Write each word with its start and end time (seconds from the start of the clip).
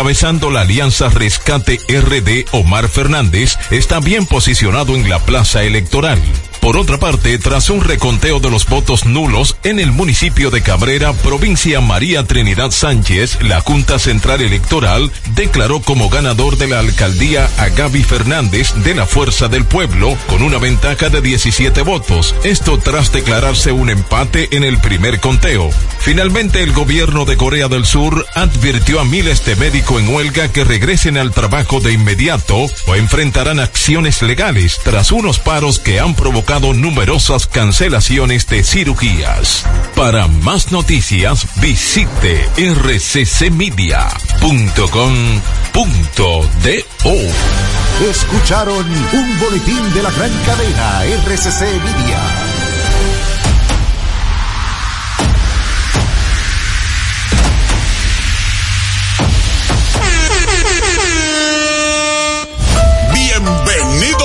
encabezando 0.00 0.50
la 0.50 0.62
alianza 0.62 1.10
Rescate 1.10 1.78
RD 1.86 2.46
Omar 2.52 2.88
Fernández, 2.88 3.58
está 3.70 4.00
bien 4.00 4.24
posicionado 4.24 4.96
en 4.96 5.10
la 5.10 5.18
plaza 5.18 5.62
electoral. 5.62 6.18
Por 6.60 6.76
otra 6.76 6.98
parte, 6.98 7.38
tras 7.38 7.70
un 7.70 7.80
reconteo 7.80 8.38
de 8.38 8.50
los 8.50 8.66
votos 8.66 9.06
nulos 9.06 9.56
en 9.64 9.80
el 9.80 9.92
municipio 9.92 10.50
de 10.50 10.62
Cabrera, 10.62 11.14
provincia 11.14 11.80
María 11.80 12.24
Trinidad 12.24 12.70
Sánchez, 12.70 13.38
la 13.42 13.62
Junta 13.62 13.98
Central 13.98 14.42
Electoral 14.42 15.10
declaró 15.34 15.80
como 15.80 16.10
ganador 16.10 16.58
de 16.58 16.68
la 16.68 16.80
alcaldía 16.80 17.48
a 17.56 17.70
Gaby 17.70 18.02
Fernández 18.02 18.74
de 18.84 18.94
la 18.94 19.06
Fuerza 19.06 19.48
del 19.48 19.64
Pueblo 19.64 20.16
con 20.28 20.42
una 20.42 20.58
ventaja 20.58 21.08
de 21.08 21.22
17 21.22 21.80
votos. 21.80 22.34
Esto 22.44 22.78
tras 22.78 23.10
declararse 23.10 23.72
un 23.72 23.88
empate 23.88 24.54
en 24.54 24.62
el 24.62 24.78
primer 24.78 25.18
conteo. 25.18 25.70
Finalmente, 25.98 26.62
el 26.62 26.72
gobierno 26.72 27.24
de 27.24 27.38
Corea 27.38 27.68
del 27.68 27.86
Sur 27.86 28.26
advirtió 28.34 29.00
a 29.00 29.04
miles 29.04 29.46
de 29.46 29.56
médicos 29.56 30.02
en 30.02 30.14
huelga 30.14 30.52
que 30.52 30.64
regresen 30.64 31.16
al 31.16 31.32
trabajo 31.32 31.80
de 31.80 31.92
inmediato 31.94 32.66
o 32.86 32.94
enfrentarán 32.96 33.60
acciones 33.60 34.20
legales 34.20 34.78
tras 34.84 35.10
unos 35.10 35.38
paros 35.38 35.78
que 35.78 36.00
han 36.00 36.14
provocado 36.14 36.49
numerosas 36.58 37.46
cancelaciones 37.46 38.46
de 38.48 38.64
cirugías. 38.64 39.64
Para 39.94 40.26
más 40.26 40.72
noticias, 40.72 41.46
visite 41.60 42.44
rccmedia.com.do. 42.56 44.10
Escucharon 48.10 48.84
un 49.12 49.38
boletín 49.38 49.94
de 49.94 50.02
la 50.02 50.10
gran 50.10 50.32
cadena 50.44 51.04
RCC 51.04 51.60
Media. 51.84 52.39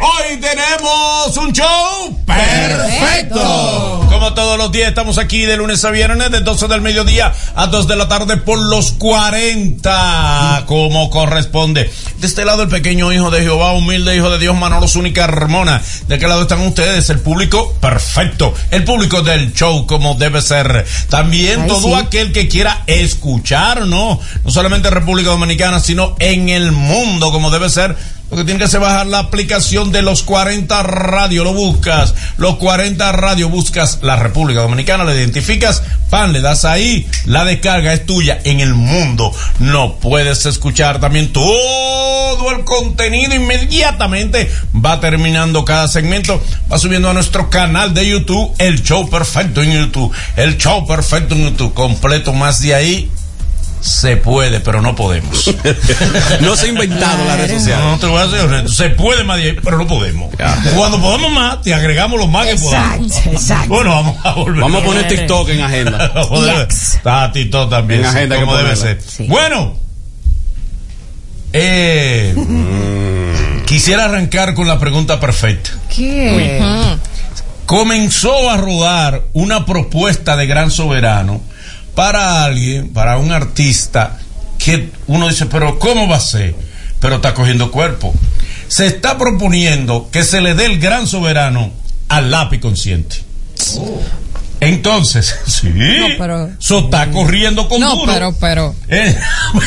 Hoy 0.00 0.36
tenemos 0.40 1.36
un 1.38 1.52
show 1.52 2.16
perfecto. 2.24 4.06
Como 4.08 4.32
todos 4.32 4.56
los 4.56 4.70
días 4.70 4.88
estamos 4.88 5.18
aquí 5.18 5.42
de 5.42 5.56
lunes 5.56 5.84
a 5.84 5.90
viernes 5.90 6.30
de 6.30 6.40
12 6.40 6.68
del 6.68 6.80
mediodía 6.80 7.32
a 7.56 7.66
2 7.66 7.88
de 7.88 7.96
la 7.96 8.08
tarde 8.08 8.36
por 8.36 8.58
los 8.58 8.92
40 8.92 10.64
como 10.66 11.10
corresponde. 11.10 11.90
De 12.18 12.26
este 12.26 12.44
lado 12.44 12.62
el 12.62 12.68
pequeño 12.68 13.12
hijo 13.12 13.30
de 13.30 13.42
Jehová, 13.42 13.72
humilde 13.72 14.16
hijo 14.16 14.30
de 14.30 14.38
Dios, 14.38 14.56
Manolo 14.56 14.86
Zúñiga 14.86 15.26
Carmona. 15.26 15.82
De 16.06 16.18
qué 16.18 16.28
lado 16.28 16.42
están 16.42 16.60
ustedes? 16.60 17.10
El 17.10 17.18
público 17.20 17.74
perfecto. 17.80 18.54
El 18.70 18.84
público 18.84 19.22
del 19.22 19.52
show 19.52 19.86
como 19.86 20.14
debe 20.14 20.42
ser. 20.42 20.86
También 21.08 21.62
Ay, 21.62 21.68
todo 21.68 21.88
sí. 21.88 21.94
aquel 21.94 22.32
que 22.32 22.46
quiera 22.46 22.82
escuchar, 22.86 23.86
¿no? 23.86 24.20
No 24.44 24.50
solamente 24.50 24.88
en 24.88 24.94
República 24.94 25.30
Dominicana, 25.30 25.80
sino 25.80 26.14
en 26.20 26.48
el 26.50 26.70
mundo 26.70 27.32
como 27.32 27.50
debe 27.50 27.68
ser. 27.68 27.96
Lo 28.30 28.36
que 28.36 28.44
tiene 28.44 28.58
que 28.58 28.64
hacer 28.64 28.82
es 28.82 28.86
bajar 28.86 29.06
la 29.06 29.20
aplicación 29.20 29.90
de 29.90 30.02
los 30.02 30.22
40 30.22 30.82
radio, 30.82 31.44
lo 31.44 31.54
buscas, 31.54 32.14
los 32.36 32.56
40 32.56 33.10
radio, 33.12 33.48
buscas 33.48 34.00
la 34.02 34.16
República 34.16 34.60
Dominicana, 34.60 35.04
la 35.04 35.14
identificas, 35.14 35.82
pan, 36.10 36.34
le 36.34 36.42
das 36.42 36.66
ahí, 36.66 37.08
la 37.24 37.46
descarga 37.46 37.94
es 37.94 38.04
tuya 38.04 38.38
en 38.44 38.60
el 38.60 38.74
mundo. 38.74 39.32
No 39.60 39.94
puedes 39.94 40.44
escuchar 40.44 41.00
también 41.00 41.32
todo 41.32 42.50
el 42.50 42.64
contenido 42.64 43.34
inmediatamente, 43.34 44.52
va 44.74 45.00
terminando 45.00 45.64
cada 45.64 45.88
segmento, 45.88 46.42
va 46.70 46.78
subiendo 46.78 47.08
a 47.08 47.14
nuestro 47.14 47.48
canal 47.48 47.94
de 47.94 48.08
YouTube, 48.08 48.54
el 48.58 48.82
show 48.82 49.08
perfecto 49.08 49.62
en 49.62 49.72
YouTube, 49.72 50.12
el 50.36 50.58
show 50.58 50.86
perfecto 50.86 51.34
en 51.34 51.44
YouTube, 51.44 51.72
completo 51.72 52.34
más 52.34 52.60
de 52.60 52.74
ahí. 52.74 53.10
Se 53.80 54.16
puede, 54.16 54.60
pero 54.60 54.82
no 54.82 54.94
podemos. 54.94 55.54
No 56.40 56.56
se 56.56 56.66
ha 56.66 56.68
inventado 56.68 57.24
la 57.24 57.36
red 57.36 57.58
social. 57.58 57.80
No, 57.80 57.90
no 57.92 57.98
te 57.98 58.06
voy 58.06 58.20
a 58.20 58.26
decir, 58.26 58.70
se 58.70 58.90
puede 58.90 59.24
más 59.24 59.40
pero 59.62 59.78
no 59.78 59.86
podemos. 59.86 60.34
Cuando 60.74 61.00
podemos 61.00 61.30
más, 61.32 61.62
te 61.62 61.74
agregamos 61.74 62.18
los 62.18 62.28
más 62.28 62.46
que 62.46 62.56
podamos. 62.56 63.06
Exacto, 63.06 63.30
exacto. 63.30 63.68
Bueno, 63.68 63.90
vamos 63.90 64.16
a 64.24 64.32
volver. 64.32 64.60
Vamos 64.60 64.82
a 64.82 64.86
poner 64.86 65.08
TikTok 65.08 65.48
en 65.50 65.60
agenda. 65.60 66.12
Está 66.68 67.32
TikTok 67.32 67.70
también. 67.70 68.04
En 68.04 68.10
sí, 68.10 68.16
agenda 68.16 68.40
como 68.40 68.56
debe 68.56 68.76
ser. 68.76 69.00
Sí. 69.02 69.26
Bueno, 69.26 69.76
eh, 71.52 72.34
quisiera 73.66 74.04
arrancar 74.04 74.54
con 74.54 74.66
la 74.66 74.78
pregunta 74.78 75.18
perfecta. 75.20 75.70
¿Qué? 75.94 76.98
comenzó 77.68 78.50
a 78.50 78.56
rodar 78.56 79.24
una 79.34 79.66
propuesta 79.66 80.38
de 80.38 80.46
gran 80.46 80.70
soberano 80.70 81.42
para 81.98 82.44
alguien, 82.44 82.90
para 82.90 83.18
un 83.18 83.32
artista, 83.32 84.18
que 84.56 84.90
uno 85.08 85.26
dice, 85.28 85.46
pero 85.46 85.80
¿cómo 85.80 86.06
va 86.06 86.14
a 86.14 86.20
ser? 86.20 86.54
Pero 87.00 87.16
está 87.16 87.34
cogiendo 87.34 87.72
cuerpo. 87.72 88.14
Se 88.68 88.86
está 88.86 89.18
proponiendo 89.18 90.08
que 90.12 90.22
se 90.22 90.40
le 90.40 90.54
dé 90.54 90.66
el 90.66 90.78
gran 90.78 91.08
soberano 91.08 91.72
al 92.08 92.30
lápiz 92.30 92.60
consciente. 92.60 93.16
Entonces, 94.60 95.34
sí, 95.46 95.72
pero- 96.18 96.50
eso 96.60 96.78
está 96.84 97.10
corriendo 97.10 97.68
con 97.68 97.80
No, 97.80 97.96
duro. 97.96 98.12
pero, 98.12 98.34
pero. 98.40 98.74
Eh, 98.88 99.16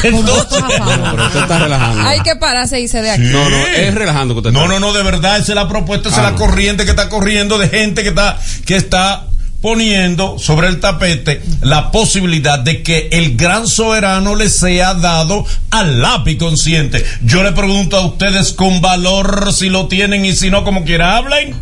entonces, 0.04 0.48
Pero 0.78 1.26
usted 1.26 1.42
está 1.42 1.60
relajando. 1.60 2.08
Hay 2.08 2.22
que 2.22 2.36
pararse 2.38 2.80
y 2.80 2.88
se 2.88 3.02
de 3.02 3.12
aquí. 3.12 3.24
No, 3.24 3.50
no, 3.50 3.58
es 3.68 3.94
relajando 3.94 4.34
que 4.36 4.40
usted 4.40 4.52
No, 4.54 4.62
está. 4.64 4.74
no, 4.74 4.80
no, 4.80 4.94
de 4.94 5.04
verdad, 5.04 5.38
esa 5.38 5.52
es 5.52 5.56
la 5.56 5.68
propuesta, 5.68 6.08
esa 6.08 6.18
Ah, 6.18 6.28
es 6.28 6.32
la 6.32 6.32
no. 6.32 6.38
corriente 6.46 6.86
que 6.86 6.92
está 6.92 7.10
corriendo 7.10 7.58
de 7.58 7.68
gente 7.68 8.04
que 8.04 8.10
está, 8.10 8.40
que 8.66 8.76
está 8.78 9.28
poniendo 9.62 10.40
sobre 10.40 10.68
el 10.68 10.80
tapete 10.80 11.42
la 11.62 11.92
posibilidad 11.92 12.60
de 12.60 12.82
que 12.82 13.10
el 13.12 13.38
gran 13.38 13.68
soberano 13.68 14.36
le 14.36 14.50
sea 14.50 14.96
dado 14.96 15.46
al 15.70 16.02
lápiz 16.02 16.38
consciente. 16.38 17.06
Yo 17.24 17.44
le 17.44 17.52
pregunto 17.52 17.98
a 17.98 18.06
ustedes 18.06 18.52
con 18.54 18.82
valor 18.82 19.54
si 19.54 19.70
lo 19.70 19.88
tienen 19.88 20.26
y 20.26 20.34
si 20.34 20.50
no, 20.50 20.64
como 20.64 20.84
quiera 20.84 21.16
hablen. 21.18 21.56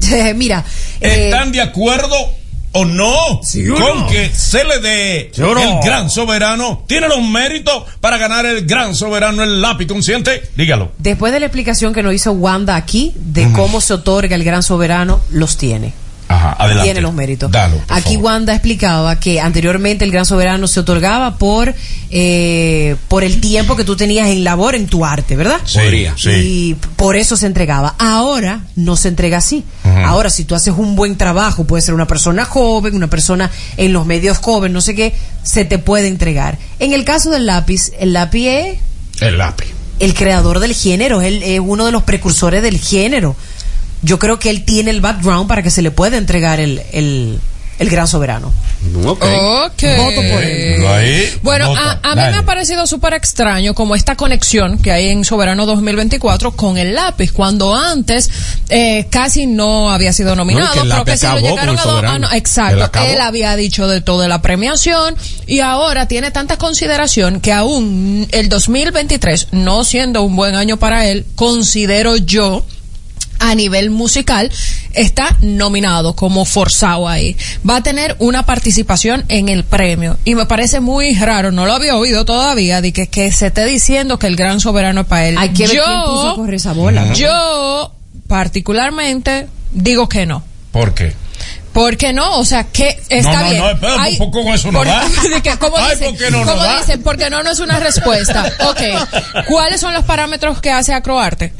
Mira, 0.36 0.64
eh, 1.00 1.24
¿Están 1.26 1.52
de 1.52 1.60
acuerdo 1.60 2.14
o 2.72 2.84
no 2.84 3.40
con 3.40 4.06
que 4.08 4.30
se 4.34 4.62
le 4.62 4.78
dé 4.78 5.32
no? 5.38 5.58
el 5.58 5.84
gran 5.84 6.10
soberano? 6.10 6.84
¿Tiene 6.86 7.08
los 7.08 7.22
méritos 7.22 7.84
para 8.00 8.18
ganar 8.18 8.44
el 8.44 8.66
gran 8.66 8.94
soberano 8.94 9.42
el 9.42 9.62
lápiz 9.62 9.86
consciente? 9.86 10.42
Dígalo. 10.54 10.92
después 10.98 11.32
de 11.32 11.40
la 11.40 11.46
explicación 11.46 11.94
que 11.94 12.02
nos 12.02 12.14
hizo 12.14 12.32
Wanda 12.32 12.76
aquí 12.76 13.12
de 13.16 13.50
cómo 13.52 13.80
se 13.80 13.94
otorga 13.94 14.36
el 14.36 14.44
gran 14.44 14.62
soberano, 14.62 15.20
los 15.30 15.56
tiene. 15.56 15.94
Ajá, 16.28 16.52
adelante. 16.58 16.84
Tiene 16.84 17.00
los 17.00 17.14
méritos. 17.14 17.50
Dalo, 17.50 17.76
Aquí 17.88 18.14
favor. 18.16 18.24
Wanda 18.32 18.52
explicaba 18.54 19.18
que 19.18 19.40
anteriormente 19.40 20.04
el 20.04 20.10
gran 20.12 20.26
soberano 20.26 20.68
se 20.68 20.80
otorgaba 20.80 21.38
por 21.38 21.74
eh, 22.10 22.96
por 23.08 23.24
el 23.24 23.40
tiempo 23.40 23.76
que 23.76 23.84
tú 23.84 23.96
tenías 23.96 24.28
en 24.28 24.44
labor 24.44 24.74
en 24.74 24.86
tu 24.86 25.04
arte, 25.04 25.36
¿verdad? 25.36 25.58
Sí, 25.64 25.78
Podría. 25.78 26.14
sí. 26.16 26.30
Y 26.30 26.74
por 26.96 27.16
eso 27.16 27.36
se 27.36 27.46
entregaba. 27.46 27.94
Ahora 27.98 28.62
no 28.76 28.96
se 28.96 29.08
entrega 29.08 29.38
así. 29.38 29.64
Ahora, 30.04 30.28
si 30.30 30.44
tú 30.44 30.54
haces 30.54 30.74
un 30.76 30.94
buen 30.96 31.16
trabajo, 31.16 31.64
puede 31.64 31.82
ser 31.82 31.94
una 31.94 32.06
persona 32.06 32.44
joven, 32.44 32.94
una 32.94 33.08
persona 33.08 33.50
en 33.76 33.92
los 33.92 34.04
medios 34.06 34.38
joven, 34.38 34.72
no 34.72 34.80
sé 34.80 34.94
qué, 34.94 35.14
se 35.42 35.64
te 35.64 35.78
puede 35.78 36.08
entregar. 36.08 36.58
En 36.78 36.92
el 36.92 37.04
caso 37.04 37.30
del 37.30 37.46
lápiz, 37.46 37.90
el 37.98 38.12
lápiz 38.12 38.46
es 38.48 38.78
El 39.20 39.38
lápiz. 39.38 39.66
el 39.98 40.14
creador 40.14 40.60
del 40.60 40.74
género, 40.74 41.20
él 41.22 41.42
es 41.42 41.58
uno 41.60 41.86
de 41.86 41.92
los 41.92 42.02
precursores 42.04 42.62
del 42.62 42.78
género. 42.78 43.34
Yo 44.02 44.18
creo 44.18 44.38
que 44.38 44.50
él 44.50 44.64
tiene 44.64 44.90
el 44.90 45.00
background 45.00 45.48
para 45.48 45.62
que 45.62 45.70
se 45.70 45.82
le 45.82 45.90
pueda 45.90 46.16
entregar 46.16 46.60
el, 46.60 46.80
el, 46.92 47.38
el 47.78 47.90
gran 47.90 48.06
soberano. 48.06 48.52
Ok. 49.04 49.24
Ok. 49.24 49.82
Voto 49.96 50.22
por 50.32 50.42
él. 50.42 50.86
Ahí, 50.86 51.28
Bueno, 51.42 51.70
vota. 51.70 52.00
a, 52.02 52.12
a 52.12 52.14
mí 52.14 52.22
me 52.30 52.36
ha 52.38 52.44
parecido 52.44 52.86
súper 52.86 53.14
extraño 53.14 53.74
como 53.74 53.96
esta 53.96 54.14
conexión 54.16 54.78
que 54.78 54.92
hay 54.92 55.08
en 55.08 55.24
Soberano 55.24 55.66
2024 55.66 56.52
con 56.52 56.78
el 56.78 56.94
lápiz, 56.94 57.32
cuando 57.32 57.74
antes 57.74 58.30
eh, 58.68 59.06
casi 59.10 59.46
no 59.48 59.90
había 59.90 60.12
sido 60.12 60.36
nominado, 60.36 60.66
No, 60.68 60.72
que 60.74 60.78
el 60.78 60.84
pero 60.88 60.98
lápiz 60.98 61.12
que 61.12 61.18
sí 61.18 61.26
lo 61.26 61.30
acabó 61.32 61.48
llegaron 61.48 61.68
a 61.68 61.72
el 61.72 61.76
do- 61.84 61.90
Soberano. 61.90 62.14
ah, 62.14 62.30
no, 62.30 62.36
exacto, 62.36 63.00
él 63.04 63.20
había 63.20 63.56
dicho 63.56 63.88
de 63.88 64.00
todo 64.00 64.20
de 64.22 64.28
la 64.28 64.40
premiación 64.42 65.16
y 65.46 65.58
ahora 65.58 66.06
tiene 66.06 66.30
tanta 66.30 66.56
consideración 66.56 67.40
que 67.40 67.52
aún 67.52 68.28
el 68.30 68.48
2023, 68.48 69.48
no 69.52 69.82
siendo 69.82 70.22
un 70.22 70.36
buen 70.36 70.54
año 70.54 70.76
para 70.76 71.06
él, 71.08 71.26
considero 71.34 72.16
yo 72.16 72.64
a 73.38 73.54
nivel 73.54 73.90
musical, 73.90 74.50
está 74.92 75.36
nominado 75.40 76.14
como 76.14 76.44
forzado 76.44 77.08
ahí. 77.08 77.36
Va 77.68 77.76
a 77.76 77.82
tener 77.82 78.16
una 78.18 78.44
participación 78.46 79.24
en 79.28 79.48
el 79.48 79.64
premio. 79.64 80.18
Y 80.24 80.34
me 80.34 80.46
parece 80.46 80.80
muy 80.80 81.14
raro, 81.14 81.52
no 81.52 81.66
lo 81.66 81.72
había 81.74 81.96
oído 81.96 82.24
todavía, 82.24 82.80
de 82.80 82.92
que, 82.92 83.06
que 83.08 83.30
se 83.32 83.46
esté 83.48 83.64
diciendo 83.64 84.18
que 84.18 84.26
el 84.26 84.36
gran 84.36 84.60
soberano 84.60 85.02
es 85.02 85.06
para 85.06 85.28
él. 85.28 85.36
Hay 85.38 85.50
que 85.50 85.66
ver 85.66 85.70
quién 85.78 86.02
puso 86.06 86.30
a 86.30 86.34
correr 86.36 86.54
esa 86.54 86.72
bola. 86.72 87.12
Yo, 87.14 87.92
particularmente, 88.26 89.46
digo 89.72 90.08
que 90.08 90.26
no. 90.26 90.42
¿Por 90.72 90.94
qué? 90.94 91.12
¿Por 91.72 91.96
qué 91.96 92.12
no? 92.12 92.38
O 92.38 92.44
sea, 92.44 92.64
que 92.64 92.98
está 93.08 93.32
No, 93.34 93.38
no, 93.44 93.50
bien. 93.50 93.58
no, 93.62 93.70
espera, 93.70 93.94
¿por 94.18 94.30
qué 94.32 94.42
con 94.42 94.48
eso 94.54 94.72
no 94.72 94.78
por- 94.78 94.86
da? 94.88 95.02
¿Cómo 95.60 95.76
Ay, 95.76 95.94
dicen? 95.96 96.10
¿por 96.10 96.18
qué 96.18 96.30
no, 96.30 96.44
no 96.44 96.50
¿Cómo 96.52 96.62
da? 96.64 96.78
dicen? 96.78 97.02
Porque 97.02 97.30
no, 97.30 97.42
no 97.42 97.50
es 97.52 97.60
una 97.60 97.78
respuesta. 97.78 98.50
Ok. 98.68 99.44
¿Cuáles 99.46 99.80
son 99.80 99.92
los 99.92 100.04
parámetros 100.04 100.60
que 100.60 100.70
hace 100.72 100.92
Acroarte? 100.92 101.52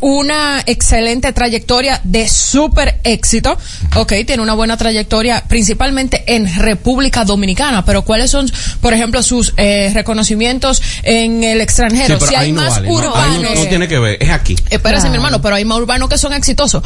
Una 0.00 0.62
excelente 0.66 1.32
trayectoria 1.32 2.00
de 2.04 2.28
súper 2.28 3.00
éxito. 3.04 3.56
Ok, 3.96 4.12
tiene 4.26 4.42
una 4.42 4.54
buena 4.54 4.76
trayectoria 4.76 5.44
principalmente 5.46 6.24
en 6.34 6.52
República 6.58 7.24
Dominicana, 7.24 7.84
pero 7.84 8.02
¿cuáles 8.02 8.30
son, 8.30 8.50
por 8.80 8.94
ejemplo, 8.94 9.22
sus 9.22 9.52
eh, 9.56 9.90
reconocimientos 9.94 10.82
en 11.02 11.44
el 11.44 11.60
extranjero? 11.60 12.18
si 12.20 12.34
hay 12.34 12.52
no 12.52 12.62
más 12.62 12.70
vale, 12.76 12.90
urbanos. 12.90 13.42
no, 13.42 13.54
no 13.54 13.66
tiene 13.68 13.88
que 13.88 13.98
ver, 13.98 14.16
es 14.20 14.30
aquí. 14.30 14.56
Espérese, 14.70 15.00
Claro. 15.02 15.10
mi 15.10 15.16
hermano, 15.16 15.40
pero 15.42 15.54
hay 15.54 15.64
más 15.64 15.78
urbanos 15.78 16.08
que 16.08 16.18
son 16.18 16.32
exitosos. 16.32 16.82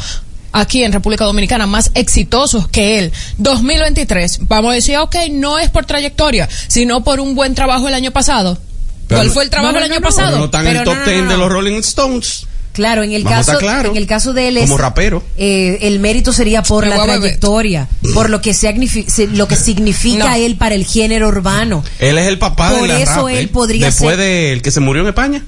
Aquí 0.51 0.83
en 0.83 0.93
República 0.93 1.25
Dominicana, 1.25 1.67
más 1.67 1.91
exitosos 1.95 2.67
que 2.69 2.97
él. 2.99 3.11
2023, 3.39 4.39
vamos 4.47 4.71
a 4.71 4.75
decir, 4.75 4.97
ok, 4.97 5.15
no 5.31 5.59
es 5.59 5.69
por 5.69 5.85
trayectoria, 5.85 6.47
sino 6.67 7.03
por 7.03 7.19
un 7.19 7.35
buen 7.35 7.55
trabajo 7.55 7.87
el 7.87 7.93
año 7.93 8.11
pasado. 8.11 8.57
Pero 9.07 9.19
¿Cuál 9.21 9.31
fue 9.31 9.43
el 9.43 9.49
trabajo 9.49 9.73
no, 9.73 9.79
no, 9.79 9.85
el 9.85 9.91
año 9.91 9.99
no, 9.99 10.07
no. 10.09 10.15
pasado? 10.15 10.27
Pero 10.29 10.39
no 10.39 10.45
están 10.45 10.67
en 10.67 10.77
el 10.77 10.83
top 10.83 10.93
no, 10.95 10.99
no, 11.05 11.11
10 11.11 11.23
no. 11.23 11.29
de 11.31 11.37
los 11.37 11.49
Rolling 11.51 11.79
Stones. 11.79 12.47
Claro, 12.75 13.01
en 13.03 13.13
el 13.13 13.23
Vamos 13.23 13.45
caso, 13.47 13.57
claro. 13.57 13.89
en 13.89 13.97
el 13.97 14.05
caso 14.05 14.33
de 14.33 14.49
él 14.49 14.57
es, 14.57 14.63
Como 14.65 14.77
rapero. 14.77 15.23
eh, 15.37 15.79
el 15.81 15.99
mérito 15.99 16.31
sería 16.33 16.61
por 16.61 16.85
la 16.85 17.01
trayectoria, 17.01 17.87
por 18.13 18.29
lo 18.29 18.41
que 18.41 18.51
signifi- 18.51 19.07
se- 19.07 19.27
lo 19.27 19.47
que 19.47 19.55
significa 19.55 20.29
No. 20.29 20.35
él 20.35 20.55
para 20.57 20.75
el 20.75 20.85
género 20.85 21.29
urbano. 21.29 21.83
Él 21.99 22.17
es 22.17 22.27
el 22.27 22.37
papá 22.37 22.69
Por 22.71 22.81
de 22.83 22.87
la 22.89 22.99
eso 22.99 23.27
rap, 23.27 23.29
él 23.29 23.45
¿eh? 23.45 23.47
podría 23.47 23.85
Después 23.87 24.17
ser- 24.17 24.25
del 24.25 24.61
que 24.61 24.71
se 24.71 24.79
murió 24.81 25.01
en 25.03 25.07
España. 25.09 25.43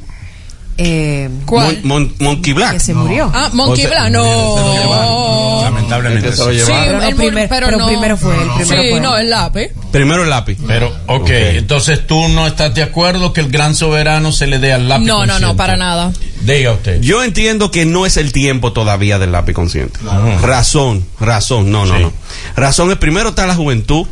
Eh, 0.80 1.30
¿Cuál? 1.46 1.80
Mon- 1.84 2.04
Mon- 2.04 2.16
Monkey 2.20 2.54
Black. 2.54 2.74
que 2.74 2.80
se 2.80 2.94
murió. 2.94 3.32
Ah, 3.34 3.50
Monkey 3.52 3.86
O 3.86 3.90
sea, 3.90 4.00
Black, 4.02 4.12
no. 4.12 5.62
Lamentablemente. 5.64 6.28
El 6.28 6.34
se 6.36 6.40
lo 6.46 6.50
sí. 6.52 6.56
llevó. 6.58 6.68
Sí, 6.68 6.74
Pero 6.86 7.02
no 7.02 7.16
primer- 7.18 7.50
pero, 7.50 7.66
pero 7.68 7.78
no. 7.80 7.88
primero 7.88 8.18
fue 8.18 8.34
él, 8.36 8.50
primero 8.58 8.82
sí, 8.84 8.90
fue 8.92 9.00
no, 9.00 9.18
el 9.18 9.30
lápiz. 9.30 9.68
Primero 9.92 10.24
el 10.24 10.30
lápiz. 10.30 10.58
Pero, 10.68 10.96
ok, 11.08 11.30
entonces 11.30 12.06
tú 12.06 12.28
no 12.30 12.46
estás 12.48 12.74
de 12.76 12.84
acuerdo 12.84 13.34
que 13.34 13.42
el 13.42 13.50
gran 13.50 13.74
soberano 13.76 14.32
se 14.32 14.48
le 14.48 14.60
dé 14.60 14.74
al 14.74 14.88
lápiz 14.88 15.06
No, 15.06 15.20
no, 15.20 15.26
no, 15.26 15.32
consciente? 15.32 15.56
para 15.58 15.78
nada. 15.78 16.12
Diga 16.42 16.74
usted. 16.74 17.02
Yo 17.02 17.24
entiendo 17.24 17.72
que 17.72 17.86
no 17.86 18.06
es 18.06 18.18
el 18.18 18.32
tiempo 18.32 18.72
todavía 18.74 19.18
del 19.20 19.32
lápiz 19.32 19.54
consciente. 19.54 20.00
Razón, 20.42 21.06
razón, 21.20 21.72
no, 21.72 21.86
no, 21.86 21.96
Sí. 21.98 22.04
no. 22.04 22.14
Razón 22.56 22.92
es 22.92 22.98
primero 22.98 23.30
está 23.30 23.48
la 23.48 23.56
juventud 23.56 24.06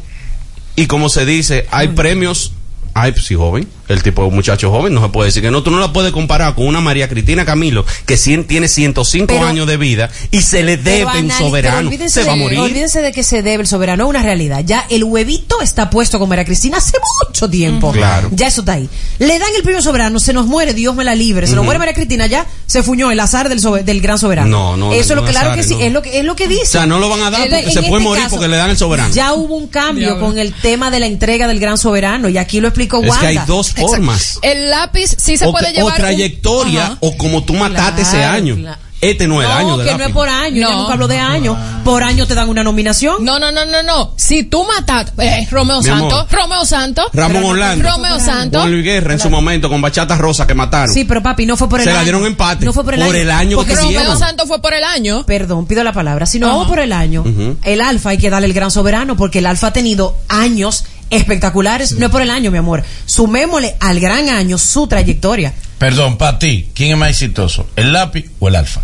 y 0.76 0.88
como 0.88 1.10
se 1.10 1.26
dice, 1.26 1.68
hay 1.72 1.90
premios, 1.90 2.54
hay 2.94 3.14
sí 3.14 3.36
joven, 3.36 3.68
el 3.88 4.04
tipo 4.04 4.24
de 4.24 4.32
muchacho 4.32 4.72
joven, 4.72 4.94
no 4.94 5.02
se 5.04 5.10
puede 5.10 5.28
decir 5.28 5.42
que 5.42 5.52
no, 5.52 5.62
tú 5.64 5.72
no 5.72 5.80
la 5.80 5.94
puedes 5.94 6.12
comparar 6.12 6.56
con 6.56 6.68
una 6.68 6.82
María 6.82 7.08
Cristina 7.08 7.46
Camilo 7.46 7.86
que 8.06 8.16
cien- 8.16 8.46
tiene 8.48 8.68
105 8.68 9.28
Pero- 9.28 9.46
años 9.46 9.68
de 9.68 9.78
vida 9.78 10.10
y 10.32 10.42
se 10.42 10.64
le 10.64 10.78
debe 10.78 11.06
un 11.22 11.32
soberano. 11.32 11.92
Se 12.08 12.24
va 12.24 12.34
a 12.34 12.36
de- 12.36 12.42
morir. 12.42 12.60
Olvídense 12.60 13.02
de 13.02 13.12
que 13.12 13.24
se 13.24 13.42
debe 13.42 13.62
el 13.62 13.68
soberano, 13.68 14.04
es 14.06 14.10
una 14.10 14.24
realidad. 14.24 14.62
Ya 14.66 14.86
el 14.90 15.04
huevito 15.04 15.62
está 15.62 15.90
puesto 15.90 16.20
con 16.20 16.30
María 16.30 16.46
Cristina 16.46 16.78
hace 16.78 16.98
mucho 17.28 17.50
tiempo. 17.50 17.92
Claro. 17.92 18.30
Ya 18.32 18.48
eso 18.48 18.62
está 18.62 18.74
ahí. 18.74 18.90
Le 19.20 19.40
dan 19.40 19.50
el 19.56 19.64
premio 19.64 19.82
soberano, 19.82 20.20
se 20.20 20.34
nos 20.34 20.46
muere, 20.48 20.74
Dios 20.74 20.96
me 20.96 21.04
la 21.04 21.16
libre. 21.16 21.48
Se 21.48 21.56
nos 21.56 21.64
muere 21.64 21.80
María 21.80 21.94
Cristina, 21.94 22.26
ya 22.28 22.46
se 22.66 22.84
fuñó 22.84 23.12
el 23.12 23.20
azar 23.20 23.50
del, 23.50 23.60
sobe- 23.62 23.84
del 23.84 24.02
gran 24.02 24.18
soberano. 24.20 24.50
No, 24.50 24.78
no, 24.78 24.94
Eso 24.94 25.14
es 25.14 25.16
lo 25.20 25.26
claro 25.26 25.52
azar, 25.52 25.58
que 25.58 25.64
sí, 25.64 25.76
no. 25.76 25.80
es 25.82 25.94
lo 25.94 26.02
que, 26.02 26.20
es 26.20 26.26
lo 26.26 26.36
que 26.36 26.48
dice. 26.48 26.64
O 26.64 26.66
sea, 26.68 26.86
no 26.86 27.00
lo 27.00 27.10
van 27.10 27.22
a 27.22 27.30
dar 27.32 27.42
porque 27.42 27.60
en 27.60 27.72
se 27.72 27.82
puede 27.84 27.86
este 27.98 28.00
morir 28.04 28.24
caso, 28.24 28.36
porque 28.36 28.48
le 28.50 28.58
dan 28.58 28.70
el 28.70 28.78
soberano. 28.78 29.14
Ya 29.14 29.34
hubo 29.34 29.56
un 29.56 29.68
cambio 29.68 30.08
Diablo. 30.08 30.26
con 30.26 30.38
el 30.40 30.54
tema 30.54 30.90
de 30.92 31.00
la 31.00 31.06
entrega 31.06 31.48
del 31.48 31.60
gran 31.60 31.78
soberano 31.78 32.30
y 32.30 32.38
aquí 32.38 32.60
lo 32.60 32.68
explicó 32.68 33.02
es 33.04 33.10
Wanda. 33.10 33.22
que 33.22 33.28
hay 33.28 33.40
dos 33.46 33.75
formas. 33.76 34.40
El 34.42 34.70
lápiz 34.70 35.16
sí 35.18 35.38
se 35.38 35.46
o, 35.46 35.52
puede 35.52 35.68
que- 35.68 35.74
llevar. 35.80 35.94
o 35.94 35.96
trayectoria 35.98 36.98
un- 37.02 37.10
o 37.14 37.18
como 37.18 37.44
tú 37.44 37.54
mataste 37.54 38.02
ese 38.04 38.24
año. 38.24 38.56
claro. 38.56 38.80
Este 39.02 39.28
no 39.28 39.40
es 39.40 39.48
el 39.48 39.54
no, 39.54 39.60
año 39.60 39.78
del 39.78 39.86
que 39.88 39.92
no 39.92 39.98
lápiz. 40.00 40.10
es 40.10 40.16
por 40.16 40.30
año, 40.30 40.62
No. 40.62 40.72
yo 40.72 40.78
nunca 40.80 40.94
hablo 40.94 41.08
de 41.08 41.20
año. 41.20 41.56
Por 41.84 42.02
año 42.02 42.26
te 42.26 42.34
dan 42.34 42.50
una 42.50 42.64
nominación. 42.64 43.24
No, 43.24 43.38
no, 43.38 43.52
no, 43.52 43.64
no, 43.66 43.84
no. 43.84 44.14
Si 44.16 44.44
tú 44.44 44.66
matas. 44.66 45.12
Eh, 45.20 45.46
Romeo 45.52 45.80
Mi 45.80 45.86
Santos. 45.86 46.14
amor. 46.14 46.28
Romeo 46.32 46.66
Santos. 46.66 47.06
Ramón 47.14 47.44
Orlando. 47.44 47.88
Romeo 47.88 48.20
Santos. 48.20 48.62
Con 48.62 48.72
Luis 48.72 48.84
Guerra 48.84 49.14
en 49.14 49.20
su 49.20 49.30
momento, 49.30 49.70
con 49.70 49.80
Bachata 49.82 50.18
Rosa 50.18 50.48
que 50.48 50.56
mataron. 50.56 50.92
Sí, 50.92 51.04
pero 51.04 51.22
papi, 51.22 51.46
no 51.46 51.56
fue 51.56 51.70
por 51.70 51.82
el 51.82 51.84
Se 51.84 51.90
año. 51.92 52.00
la 52.00 52.04
dieron 52.04 52.26
empate. 52.26 52.66
No 52.66 52.74
fue 52.74 52.84
por 52.84 52.96
el 52.96 53.02
Por 53.02 53.10
año. 53.14 53.22
el 53.22 53.30
año 53.32 53.58
Porque 53.58 53.74
que. 53.76 53.82
Romeo 53.82 54.18
Santos 54.18 54.48
fue 54.48 54.60
por 54.62 54.74
el 54.74 54.84
año. 54.84 55.24
Perdón, 55.26 55.68
pido 55.68 55.84
la 55.84 55.94
palabra. 55.94 56.26
Si 56.26 56.40
no 56.40 56.48
vamos 56.48 56.68
por 56.68 56.80
el 56.80 56.92
año, 56.94 57.24
el 57.64 57.82
Alfa 57.82 58.12
hay 58.12 58.18
que 58.18 58.32
darle 58.32 58.48
el 58.48 58.54
gran 58.54 58.72
soberano 58.72 59.16
porque 59.18 59.40
el 59.40 59.46
Alfa 59.46 59.68
ha 59.68 59.74
tenido 59.74 60.16
años 60.30 60.86
espectaculares. 61.10 61.94
No 61.94 62.06
es 62.08 62.12
por 62.12 62.22
el 62.22 62.30
año, 62.30 62.52
mi 62.52 62.58
amor. 62.58 62.84
Sumémosle 63.06 63.76
al 63.80 64.00
gran 64.00 64.30
año 64.30 64.58
su 64.58 64.88
trayectoria. 64.88 65.54
Perdón, 65.78 66.18
para 66.18 66.40
ti, 66.40 66.70
¿quién 66.74 66.92
es 66.92 66.98
más 66.98 67.10
exitoso? 67.10 67.68
¿El 67.76 67.94
lápiz 67.94 68.26
o 68.40 68.48
el 68.48 68.56
alfa? 68.56 68.82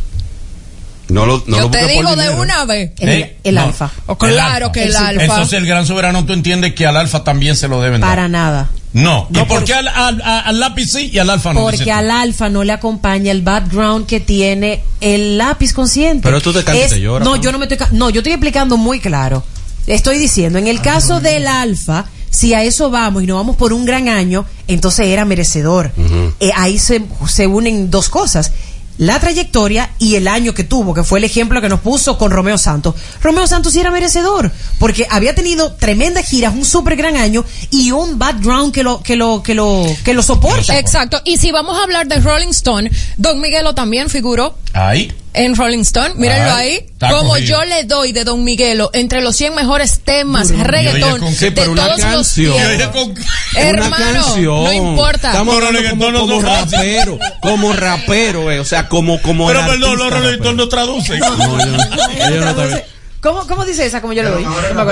No 1.10 1.26
lo, 1.26 1.44
no 1.46 1.58
Yo 1.58 1.64
lo 1.64 1.72
te 1.72 1.80
por 1.80 1.90
digo 1.90 2.16
de 2.16 2.24
dinero. 2.24 2.42
una 2.42 2.66
vez. 2.66 2.92
El, 3.00 3.10
¿Eh? 3.10 3.38
el 3.44 3.56
No. 3.56 3.62
Alfa. 3.64 3.90
Oh, 4.06 4.18
claro 4.18 4.68
El 4.68 4.72
que 4.72 4.84
el 4.84 4.90
Éxito. 4.92 5.06
alfa. 5.06 5.24
Entonces 5.24 5.54
el 5.60 5.66
gran 5.66 5.86
soberano 5.86 6.26
tú 6.26 6.32
entiendes 6.32 6.74
que 6.74 6.86
al 6.88 6.96
alfa 6.96 7.24
también 7.26 7.58
se 7.58 7.68
lo 7.68 7.82
deben 7.82 8.00
dar. 8.00 8.10
Para 8.12 8.30
nada. 8.30 8.70
No. 8.94 9.28
¿Y 9.30 9.34
No, 9.34 9.48
por 9.48 9.60
por- 9.60 9.66
qué 9.66 9.74
al, 9.74 9.88
al- 9.90 10.22
al 10.22 10.60
lápiz 10.60 10.86
sí 10.92 11.10
y 11.14 11.18
al 11.20 11.30
alfa 11.30 11.54
no? 11.54 11.62
Porque 11.62 11.92
al 11.92 12.10
Alfa 12.12 12.50
no 12.50 12.64
le 12.64 12.72
acompaña 12.74 13.32
el 13.32 13.42
background 13.42 14.06
que 14.06 14.20
tiene 14.22 14.84
el 15.02 15.38
lápiz 15.38 15.74
consciente. 15.74 16.24
Pero 16.24 16.40
tú 16.40 16.54
te 16.54 16.60
Es- 16.60 16.92
te 16.92 17.02
lloras, 17.02 17.26
No, 17.28 17.36
¿no? 17.36 17.42
yo 17.42 17.52
no 17.52 17.58
me 17.60 17.66
estoy. 17.66 17.78
No, 17.92 18.10
yo 18.10 18.20
estoy 18.20 18.34
explicando 18.34 18.78
muy 18.78 19.00
claro. 19.02 19.44
Estoy 19.88 20.18
diciendo, 20.18 20.60
en 20.60 20.68
el 20.68 20.82
caso 20.82 21.20
del 21.20 21.48
Alfa, 21.48 22.06
si 22.30 22.54
a 22.54 22.64
eso 22.64 22.90
vamos 22.90 23.24
y 23.24 23.28
nos 23.28 23.38
vamos 23.38 23.56
por 23.56 23.74
un 23.74 23.86
gran 23.86 24.08
año, 24.08 24.46
entonces 24.68 25.08
era 25.08 25.26
merecedor. 25.26 25.92
Eh, 26.40 26.52
ahí 26.56 26.80
se, 26.80 27.04
se 27.28 27.48
unen 27.48 27.92
dos 27.92 28.10
cosas. 28.10 28.52
La 28.98 29.20
trayectoria 29.20 29.90
y 29.98 30.16
el 30.16 30.28
año 30.28 30.54
que 30.54 30.64
tuvo, 30.64 30.94
que 30.94 31.04
fue 31.04 31.18
el 31.18 31.26
ejemplo 31.26 31.60
que 31.60 31.70
nos 31.70 31.80
puso 31.80 32.18
con 32.18 32.30
Romeo 32.30 32.58
Santos. 32.58 32.94
Romeo 33.22 33.48
Santos 33.48 33.74
sí 33.74 33.80
era 33.80 33.90
merecedor, 33.90 34.52
porque 34.78 35.08
había 35.10 35.34
tenido 35.34 35.74
tremendas 35.74 36.30
giras, 36.30 36.54
un 36.54 36.66
súper 36.66 36.96
gran 36.96 37.18
año 37.18 37.44
y 37.72 37.92
un 37.92 38.20
background 38.20 38.72
que 38.72 38.84
lo, 38.84 39.02
que 39.02 39.16
lo, 39.16 39.42
que 39.42 39.56
lo, 39.56 39.86
que 40.04 40.14
lo 40.14 40.22
soporta. 40.22 40.78
Exacto. 40.78 41.20
Y 41.26 41.38
si 41.38 41.52
vamos 41.52 41.78
a 41.80 41.84
hablar 41.84 42.08
de 42.08 42.20
Rolling 42.20 42.50
Stone, 42.50 42.92
Don 43.18 43.42
Miguelo 43.42 43.74
también 43.74 44.10
figuró 44.10 44.56
Ahí. 44.74 45.12
En 45.34 45.56
Rolling 45.56 45.80
Stone. 45.82 46.14
Mírenlo 46.16 46.54
Ay, 46.54 46.70
ahí. 47.00 47.10
Como 47.12 47.30
cogido. 47.30 47.48
yo 47.48 47.64
le 47.66 47.84
doy 47.86 48.12
de 48.12 48.24
Don 48.24 48.44
Miguelo 48.44 48.90
entre 48.94 49.22
los 49.22 49.36
100 49.36 49.56
mejores 49.56 50.02
temas, 50.04 50.50
Y 50.52 50.54
oye, 50.54 50.64
reggaetón, 50.64 51.20
con- 51.20 51.34
Sí, 51.34 51.46
de 51.46 51.52
pero 51.52 51.72
una 51.72 51.86
todos 51.86 51.98
los 52.00 52.06
canción. 52.12 52.56
tiempos. 52.78 52.92
Con- 52.92 53.16
Hermano, 53.56 53.96
una 53.96 54.14
canción. 54.22 54.64
no 54.64 54.72
importa. 54.74 55.28
Estamos 55.30 55.56
Pero 55.56 55.68
hablando 55.68 55.90
como, 55.92 56.12
no 56.12 56.20
como 56.22 56.42
rapero, 56.42 57.20
como 57.42 57.74
rapero, 57.74 58.52
eh, 58.52 58.60
o 58.60 58.66
sea, 58.66 58.88
como 58.90 59.22
como 59.22 59.48
Pero 59.48 59.62
perdón, 59.66 59.80
los 59.98 60.10
redactores 60.10 60.38
rapero. 60.38 60.54
no 60.54 60.68
traducen. 60.70 61.20
No, 61.20 61.38
yo 61.60 61.66
no- 61.66 61.84
ellos 62.28 62.46
no 62.46 62.50
están- 62.64 62.84
¿Cómo, 63.22 63.46
¿Cómo 63.46 63.66
dice 63.66 63.86
esa? 63.86 64.02
Como 64.02 64.14
yo 64.14 64.24
le 64.24 64.30
doy. 64.32 64.46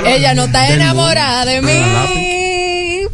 Ella 0.05 0.35
no 0.35 0.43
está 0.45 0.69
enamorada 0.69 1.45
de 1.45 1.61
mí, 1.63 1.71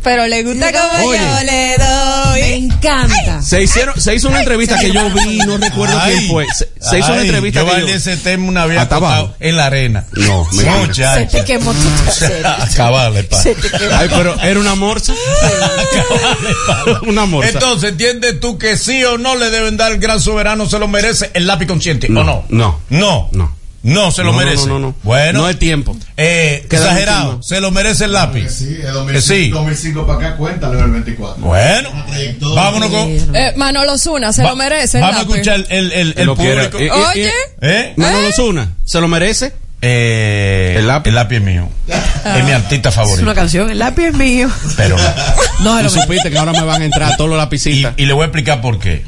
pero 0.05 0.25
le 0.27 0.43
gusta 0.43 0.71
como 0.71 1.07
Oye. 1.07 1.19
yo 1.19 1.43
le 1.45 1.77
Me 1.77 1.77
doy. 1.83 2.41
encanta. 2.63 3.41
Se 3.41 3.61
hicieron, 3.63 3.99
se 3.99 4.15
hizo 4.15 4.29
una 4.29 4.39
entrevista 4.39 4.79
que 4.79 4.91
yo 4.93 5.09
vi, 5.09 5.39
no 5.39 5.57
recuerdo 5.57 5.99
quién 6.05 6.27
fue. 6.29 6.45
Se, 6.55 6.69
se 6.79 6.99
hizo 6.99 7.07
una 7.11 7.21
ay, 7.21 7.27
entrevista 7.27 7.59
yo 7.61 7.65
que 7.65 7.71
bailé 7.71 7.89
yo- 7.91 7.95
ese 7.97 8.15
tema 8.17 8.47
una 8.47 8.65
vez 8.67 8.77
abajo. 8.79 9.33
en 9.39 9.57
la 9.57 9.65
arena. 9.65 10.05
No, 10.13 10.47
mentira. 10.53 11.15
Se 11.15 11.25
te 11.25 11.43
quemó 11.43 11.73
tu 11.73 11.89
trasero. 12.03 12.47
Acabale, 12.49 13.23
pa. 13.23 13.41
Se 13.41 13.55
te 13.55 13.69
quemó. 13.69 13.95
Ay, 13.97 14.07
pero 14.15 14.39
era 14.41 14.59
una 14.59 14.75
morsa. 14.75 15.13
Pa. 16.67 16.99
Una 17.07 17.25
morsa. 17.25 17.49
Entonces, 17.51 17.89
¿entiendes 17.91 18.39
tú 18.39 18.57
que 18.57 18.77
sí 18.77 19.03
o 19.03 19.17
no 19.17 19.35
le 19.35 19.49
deben 19.49 19.75
dar 19.77 19.91
el 19.91 19.99
gran 19.99 20.21
soberano? 20.21 20.69
¿Se 20.69 20.79
lo 20.79 20.87
merece 20.87 21.31
el 21.33 21.47
lápiz 21.47 21.65
consciente 21.65 22.07
No, 22.09 22.21
o 22.21 22.23
no? 22.23 22.45
no. 22.49 22.79
No. 22.89 23.29
No. 23.31 23.55
No 23.85 24.09
se 24.11 24.23
lo 24.23 24.31
No, 24.31 24.39
merece. 24.39 24.65
no, 24.67 24.79
no, 24.79 24.87
no. 24.87 24.95
Bueno. 25.03 25.41
No 25.41 25.49
es 25.49 25.59
tiempo. 25.59 25.95
Eh, 26.17 26.61
exagerado. 26.65 27.41
¿Se 27.43 27.61
lo 27.61 27.69
merece 27.69 28.05
el 28.05 28.13
lápiz? 28.13 28.49
Sí, 28.49 28.79
es 29.13 29.25
sí. 29.25 29.49
2005, 29.51 29.57
2005 29.59 30.07
para 30.07 30.19
acá, 30.27 30.37
cuéntale 30.37 30.79
el 30.79 30.89
24. 30.91 31.35
Bueno. 31.45 31.89
Vámonos 32.55 32.89
con... 32.89 33.35
Eh, 33.35 33.53
Manolo 33.55 33.97
Zuna 33.99 34.33
se 34.33 34.41
va- 34.43 34.49
lo 34.49 34.55
merece. 34.55 34.97
el 34.97 35.03
Vamos 35.03 35.17
a 35.17 35.21
escuchar 35.21 35.55
el, 35.59 35.67
el, 35.69 35.91
el, 35.91 36.13
el 36.17 36.27
público. 36.29 36.79
Eh, 36.79 36.87
eh, 36.87 36.91
Oye. 36.91 37.31
¿Eh? 37.61 37.93
Manolo 37.97 38.31
Zuna, 38.31 38.71
¿se 38.83 38.99
lo 38.99 39.07
merece? 39.07 39.53
Eh, 39.81 40.75
El 40.79 40.87
lápiz. 40.87 41.09
El 41.09 41.15
lápiz 41.15 41.35
es 41.35 41.41
mío. 41.43 41.69
Es 41.87 42.43
mi 42.43 42.51
artista 42.53 42.89
Es 42.89 42.95
favorito. 42.95 43.21
una 43.21 43.35
canción, 43.35 43.69
el 43.69 43.77
lápiz 43.77 44.05
es 44.07 44.13
mío. 44.15 44.49
Pero 44.77 44.97
no. 45.59 45.75
No, 45.75 45.83
no, 45.83 45.89
supiste 45.91 46.31
que 46.31 46.37
ahora 46.39 46.53
me 46.53 46.63
van 46.63 46.81
a 46.81 46.85
entrar 46.85 47.15
todos 47.17 47.29
los 47.29 47.37
Y, 47.37 47.41
lapicitas. 47.41 47.93
y 47.97 48.05
le 48.07 48.13
voy 48.13 48.23
a 48.23 48.25
explicar 48.25 48.61
por 48.61 48.79
qué. 48.79 49.03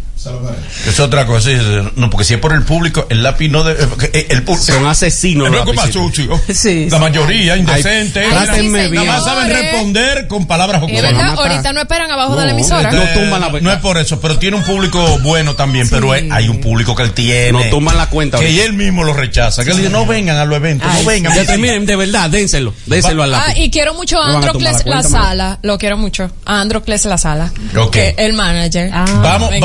Es 0.87 0.99
otra 0.99 1.25
cosa. 1.25 1.49
No, 1.95 2.09
porque 2.09 2.25
si 2.25 2.33
es 2.33 2.39
por 2.39 2.53
el 2.53 2.63
público, 2.63 3.05
el 3.09 3.23
lápiz 3.23 3.49
no 3.49 3.63
debe. 3.63 3.83
eh, 4.13 4.27
El, 4.29 4.43
público. 4.43 4.65
Son 4.65 4.85
asesinos 4.87 5.49
como 5.63 5.81
sucio. 5.87 6.39
Sí, 6.53 6.89
La 6.89 6.99
mayoría, 6.99 7.55
indecente. 7.55 8.21
Ay, 8.23 8.29
trátenme 8.31 8.85
sí, 8.85 8.91
bien. 8.91 9.05
Nada 9.05 9.17
más 9.19 9.25
saben 9.25 9.49
responder 9.49 10.27
con 10.27 10.47
palabras 10.47 10.81
a 10.83 10.87
matar. 10.87 11.37
ahorita 11.37 11.73
no 11.73 11.81
esperan 11.81 12.11
abajo 12.11 12.35
de 12.35 12.45
la 12.45 12.51
emisora. 12.51 12.91
no 12.91 13.01
Eh, 13.03 13.11
tumban 13.13 13.41
la- 13.41 13.49
no, 13.49 13.59
no 13.61 13.71
es 13.71 13.77
por 13.79 13.97
eso, 13.97 14.19
pero 14.19 14.37
tiene 14.39 14.57
un 14.57 14.63
público 14.63 15.19
bueno 15.19 15.55
también, 15.55 15.87
pero 15.89 16.13
es- 16.15 16.29
hay 16.31 16.49
un 16.49 16.59
público 16.61 16.95
que 16.95 17.03
él 17.03 17.13
tiene. 17.13 17.51
No 17.51 17.63
tumban 17.69 17.95
la 17.97 18.09
cuenta 18.09 18.39
Que 18.39 18.45
ahorita. 18.45 18.63
él 18.65 18.73
mismo 18.73 19.03
lo 19.03 19.13
rechaza. 19.13 19.63
Que 19.63 19.71
él 19.71 19.77
dice, 19.77 19.89
no 19.89 20.05
vengan 20.05 20.37
a 20.37 20.45
los 20.45 20.57
eventos, 20.57 20.87
Ay, 20.91 21.03
no 21.03 21.09
vengan. 21.09 21.35
Ya 21.35 21.45
terminen, 21.45 21.85
de 21.85 21.95
verdad, 21.95 22.29
dénselo. 22.29 22.73
Dénselo 22.85 23.23
al 23.23 23.33
Ah, 23.33 23.47
lápiz. 23.49 23.61
y 23.61 23.69
quiero 23.71 23.93
mucho 23.93 24.21
a 24.21 24.27
a 24.31 24.35
Androcles 24.35 24.85
la 24.85 25.03
Sala. 25.03 25.59
Lo 25.61 25.77
quiero 25.77 25.97
mucho. 25.97 26.31
A 26.45 26.59
Androcles 26.61 27.05
La 27.05 27.17
Sala. 27.17 27.51
Ok. 27.77 27.95
El 28.17 28.33
manager. 28.33 28.89
Ah. 28.93 29.05
Vamos, 29.21 29.51
Me 29.51 29.59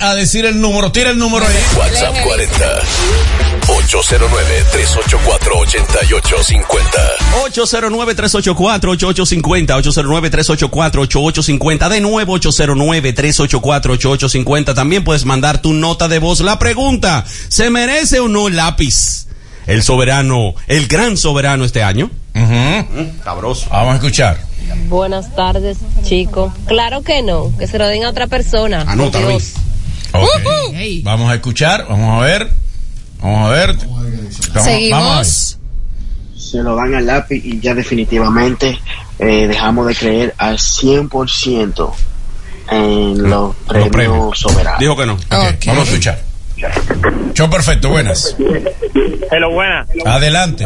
a, 0.00 0.14
decir 0.14 0.46
el 0.46 0.60
número. 0.60 0.92
Tira 0.92 1.10
el 1.10 1.18
número 1.18 1.44
ahí. 1.46 1.54
WhatsApp 1.78 2.14
40 2.22 2.80
809 3.66 4.64
384 4.72 5.58
8850. 5.58 7.14
809-384-8850, 7.44 9.82
809-384-8850, 9.82 11.88
de 11.88 12.00
nuevo 12.00 12.38
809-384-8850. 12.38 14.74
También 14.74 15.04
puedes 15.04 15.24
mandar 15.24 15.62
tu 15.62 15.72
nota 15.72 16.08
de 16.08 16.18
voz. 16.18 16.40
La 16.40 16.58
pregunta, 16.58 17.24
¿se 17.48 17.70
merece 17.70 18.18
o 18.20 18.28
no 18.28 18.48
lápiz? 18.48 19.26
El 19.66 19.82
soberano, 19.82 20.54
el 20.66 20.86
gran 20.86 21.16
soberano 21.16 21.64
este 21.64 21.82
año. 21.82 22.10
Ujú. 22.34 23.22
Cabroso. 23.22 23.68
Vamos 23.70 23.94
a 23.94 23.96
escuchar. 23.96 24.38
Buenas 24.88 25.34
tardes, 25.34 25.78
chicos. 26.02 26.52
Claro 26.66 27.02
que 27.02 27.22
no, 27.22 27.50
que 27.58 27.66
se 27.66 27.78
lo 27.78 27.86
den 27.86 28.04
a 28.04 28.10
otra 28.10 28.26
persona. 28.26 28.84
Anota, 28.86 29.20
Vamos 31.04 31.30
a 31.30 31.34
escuchar, 31.34 31.86
vamos 31.88 32.22
a 32.22 32.24
ver. 32.24 32.48
Vamos 33.20 33.46
a 33.46 33.50
ver. 33.50 33.76
Vamos- 33.76 33.88
vamos 34.52 34.56
a 34.56 34.60
Seguimos. 34.62 35.58
se 36.36 36.62
lo 36.62 36.76
dan 36.76 36.94
al 36.94 37.06
lápiz 37.06 37.42
y 37.44 37.58
ya 37.60 37.74
definitivamente 37.74 38.78
eh, 39.18 39.46
dejamos 39.48 39.86
de 39.88 39.94
creer 39.96 40.34
al 40.38 40.58
100% 40.58 41.92
en 42.70 43.22
los 43.30 43.54
premios, 43.66 43.90
premios. 43.90 44.38
soberanos. 44.38 44.80
Dijo 44.80 44.96
que 44.96 45.06
no. 45.06 45.16
Vamos 45.66 45.82
a 45.88 45.90
escuchar. 45.90 46.22
Show 47.34 47.50
perfecto, 47.50 47.88
buenas. 47.90 48.36
Hello, 49.30 49.50
buena. 49.50 49.86
Adelante. 50.04 50.64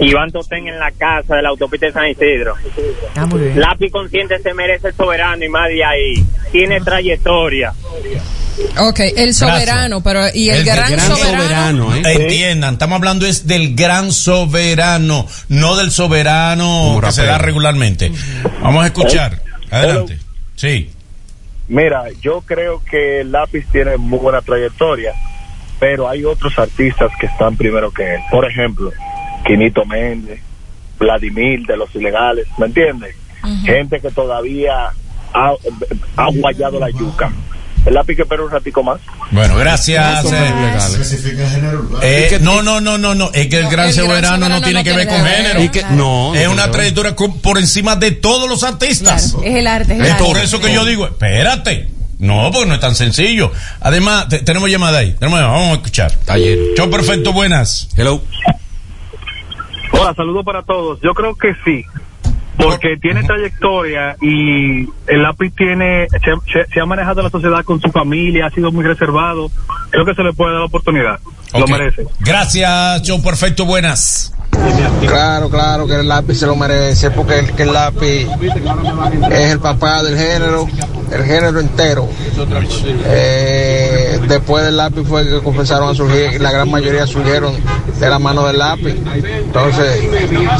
Iván 0.00 0.30
Totén 0.30 0.68
en 0.68 0.78
la 0.78 0.90
casa 0.92 1.36
de 1.36 1.42
la 1.42 1.48
autopista 1.48 1.86
de 1.86 1.92
San 1.92 2.08
Isidro. 2.08 2.54
Ah, 3.16 3.26
muy 3.26 3.40
bien. 3.40 3.60
Lápiz 3.60 3.90
consciente 3.90 4.38
se 4.40 4.54
merece 4.54 4.88
el 4.88 4.94
soberano 4.94 5.44
y 5.44 5.48
más 5.48 5.68
de 5.68 5.84
ahí. 5.84 6.24
Tiene 6.52 6.80
trayectoria. 6.80 7.72
Ok, 8.78 9.00
el 9.16 9.34
soberano, 9.34 10.02
pero 10.02 10.22
y 10.34 10.50
el, 10.50 10.58
El 10.58 10.64
gran, 10.64 10.90
Gran 10.92 11.06
soberano. 11.16 11.84
soberano, 11.84 11.96
¿eh? 11.96 12.02
Entiendan, 12.22 12.74
estamos 12.74 12.96
hablando 12.96 13.26
es 13.26 13.46
del 13.46 13.74
gran 13.76 14.10
soberano, 14.12 15.26
no 15.48 15.76
del 15.76 15.92
soberano 15.92 16.64
Como 16.94 17.00
que 17.00 17.12
se 17.12 17.24
da 17.24 17.38
regularmente. 17.38 18.10
Vamos 18.62 18.82
a 18.82 18.86
escuchar. 18.86 19.40
Adelante. 19.70 20.18
Sí. 20.56 20.90
Mira, 21.68 22.04
yo 22.22 22.40
creo 22.40 22.82
que 22.82 23.20
el 23.20 23.30
lápiz 23.30 23.66
tiene 23.70 23.98
muy 23.98 24.18
buena 24.18 24.40
trayectoria, 24.40 25.12
pero 25.78 26.08
hay 26.08 26.24
otros 26.24 26.58
artistas 26.58 27.12
que 27.20 27.26
están 27.26 27.56
primero 27.56 27.90
que 27.90 28.14
él. 28.14 28.20
Por 28.30 28.50
ejemplo, 28.50 28.90
Quinito 29.46 29.84
Méndez, 29.84 30.40
Vladimir 30.98 31.66
de 31.66 31.76
los 31.76 31.94
ilegales, 31.94 32.46
¿me 32.58 32.66
entiendes? 32.66 33.14
Gente 33.64 34.00
que 34.00 34.10
todavía 34.10 34.90
ha, 35.34 35.52
ha 36.16 36.30
guayado 36.32 36.80
la 36.80 36.90
yuca. 36.90 37.30
El 37.88 37.94
lápiz 37.94 38.16
que 38.16 38.22
espera 38.22 38.42
un 38.42 38.50
ratico 38.50 38.82
más. 38.82 39.00
Bueno, 39.30 39.56
gracias. 39.56 40.24
Eh, 40.30 42.28
eh, 42.32 42.38
no, 42.42 42.60
no, 42.60 42.82
no, 42.82 42.98
no, 42.98 43.14
no. 43.14 43.30
Es 43.32 43.46
que 43.46 43.56
el 43.56 43.64
No, 43.64 43.70
gran 43.70 43.88
el 43.88 43.94
gran 43.94 44.06
soberano 44.06 44.48
no 44.50 44.60
tiene 44.60 44.80
no 44.80 44.84
que 44.84 44.92
ver 44.94 45.08
con 45.08 45.24
género. 45.24 45.62
Y 45.62 45.68
que- 45.70 45.84
no, 45.92 46.34
es 46.34 46.46
una 46.48 46.70
trayectoria 46.70 47.16
por 47.16 47.56
encima 47.56 47.96
de 47.96 48.10
todos 48.10 48.46
los 48.48 48.62
artistas. 48.62 49.32
Claro, 49.32 49.46
es 49.48 49.54
el 49.56 49.66
arte, 49.66 49.94
es 49.94 50.00
el 50.00 50.04
Es 50.06 50.12
arte. 50.12 50.24
por 50.24 50.36
eso 50.36 50.60
que 50.60 50.70
yo 50.74 50.84
digo, 50.84 51.06
espérate. 51.06 51.88
No, 52.18 52.50
porque 52.52 52.68
no 52.68 52.74
es 52.74 52.80
tan 52.80 52.94
sencillo. 52.94 53.52
Además, 53.80 54.28
te- 54.28 54.40
tenemos 54.40 54.68
llamada 54.70 54.98
ahí. 54.98 55.14
Tenemos 55.18 55.40
llamada, 55.40 55.56
vamos 55.58 55.72
a 55.72 55.74
escuchar. 55.76 56.12
Ayer. 56.26 56.58
Show 56.76 56.90
perfecto, 56.90 57.32
buenas. 57.32 57.88
Hello. 57.96 58.22
Hola, 59.92 60.12
saludos 60.14 60.44
para 60.44 60.62
todos. 60.62 60.98
Yo 61.02 61.14
creo 61.14 61.34
que 61.36 61.54
sí, 61.64 61.84
porque 62.58 62.96
tiene 63.00 63.22
trayectoria 63.22 64.16
y 64.20 64.82
el 65.06 65.22
lápiz 65.22 65.52
tiene 65.56 66.06
se, 66.10 66.18
se- 66.52 66.66
se 66.72 66.80
ha 66.80 66.86
manejado 66.86 67.22
la 67.22 67.30
sociedad 67.30 67.64
con 67.64 67.80
su 67.80 67.88
familia, 67.90 68.46
ha 68.46 68.50
sido 68.50 68.70
muy 68.72 68.84
reservado. 68.84 69.50
Creo 69.90 70.04
que 70.04 70.14
se 70.14 70.22
le 70.22 70.32
puede 70.32 70.52
dar 70.52 70.60
la 70.60 70.66
oportunidad. 70.66 71.18
Lo 71.54 71.66
merece. 71.66 72.04
Gracias, 72.20 73.02
show 73.02 73.22
perfecto, 73.22 73.64
buenas. 73.64 74.34
Claro, 75.06 75.48
claro 75.48 75.86
que 75.86 75.94
el 75.94 76.08
lápiz 76.08 76.38
se 76.38 76.46
lo 76.46 76.56
merece 76.56 77.10
porque 77.10 77.38
el, 77.38 77.52
que 77.52 77.62
el 77.62 77.72
lápiz 77.72 78.26
es 79.30 79.50
el 79.52 79.58
papá 79.60 80.02
del 80.02 80.18
género, 80.18 80.66
el 81.12 81.24
género 81.24 81.60
entero. 81.60 82.08
Eh, 83.06 84.20
después 84.28 84.64
del 84.64 84.76
lápiz 84.76 85.04
fue 85.06 85.24
que 85.28 85.40
comenzaron 85.40 85.88
a 85.88 85.94
surgir, 85.94 86.32
y 86.34 86.38
la 86.38 86.50
gran 86.50 86.70
mayoría 86.70 87.06
surgieron 87.06 87.54
de 87.98 88.08
la 88.08 88.18
mano 88.18 88.46
del 88.46 88.58
lápiz. 88.58 88.96
Entonces, 89.24 90.00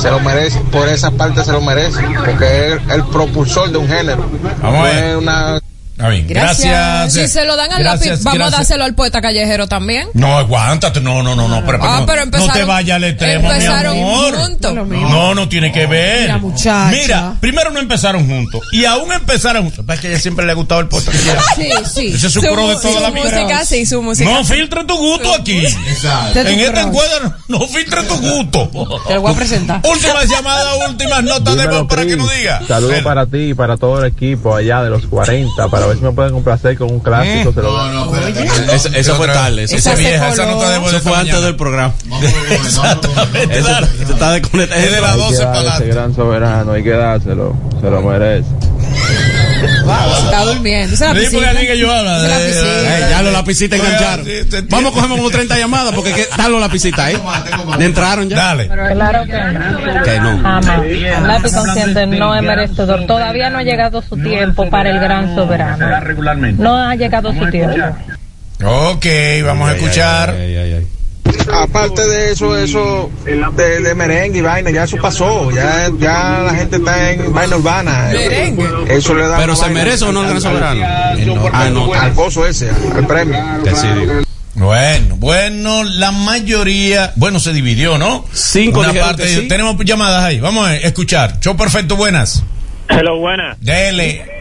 se 0.01 0.11
lo 0.11 0.21
merece, 0.21 0.61
por 0.73 0.89
esa 0.89 1.11
parte 1.11 1.45
se 1.45 1.53
lo 1.53 1.61
merece, 1.61 2.01
porque 2.25 2.69
es 2.69 2.75
el 2.95 3.05
propulsor 3.05 3.71
de 3.71 3.79
un 3.79 3.89
género. 3.89 4.25
Vamos 4.63 4.63
a 4.63 4.71
No 4.79 4.83
ver. 4.85 5.05
es 5.05 5.17
una 5.17 5.61
Está 5.99 6.11
bien, 6.11 6.29
gracias. 6.29 7.13
Si 7.13 7.27
se 7.27 7.45
lo 7.45 7.57
dan 7.57 7.73
al 7.73 7.83
Gracias, 7.83 8.11
lápiz, 8.23 8.23
vamos 8.23 8.47
a 8.53 8.57
dárselo 8.59 8.85
al 8.85 8.95
poeta 8.95 9.21
callejero 9.21 9.67
también. 9.67 10.07
No, 10.15 10.39
aguántate, 10.39 11.01
no, 11.01 11.25
no, 11.25 11.35
no, 11.35 11.49
no, 11.49 11.65
pero, 11.67 11.81
Ah, 11.83 11.97
no, 12.01 12.07
pero 12.07 12.25
no 12.25 12.53
te 12.53 12.63
vayas 12.63 12.95
al 12.97 13.03
extremo, 13.05 13.49
mi 13.49 13.55
empezaron 13.55 13.97
amor. 13.99 14.37
juntos. 14.37 14.75
No, 14.87 15.35
no 15.35 15.49
tiene 15.49 15.73
que 15.73 15.87
ver. 15.87 16.23
Mira, 16.23 16.39
muchacha. 16.39 16.91
Mira, 16.93 17.35
primero 17.41 17.73
no 17.73 17.81
empezaron 17.81 18.29
juntos 18.29 18.61
y 18.73 18.85
aún 18.85 19.11
empezaron 19.13 19.65
juntos. 19.65 19.85
Es 19.89 20.01
que 20.01 20.07
a 20.07 20.11
ella 20.11 20.21
siempre 20.21 20.47
le 20.47 20.53
ha 20.53 20.55
gustado 20.55 20.81
el 20.83 20.87
poeta. 20.87 21.11
Sí, 21.57 21.69
sí. 21.93 22.07
Ese 22.15 22.29
es 22.29 22.33
su 22.33 22.43
pro 22.43 22.69
de 22.69 22.77
toda 22.77 23.01
la 23.01 23.09
su 23.09 23.15
vida. 23.15 23.25
música, 23.25 23.65
sí, 23.65 23.85
su 23.85 24.01
música. 24.01 24.31
No 24.31 24.45
filtre 24.45 24.85
tu 24.85 24.97
gusto 24.97 25.35
aquí. 25.35 25.67
Exacto. 25.67 26.39
Este 26.39 26.53
En 26.53 26.61
esta 26.61 26.73
crush. 26.75 26.87
encuesta 26.87 27.39
no 27.49 27.67
filtre 27.67 28.03
tu 28.05 28.15
gusto. 28.21 28.71
Te 29.09 29.15
lo 29.15 29.23
voy 29.23 29.33
a 29.33 29.37
presentar. 29.37 29.81
Últimas 29.85 30.29
llamadas, 30.29 30.77
últimas 30.89 31.25
notas 31.25 31.57
de 31.57 31.67
voz 31.67 31.89
para 31.89 32.07
que 32.07 32.17
nos 32.17 32.33
diga. 32.37 32.63
Saludos 32.69 33.01
para 33.03 33.27
ti 33.27 33.39
y 33.51 33.55
para 33.55 33.77
todo 33.77 33.99
el 34.05 34.13
equipo 34.13 34.55
allá 34.55 34.85
de 34.85 34.91
los 34.91 35.05
40, 35.07 35.67
para 35.69 35.88
ver 35.89 35.99
si 35.99 36.05
me 36.05 36.13
pueden 36.13 36.33
complacer 36.33 36.77
con 36.79 36.91
un 36.93 37.01
clásico. 37.01 37.53
Se 37.53 37.63
lo 37.63 37.73
No, 37.73 37.93
no, 38.07 38.15
espérate. 38.15 38.49
que- 38.67 38.75
Eso, 38.75 38.89
eso 38.95 39.15
fue 39.17 39.27
tarde. 39.29 39.65
Esa 39.65 39.77
Esa 39.77 39.95
vieja, 39.95 40.29
esa 40.29 40.45
coló. 40.45 40.55
nota 40.57 40.71
de 40.71 40.79
de 40.81 40.87
eso 40.87 41.01
fue 41.01 41.13
antes 41.13 41.27
mañana. 41.33 41.41
del 41.47 41.57
programa. 41.57 41.95
Vamos 42.07 42.25
a 42.25 42.27
ver, 42.43 42.59
vamos 42.59 42.79
a 42.79 43.25
ver. 43.25 43.43
Exactamente, 43.53 43.59
Eso, 43.59 44.13
está 44.13 44.33
desconectado. 44.33 44.81
Es 44.81 44.93
de 44.93 45.01
las 45.01 45.11
Hay 45.13 45.17
que 45.19 45.25
12 45.25 45.39
para 45.45 45.59
adelante. 45.59 45.87
gran 45.89 46.15
soberano, 46.15 46.73
hay 46.73 46.83
que 46.83 46.91
dárselo, 46.91 47.57
se 47.81 47.91
lo 47.91 48.03
merece. 48.03 48.49
Está 49.63 50.45
durmiendo. 50.45 50.95
Esa 50.95 51.11
es 51.11 51.15
la 51.15 51.21
piscina. 51.21 51.61
que 51.61 51.79
yo 51.79 51.93
hablo. 51.93 52.11
Esa 52.17 52.25
es 52.25 52.29
la 52.31 52.39
Eh, 52.41 52.49
piscina. 52.49 52.99
Eh, 52.99 53.07
ya 53.11 53.23
los 53.23 53.33
lapicitas 53.33 53.79
engancharon. 53.81 54.25
sí, 54.25 54.31
te 54.31 54.41
entiendo. 54.41 54.67
Vamos 54.77 54.93
a 54.93 54.95
coger 54.95 55.11
como 55.11 55.31
30 55.31 55.59
llamadas 55.59 55.95
porque 55.95 56.13
que- 56.13 56.21
están 56.23 56.53
los 56.53 56.61
lapicitas 56.61 57.01
ahí. 57.01 57.19
Entraron 57.81 58.29
ya. 58.29 58.37
Dale. 58.37 58.69
Claro 58.69 59.25
que 59.25 59.33
no. 59.33 60.03
Que 60.05 60.21
no. 60.21 60.39
Jamás. 60.43 60.81
Lápiz 61.27 61.53
consciente 61.55 62.07
no 62.07 62.35
es 62.35 62.43
merecedor. 62.43 63.07
Todavía 63.07 63.51
no 63.51 63.59
ha 63.59 63.63
llegado 63.63 64.03
su 64.03 64.17
tiempo 64.17 64.69
para 64.71 64.91
el 64.91 64.99
gran 65.01 65.35
soberano. 65.35 65.87
No 66.59 66.77
ha 66.77 66.95
llegado 66.95 67.33
su 67.33 67.51
tiempo. 67.51 67.77
Ok, 68.65 69.07
vamos 69.45 69.71
a 69.71 69.75
escuchar. 69.77 70.31
Ay, 70.31 70.57
ay, 70.57 70.73
ay. 70.79 70.87
Aparte 71.53 72.07
de 72.07 72.33
eso, 72.33 72.57
eso 72.57 73.11
de, 73.25 73.81
de 73.81 73.95
merengue 73.95 74.39
y 74.39 74.43
vaina, 74.43 74.71
ya 74.71 74.85
eso 74.85 74.97
pasó, 74.99 75.51
ya, 75.51 75.91
ya 75.99 76.41
la 76.45 76.55
gente 76.55 76.77
está 76.77 77.13
en 77.13 77.33
vaina 77.33 77.57
urbana. 77.57 78.09
Merengue. 78.13 78.69
Eso 78.89 79.15
le 79.15 79.27
da 79.27 79.37
Pero 79.39 79.57
se 79.57 79.69
merece 79.71 80.05
o 80.05 80.13
no 80.13 80.23
el 80.23 80.29
gran 80.29 80.41
soberano. 80.41 80.85
al- 80.85 81.51
Ah, 81.53 81.71
no. 81.71 81.93
al 81.95 82.13
coso 82.15 82.47
ese, 82.47 82.71
al 82.95 83.07
premio. 83.07 83.39
Digo. 83.65 84.23
Bueno, 84.55 85.17
bueno, 85.17 85.85
la 85.85 86.11
mayoría, 86.11 87.13
bueno, 87.17 87.39
se 87.39 87.53
dividió, 87.53 87.97
¿no? 87.97 88.25
Cinco 88.33 88.81
Una 88.81 88.93
parte, 88.93 89.29
sí. 89.29 89.47
tenemos 89.49 89.77
llamadas 89.85 90.25
ahí, 90.25 90.41
vamos 90.41 90.67
a 90.67 90.77
escuchar. 90.77 91.39
Show 91.41 91.57
perfecto, 91.57 91.95
buenas. 91.97 92.43
Hello, 92.89 93.19
buena. 93.19 93.57
Dele. 93.61 94.38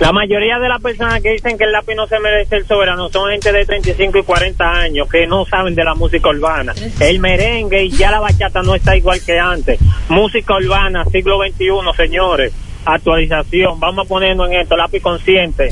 La 0.00 0.12
mayoría 0.12 0.58
de 0.58 0.68
las 0.68 0.80
personas 0.82 1.22
que 1.22 1.32
dicen 1.32 1.56
que 1.56 1.64
el 1.64 1.72
lápiz 1.72 1.94
no 1.94 2.06
se 2.06 2.18
merece 2.20 2.56
el 2.56 2.66
soberano 2.66 3.08
son 3.08 3.30
gente 3.30 3.50
de 3.50 3.64
35 3.64 4.18
y 4.18 4.22
40 4.22 4.64
años 4.64 5.08
que 5.10 5.26
no 5.26 5.46
saben 5.46 5.74
de 5.74 5.84
la 5.84 5.94
música 5.94 6.28
urbana. 6.28 6.74
El 7.00 7.18
merengue 7.18 7.84
y 7.84 7.90
ya 7.90 8.10
la 8.10 8.20
bachata 8.20 8.62
no 8.62 8.74
está 8.74 8.94
igual 8.94 9.20
que 9.24 9.38
antes. 9.38 9.78
Música 10.08 10.54
urbana, 10.54 11.04
siglo 11.10 11.38
XXI, 11.38 11.68
señores. 11.96 12.52
Actualización. 12.84 13.80
Vamos 13.80 14.04
a 14.06 14.08
ponernos 14.08 14.48
en 14.50 14.60
esto, 14.60 14.76
lápiz 14.76 15.00
consciente. 15.00 15.70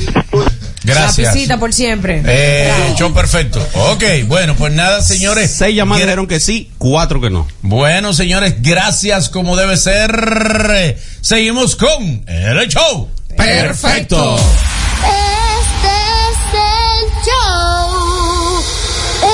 Gracias. 0.84 1.28
Lapicita 1.28 1.58
por 1.58 1.72
siempre. 1.72 2.22
Eh, 2.26 2.72
show 2.96 3.12
perfecto. 3.12 3.60
Ok, 3.92 4.04
bueno, 4.26 4.54
pues 4.56 4.72
nada, 4.72 5.00
señores. 5.00 5.50
Seis 5.50 5.76
llamadas 5.76 6.02
dijeron 6.02 6.26
que 6.26 6.40
sí, 6.40 6.70
cuatro 6.78 7.20
que 7.20 7.30
no. 7.30 7.46
Bueno, 7.62 8.12
señores, 8.12 8.62
gracias 8.62 9.28
como 9.28 9.56
debe 9.56 9.76
ser. 9.76 10.98
Seguimos 11.20 11.76
con 11.76 12.24
el 12.26 12.68
show. 12.68 13.08
Perfecto. 13.36 14.36
Este 14.36 15.94
es 16.24 16.38
el 16.54 17.00
show. 17.24 18.62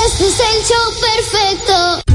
Este 0.07 0.25
es 0.26 0.40
el 0.40 0.59
show 0.64 0.87
perfecto. 1.00 2.09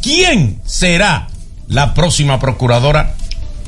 ¿Quién 0.00 0.60
será 0.64 1.28
la 1.68 1.94
próxima 1.94 2.38
procuradora 2.38 3.15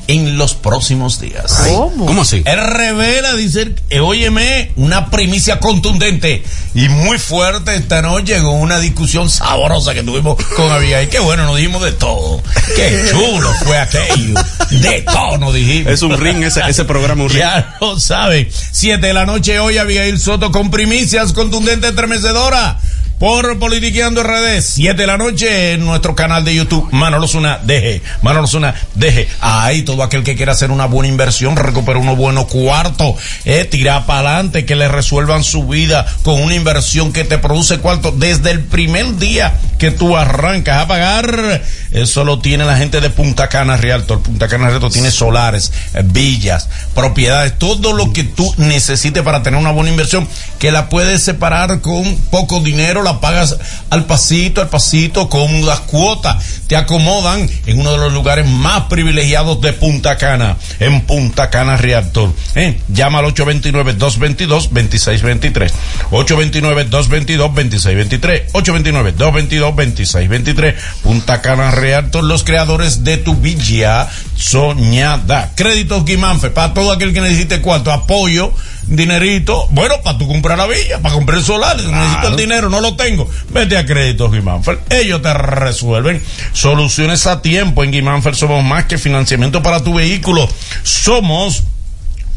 en 0.09 0.39
los 0.39 0.55
próximos 0.55 1.21
días. 1.21 1.65
¿Cómo? 1.67 2.07
¿Cómo 2.07 2.23
así? 2.23 2.41
Él 2.43 2.59
revela, 2.59 3.35
dice, 3.35 3.75
eh, 3.91 3.99
óyeme, 3.99 4.71
una 4.75 5.11
primicia 5.11 5.59
contundente 5.59 6.43
y 6.73 6.89
muy 6.89 7.19
fuerte 7.19 7.75
esta 7.75 8.01
noche 8.01 8.41
con 8.41 8.55
una 8.55 8.79
discusión 8.79 9.29
sabrosa 9.29 9.93
que 9.93 10.01
tuvimos 10.01 10.43
con 10.55 10.71
Abigail. 10.71 11.09
Qué 11.09 11.19
bueno, 11.19 11.45
nos 11.45 11.57
dijimos 11.57 11.83
de 11.83 11.91
todo. 11.91 12.41
Qué 12.75 13.05
chulo 13.11 13.53
fue 13.63 13.77
aquello. 13.77 14.33
De 14.71 15.01
todo 15.01 15.37
nos 15.37 15.53
dijimos. 15.53 15.93
Es 15.93 16.01
un 16.01 16.17
ring, 16.17 16.41
ese, 16.41 16.61
ese 16.67 16.85
programa 16.85 17.23
un 17.25 17.29
ring. 17.29 17.39
Ya 17.39 17.77
lo 17.79 17.99
saben. 17.99 18.49
Siete 18.71 19.07
de 19.07 19.13
la 19.13 19.27
noche 19.27 19.59
hoy, 19.59 19.77
Abigail 19.77 20.19
Soto 20.19 20.51
con 20.51 20.71
primicias 20.71 21.33
contundentes, 21.33 21.91
estremecedora 21.91 22.79
por 23.19 23.59
Politiqueando 23.59 24.23
RD, 24.23 24.61
7 24.61 24.93
de 24.93 25.05
la 25.05 25.17
noche 25.17 25.73
en 25.73 25.85
nuestro 25.85 26.15
canal 26.15 26.45
de 26.45 26.55
YouTube, 26.55 26.87
Manolo 26.93 27.27
Zuna, 27.27 27.59
deje, 27.61 28.01
Manolo 28.21 28.47
Zuna, 28.47 28.73
deje. 28.95 29.27
Ahí 29.41 29.81
todo 29.81 30.03
aquel 30.03 30.23
que 30.23 30.37
quiera 30.37 30.53
hacer 30.53 30.71
una 30.71 30.85
buena 30.85 31.09
inversión, 31.09 31.57
recuperar 31.57 32.01
unos 32.01 32.15
buenos 32.15 32.45
cuartos, 32.45 33.15
eh, 33.43 33.65
tirar 33.65 34.05
para 34.05 34.29
adelante, 34.29 34.63
que 34.63 34.77
le 34.77 34.87
resuelvan 34.87 35.43
su 35.43 35.67
vida 35.67 36.05
con 36.23 36.41
una 36.41 36.55
inversión 36.55 37.11
que 37.11 37.25
te 37.25 37.37
produce 37.37 37.79
cuartos 37.79 38.17
desde 38.17 38.51
el 38.51 38.63
primer 38.63 39.17
día 39.17 39.53
que 39.77 39.91
tú 39.91 40.15
arrancas 40.15 40.83
a 40.83 40.87
pagar. 40.87 41.61
Eso 41.91 42.23
lo 42.23 42.39
tiene 42.39 42.65
la 42.65 42.77
gente 42.77 43.01
de 43.01 43.09
Punta 43.09 43.49
Cana 43.49 43.75
Realtor. 43.75 44.21
Punta 44.21 44.47
Cana 44.47 44.69
Realtor 44.69 44.91
tiene 44.91 45.11
solares, 45.11 45.73
eh, 45.93 46.03
villas, 46.05 46.69
propiedades, 46.95 47.57
todo 47.57 47.91
lo 47.91 48.13
que 48.13 48.23
tú 48.23 48.53
necesites 48.57 49.23
para 49.23 49.43
tener 49.43 49.59
una 49.59 49.71
buena 49.71 49.89
inversión, 49.89 50.27
que 50.57 50.71
la 50.71 50.87
puedes 50.87 51.23
separar 51.23 51.81
con 51.81 52.15
poco 52.29 52.61
dinero, 52.61 53.01
pagas 53.17 53.57
al 53.89 54.05
pasito, 54.05 54.61
al 54.61 54.69
pasito, 54.69 55.27
con 55.29 55.65
las 55.65 55.79
cuotas. 55.81 56.61
Te 56.67 56.75
acomodan 56.75 57.49
en 57.65 57.79
uno 57.79 57.91
de 57.91 57.97
los 57.97 58.13
lugares 58.13 58.47
más 58.47 58.83
privilegiados 58.83 59.59
de 59.61 59.73
Punta 59.73 60.17
Cana, 60.17 60.57
en 60.79 61.01
Punta 61.01 61.49
Cana 61.49 61.75
Reactor. 61.77 62.31
¿Eh? 62.55 62.79
Llama 62.87 63.19
al 63.19 63.25
829-222-2623. 63.33 65.71
829-222-2623. 66.11 68.51
829-222-2623. 68.53 70.75
Punta 71.03 71.41
Cana 71.41 71.71
Reactor, 71.71 72.23
los 72.23 72.43
creadores 72.43 73.03
de 73.03 73.17
tu 73.17 73.35
villa 73.35 74.07
soñada. 74.35 75.51
Créditos 75.55 76.05
Guimánfe, 76.05 76.49
para 76.49 76.73
todo 76.73 76.91
aquel 76.91 77.13
que 77.13 77.21
necesite 77.21 77.61
cuarto, 77.61 77.91
apoyo 77.91 78.51
dinerito, 78.89 79.67
bueno, 79.71 79.95
para 80.03 80.17
tú 80.17 80.27
comprar 80.27 80.57
la 80.57 80.67
villa, 80.67 80.99
para 80.99 81.15
comprar 81.15 81.37
el 81.37 81.43
solar, 81.43 81.77
necesito 81.77 82.27
el 82.27 82.35
dinero, 82.35 82.69
no 82.69 82.81
lo 82.81 82.95
tengo, 82.95 83.29
vete 83.49 83.77
a 83.77 83.85
Créditos 83.85 84.31
Guimánfer, 84.31 84.79
ellos 84.89 85.21
te 85.21 85.33
resuelven 85.33 86.21
soluciones 86.53 87.27
a 87.27 87.41
tiempo, 87.41 87.83
en 87.83 87.91
Guimánfer 87.91 88.35
somos 88.35 88.63
más 88.63 88.85
que 88.85 88.97
financiamiento 88.97 89.61
para 89.61 89.83
tu 89.83 89.93
vehículo, 89.93 90.47
somos 90.83 91.63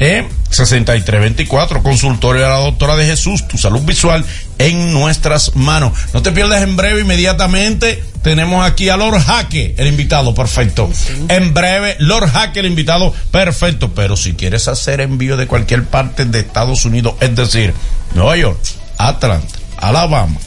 eh, 0.00 0.26
6324, 0.50 1.82
consultorio 1.82 2.42
de 2.42 2.48
la 2.48 2.58
doctora 2.58 2.96
de 2.96 3.06
Jesús, 3.06 3.46
tu 3.46 3.58
salud 3.58 3.82
visual 3.82 4.24
en 4.58 4.92
nuestras 4.92 5.56
manos. 5.56 5.92
No 6.12 6.22
te 6.22 6.32
pierdas 6.32 6.62
en 6.62 6.76
breve, 6.76 7.00
inmediatamente 7.00 8.02
tenemos 8.22 8.64
aquí 8.66 8.88
a 8.88 8.96
Lord 8.96 9.20
Jaque, 9.20 9.74
el 9.76 9.86
invitado 9.86 10.34
perfecto. 10.34 10.90
En 11.28 11.52
breve, 11.52 11.96
Lord 11.98 12.30
Jaque, 12.30 12.60
el 12.60 12.66
invitado 12.66 13.12
perfecto. 13.30 13.92
Pero 13.94 14.16
si 14.16 14.32
quieres 14.32 14.66
hacer 14.66 15.00
envío 15.02 15.36
de 15.36 15.46
cualquier 15.46 15.84
parte 15.84 16.24
de 16.24 16.40
Estados 16.40 16.86
Unidos, 16.86 17.14
es 17.20 17.36
decir, 17.36 17.74
Nueva 18.14 18.36
York, 18.36 18.58
Atlanta, 18.96 19.58
Alabama, 19.76 20.38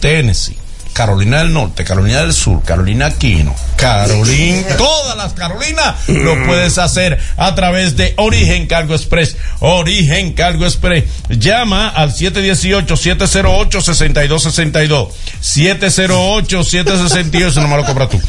Tennessee, 0.00 0.56
Carolina 0.94 1.40
del 1.40 1.52
Norte, 1.52 1.84
Carolina 1.84 2.22
del 2.22 2.32
Sur, 2.32 2.62
Carolina 2.62 3.04
Aquino, 3.06 3.52
Carolina, 3.76 4.76
todas 4.78 5.16
las 5.16 5.32
Carolinas 5.34 5.96
lo 6.06 6.46
puedes 6.46 6.78
hacer 6.78 7.18
a 7.36 7.52
través 7.56 7.96
de 7.96 8.14
Origen 8.16 8.68
Cargo 8.68 8.94
Express. 8.94 9.36
Origen 9.58 10.34
Cargo 10.34 10.64
Express. 10.64 11.04
Llama 11.28 11.88
al 11.88 12.14
718-708-6262. 12.14 15.08
708-768, 15.42 17.54
no 17.56 17.66
me 17.68 17.76
lo 17.76 17.84
cobras 17.84 18.10
tú. 18.10 18.20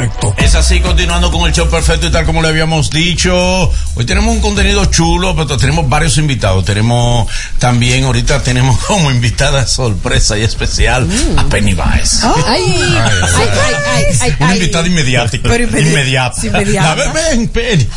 perfecto. 0.08 0.34
Es 0.38 0.54
así, 0.54 0.80
continuando 0.80 1.30
con 1.30 1.46
el 1.48 1.52
show 1.54 1.68
perfecto 1.68 2.06
y 2.06 2.10
tal 2.10 2.24
como 2.24 2.42
le 2.42 2.48
habíamos 2.48 2.90
dicho. 2.90 3.70
Hoy 3.94 4.04
tenemos 4.04 4.34
un 4.34 4.40
contenido 4.40 4.84
chulo, 4.86 5.34
pero 5.34 5.56
tenemos 5.56 5.88
varios 5.88 6.16
invitados. 6.18 6.64
Tenemos 6.64 7.30
también, 7.58 8.04
ahorita 8.04 8.42
tenemos 8.42 8.78
como 8.86 9.10
invitada 9.10 9.66
sorpresa 9.66 10.38
y 10.38 10.42
especial 10.42 11.08
a 11.36 11.44
Pennywise. 11.44 12.20
Ay, 12.46 12.62
ay, 12.66 12.94
ay, 12.96 13.48
ay, 13.86 14.04
ay, 14.20 14.36
Una 14.40 14.50
ay. 14.50 14.58
invitada 14.58 14.86
inmediata. 14.86 15.38
Pero 15.42 15.64
inmedi- 15.64 15.86
inmediata. 15.88 16.46
inmediata. 16.46 16.92
A 16.92 16.94
ver, 16.94 17.08
ven, 17.12 17.48
Penny. 17.48 17.86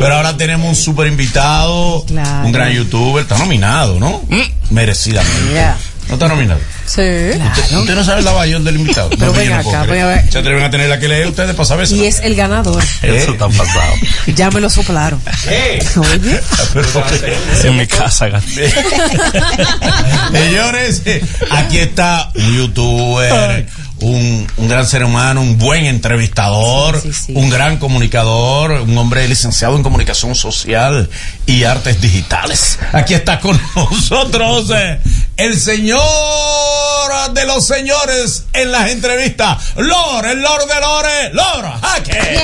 Pero 0.00 0.14
ahora 0.14 0.36
tenemos 0.36 0.68
un 0.68 0.76
super 0.76 1.06
invitado, 1.06 2.02
un 2.44 2.52
gran 2.52 2.72
youtuber. 2.72 3.22
Está 3.22 3.38
nominado, 3.38 3.98
¿no? 3.98 4.22
Merecidamente. 4.70 5.52
Yeah. 5.52 5.76
¿No 6.08 6.14
está 6.14 6.28
nominado? 6.28 6.60
Sí. 6.86 7.00
¿Usted, 7.00 7.76
usted 7.78 7.94
no 7.96 8.04
sabe 8.04 8.22
la 8.22 8.32
bayón 8.32 8.62
del 8.64 8.76
invitado. 8.76 9.10
Pero 9.10 9.26
No, 9.26 9.32
ven 9.32 9.50
no 9.50 9.56
acá, 9.56 9.82
ven 9.84 10.02
a 10.02 10.06
ver. 10.06 10.30
Se 10.30 10.38
atreven 10.38 10.62
a 10.62 10.70
tener 10.70 10.88
la 10.88 11.00
que 11.00 11.08
lee 11.08 11.24
ustedes 11.26 11.54
para 11.56 11.64
saber 11.66 11.84
eso. 11.84 11.96
Y 11.96 12.04
es 12.06 12.20
el 12.20 12.36
ganador. 12.36 12.82
Eso 13.02 13.32
está 13.32 13.48
pasado. 13.48 13.92
Ya 14.36 14.50
me 14.50 14.60
lo 14.60 14.68
soplaron. 14.70 15.20
Oye. 15.96 16.40
En 17.64 17.76
mi 17.76 17.86
casa, 17.86 18.28
gasté. 18.28 18.70
Señores, 20.32 21.02
eh, 21.06 21.24
aquí 21.50 21.78
está 21.78 22.30
un 22.34 22.56
youtuber, 22.56 23.66
un, 24.00 24.46
un 24.56 24.68
gran 24.68 24.86
ser 24.86 25.04
humano, 25.04 25.40
un 25.40 25.58
buen 25.58 25.86
entrevistador, 25.86 27.00
un 27.28 27.50
gran 27.50 27.78
comunicador, 27.78 28.72
un 28.72 28.96
hombre 28.98 29.26
licenciado 29.28 29.76
en 29.76 29.82
comunicación 29.82 30.34
social 30.34 31.08
y 31.46 31.64
artes 31.64 32.00
digitales. 32.00 32.78
Aquí 32.92 33.14
está 33.14 33.40
con 33.40 33.60
nosotros 33.76 34.70
eh, 34.74 35.00
el 35.36 35.58
señor 35.58 36.00
de 37.32 37.46
los 37.46 37.66
señores 37.66 38.44
en 38.52 38.70
las 38.72 38.90
entrevistas, 38.90 39.74
Lore, 39.76 40.32
el 40.32 40.42
Lord 40.42 40.68
de 40.68 40.80
Lore, 40.80 41.30
Lore 41.32 41.68
Jaque. 41.82 42.40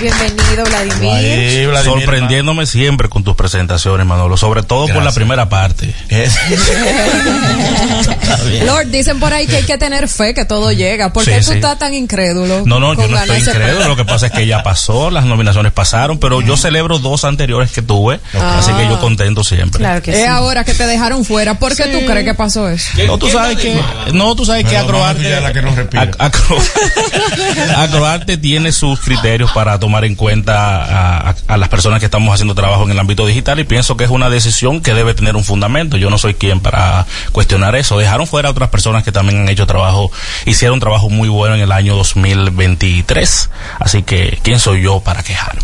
Bienvenido, 0.00 0.64
Vladimir. 0.66 1.70
Sorprendiéndome 1.84 2.66
siempre 2.66 3.08
con 3.08 3.22
tus 3.24 3.36
presentaciones, 3.36 4.06
Manolo. 4.06 4.36
Sobre 4.36 4.62
todo 4.62 4.86
por 4.88 5.02
la 5.02 5.12
primera 5.12 5.48
parte. 5.48 5.94
Lord, 8.66 8.86
dicen 8.88 9.20
por 9.20 9.32
ahí 9.32 9.46
que 9.46 9.56
hay 9.56 9.62
que 9.62 9.78
tener 9.78 10.08
fe 10.08 10.34
que 10.34 10.44
todo 10.44 10.72
llega. 10.72 11.12
¿Por 11.12 11.24
Sí, 11.24 11.30
qué 11.30 11.38
tú 11.38 11.44
sí. 11.44 11.52
estás 11.54 11.78
tan 11.78 11.94
incrédulo? 11.94 12.62
No, 12.66 12.80
no, 12.80 12.94
yo 12.94 13.06
no 13.08 13.18
estoy 13.18 13.38
incrédulo. 13.38 13.88
Lo 13.88 13.96
que 13.96 14.04
pasa 14.04 14.26
es 14.26 14.32
que 14.32 14.46
ya 14.46 14.62
pasó, 14.62 15.10
las 15.10 15.24
nominaciones 15.24 15.72
pasaron, 15.72 16.18
pero 16.18 16.40
yo 16.40 16.56
celebro 16.56 16.98
dos 16.98 17.24
anteriores 17.24 17.70
que 17.70 17.82
tuve. 17.82 18.20
Así 18.38 18.72
que 18.72 18.86
yo 18.88 19.00
contento 19.00 19.44
siempre. 19.44 19.78
Claro 19.78 20.02
que 20.02 20.22
Es 20.22 20.28
ahora 20.28 20.64
que 20.64 20.74
te 20.74 20.86
dejaron 20.86 21.24
fuera. 21.24 21.54
¿Por 21.54 21.76
qué 21.76 21.84
tú 21.84 22.04
crees 22.04 22.24
que 22.24 22.34
pasó 22.34 22.68
eso? 22.68 22.90
No, 23.06 23.18
tú 23.18 23.28
sabes 23.30 23.58
que, 23.58 23.80
no, 24.12 24.34
tú 24.34 24.44
sabes 24.44 24.64
que 24.64 24.70
Pero 24.70 24.80
Acroarte, 25.04 25.34
Acroarte 27.76 28.36
tiene 28.36 28.72
sus 28.72 28.98
criterios 29.00 29.50
para 29.52 29.78
tomar 29.84 30.04
en 30.06 30.14
cuenta 30.14 30.82
a, 30.82 31.30
a- 31.30 31.34
a 31.48 31.56
las 31.58 31.68
personas 31.68 32.00
que 32.00 32.06
estamos 32.06 32.32
haciendo 32.32 32.54
trabajo 32.54 32.84
en 32.84 32.90
el 32.90 32.98
ámbito 32.98 33.26
digital 33.26 33.60
y 33.60 33.64
pienso 33.64 33.96
que 33.98 34.04
es 34.04 34.10
una 34.10 34.30
decisión 34.30 34.80
que 34.80 34.94
debe 34.94 35.12
tener 35.12 35.36
un 35.36 35.44
fundamento. 35.44 35.98
Yo 35.98 36.08
no 36.08 36.16
soy 36.16 36.32
quien 36.34 36.60
para 36.60 37.06
cuestionar 37.32 37.76
eso. 37.76 37.98
Dejaron 37.98 38.26
fuera 38.26 38.48
a 38.48 38.52
otras 38.52 38.70
personas 38.70 39.04
que 39.04 39.12
también 39.12 39.40
han 39.42 39.48
hecho 39.50 39.66
trabajo, 39.66 40.10
hicieron 40.46 40.80
trabajo 40.80 41.10
muy 41.10 41.28
bueno 41.28 41.54
en 41.56 41.60
el 41.60 41.70
año 41.72 41.96
2023. 41.96 43.50
Así 43.78 44.02
que, 44.02 44.38
¿quién 44.42 44.58
soy 44.58 44.82
yo 44.82 45.00
para 45.00 45.22
quejarme? 45.22 45.62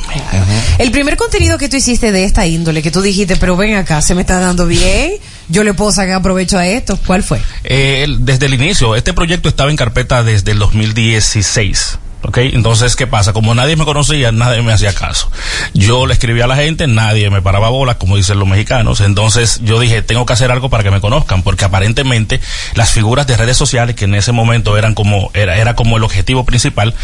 El 0.79 0.91
primer 0.91 1.17
contenido 1.17 1.57
que 1.57 1.69
tú 1.69 1.77
hiciste 1.77 2.13
de 2.13 2.25
esta 2.25 2.47
índole, 2.47 2.83
que 2.83 2.91
tú 2.91 3.01
dijiste, 3.01 3.37
pero 3.37 3.57
ven 3.57 3.75
acá, 3.77 4.03
se 4.03 4.15
me 4.15 4.21
está 4.21 4.39
dando 4.39 4.67
bien, 4.67 5.13
yo 5.49 5.65
le 5.65 5.73
puedo 5.75 5.93
sacar 5.93 6.21
provecho 6.23 6.59
a 6.59 6.67
esto, 6.67 6.99
¿cuál 7.07 7.23
fue? 7.23 7.41
Eh, 7.65 8.07
desde 8.21 8.47
el 8.47 8.55
inicio, 8.55 8.95
este 8.97 9.13
proyecto 9.15 9.49
estaba 9.49 9.71
en 9.71 9.77
carpeta 9.77 10.23
desde 10.23 10.53
el 10.53 10.59
2016. 10.59 11.99
¿Ok? 12.23 12.39
Entonces, 12.39 12.97
¿qué 12.97 13.07
pasa? 13.07 13.33
Como 13.33 13.55
nadie 13.55 13.77
me 13.77 13.85
conocía, 13.85 14.31
nadie 14.31 14.63
me 14.63 14.73
hacía 14.73 14.95
caso. 14.95 15.31
Yo 15.73 16.07
le 16.07 16.13
escribía 16.13 16.45
a 16.45 16.49
la 16.49 16.57
gente, 16.57 16.87
nadie 16.87 17.31
me 17.31 17.41
paraba 17.41 17.71
bolas, 17.71 17.97
como 17.97 18.17
dicen 18.17 18.39
los 18.39 18.47
mexicanos. 18.47 19.01
Entonces, 19.01 19.61
yo 19.63 19.81
dije, 19.81 20.03
tengo 20.03 20.27
que 20.27 20.35
hacer 20.35 20.51
algo 20.51 20.69
para 20.69 20.83
que 20.83 20.91
me 20.91 21.01
conozcan, 21.01 21.43
porque 21.43 21.65
aparentemente 21.65 22.41
las 22.75 22.91
figuras 22.91 23.27
de 23.27 23.37
redes 23.37 23.57
sociales, 23.57 23.97
que 23.97 24.05
en 24.05 24.15
ese 24.15 24.33
momento 24.33 24.77
eran 24.77 24.95
como, 24.95 25.31
era, 25.33 25.57
era 25.57 25.75
como 25.75 25.97
el 25.97 26.05
objetivo 26.05 26.45
principal, 26.45 26.95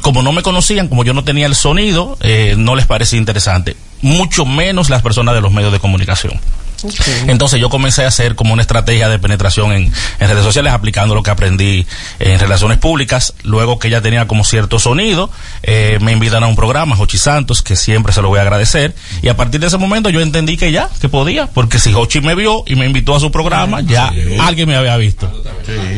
como 0.00 0.22
no 0.22 0.32
me 0.32 0.42
conocían, 0.42 0.88
como 0.88 1.04
yo 1.04 1.12
no 1.12 1.24
tenía 1.24 1.46
el 1.46 1.54
sonido, 1.54 2.16
eh, 2.20 2.54
no 2.56 2.76
les 2.76 2.86
parecía 2.86 3.18
interesante. 3.18 3.76
Mucho 4.00 4.46
menos 4.46 4.88
las 4.88 5.02
personas 5.02 5.34
de 5.34 5.42
los 5.42 5.52
medios 5.52 5.72
de 5.72 5.80
comunicación. 5.80 6.40
Entonces 7.26 7.60
yo 7.60 7.68
comencé 7.68 8.04
a 8.04 8.08
hacer 8.08 8.34
como 8.34 8.52
una 8.52 8.62
estrategia 8.62 9.08
de 9.08 9.18
penetración 9.18 9.72
en, 9.72 9.92
en 10.18 10.28
redes 10.28 10.44
sociales 10.44 10.72
aplicando 10.72 11.14
lo 11.14 11.22
que 11.22 11.30
aprendí 11.30 11.86
en 12.18 12.38
relaciones 12.38 12.78
públicas. 12.78 13.34
Luego 13.42 13.78
que 13.78 13.90
ya 13.90 14.00
tenía 14.00 14.26
como 14.26 14.44
cierto 14.44 14.78
sonido, 14.78 15.30
eh, 15.62 15.98
me 16.00 16.12
invitan 16.12 16.42
a 16.44 16.46
un 16.46 16.56
programa, 16.56 16.96
Jochi 16.96 17.18
Santos, 17.18 17.62
que 17.62 17.76
siempre 17.76 18.12
se 18.12 18.22
lo 18.22 18.28
voy 18.28 18.38
a 18.38 18.42
agradecer. 18.42 18.94
Y 19.22 19.28
a 19.28 19.36
partir 19.36 19.60
de 19.60 19.68
ese 19.68 19.78
momento 19.78 20.10
yo 20.10 20.20
entendí 20.20 20.56
que 20.56 20.72
ya, 20.72 20.88
que 21.00 21.08
podía, 21.08 21.46
porque 21.46 21.78
si 21.78 21.92
Jochi 21.92 22.20
me 22.20 22.34
vio 22.34 22.64
y 22.66 22.76
me 22.76 22.86
invitó 22.86 23.14
a 23.14 23.20
su 23.20 23.30
programa, 23.30 23.80
ya 23.80 24.12
alguien 24.40 24.68
me 24.68 24.76
había 24.76 24.96
visto. 24.96 25.30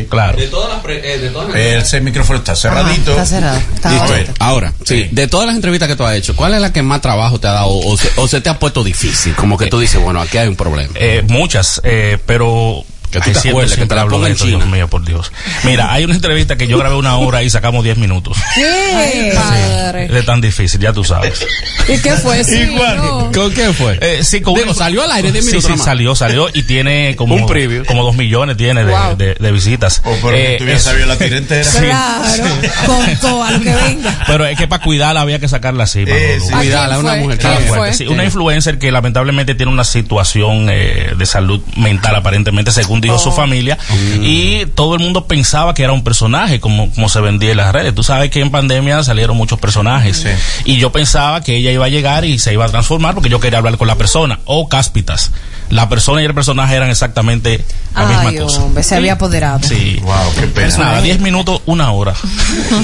Claro. 0.09 0.38
todas 0.51 0.70
las 0.70 0.83
de 0.83 1.31
todas 1.31 1.55
Ese 1.55 2.01
micrófono 2.01 2.38
está 2.38 2.57
cerradito. 2.57 3.11
está 3.11 3.27
cerrado. 3.27 3.59
Está 3.74 3.90
Listo. 3.90 4.12
abierto. 4.12 4.35
Ahora, 4.38 4.72
sí, 4.85 5.09
de 5.11 5.29
todas 5.29 5.46
las 5.46 5.57
entrevistas 5.57 5.88
que 5.88 5.96
tú 5.96 6.05
has 6.05 6.16
hecho, 6.16 6.35
¿cuál 6.35 6.55
es 6.55 6.61
la 6.61 6.72
que 6.72 6.83
más 6.83 7.01
trabajo 7.01 7.38
te 7.38 7.48
ha 7.48 7.53
dado 7.53 7.68
o 7.70 7.96
se, 7.96 8.11
o 8.16 8.29
se 8.29 8.40
te 8.40 8.48
ha 8.48 8.59
puesto 8.59 8.83
difícil? 8.85 9.35
Como 9.35 9.59
que 9.59 9.66
tú 9.66 9.79
dices, 9.79 10.01
bueno, 10.01 10.20
aquí 10.20 10.38
hay 10.38 10.48
un 10.48 10.57
problema. 10.57 10.77
Eh, 10.94 11.22
muchas, 11.28 11.80
eh, 11.84 12.18
pero... 12.26 12.84
Que 13.10 13.20
tú 13.20 13.30
Ay, 13.34 13.36
te 13.42 13.48
acuerdes, 13.48 13.76
que 13.76 13.86
te 13.86 13.94
la 13.94 14.02
hablo 14.02 14.20
de 14.20 14.34
China. 14.34 14.58
Dios 14.58 14.66
mío, 14.66 14.88
por 14.88 15.04
Dios. 15.04 15.32
Mira, 15.64 15.92
hay 15.92 16.04
una 16.04 16.14
entrevista 16.14 16.56
que 16.56 16.66
yo 16.66 16.76
grabé 16.78 16.96
una 16.96 17.16
hora 17.16 17.42
y 17.42 17.48
sacamos 17.50 17.82
10 17.84 17.96
minutos. 17.98 18.36
Ay, 18.56 19.32
padre. 19.34 20.18
Es 20.18 20.26
tan 20.26 20.40
difícil, 20.40 20.80
ya 20.80 20.92
tú 20.92 21.04
sabes. 21.04 21.46
¿Y 21.88 21.98
qué 21.98 22.12
fue? 22.12 22.44
Sí, 22.48 22.66
no. 22.74 23.30
¿Con 23.32 23.52
qué 23.52 23.72
fue? 23.72 23.98
Eh, 24.00 24.22
sí, 24.22 24.40
con 24.40 24.54
Digo, 24.54 24.72
salió 24.74 25.02
al 25.02 25.12
aire 25.12 25.32
10 25.32 25.44
sí, 25.44 25.50
minutos 25.50 25.64
Sí, 25.66 25.70
nomás. 25.72 25.84
salió, 25.84 26.14
salió 26.14 26.48
y 26.52 26.62
tiene 26.62 27.14
como, 27.16 27.34
Un 27.34 27.46
preview. 27.46 27.84
como 27.84 28.04
dos 28.04 28.14
millones 28.16 28.56
tiene 28.56 28.84
de, 28.84 28.92
Wow. 28.92 29.16
de- 29.16 29.34
de 29.34 29.52
visitas. 29.52 30.02
Oh, 30.04 30.14
pero 30.22 30.36
Eh, 30.36 30.56
tú 30.58 30.64
sabido 30.78 31.06
la 31.06 31.16
tira 31.16 31.36
entera. 31.38 31.64
Sí. 31.64 31.78
Claro, 31.78 32.44
con 32.86 33.16
todo 33.20 33.42
a 33.42 33.50
lo 33.52 33.60
que 33.60 33.74
venga. 33.74 34.24
Pero 34.26 34.46
es 34.46 34.56
que 34.58 34.66
para 34.68 34.82
cuidarla 34.82 35.20
había 35.22 35.38
que 35.38 35.48
sacarla 35.48 35.84
así. 35.84 36.04
Manolo. 36.04 36.44
sí. 36.46 36.52
¿A 36.52 36.58
Cuidala, 36.58 36.94
quién 36.94 37.06
una 37.06 37.14
mujer 37.16 37.94
sí. 37.94 38.06
Una 38.06 38.24
influencer 38.24 38.78
que 38.78 38.90
lamentablemente 38.92 39.54
tiene 39.54 39.72
una 39.72 39.84
situación 39.84 40.68
eh, 40.70 41.12
de 41.16 41.26
salud 41.26 41.60
mental 41.76 42.14
aparentemente 42.16 42.70
según 42.72 42.97
dijo 43.00 43.16
Oh. 43.16 43.18
su 43.18 43.32
familia 43.32 43.76
y 44.22 44.66
todo 44.74 44.94
el 44.94 45.00
mundo 45.00 45.26
pensaba 45.26 45.74
que 45.74 45.82
era 45.82 45.92
un 45.92 46.04
personaje 46.04 46.61
como, 46.61 46.90
como 46.92 47.08
se 47.08 47.20
vendía 47.20 47.50
en 47.50 47.56
las 47.56 47.72
redes. 47.72 47.94
Tú 47.94 48.02
sabes 48.02 48.30
que 48.30 48.40
en 48.40 48.50
pandemia 48.50 49.02
salieron 49.02 49.37
muchos 49.37 49.58
personajes 49.58 50.24
y 50.64 50.76
yo 50.76 50.92
pensaba 50.92 51.42
que 51.42 51.56
ella 51.56 51.70
iba 51.72 51.87
a 51.87 51.88
llegar 51.88 52.24
y 52.24 52.38
se 52.38 52.52
iba 52.52 52.64
a 52.64 52.68
transformar 52.68 53.14
porque 53.14 53.28
yo 53.28 53.40
quería 53.40 53.58
hablar 53.58 53.76
con 53.78 53.87
la 53.88 53.96
persona 53.96 54.38
o 54.44 54.68
cáspitas. 54.68 55.32
La 55.70 55.88
persona 55.88 56.22
y 56.22 56.24
el 56.24 56.35
personaje 56.35 56.74
eran 56.74 56.88
exactamente 56.90 57.64
la 57.94 58.09
Ay, 58.09 58.26
misma 58.33 58.44
cosa. 58.46 58.62
hombre, 58.62 58.83
se 58.83 58.94
había 58.96 59.14
apoderado. 59.14 59.61
Sí. 59.66 59.98
Wow, 60.02 60.14
qué 60.35 60.46
Pues 60.46 60.74
pena. 60.74 60.85
nada, 60.87 61.02
10 61.02 61.20
minutos, 61.20 61.61
una 61.66 61.90
hora. 61.92 62.14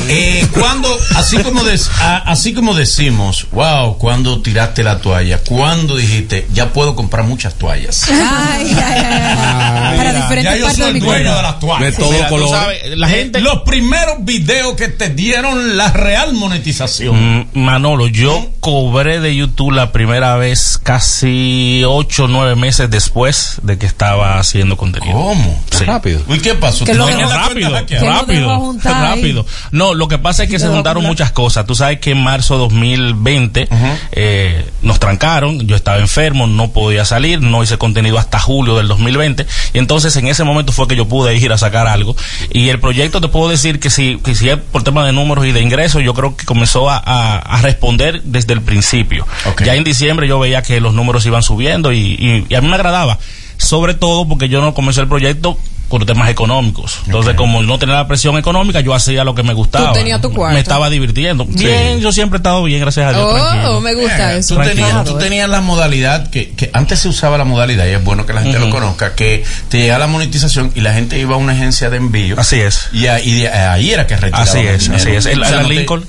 Eh, 0.08 0.46
cuando, 0.52 0.88
así 1.16 1.38
como, 1.38 1.62
des- 1.64 1.88
a- 2.00 2.18
así 2.18 2.52
como 2.52 2.74
decimos, 2.74 3.46
wow, 3.52 3.96
cuando 3.98 4.40
tiraste 4.42 4.82
la 4.82 4.98
toalla, 4.98 5.38
cuando 5.38 5.96
dijiste, 5.96 6.46
ya 6.52 6.72
puedo 6.72 6.94
comprar 6.94 7.24
muchas 7.24 7.54
toallas. 7.54 8.06
Ay, 8.10 8.66
ay, 8.68 8.76
ay, 8.76 9.02
ay. 9.06 9.96
Para 9.96 10.12
Ya 10.12 10.20
diferentes 10.22 10.58
yo 10.58 10.64
partes 10.66 10.76
soy 10.78 10.86
de 10.86 10.92
mi 10.92 11.00
dueño 11.00 11.22
cuerpo. 11.24 11.36
de 11.36 11.42
las 11.42 11.58
toallas. 11.60 11.96
De 11.96 12.02
todo 12.02 12.12
Mira, 12.12 12.28
color. 12.28 12.48
sabes, 12.50 12.78
la 12.98 13.08
gente 13.08 13.40
Los 13.40 13.62
primeros 13.62 14.16
videos 14.24 14.74
que 14.74 14.88
te 14.88 15.08
dieron 15.10 15.76
la 15.76 15.90
real 15.92 16.32
monetización. 16.34 17.40
Mm, 17.54 17.58
Manolo, 17.58 18.06
yo 18.08 18.50
cobré 18.60 19.20
de 19.20 19.34
YouTube 19.34 19.72
la 19.72 19.92
primera 19.92 20.36
vez 20.36 20.78
casi 20.82 21.82
ocho 21.86 22.24
o 22.24 22.28
nueve 22.28 22.56
meses 22.56 22.73
meses 22.74 22.90
después 22.90 23.60
de 23.62 23.78
que 23.78 23.86
estaba 23.86 24.38
haciendo 24.40 24.76
contenido. 24.76 25.12
¿Cómo? 25.12 25.62
Sí. 25.70 25.84
Rápido. 25.84 26.20
¿Y 26.28 26.40
qué 26.40 26.54
pasó? 26.54 26.84
Que 26.84 26.92
¿Tú 26.92 26.98
lo 26.98 27.08
no 27.10 27.16
dejó- 27.16 27.30
rápido? 27.30 27.86
Que 27.86 28.00
lo 28.00 28.06
rápido, 28.10 28.74
rápido. 28.82 29.46
No, 29.70 29.94
lo 29.94 30.08
que 30.08 30.18
pasa 30.18 30.42
es 30.44 30.50
que 30.50 30.58
se 30.58 30.66
juntaron 30.66 31.02
juntar. 31.04 31.08
muchas 31.10 31.30
cosas. 31.32 31.66
Tú 31.66 31.74
sabes 31.76 32.00
que 32.00 32.10
en 32.10 32.22
marzo 32.22 32.58
2020 32.58 33.68
eh, 34.12 34.66
nos 34.82 34.98
trancaron, 34.98 35.66
yo 35.66 35.76
estaba 35.76 35.98
enfermo, 35.98 36.46
no 36.48 36.72
podía 36.72 37.04
salir, 37.04 37.40
no 37.40 37.62
hice 37.62 37.78
contenido 37.78 38.18
hasta 38.18 38.40
julio 38.40 38.76
del 38.76 38.88
2020 38.88 39.46
y 39.72 39.78
entonces 39.78 40.16
en 40.16 40.26
ese 40.26 40.42
momento 40.44 40.72
fue 40.72 40.88
que 40.88 40.96
yo 40.96 41.06
pude 41.06 41.36
ir 41.36 41.52
a 41.52 41.58
sacar 41.58 41.86
algo 41.86 42.16
y 42.50 42.68
el 42.70 42.80
proyecto 42.80 43.20
te 43.20 43.28
puedo 43.28 43.48
decir 43.48 43.78
que 43.80 43.90
si, 43.90 44.18
que 44.18 44.34
si 44.34 44.48
es 44.48 44.56
por 44.58 44.82
tema 44.82 45.04
de 45.06 45.12
números 45.12 45.46
y 45.46 45.52
de 45.52 45.60
ingresos, 45.60 46.02
yo 46.02 46.12
creo 46.14 46.36
que 46.36 46.44
comenzó 46.44 46.90
a, 46.90 46.96
a- 46.96 47.38
a 47.38 47.62
responder 47.62 48.22
desde 48.24 48.52
el 48.52 48.62
principio. 48.62 49.26
Ok. 49.46 49.62
Ya 49.64 49.74
en 49.74 49.84
diciembre 49.84 50.26
yo 50.26 50.38
veía 50.40 50.62
que 50.62 50.80
los 50.80 50.92
números 50.94 51.24
iban 51.26 51.42
subiendo 51.42 51.92
y, 51.92 51.98
y- 52.18 52.46
y 52.48 52.54
a 52.54 52.60
mí 52.64 52.70
me 52.70 52.76
agradaba, 52.76 53.18
sobre 53.56 53.94
todo 53.94 54.26
porque 54.26 54.48
yo 54.48 54.60
no 54.60 54.74
comencé 54.74 55.00
el 55.00 55.08
proyecto 55.08 55.58
por 55.88 56.04
temas 56.06 56.28
económicos. 56.30 56.98
Entonces, 57.06 57.34
como 57.34 57.62
no 57.62 57.78
tenía 57.78 57.94
la 57.96 58.08
presión 58.08 58.36
económica, 58.36 58.80
yo 58.80 58.94
hacía 58.94 59.22
lo 59.24 59.34
que 59.34 59.42
me 59.42 59.52
gustaba. 59.54 59.88
Tú 59.88 59.94
tenías 59.94 60.20
tu 60.20 60.32
cuarto. 60.32 60.54
Me 60.54 60.60
estaba 60.60 60.90
divirtiendo. 60.90 61.44
Bien, 61.44 62.00
yo 62.00 62.10
siempre 62.12 62.36
he 62.36 62.40
estado 62.40 62.62
bien, 62.64 62.80
gracias 62.80 63.06
a 63.06 63.12
Dios. 63.12 63.24
Oh, 63.30 63.34
tranquilo. 63.36 63.80
me 63.80 63.94
gusta 63.94 64.34
Eh, 64.34 64.38
eso. 64.38 64.54
Tú 64.56 64.62
tenías, 64.62 65.04
tú 65.04 65.18
tenías 65.18 65.48
la 65.48 65.60
modalidad 65.60 66.30
que, 66.30 66.50
que 66.52 66.70
antes 66.72 66.98
se 67.00 67.08
usaba 67.08 67.38
la 67.38 67.44
modalidad 67.44 67.86
y 67.86 67.90
es 67.90 68.02
bueno 68.04 68.26
que 68.26 68.32
la 68.32 68.42
gente 68.42 68.58
lo 68.58 68.70
conozca 68.70 69.14
que 69.14 69.44
te 69.68 69.78
llegaba 69.78 70.00
la 70.00 70.06
monetización 70.06 70.72
y 70.74 70.80
la 70.80 70.92
gente 70.94 71.18
iba 71.18 71.34
a 71.34 71.38
una 71.38 71.52
agencia 71.52 71.90
de 71.90 71.96
envío 71.98 72.38
Así 72.38 72.56
es. 72.60 72.88
y, 72.92 73.02
de- 73.02 73.48
ahí 73.48 73.90
era 73.92 74.06
que 74.06 74.16
retiraban 74.16 74.48
Así 74.48 74.58
es, 74.60 74.82
dinero. 74.84 74.96
así 75.02 75.10
es. 75.10 75.26
El- 75.26 75.42
O 75.42 75.44
sea, 75.44 75.56
el 75.58 75.62
no 75.62 75.68
te- 75.68 75.74
Lincoln. 75.74 76.06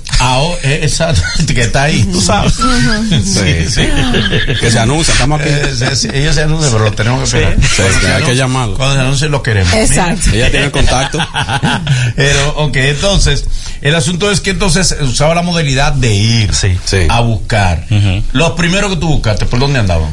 Eh, 0.62 0.80
exacto, 0.82 1.20
que 1.54 1.60
está 1.60 1.84
ahí 1.84 2.02
tú 2.04 2.20
sabes 2.20 2.54
sí, 3.10 3.66
sí. 3.68 3.82
Que 4.60 4.70
se 4.70 4.78
anuncia, 4.78 5.12
estamos 5.12 5.40
aquí. 5.40 5.48
Eh, 5.50 5.72
sí, 5.76 5.86
sí, 5.96 6.08
ellos 6.12 6.34
se 6.34 6.42
anuncian 6.42 6.72
pero 6.72 6.84
lo 6.84 6.92
tenemos 6.92 7.30
que 7.30 7.42
esperar 7.42 7.92
Sí, 7.92 8.00
que 8.00 8.06
hay 8.12 8.22
que 8.22 8.34
llamarlo. 8.36 8.76
cuando 8.76 8.94
se 8.94 9.00
anuncien 9.00 9.30
lo 9.30 9.42
queremos 9.42 9.65
Exacto. 9.74 10.30
Ella 10.32 10.50
tiene 10.50 10.66
el 10.66 10.70
contacto. 10.72 11.18
Pero, 12.16 12.48
ok, 12.56 12.76
entonces, 12.76 13.44
el 13.80 13.94
asunto 13.94 14.30
es 14.30 14.40
que 14.40 14.50
entonces 14.50 14.96
usaba 15.00 15.34
la 15.34 15.42
modalidad 15.42 15.92
de 15.92 16.14
ir 16.14 16.54
Sí. 16.54 16.76
Sí. 16.84 17.06
a 17.08 17.20
buscar. 17.20 17.84
Los 18.32 18.52
primeros 18.52 18.90
que 18.90 18.96
tú 18.96 19.08
buscaste, 19.08 19.46
¿por 19.46 19.58
dónde 19.60 19.78
andaban? 19.80 20.10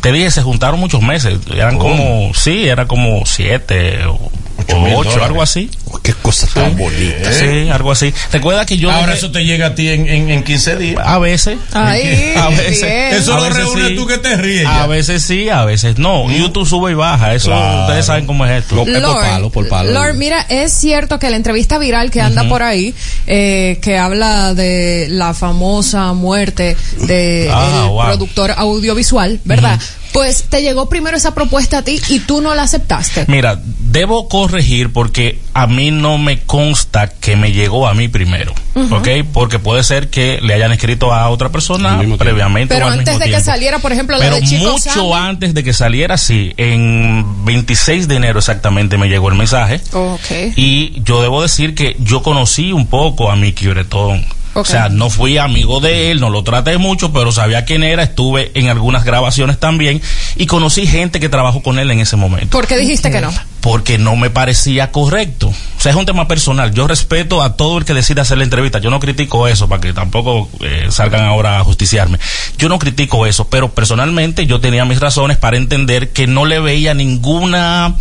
Te 0.00 0.12
dije, 0.12 0.30
se 0.30 0.42
juntaron 0.42 0.80
muchos 0.80 1.02
meses. 1.02 1.38
Eran 1.52 1.78
como, 1.78 2.32
sí, 2.34 2.68
era 2.68 2.86
como 2.86 3.24
siete 3.26 4.04
o 4.06 4.30
Ocho 4.68 5.20
o 5.20 5.24
algo 5.24 5.42
así. 5.42 5.70
Oh, 5.92 5.98
qué 5.98 6.12
cosa 6.14 6.46
tan 6.52 6.76
bonita. 6.76 7.32
Sí, 7.32 7.68
algo 7.70 7.90
así. 7.92 8.12
Recuerda 8.32 8.64
que 8.66 8.76
yo. 8.78 8.90
Ahora 8.90 9.12
dejé- 9.14 9.18
eso 9.18 9.32
te 9.32 9.44
llega 9.44 9.66
a 9.68 9.74
ti 9.74 9.88
en, 9.88 10.06
en, 10.08 10.30
en 10.30 10.42
15 10.44 10.76
días. 10.76 11.02
A 11.04 11.18
veces. 11.18 11.58
Ay, 11.72 12.32
A 12.36 12.48
veces. 12.48 12.82
bien. 12.82 13.14
Eso 13.14 13.34
a 13.34 13.36
lo 13.40 13.42
veces 13.44 13.56
reúne 13.58 13.88
sí. 13.88 13.96
tú 13.96 14.06
que 14.06 14.18
te 14.18 14.36
ríes. 14.36 14.66
A 14.66 14.86
veces 14.86 15.22
sí, 15.22 15.48
a 15.48 15.64
veces 15.64 15.98
no. 15.98 16.30
YouTube 16.30 16.66
sube 16.68 16.92
y 16.92 16.94
baja. 16.94 17.34
Eso 17.34 17.46
Claro. 17.48 17.82
ustedes 17.86 18.06
saben 18.06 18.26
cómo 18.26 18.46
es 18.46 18.62
esto. 18.62 18.74
Lo- 18.76 18.86
Es 18.86 19.00
por 19.00 19.20
palo, 19.20 19.50
por 19.50 19.68
palo. 19.68 19.90
Lord, 19.92 20.14
mira, 20.14 20.44
es 20.48 20.72
cierto 20.72 21.18
que 21.18 21.30
la 21.30 21.36
entrevista 21.36 21.78
viral 21.78 22.10
que 22.10 22.20
anda 22.20 22.48
por 22.48 22.62
ahí, 22.62 22.94
eh, 23.26 23.78
que 23.82 23.98
habla 23.98 24.54
de 24.54 25.06
la 25.10 25.34
famosa 25.34 26.12
muerte 26.12 26.76
de 27.06 27.50
Ah, 27.52 27.86
wow. 27.88 28.06
productor 28.06 28.52
audiovisual, 28.56 29.40
¿verdad? 29.44 29.78
Pues 30.12 30.44
te 30.44 30.62
llegó 30.62 30.88
primero 30.88 31.16
esa 31.16 31.34
propuesta 31.34 31.78
a 31.78 31.82
ti 31.82 32.00
y 32.08 32.20
tú 32.20 32.40
no 32.40 32.54
la 32.54 32.62
aceptaste. 32.62 33.24
Mira, 33.28 33.60
debo 33.64 34.28
corregir 34.28 34.92
porque 34.92 35.38
a 35.54 35.66
mí 35.66 35.90
no 35.90 36.18
me 36.18 36.40
consta 36.40 37.08
que 37.08 37.36
me 37.36 37.52
llegó 37.52 37.86
a 37.86 37.94
mí 37.94 38.08
primero, 38.08 38.52
¿ok? 38.90 39.08
Porque 39.32 39.58
puede 39.58 39.82
ser 39.84 40.10
que 40.10 40.40
le 40.42 40.54
hayan 40.54 40.72
escrito 40.72 41.12
a 41.12 41.28
otra 41.28 41.50
persona 41.50 42.00
previamente. 42.18 42.74
Pero 42.74 42.86
o 42.86 42.88
al 42.88 42.98
antes 42.98 43.14
mismo 43.14 43.24
de 43.24 43.30
que 43.30 43.40
saliera, 43.42 43.78
por 43.78 43.92
ejemplo, 43.92 44.16
la 44.16 44.24
Pero 44.24 44.36
de 44.36 44.42
Chico 44.42 44.72
mucho 44.72 44.80
Sammy. 44.80 45.12
antes 45.12 45.54
de 45.54 45.64
que 45.64 45.72
saliera, 45.72 46.18
sí, 46.18 46.52
en 46.56 47.44
26 47.44 48.08
de 48.08 48.16
enero 48.16 48.38
exactamente 48.38 48.98
me 48.98 49.08
llegó 49.08 49.28
el 49.28 49.36
mensaje. 49.36 49.80
Ok. 49.92 50.54
Y 50.56 51.02
yo 51.04 51.22
debo 51.22 51.42
decir 51.42 51.74
que 51.74 51.96
yo 52.00 52.22
conocí 52.22 52.72
un 52.72 52.86
poco 52.86 53.30
a 53.30 53.36
Mickey 53.36 53.68
Bretón. 53.68 54.24
O 54.54 54.64
sea, 54.64 54.88
no 54.88 55.10
fui 55.10 55.38
amigo 55.38 55.80
de 55.80 56.10
él, 56.10 56.20
no 56.20 56.30
lo 56.30 56.42
traté 56.42 56.76
mucho, 56.78 57.12
pero 57.12 57.30
sabía 57.32 57.64
quién 57.64 57.84
era, 57.84 58.02
estuve 58.02 58.50
en 58.54 58.68
algunas 58.68 59.04
grabaciones 59.04 59.58
también 59.58 60.02
y 60.36 60.46
conocí 60.46 60.86
gente 60.86 61.20
que 61.20 61.28
trabajó 61.28 61.62
con 61.62 61.78
él 61.78 61.90
en 61.90 62.00
ese 62.00 62.16
momento 62.16 62.56
¿Por 62.56 62.66
qué 62.66 62.76
dijiste 62.76 63.10
que 63.10 63.20
no? 63.20 63.32
porque 63.60 63.98
no 63.98 64.16
me 64.16 64.30
parecía 64.30 64.90
correcto. 64.90 65.48
O 65.48 65.80
sea, 65.80 65.92
es 65.92 65.96
un 65.96 66.06
tema 66.06 66.26
personal. 66.26 66.72
Yo 66.72 66.86
respeto 66.86 67.42
a 67.42 67.56
todo 67.56 67.78
el 67.78 67.84
que 67.84 67.94
decida 67.94 68.22
hacer 68.22 68.38
la 68.38 68.44
entrevista. 68.44 68.78
Yo 68.78 68.90
no 68.90 69.00
critico 69.00 69.48
eso 69.48 69.68
para 69.68 69.80
que 69.80 69.92
tampoco 69.92 70.48
eh, 70.60 70.86
salgan 70.90 71.24
ahora 71.24 71.58
a 71.58 71.64
justiciarme. 71.64 72.18
Yo 72.58 72.68
no 72.68 72.78
critico 72.78 73.26
eso, 73.26 73.48
pero 73.48 73.72
personalmente 73.72 74.46
yo 74.46 74.60
tenía 74.60 74.84
mis 74.84 75.00
razones 75.00 75.36
para 75.36 75.56
entender 75.56 76.10
que 76.10 76.26
no 76.26 76.46
le 76.46 76.60
veía 76.60 76.94
ninguna 76.94 77.94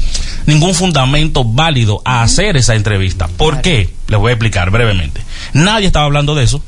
ningún 0.45 0.73
fundamento 0.73 1.43
válido 1.43 2.01
a 2.05 2.23
hacer 2.23 2.57
esa 2.57 2.75
entrevista. 2.75 3.27
¿Por 3.27 3.61
qué? 3.61 3.98
Les 4.09 4.19
voy 4.19 4.31
a 4.31 4.33
explicar 4.33 4.69
brevemente. 4.71 5.21
Nadie 5.53 5.87
estaba 5.87 6.05
hablando 6.05 6.35
de 6.35 6.43
eso. 6.43 6.61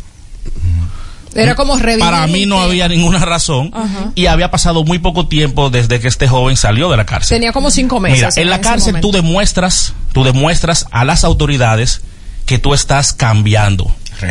Era 1.33 1.55
como 1.55 1.77
revivir. 1.77 2.03
Para 2.03 2.27
mí 2.27 2.45
no 2.45 2.61
había 2.61 2.87
ninguna 2.87 3.19
razón 3.19 3.71
Ajá. 3.73 4.11
y 4.15 4.25
había 4.25 4.51
pasado 4.51 4.83
muy 4.83 4.99
poco 4.99 5.27
tiempo 5.27 5.69
desde 5.69 5.99
que 5.99 6.07
este 6.07 6.27
joven 6.27 6.57
salió 6.57 6.89
de 6.91 6.97
la 6.97 7.05
cárcel. 7.05 7.37
Tenía 7.37 7.53
como 7.53 7.71
cinco 7.71 7.99
meses. 7.99 8.19
Mira, 8.35 8.41
en 8.41 8.49
la 8.49 8.61
cárcel 8.61 8.93
momento. 8.93 9.07
tú 9.07 9.13
demuestras, 9.13 9.93
tú 10.13 10.23
demuestras 10.23 10.87
a 10.91 11.05
las 11.05 11.23
autoridades 11.23 12.01
que 12.45 12.59
tú 12.59 12.73
estás 12.73 13.13
cambiando. 13.13 13.85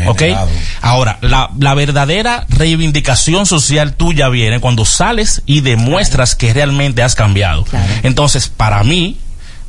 ¿Ok? 0.06 0.20
Regenerado. 0.20 0.50
Ahora, 0.82 1.18
la, 1.22 1.50
la 1.58 1.74
verdadera 1.74 2.44
reivindicación 2.50 3.46
social 3.46 3.94
tuya 3.94 4.28
viene 4.28 4.60
cuando 4.60 4.84
sales 4.84 5.42
y 5.46 5.62
demuestras 5.62 6.34
que 6.34 6.52
realmente 6.52 7.02
has 7.02 7.14
cambiado. 7.14 7.64
Entonces, 8.02 8.48
para 8.48 8.84
mí, 8.84 9.16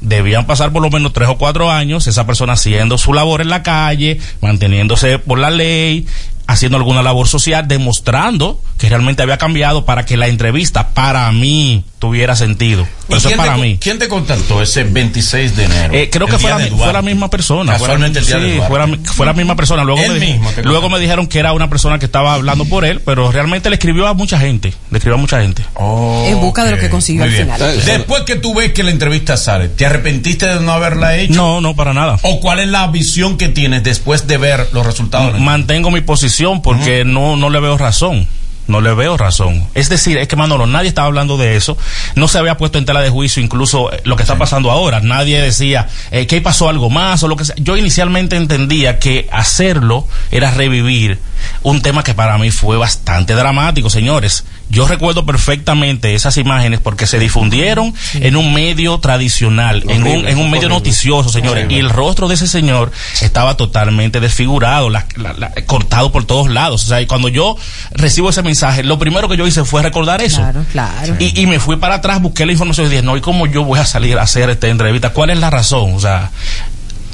debían 0.01 0.45
pasar 0.45 0.71
por 0.71 0.81
lo 0.81 0.89
menos 0.89 1.13
tres 1.13 1.29
o 1.29 1.37
cuatro 1.37 1.71
años 1.71 2.07
esa 2.07 2.25
persona 2.25 2.53
haciendo 2.53 2.97
su 2.97 3.13
labor 3.13 3.41
en 3.41 3.49
la 3.49 3.63
calle, 3.63 4.19
manteniéndose 4.41 5.19
por 5.19 5.39
la 5.39 5.49
ley, 5.49 6.05
haciendo 6.47 6.77
alguna 6.77 7.01
labor 7.01 7.27
social, 7.27 7.67
demostrando 7.67 8.59
que 8.77 8.89
realmente 8.89 9.23
había 9.23 9.37
cambiado 9.37 9.85
para 9.85 10.05
que 10.05 10.17
la 10.17 10.27
entrevista 10.27 10.89
para 10.89 11.31
mí 11.31 11.85
tuviera 11.99 12.35
sentido. 12.35 12.87
¿Y 13.11 13.17
Eso 13.17 13.27
es 13.29 13.35
quién 13.35 13.37
para 13.37 13.55
te, 13.55 13.61
mí. 13.61 13.77
¿Quién 13.79 13.99
te 13.99 14.07
contactó 14.07 14.61
ese 14.61 14.83
26 14.83 15.55
de 15.55 15.63
enero? 15.65 15.93
Eh, 15.93 16.09
creo 16.11 16.27
El 16.27 16.33
que 16.33 16.39
fue 16.39 16.49
la, 16.49 16.59
fue 16.59 16.93
la 16.93 17.01
misma 17.01 17.29
persona. 17.29 17.73
Casualmente 17.73 18.21
fue 18.21 18.33
el 18.37 18.41
la, 18.41 18.45
día 18.47 18.61
de 18.61 18.67
fue 18.67 18.79
la, 18.79 18.97
fue 19.13 19.25
la 19.25 19.33
misma 19.33 19.55
persona. 19.55 19.83
Luego, 19.83 20.01
Él 20.01 20.13
me, 20.13 20.19
di- 20.19 20.31
mismo 20.33 20.49
te 20.51 20.63
luego 20.63 20.89
me 20.89 20.99
dijeron 20.99 21.27
que 21.27 21.39
era 21.39 21.53
una 21.53 21.69
persona 21.69 21.99
que 21.99 22.05
estaba 22.05 22.33
hablando 22.33 22.65
por 22.65 22.85
él, 22.85 23.01
pero 23.05 23.31
realmente 23.31 23.69
le 23.69 23.75
escribió 23.75 24.07
a 24.07 24.13
mucha 24.13 24.39
gente. 24.39 24.73
Le 24.89 24.97
escribió 24.97 25.15
a 25.15 25.21
mucha 25.21 25.41
gente. 25.41 25.63
Oh, 25.75 26.25
En 26.27 26.39
busca 26.41 26.63
de 26.65 26.71
lo 26.71 26.79
que 26.79 26.89
consiguió 26.89 27.23
al 27.23 27.31
final. 27.31 27.59
Después 27.85 28.23
que 28.23 28.35
tú 28.35 28.53
ves 28.53 28.71
que 28.73 28.83
la 28.83 28.91
entrevista 28.91 29.37
sale, 29.37 29.69
¿te 29.69 29.85
arrepentiste 29.85 30.45
de 30.47 30.59
no 30.59 30.71
haberla 30.71 31.17
hecho? 31.17 31.33
No, 31.33 31.61
no, 31.61 31.75
para 31.75 31.93
nada. 31.93 32.17
¿O 32.23 32.39
cuál 32.39 32.59
es 32.59 32.67
la 32.67 32.87
visión 32.87 33.37
que 33.37 33.49
tienes 33.49 33.83
después 33.83 34.27
de 34.27 34.37
ver 34.37 34.69
los 34.73 34.85
resultados? 34.85 35.39
Mantengo 35.39 35.91
mi 35.91 36.01
posición 36.01 36.61
porque 36.61 37.03
no, 37.05 37.35
no 37.35 37.49
le 37.49 37.59
veo 37.59 37.77
razón. 37.77 38.27
No 38.67 38.79
le 38.79 38.93
veo 38.93 39.17
razón. 39.17 39.67
Es 39.73 39.89
decir, 39.89 40.17
es 40.17 40.27
que 40.27 40.35
Manolo, 40.35 40.65
nadie 40.65 40.87
estaba 40.87 41.07
hablando 41.07 41.37
de 41.37 41.57
eso. 41.57 41.77
No 42.15 42.27
se 42.27 42.37
había 42.37 42.57
puesto 42.57 42.77
en 42.77 42.85
tela 42.85 43.01
de 43.01 43.09
juicio 43.09 43.41
incluso 43.43 43.91
eh, 43.91 44.01
lo 44.05 44.15
que 44.15 44.23
está 44.23 44.37
pasando 44.37 44.71
ahora. 44.71 44.99
Nadie 45.01 45.41
decía 45.41 45.87
eh, 46.11 46.27
que 46.27 46.41
pasó 46.41 46.69
algo 46.69 46.89
más 46.89 47.23
o 47.23 47.27
lo 47.27 47.35
que 47.35 47.45
sea. 47.45 47.55
Yo 47.57 47.75
inicialmente 47.75 48.35
entendía 48.35 48.99
que 48.99 49.27
hacerlo 49.31 50.07
era 50.31 50.51
revivir 50.51 51.19
un 51.63 51.81
tema 51.81 52.03
que 52.03 52.13
para 52.13 52.37
mí 52.37 52.51
fue 52.51 52.77
bastante 52.77 53.33
dramático, 53.33 53.89
señores. 53.89 54.45
Yo 54.71 54.87
recuerdo 54.87 55.25
perfectamente 55.25 56.15
esas 56.15 56.37
imágenes 56.37 56.79
porque 56.79 57.05
se 57.05 57.19
difundieron 57.19 57.93
en 58.13 58.35
un 58.37 58.53
medio 58.53 58.97
tradicional, 58.99 59.83
en 59.89 60.01
un, 60.03 60.25
en 60.27 60.37
un 60.37 60.45
medio 60.49 60.67
horrible. 60.67 60.69
noticioso, 60.69 61.29
señores. 61.29 61.65
Horrible. 61.65 61.75
Y 61.75 61.79
el 61.79 61.89
rostro 61.89 62.27
de 62.27 62.35
ese 62.35 62.47
señor 62.47 62.91
estaba 63.21 63.57
totalmente 63.57 64.19
desfigurado, 64.19 64.89
la- 64.89 65.05
la- 65.17 65.33
la- 65.33 65.51
cortado 65.65 66.11
por 66.11 66.23
todos 66.25 66.49
lados. 66.49 66.85
O 66.85 66.87
sea, 66.87 67.01
y 67.01 67.05
cuando 67.05 67.27
yo 67.27 67.57
recibo 67.91 68.29
ese 68.29 68.41
mensaje, 68.43 68.83
lo 68.83 68.97
primero 68.97 69.27
que 69.29 69.37
yo 69.37 69.45
hice 69.45 69.63
fue 69.65 69.81
recordar 69.81 70.21
eso. 70.21 70.37
Claro, 70.37 70.65
claro. 70.71 71.15
Y, 71.19 71.39
y 71.41 71.45
me 71.47 71.59
fui 71.59 71.75
para 71.75 71.95
atrás, 71.95 72.21
busqué 72.21 72.45
la 72.45 72.53
información 72.53 72.87
y 72.87 72.89
dije, 72.89 73.01
no, 73.03 73.17
¿y 73.17 73.21
cómo 73.21 73.47
yo 73.47 73.63
voy 73.63 73.79
a 73.79 73.85
salir 73.85 74.17
a 74.17 74.21
hacer 74.23 74.49
esta 74.49 74.67
entrevista? 74.67 75.09
¿Cuál 75.11 75.31
es 75.31 75.39
la 75.39 75.49
razón? 75.49 75.93
O 75.93 75.99
sea, 75.99 76.31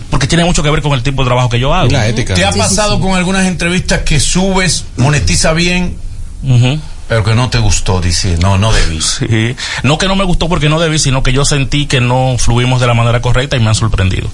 porque 0.10 0.28
tiene 0.28 0.46
mucho 0.46 0.64
que 0.64 0.70
ver 0.70 0.82
con 0.82 0.94
el 0.94 1.04
tipo 1.04 1.24
de 1.24 1.28
trabajo 1.28 1.50
que 1.50 1.60
yo 1.60 1.74
hago. 1.74 1.90
La 1.90 2.08
ética. 2.08 2.34
¿Te 2.34 2.46
ha 2.46 2.52
Sí, 2.52 2.54
sí, 2.54 2.60
pasado 2.60 2.96
sí. 2.96 3.02
con 3.02 3.16
algunas 3.18 3.46
entrevistas 3.46 4.02
que 4.02 4.20
subes, 4.20 4.86
monetiza 4.96 5.54
bien, 5.54 5.98
Ujú. 6.44 6.80
Pero 7.08 7.24
que 7.24 7.36
no 7.36 7.50
te 7.50 7.60
gustó? 7.60 8.02
Dice, 8.02 8.38
no, 8.38 8.58
no 8.58 8.72
debí. 8.72 9.02
Sí. 9.18 9.56
No 9.84 9.98
que 9.98 10.08
no 10.08 10.16
me 10.16 10.24
gustó 10.24 10.50
porque 10.50 10.70
no 10.70 10.80
debí, 10.80 11.00
sino 11.00 11.24
que 11.24 11.34
yo 11.34 11.46
sentí 11.46 11.88
que 11.88 12.02
no 12.02 12.36
fluimos 12.38 12.82
de 12.82 12.88
la 12.88 12.94
manera 12.94 13.22
correcta 13.22 13.58
y 13.58 13.60
me 13.60 13.70
han 13.70 13.76
sorprendido. 13.76 14.30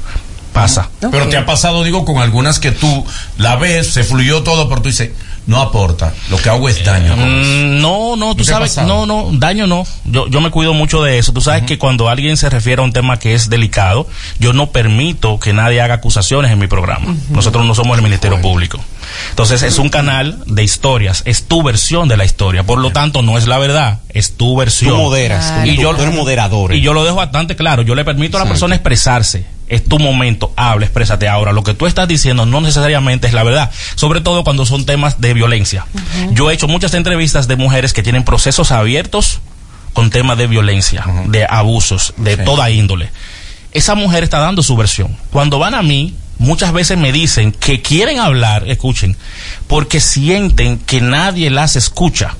Pasa. 0.51 0.89
Pero 0.99 1.29
te 1.29 1.38
ha 1.38 1.45
pasado, 1.45 1.83
digo, 1.83 2.05
con 2.05 2.19
algunas 2.19 2.59
que 2.59 2.71
tú 2.71 3.05
la 3.38 3.55
ves, 3.55 3.91
se 3.91 4.03
fluyó 4.03 4.43
todo, 4.43 4.69
pero 4.69 4.81
tú 4.81 4.89
dices, 4.89 5.12
no 5.45 5.62
aporta, 5.62 6.13
lo 6.29 6.38
que 6.38 6.49
hago 6.49 6.69
es 6.69 6.84
daño. 6.86 7.15
con 7.15 7.19
eso. 7.23 7.49
Mm, 7.65 7.82
no, 7.82 8.15
no, 8.15 8.36
tú 8.36 8.43
¿Qué 8.43 8.51
ha 8.51 8.56
sabes, 8.56 8.77
no, 8.77 9.06
no, 9.06 9.29
daño 9.34 9.67
no. 9.67 9.86
Yo, 10.06 10.27
yo 10.27 10.41
me 10.41 10.49
cuido 10.51 10.73
mucho 10.73 11.01
de 11.03 11.17
eso. 11.17 11.34
Tú 11.34 11.41
sabes 11.41 11.63
que 11.63 11.77
cuando 11.77 12.10
alguien 12.10 12.38
se 12.38 12.49
refiere 12.49 12.82
a 12.82 12.86
un 12.86 12.93
tema 12.93 13.17
que 13.19 13.34
es 13.36 13.49
delicado, 13.49 14.08
yo 14.39 14.53
no 14.53 14.71
permito 14.71 15.39
que 15.39 15.53
nadie 15.53 15.82
haga 15.82 15.95
acusaciones 15.95 16.51
en 16.51 16.60
mi 16.60 16.67
programa. 16.67 17.13
Nosotros 17.29 17.65
no 17.65 17.75
somos 17.75 17.97
el 17.97 18.03
Ministerio 18.03 18.39
Público. 18.41 18.79
Entonces 19.29 19.62
es 19.63 19.79
un 19.79 19.89
canal 19.89 20.43
de 20.47 20.63
historias, 20.63 21.23
es 21.25 21.43
tu 21.47 21.62
versión 21.62 22.08
de 22.08 22.17
la 22.17 22.25
historia, 22.25 22.63
por 22.63 22.79
lo 22.79 22.91
tanto 22.91 23.21
no 23.21 23.38
es 23.38 23.47
la 23.47 23.58
verdad, 23.58 23.99
es 24.10 24.38
tu 24.38 24.56
versión. 24.56 24.91
Tú 24.91 24.97
moderas, 24.97 25.53
tú- 25.63 25.69
y 25.69 25.75
tú- 25.75 25.82
yo, 25.82 25.93
tú 25.95 26.01
eres 26.03 26.15
moderador. 26.15 26.73
Y 26.73 26.82
yo 26.82 26.93
lo 26.93 27.03
dejo 27.03 27.17
bastante 27.17 27.56
claro, 27.56 27.82
yo 27.84 27.95
le 27.95 28.06
permito 28.06 28.38
a 28.38 28.43
la 28.43 28.47
persona 28.49 28.75
expresarse. 28.75 29.45
Es 29.67 29.84
tu 29.86 29.97
momento, 29.97 30.54
habla, 30.56 30.86
exprésate. 30.86 31.28
Ahora, 31.28 31.54
lo 31.54 31.63
que 31.63 31.73
tú 31.73 31.86
estás 31.86 32.08
diciendo 32.08 32.45
no 32.45 32.62
necesariamente 32.62 33.28
es 33.28 33.34
la 33.34 33.43
verdad, 33.43 33.71
sobre 33.95 34.21
todo 34.21 34.43
cuando 34.43 34.65
son 34.65 34.86
temas 34.86 35.21
de 35.21 35.34
violencia. 35.34 35.86
Yo 36.32 36.52
he 36.52 36.54
hecho 36.54 36.67
muchas 36.67 36.93
entrevistas 36.93 37.47
de 37.47 37.56
mujeres 37.56 37.93
que 37.93 38.04
tienen 38.04 38.23
procesos 38.23 38.71
abiertos 38.71 39.39
con 39.93 40.10
temas 40.10 40.38
de 40.38 40.47
violencia, 40.47 41.06
de 41.28 41.45
abusos, 41.49 42.13
de 42.17 42.38
toda 42.38 42.69
índole. 42.69 43.10
Esa 43.71 43.95
mujer 43.95 44.23
está 44.23 44.39
dando 44.39 44.62
su 44.62 44.76
versión. 44.76 45.17
Cuando 45.32 45.60
van 45.60 45.73
a 45.73 45.82
mí, 45.82 46.15
muchas 46.38 46.73
veces 46.73 46.97
me 46.97 47.12
dicen 47.12 47.52
que 47.52 47.82
quieren 47.82 48.19
hablar, 48.19 48.69
escuchen, 48.69 49.17
porque 49.67 49.99
sienten 49.99 50.78
que 50.78 51.02
nadie 51.02 51.49
las 51.49 51.76
escucha. 51.76 52.36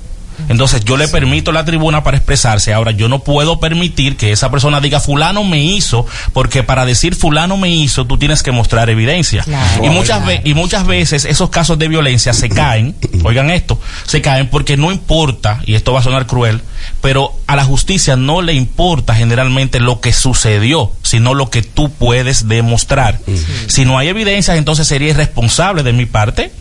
Entonces 0.50 0.84
yo 0.86 0.98
le 0.98 1.08
permito 1.08 1.52
la 1.52 1.66
tribuna 1.66 2.04
para 2.04 2.18
expresarse. 2.18 2.74
Ahora 2.74 2.92
yo 2.92 3.10
no 3.10 3.20
puedo 3.20 3.60
permitir 3.60 4.18
que 4.18 4.32
esa 4.32 4.50
persona 4.52 4.82
diga 4.82 5.00
fulano 5.00 5.44
me 5.44 5.60
hizo, 5.64 6.06
porque 6.34 6.64
para 6.64 6.86
decir 6.86 7.16
fulano 7.16 7.58
me 7.58 7.70
hizo 7.70 8.06
tú 8.06 8.18
tienes 8.18 8.44
que 8.44 8.52
mostrar 8.52 8.90
evidencia. 8.90 9.44
Claro. 9.44 9.86
y 9.86 9.90
muchas 9.90 10.26
ve- 10.26 10.42
y 10.44 10.54
muchas 10.54 10.86
veces 10.86 11.26
esos 11.26 11.50
casos 11.50 11.78
de 11.80 11.88
violencia 11.88 12.34
se 12.34 12.50
caen, 12.50 12.96
oigan 13.24 13.50
esto, 13.50 13.80
se 14.06 14.22
caen 14.22 14.50
porque 14.50 14.78
no 14.78 14.92
importa 14.92 15.60
y 15.66 15.76
esto 15.76 15.94
va 15.94 16.00
a 16.00 16.04
sonar 16.04 16.28
cruel, 16.28 16.62
pero 17.02 17.32
a 17.48 17.56
la 17.56 17.64
justicia 17.66 18.16
no 18.16 18.42
le 18.42 18.54
importa 18.54 19.16
generalmente 19.16 19.80
lo 19.80 20.00
que 20.02 20.14
sucedió, 20.14 20.92
sino 21.04 21.34
lo 21.34 21.50
que 21.50 21.62
tú 21.62 21.92
puedes 21.92 22.48
demostrar. 22.48 23.20
Si 23.68 23.86
no 23.86 23.98
hay 23.98 24.08
evidencias, 24.10 24.58
entonces 24.58 24.88
sería 24.88 25.10
irresponsable 25.10 25.84
de 25.84 25.94
mi 25.94 26.06
parte 26.06 26.52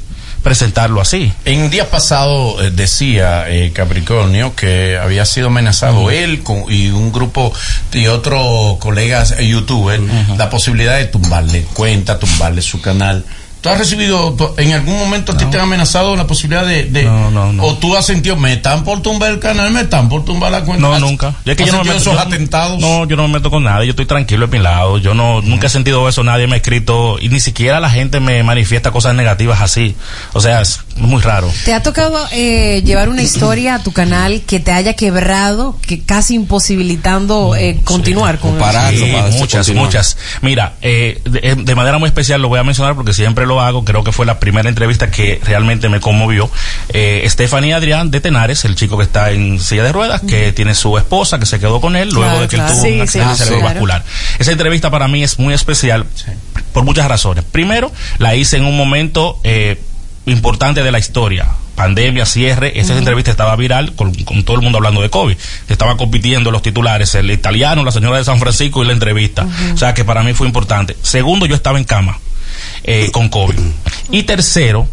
presentarlo 0.42 1.00
así. 1.00 1.32
En 1.44 1.70
día 1.70 1.90
pasado 1.90 2.60
eh, 2.62 2.70
decía 2.70 3.48
eh, 3.48 3.72
Capricornio 3.72 4.54
que 4.56 4.98
había 4.98 5.24
sido 5.24 5.46
amenazado 5.48 6.10
él 6.10 6.42
con- 6.42 6.64
y 6.68 6.90
un 6.90 7.12
grupo 7.12 7.52
de 7.92 8.08
otros 8.08 8.78
colegas 8.78 9.34
eh, 9.38 9.46
youtubers 9.48 10.02
la 10.36 10.50
posibilidad 10.50 10.96
de 10.98 11.06
tumbarle 11.06 11.62
cuenta, 11.74 12.18
tumbarle 12.18 12.62
su 12.62 12.80
canal. 12.80 13.24
¿Tú 13.62 13.68
has 13.68 13.78
recibido, 13.78 14.36
en 14.58 14.72
algún 14.72 14.98
momento 14.98 15.36
ti 15.36 15.44
te 15.46 15.56
han 15.56 15.62
amenazado 15.62 16.16
la 16.16 16.26
posibilidad 16.26 16.66
de, 16.66 16.82
de- 16.84 17.08
o 17.60 17.74
tú 17.78 17.96
has 17.96 18.04
sentido, 18.04 18.34
me 18.36 18.54
están 18.54 18.82
por 18.82 19.00
tumbar 19.02 19.30
el 19.30 19.38
canal, 19.38 19.70
me 19.70 19.82
están 19.82 20.08
por 20.08 20.24
tumbar 20.24 20.50
la 20.50 20.62
cuenta? 20.64 20.88
No, 20.88 20.92
¿Has- 20.94 21.00
nunca. 21.00 21.36
Yo 21.44 21.52
es 21.52 21.56
que 21.56 21.62
has 21.62 21.70
yo 21.70 21.76
no 21.76 21.84
me 21.84 21.90
meto, 21.90 22.00
esos 22.00 22.14
yo- 22.14 22.18
atentados? 22.20 22.80
No, 22.80 23.06
yo 23.06 23.16
no 23.16 23.28
me 23.28 23.34
meto 23.34 23.50
con 23.50 23.62
nadie. 23.62 23.86
Yo 23.86 23.90
estoy 23.90 24.06
tranquilo 24.06 24.48
de 24.48 24.58
mi 24.58 24.62
lado. 24.62 24.98
Yo 24.98 25.14
no, 25.14 25.40
nunca 25.42 25.68
he 25.68 25.70
sentido 25.70 26.08
eso. 26.08 26.24
Nadie 26.24 26.48
me 26.48 26.54
ha 26.54 26.56
escrito 26.56 27.18
y 27.20 27.28
ni 27.28 27.38
siquiera 27.38 27.78
la 27.78 27.88
gente 27.88 28.18
me 28.18 28.42
manifiesta 28.42 28.90
cosas 28.90 29.14
negativas 29.14 29.60
así. 29.60 29.94
O 30.32 30.40
sea, 30.40 30.60
muy 30.96 31.20
raro. 31.22 31.50
¿Te 31.64 31.72
ha 31.74 31.82
tocado 31.82 32.18
eh, 32.32 32.82
llevar 32.84 33.08
una 33.08 33.22
historia 33.22 33.76
a 33.76 33.82
tu 33.82 33.92
canal 33.92 34.42
que 34.46 34.60
te 34.60 34.72
haya 34.72 34.94
quebrado, 34.94 35.78
que 35.86 36.00
casi 36.02 36.34
imposibilitando 36.34 37.54
eh, 37.56 37.80
continuar 37.84 38.38
con 38.38 38.52
Sí, 38.92 39.12
muchas, 39.38 39.68
muchas. 39.70 40.16
Mira, 40.40 40.74
eh, 40.82 41.20
de, 41.24 41.56
de 41.56 41.74
manera 41.74 41.98
muy 41.98 42.06
especial 42.08 42.40
lo 42.42 42.48
voy 42.48 42.58
a 42.58 42.64
mencionar 42.64 42.94
porque 42.94 43.12
siempre 43.12 43.46
lo 43.46 43.60
hago. 43.60 43.84
Creo 43.84 44.04
que 44.04 44.12
fue 44.12 44.26
la 44.26 44.38
primera 44.40 44.68
entrevista 44.68 45.10
que 45.10 45.40
realmente 45.44 45.88
me 45.88 46.00
conmovió. 46.00 46.50
Eh, 46.90 47.24
Stephanie 47.28 47.74
Adrián 47.74 48.10
de 48.10 48.20
Tenares, 48.20 48.64
el 48.64 48.74
chico 48.74 48.96
que 48.96 49.04
está 49.04 49.30
en 49.30 49.60
silla 49.60 49.82
de 49.84 49.92
ruedas, 49.92 50.20
que 50.22 50.52
tiene 50.52 50.74
su 50.74 50.96
esposa 50.98 51.38
que 51.38 51.46
se 51.46 51.58
quedó 51.58 51.80
con 51.80 51.96
él 51.96 52.10
luego 52.10 52.22
Claro, 52.30 52.40
de 52.42 52.48
que 52.48 52.56
claro. 52.56 52.72
él 52.72 52.78
tuvo 52.78 52.84
Sí, 52.84 52.90
un 52.90 52.96
sí. 52.96 53.00
accidente 53.02 53.34
sí. 53.36 53.44
cerebrovascular. 53.44 54.04
Esa 54.38 54.52
entrevista 54.52 54.90
para 54.90 55.08
mí 55.08 55.22
es 55.22 55.38
muy 55.38 55.54
especial 55.54 56.06
por 56.72 56.84
muchas 56.84 57.06
razones. 57.08 57.44
Primero, 57.50 57.92
la 58.18 58.34
hice 58.34 58.56
en 58.56 58.64
un 58.64 58.76
momento 58.76 59.38
eh, 59.44 59.80
importante 60.26 60.82
de 60.82 60.92
la 60.92 60.98
historia. 60.98 61.48
Pandemia, 61.74 62.26
cierre, 62.26 62.78
esa 62.78 62.96
entrevista 62.96 63.30
estaba 63.30 63.56
viral 63.56 63.94
con, 63.94 64.12
con 64.24 64.44
todo 64.44 64.56
el 64.56 64.62
mundo 64.62 64.78
hablando 64.78 65.00
de 65.00 65.10
COVID. 65.10 65.36
Estaban 65.68 65.96
compitiendo 65.96 66.50
los 66.50 66.62
titulares, 66.62 67.14
el 67.14 67.30
italiano, 67.30 67.82
la 67.82 67.90
señora 67.90 68.18
de 68.18 68.24
San 68.24 68.38
Francisco 68.38 68.82
y 68.82 68.86
la 68.86 68.92
entrevista. 68.92 69.46
O 69.74 69.76
sea 69.76 69.94
que 69.94 70.04
para 70.04 70.22
mí 70.22 70.34
fue 70.34 70.46
importante. 70.46 70.96
Segundo, 71.02 71.46
yo 71.46 71.54
estaba 71.54 71.78
en 71.78 71.84
cama 71.84 72.18
eh, 72.84 73.10
con 73.10 73.28
COVID. 73.28 73.54
Y 74.10 74.24
tercero, 74.24 74.86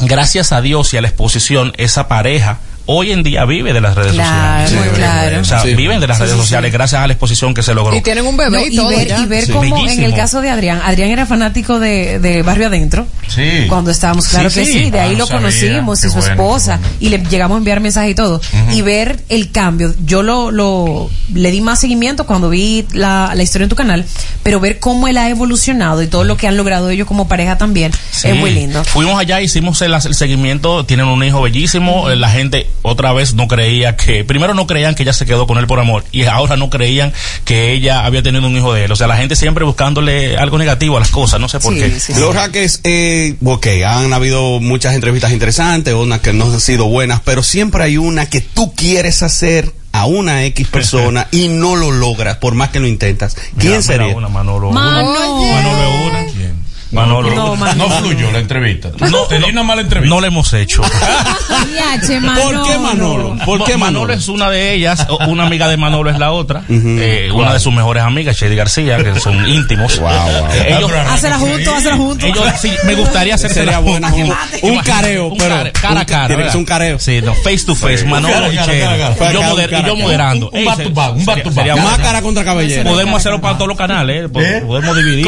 gracias 0.00 0.52
a 0.52 0.62
Dios 0.62 0.94
y 0.94 0.96
a 0.96 1.02
la 1.02 1.08
exposición, 1.08 1.72
esa 1.76 2.08
pareja 2.08 2.58
hoy 2.86 3.12
en 3.12 3.22
día 3.22 3.44
vive 3.44 3.72
de 3.72 3.80
las 3.80 3.94
redes 3.94 4.12
Claro, 4.12 4.68
sociales. 4.68 4.92
claro. 4.94 5.40
O 5.40 5.44
sea, 5.44 5.60
Sí. 5.60 5.74
viven 5.74 6.00
de 6.00 6.06
las 6.06 6.18
Sí, 6.18 6.22
redes 6.24 6.34
sí, 6.36 6.40
sociales 6.42 6.70
sí. 6.70 6.76
gracias 6.76 7.00
a 7.02 7.06
la 7.06 7.12
exposición 7.14 7.54
que 7.54 7.62
se 7.62 7.74
logró. 7.74 7.96
Y 7.96 8.02
tienen 8.02 8.26
un 8.26 8.36
bebé 8.36 8.58
No, 8.58 8.66
y 8.66 8.72
y 8.72 8.76
todo 8.76 8.88
ver, 8.88 9.08
ya. 9.08 9.18
y 9.20 9.26
ver 9.26 9.46
Sí. 9.46 9.52
cómo 9.52 9.88
en 9.88 10.02
el 10.02 10.14
caso 10.14 10.40
de 10.40 10.50
Adrián, 10.50 10.80
Adrián 10.84 11.10
era 11.10 11.24
fanático 11.26 11.78
de, 11.78 12.18
de 12.18 12.42
Barrio 12.42 12.66
Adentro. 12.66 13.06
Sí. 13.28 13.64
Cuando 13.68 13.90
estábamos, 13.90 14.28
claro 14.28 14.50
Sí, 14.50 14.60
que 14.60 14.66
sí. 14.66 14.72
sí, 14.84 14.90
de 14.90 15.00
Ah, 15.00 15.04
ahí 15.04 15.12
no 15.12 15.18
lo 15.18 15.26
sabía. 15.26 15.40
conocimos 15.40 16.00
Qué 16.00 16.06
y 16.06 16.10
su 16.10 16.16
bueno, 16.18 16.32
esposa 16.32 16.80
y 17.00 17.08
le 17.08 17.18
llegamos 17.18 17.54
a 17.56 17.58
enviar 17.58 17.80
mensajes 17.80 18.10
y 18.10 18.14
todo. 18.14 18.40
Y 18.72 18.82
ver 18.82 19.18
el 19.28 19.50
cambio, 19.50 19.94
yo 20.04 20.22
lo, 20.22 20.50
lo 20.50 21.10
le 21.32 21.50
di 21.50 21.60
más 21.62 21.80
seguimiento 21.80 22.26
cuando 22.26 22.50
vi 22.50 22.84
la, 22.92 23.32
la 23.34 23.42
historia 23.42 23.64
en 23.64 23.70
tu 23.70 23.76
canal, 23.76 24.04
pero 24.42 24.60
ver 24.60 24.78
cómo 24.78 25.08
él 25.08 25.16
ha 25.16 25.28
evolucionado 25.30 26.02
y 26.02 26.06
todo 26.06 26.24
lo 26.24 26.36
que 26.36 26.46
han 26.48 26.56
logrado 26.56 26.90
ellos 26.90 27.06
como 27.08 27.28
pareja 27.28 27.56
también 27.56 27.92
Sí. 28.10 28.28
es 28.28 28.36
muy 28.36 28.50
lindo. 28.50 28.84
Fuimos 28.84 29.18
allá, 29.18 29.40
hicimos 29.40 29.80
el, 29.82 29.94
el 29.94 30.14
seguimiento, 30.14 30.84
tienen 30.84 31.06
un 31.06 31.22
hijo 31.24 31.40
bellísimo, 31.42 32.10
eh, 32.10 32.16
la 32.16 32.28
gente 32.30 32.66
otra 32.82 33.12
vez 33.12 33.34
no 33.34 33.48
creía 33.48 33.96
que, 33.96 34.24
primero 34.24 34.54
no 34.54 34.66
creían 34.66 34.94
que 34.94 35.02
ella 35.02 35.12
se 35.12 35.26
quedó 35.26 35.46
con 35.46 35.58
él 35.58 35.66
por 35.66 35.80
amor 35.80 36.04
y 36.12 36.24
ahora 36.24 36.56
no 36.56 36.70
creían 36.70 37.12
que 37.44 37.72
ella 37.72 38.04
había 38.04 38.22
tenido 38.22 38.46
un 38.46 38.56
hijo 38.56 38.72
de 38.72 38.84
él. 38.84 38.92
O 38.92 38.96
sea, 38.96 39.06
la 39.06 39.16
gente 39.16 39.36
siempre 39.36 39.64
buscándole 39.64 40.36
algo 40.36 40.58
negativo 40.58 40.96
a 40.96 41.00
las 41.00 41.10
cosas, 41.10 41.40
no 41.40 41.48
sé 41.48 41.60
por 41.60 41.74
qué. 41.74 41.92
Los 42.18 42.34
Raques, 42.34 42.80
eh, 42.84 43.36
ok, 43.44 43.66
han 43.86 44.12
habido 44.12 44.60
muchas 44.60 44.94
entrevistas 44.94 45.32
interesantes, 45.32 45.94
unas 45.94 46.20
que 46.20 46.32
no 46.32 46.44
han 46.44 46.60
sido 46.60 46.86
buenas, 46.86 47.20
pero 47.24 47.42
siempre 47.42 47.84
hay 47.84 47.96
una 47.96 48.26
que 48.26 48.40
tú 48.40 48.74
quieres 48.74 49.22
hacer 49.22 49.72
a 49.92 50.06
una 50.06 50.44
X 50.46 50.68
persona 50.72 51.28
y 51.30 51.48
no 51.48 51.76
lo 51.76 51.90
logras, 51.92 52.36
por 52.38 52.54
más 52.54 52.70
que 52.70 52.80
lo 52.80 52.86
intentas. 52.86 53.36
¿Quién 53.58 53.72
Mira, 53.72 53.82
sería? 53.82 54.06
mira 54.06 54.18
una, 54.18 54.28
Manolo. 54.28 54.70
Mano. 54.72 55.14
Manolo 55.14 55.82
es 55.82 56.10
una. 56.10 56.23
Manolo. 56.94 57.34
No, 57.34 57.56
no 57.56 57.90
fluyó 57.90 58.30
la 58.32 58.38
entrevista. 58.38 58.90
No, 59.10 59.22
tenía 59.28 59.48
una 59.48 59.62
mala 59.62 59.82
entrevista. 59.82 60.14
No 60.14 60.20
le 60.20 60.28
hemos 60.28 60.52
hecho. 60.54 60.82
Yache, 61.74 62.20
Manolo. 62.20 63.36
¿Por 63.44 63.64
qué 63.64 63.76
Manolo? 63.76 64.12
es 64.12 64.28
una 64.28 64.50
de 64.50 64.72
ellas, 64.74 65.06
una 65.28 65.46
amiga 65.46 65.68
de 65.68 65.76
Manolo 65.76 66.10
es 66.10 66.18
la 66.18 66.32
otra, 66.32 66.62
eh, 66.68 67.30
una 67.34 67.52
de 67.52 67.60
sus 67.60 67.72
mejores 67.72 68.02
amigas, 68.02 68.36
Shady 68.36 68.56
García, 68.56 68.96
que 68.98 69.18
son 69.20 69.46
íntimos. 69.48 69.98
Eh, 69.98 70.76
ellos, 70.76 70.90
Hácela 71.08 71.38
juntos, 71.38 71.74
hácela 71.74 71.96
juntos. 71.96 72.28
ellos 72.28 72.44
sí, 72.60 72.72
me 72.84 72.94
gustaría 72.94 73.34
hacer 73.34 73.52
Sería 73.52 73.78
buena 73.78 74.10
junto. 74.10 74.34
Un 74.62 74.78
careo, 74.78 75.26
un 75.28 75.38
pero 75.38 75.54
cara 75.72 76.00
a 76.00 76.02
un- 76.02 76.04
cara. 76.04 76.26
tiene 76.28 76.42
que 76.44 76.50
ser 76.50 76.58
un 76.58 76.64
careo. 76.64 76.98
Sí, 76.98 77.20
no, 77.22 77.34
face 77.34 77.64
to 77.66 77.74
face, 77.74 77.98
Sí. 77.98 78.06
Manolo 78.06 78.34
Cara, 78.34 78.48
y 78.52 78.56
cara, 78.56 78.66
Shady. 78.66 78.80
cara, 78.80 78.96
cara. 78.98 79.14
Y 79.30 79.32
yo 79.34 79.40
Cara, 79.40 79.52
moder- 79.52 79.70
cara, 79.70 79.82
y 79.82 79.86
yo 79.86 79.92
cara. 79.94 80.04
moderando. 80.04 80.50
Un 80.52 80.64
back 80.64 80.82
to 80.82 80.90
back, 80.90 81.16
un 81.16 81.24
back 81.24 81.42
to 81.42 81.50
back. 81.50 81.66
Bueno. 81.66 81.82
Máscara 81.82 82.22
contra 82.22 82.44
cabellera. 82.44 82.90
Podemos 82.90 83.16
hacerlo 83.20 83.40
para 83.40 83.54
todos 83.54 83.68
los 83.68 83.76
canales, 83.78 84.24
¿eh? 84.24 84.62
Podemos 84.66 84.96
dividir. 84.96 85.26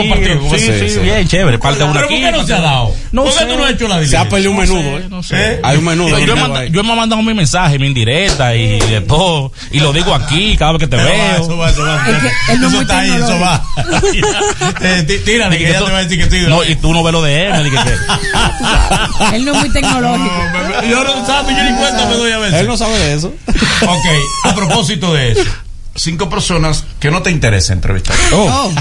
Sí, 0.57 0.88
sí. 0.90 0.98
bien, 1.00 1.26
chévere. 1.29 1.56
Parte 1.59 1.83
una 1.85 1.92
¿Pero 1.92 2.09
por 2.09 2.16
qué 2.16 2.33
no 2.33 2.47
se 2.47 2.55
ha 2.55 2.61
dado? 2.61 2.95
No 3.12 3.23
¿Por 3.25 3.33
qué 3.33 3.38
sé. 3.38 3.47
tú 3.47 3.57
no 3.57 3.64
has 3.64 3.71
hecho 3.73 3.88
la 3.88 4.05
Se 4.07 4.16
ha 4.16 4.29
perdido 4.29 4.51
un 4.53 4.57
No 4.57 4.62
menudo, 4.62 4.81
sé, 4.83 4.97
¿eh? 5.05 5.07
no 5.09 5.23
sé. 5.23 5.61
Hay 5.62 5.77
un 5.79 5.85
menudo. 5.85 6.09
Yo, 6.11 6.19
he 6.19 6.27
Yo 6.27 6.37
manda- 6.37 6.64
yo 6.66 6.85
me 6.85 6.92
he 6.92 6.97
mandado 6.97 7.23
mi 7.23 7.35
mensaje, 7.35 7.79
mi 7.79 7.87
indirecta 7.87 8.55
y 8.55 8.79
de 8.81 9.01
todo. 9.01 9.53
Y 9.71 9.81
lo 9.81 9.92
digo 9.92 10.14
aquí 10.14 10.57
cada 10.57 10.73
vez 10.73 10.81
que 10.81 10.87
te 10.88 10.97
Pero 10.97 11.09
va, 11.09 11.14
veo. 11.14 11.42
eso 11.42 11.57
va, 11.57 11.71
eso 11.71 11.83
va. 11.85 12.07
Es 12.09 12.19
que 12.19 12.53
él 12.53 12.61
no 12.61 12.66
es 12.69 12.73
Eso 12.73 12.83
está 12.83 12.99
ahí, 13.01 13.11
eso 13.11 13.40
va. 13.40 13.62
Eh, 14.83 15.05
tí- 15.07 15.19
Tírale, 15.19 15.59
que 15.59 15.69
ella 15.69 15.85
te 15.85 15.90
va 15.92 15.99
a 15.99 16.05
decir 16.05 16.19
que 16.29 16.31
sí. 16.31 16.45
No, 16.49 16.62
y 16.64 16.77
tú 16.77 16.92
no 16.92 17.03
ves 17.03 17.12
lo 17.12 17.23
de 17.23 17.47
él. 17.47 17.53
Él 19.35 19.45
no 19.45 19.53
es 19.53 19.59
muy 19.61 19.71
tecnológico. 19.71 20.35
Yo 20.90 21.05
no 21.05 21.27
sabe, 21.27 21.55
yo 21.55 21.62
ni 21.64 21.77
cuenta 21.77 22.07
me 22.07 22.14
doy 22.16 22.33
a 22.33 22.38
veces. 22.38 22.61
Él 22.61 22.66
no 22.66 22.77
sabe 22.77 22.99
de 22.99 23.14
eso. 23.14 23.33
Ok, 23.83 24.07
a 24.45 24.55
propósito 24.55 25.12
de 25.14 25.33
eso. 25.33 25.42
Cinco 25.95 26.29
personas 26.29 26.85
que 26.99 27.11
no 27.11 27.23
te 27.23 27.31
interesa 27.31 27.73
entrevistar. 27.73 28.16
Oh. 28.33 28.73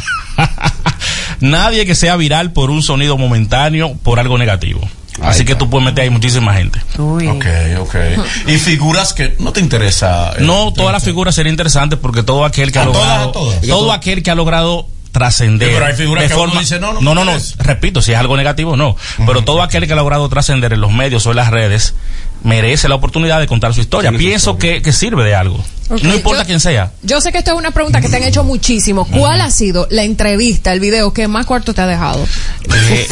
Nadie 1.39 1.86
que 1.86 1.96
sea 1.96 2.15
viral 2.15 2.52
por 2.52 2.70
un 2.70 2.82
sonido 2.84 3.18
momentáneo, 3.18 3.94
por 4.04 4.20
algo 4.20 4.38
negativo. 4.38 4.82
Así 5.22 5.46
que 5.46 5.56
tú 5.56 5.70
puedes 5.70 5.86
meter 5.86 6.04
ahí 6.04 6.10
muchísima 6.10 6.54
gente. 6.56 6.82
Uy. 6.98 7.28
Ok, 7.28 7.46
ok. 7.80 7.96
Y 8.48 8.58
figuras 8.58 9.13
que 9.13 9.36
no 9.39 9.54
te 9.54 9.62
interesa. 9.62 10.34
eh, 10.38 10.41
No, 10.41 10.74
todas 10.74 10.91
las 10.91 11.04
figuras 11.04 11.34
serían 11.36 11.54
interesantes 11.54 11.98
porque 12.00 12.22
todo 12.22 12.44
aquel 12.44 12.72
que 12.74 12.80
ha 12.80 12.84
¿A 12.84 12.86
todas, 12.86 13.00
logrado, 13.02 13.32
todas? 13.32 13.62
todo 13.62 13.94
aquel 13.94 14.22
que 14.24 14.32
ha 14.32 14.36
logrado 14.36 14.88
trascender. 15.13 15.70
Pero 15.72 15.86
hay 15.86 15.94
figuras 15.94 16.24
de 16.24 16.28
que 16.28 16.34
uno 16.36 16.44
forma, 16.48 16.60
dice, 16.60 16.78
no, 16.80 16.91
no 16.91 17.00
no, 17.00 17.15
no, 17.15 17.24
no, 17.24 17.32
repito, 17.60 18.02
si 18.02 18.12
es 18.12 18.18
algo 18.18 18.36
negativo, 18.36 18.76
no. 18.76 18.98
Pero 19.26 19.46
todo 19.46 19.62
aquel 19.62 19.88
que 19.88 19.94
ha 19.94 19.96
logrado 19.96 20.28
trascender 20.28 20.74
en 20.74 20.82
los 20.82 20.91
medios 20.91 21.26
o 21.26 21.30
en 21.30 21.38
las 21.38 21.50
redes, 21.50 21.96
merece 22.43 22.88
la 22.89 22.95
oportunidad 22.95 23.39
de 23.39 23.48
contar 23.48 23.74
su 23.74 23.82
historia. 23.82 24.12
Pienso 24.12 24.58
que, 24.58 24.82
que 24.82 24.91
sirve 24.93 25.24
de 25.24 25.36
algo. 25.36 25.63
No 26.02 26.15
importa 26.15 26.41
yo- 26.41 26.48
quién 26.48 26.60
sea. 26.60 26.91
Yo 27.04 27.21
sé 27.21 27.32
que 27.32 27.38
esto 27.38 27.52
es 27.52 27.58
una 27.58 27.69
pregunta 27.69 28.02
que 28.02 28.10
te 28.10 28.15
han 28.15 28.24
hecho 28.24 28.43
muchísimo. 28.43 29.06
¿Cuál 29.06 29.39
ha 29.41 29.52
sido 29.52 29.88
la 29.91 30.02
entrevista, 30.04 30.74
el 30.74 30.80
video 30.80 31.13
que 31.13 31.28
más 31.28 31.45
cuarto 31.45 31.76
te 31.76 31.82
ha 31.82 31.86
dejado? 31.86 32.26
Eh, 32.74 33.08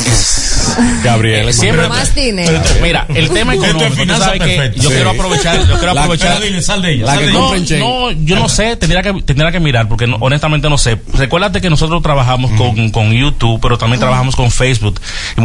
Gabriel. 1.04 1.54
siempre 1.54 1.88
Más 1.88 2.16
dinero. 2.16 2.60
Mira, 2.82 3.06
el 3.14 3.30
tema 3.30 3.54
económico, 3.54 3.86
tú 3.90 3.96
que 4.40 4.74
yo 4.76 4.90
Sí. 4.90 4.96
quiero 4.96 5.12
aprovechar, 5.12 5.60
yo 5.68 5.78
quiero 5.78 5.94
La- 5.94 6.02
aprovechar. 6.02 6.34
pero 6.38 6.46
dile, 6.46 6.62
sal 6.64 6.82
de 6.82 6.94
ella, 6.94 7.06
La 7.06 7.12
sal 7.12 7.20
que 7.20 7.26
de 7.28 7.34
no, 7.34 7.54
ella. 7.56 7.78
no, 7.80 8.12
yo 8.12 8.36
no 8.40 8.50
sé, 8.50 8.76
tendría 8.76 9.04
que, 9.04 9.14
tendría 9.22 9.52
que 9.52 9.60
mirar, 9.60 9.88
porque 9.88 10.08
no- 10.08 10.18
honestamente 10.20 10.68
no 10.70 10.78
sé. 10.80 11.00
Recuérdate 11.14 11.62
que 11.62 11.70
nosotros 11.70 12.02
trabajamos 12.02 12.52
con, 12.54 12.90
con 12.90 13.12
YouTube, 13.12 13.60
pero 13.62 13.78
también 13.78 14.00
trabajamos 14.00 14.36
con 14.36 14.50
Facebook. 14.50 15.00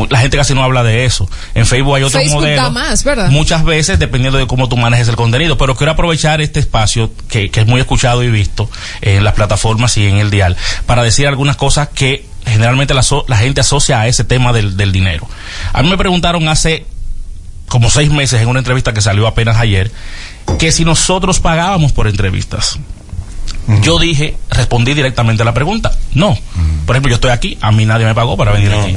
La 0.09 0.21
gente 0.21 0.37
casi 0.39 0.55
no 0.55 0.63
habla 0.63 0.83
de 0.83 1.05
eso. 1.05 1.29
En 1.55 1.67
Facebook 1.67 1.97
hay 1.97 2.03
otros 2.05 2.23
Facebook 2.23 2.41
modelos. 2.43 2.65
da 2.65 2.71
más, 2.71 3.05
¿verdad? 3.05 3.29
Muchas 3.31 3.65
veces, 3.69 4.01
dependiendo 4.01 4.37
de 4.39 4.49
cómo 4.49 4.69
tú 4.69 4.77
manejes 4.77 5.07
el 5.07 5.15
contenido. 5.15 5.57
Pero 5.57 5.77
quiero 5.77 5.93
aprovechar 5.93 6.41
este 6.41 6.59
espacio, 6.59 7.13
que, 7.29 7.51
que 7.53 7.61
es 7.61 7.67
muy 7.69 7.81
escuchado 7.81 8.25
y 8.25 8.31
visto 8.31 8.69
en 9.01 9.23
las 9.23 9.35
plataformas 9.35 9.97
y 9.97 10.07
en 10.09 10.17
el 10.17 10.31
dial, 10.31 10.57
para 10.87 11.05
decir 11.05 11.29
algunas 11.29 11.55
cosas 11.55 11.89
que 11.91 12.27
generalmente 12.45 12.95
la, 12.95 13.03
so- 13.05 13.25
la 13.29 13.37
gente 13.37 13.61
asocia 13.61 14.01
a 14.01 14.09
ese 14.09 14.25
tema 14.25 14.53
del, 14.53 14.77
del 14.77 14.91
dinero. 14.91 15.29
A 15.73 15.83
mí 15.85 15.89
me 15.89 15.97
preguntaron 15.99 16.49
hace 16.49 16.85
como 17.69 17.91
seis 17.91 18.11
meses 18.11 18.41
en 18.43 18.49
una 18.49 18.59
entrevista 18.61 18.93
que 18.93 19.03
salió 19.03 19.27
apenas 19.27 19.59
ayer, 19.59 19.93
que 20.59 20.73
si 20.73 20.85
nosotros 20.85 21.39
pagábamos 21.41 21.93
por 21.93 22.09
entrevistas. 22.09 22.79
Yo 23.83 23.99
dije, 23.99 24.35
respondí 24.51 24.95
directamente 24.95 25.43
a 25.43 25.45
la 25.45 25.53
pregunta. 25.55 25.93
No. 26.15 26.37
Por 26.87 26.97
ejemplo, 26.97 27.11
yo 27.11 27.17
estoy 27.17 27.31
aquí, 27.33 27.59
a 27.61 27.71
mí 27.71 27.85
nadie 27.85 28.07
me 28.07 28.15
pagó 28.15 28.35
para 28.37 28.51
venir 28.53 28.73
aquí. 28.73 28.93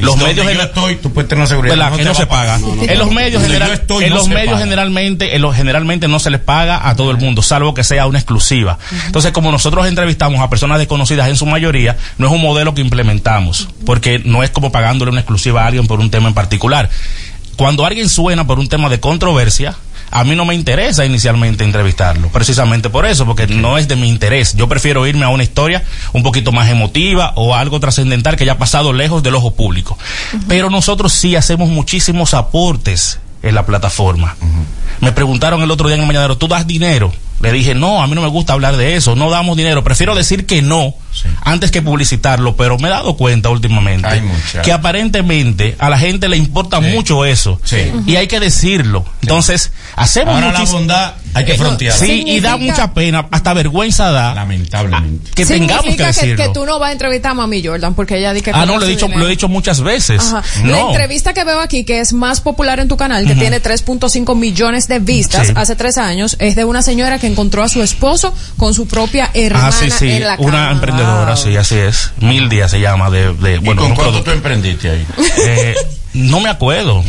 Los 0.00 0.18
Donde 0.18 0.24
medios 0.26 0.44
yo 0.46 0.50
gener- 0.52 0.64
estoy, 0.66 0.96
tú 0.96 1.10
puedes 1.10 1.26
tener 1.28 1.46
seguridad. 1.46 1.90
No 2.04 2.14
se 2.14 2.26
paga. 2.26 2.58
No, 2.58 2.74
no, 2.74 2.82
en 2.82 2.98
los 2.98 3.06
no. 3.08 3.14
medios, 3.14 3.42
general- 3.42 3.70
estoy, 3.72 4.04
en 4.04 4.10
no 4.10 4.16
los 4.16 4.28
medios 4.28 4.46
paga. 4.52 4.58
generalmente, 4.58 5.34
en 5.34 5.40
los, 5.40 5.56
generalmente 5.56 6.06
no 6.06 6.18
se 6.18 6.28
les 6.28 6.40
paga 6.40 6.86
a 6.86 6.94
todo 6.96 7.10
el 7.12 7.16
mundo, 7.16 7.40
salvo 7.42 7.72
que 7.72 7.82
sea 7.82 8.06
una 8.06 8.18
exclusiva. 8.18 8.78
Entonces, 9.06 9.32
como 9.32 9.50
nosotros 9.50 9.86
entrevistamos 9.86 10.38
a 10.40 10.50
personas 10.50 10.78
desconocidas 10.78 11.28
en 11.28 11.36
su 11.36 11.46
mayoría, 11.46 11.96
no 12.18 12.26
es 12.26 12.32
un 12.32 12.42
modelo 12.42 12.74
que 12.74 12.82
implementamos, 12.82 13.68
porque 13.86 14.20
no 14.22 14.42
es 14.42 14.50
como 14.50 14.70
pagándole 14.70 15.10
una 15.10 15.20
exclusiva 15.20 15.62
a 15.64 15.66
alguien 15.68 15.86
por 15.86 15.98
un 16.00 16.10
tema 16.10 16.28
en 16.28 16.34
particular. 16.34 16.90
Cuando 17.56 17.86
alguien 17.86 18.08
suena 18.10 18.46
por 18.46 18.58
un 18.58 18.68
tema 18.68 18.88
de 18.90 19.00
controversia, 19.00 19.74
a 20.10 20.24
mí 20.24 20.34
no 20.34 20.44
me 20.44 20.54
interesa 20.54 21.04
inicialmente 21.04 21.64
entrevistarlo, 21.64 22.28
precisamente 22.28 22.90
por 22.90 23.06
eso, 23.06 23.26
porque 23.26 23.46
no 23.46 23.78
es 23.78 23.88
de 23.88 23.96
mi 23.96 24.08
interés. 24.08 24.54
Yo 24.54 24.68
prefiero 24.68 25.06
irme 25.06 25.24
a 25.24 25.28
una 25.28 25.42
historia 25.42 25.84
un 26.12 26.22
poquito 26.22 26.52
más 26.52 26.68
emotiva 26.68 27.32
o 27.36 27.54
algo 27.54 27.80
trascendental 27.80 28.36
que 28.36 28.44
haya 28.44 28.58
pasado 28.58 28.92
lejos 28.92 29.22
del 29.22 29.34
ojo 29.34 29.52
público. 29.52 29.98
Pero 30.48 30.70
nosotros 30.70 31.12
sí 31.12 31.36
hacemos 31.36 31.68
muchísimos 31.68 32.34
aportes 32.34 33.20
en 33.42 33.54
la 33.54 33.64
plataforma. 33.66 34.36
Me 35.00 35.12
preguntaron 35.12 35.62
el 35.62 35.70
otro 35.70 35.86
día 35.88 35.94
en 35.94 36.00
el 36.02 36.06
mañanero, 36.06 36.36
¿tú 36.36 36.48
das 36.48 36.66
dinero? 36.66 37.12
Le 37.40 37.52
dije, 37.52 37.74
no, 37.74 38.02
a 38.02 38.06
mí 38.06 38.14
no 38.14 38.20
me 38.20 38.28
gusta 38.28 38.52
hablar 38.52 38.76
de 38.76 38.96
eso, 38.96 39.16
no 39.16 39.30
damos 39.30 39.56
dinero, 39.56 39.82
prefiero 39.82 40.14
decir 40.14 40.44
que 40.44 40.60
no 40.60 40.94
antes 41.42 41.70
que 41.70 41.80
publicitarlo, 41.82 42.54
pero 42.54 42.78
me 42.78 42.88
he 42.88 42.90
dado 42.90 43.16
cuenta 43.16 43.48
últimamente 43.48 44.06
Ay, 44.06 44.22
que 44.62 44.70
aparentemente 44.72 45.74
a 45.78 45.88
la 45.90 45.98
gente 45.98 46.28
le 46.28 46.36
importa 46.36 46.80
mucho 46.80 47.24
eso 47.24 47.58
Sí. 47.64 47.78
y 48.06 48.16
hay 48.16 48.26
que 48.28 48.40
decirlo. 48.40 49.04
Entonces, 49.22 49.72
hacemos 49.96 50.34
Ahora 50.34 50.52
la 50.52 50.64
bondad 50.64 51.14
hay 51.34 51.44
que 51.46 51.54
Eh, 51.54 51.58
frontearla. 51.58 52.04
Sí, 52.06 52.24
y 52.26 52.40
da 52.40 52.56
mucha 52.58 52.92
pena, 52.94 53.26
hasta 53.30 53.54
vergüenza 53.54 54.10
da 54.10 54.34
Lamentablemente. 54.34 55.30
que 55.34 55.46
tengamos 55.46 55.96
que 55.96 56.04
decirlo. 56.06 56.36
que, 56.44 56.50
tú 56.52 56.64
no 56.66 56.78
vas 56.78 56.90
a 56.90 56.92
entrevistar 56.92 57.32
a 57.32 57.34
Mami 57.34 57.64
Jordan 57.64 57.94
porque 57.94 58.18
ella 58.18 58.32
dice 58.32 58.44
que 58.44 58.50
ah, 58.54 58.66
no, 58.66 58.78
lo 58.78 58.84
he 58.84 58.88
dicho, 58.88 59.06
dinero. 59.06 59.20
lo 59.20 59.26
he 59.26 59.30
dicho 59.30 59.48
muchas 59.48 59.80
veces. 59.80 60.20
Ajá. 60.20 60.42
La 60.64 60.76
No. 60.78 60.88
entrevista 60.90 61.32
que 61.34 61.44
veo 61.44 61.60
aquí, 61.60 61.84
que 61.84 62.00
es 62.00 62.12
más 62.12 62.40
popular 62.40 62.78
en 62.80 62.88
tu 62.88 62.96
canal, 62.96 63.24
que 63.26 63.32
Ujú. 63.32 63.40
tiene 63.40 63.60
3.5 63.60 64.34
millones 64.36 64.79
de 64.88 64.98
vistas 64.98 65.48
Sí. 65.48 65.52
hace 65.56 65.76
tres 65.76 65.98
años, 65.98 66.36
es 66.38 66.54
de 66.56 66.64
una 66.64 66.82
señora 66.82 67.18
que 67.18 67.26
encontró 67.26 67.62
a 67.62 67.68
su 67.68 67.82
esposo 67.82 68.34
con 68.56 68.74
su 68.74 68.86
propia 68.86 69.30
hermana 69.34 69.68
Ah, 69.68 69.72
sí, 69.72 69.90
sí, 69.90 70.10
en 70.10 70.24
la 70.24 70.36
una 70.38 70.70
emprendedora, 70.70 71.36
sí, 71.36 71.56
así 71.56 71.76
es. 71.76 72.12
Mil 72.20 72.48
días 72.48 72.70
se 72.70 72.80
llama 72.80 73.10
de, 73.10 73.32
de 73.34 73.54
¿Y 73.56 73.58
bueno, 73.58 73.82
con 73.82 73.94
cuánto 73.94 74.02
producto. 74.12 74.22
tú 74.24 74.30
emprendiste 74.32 74.90
ahí? 74.90 75.06
Eh, 75.46 75.74
no 76.12 76.40
me 76.40 76.48
acuerdo. 76.48 77.02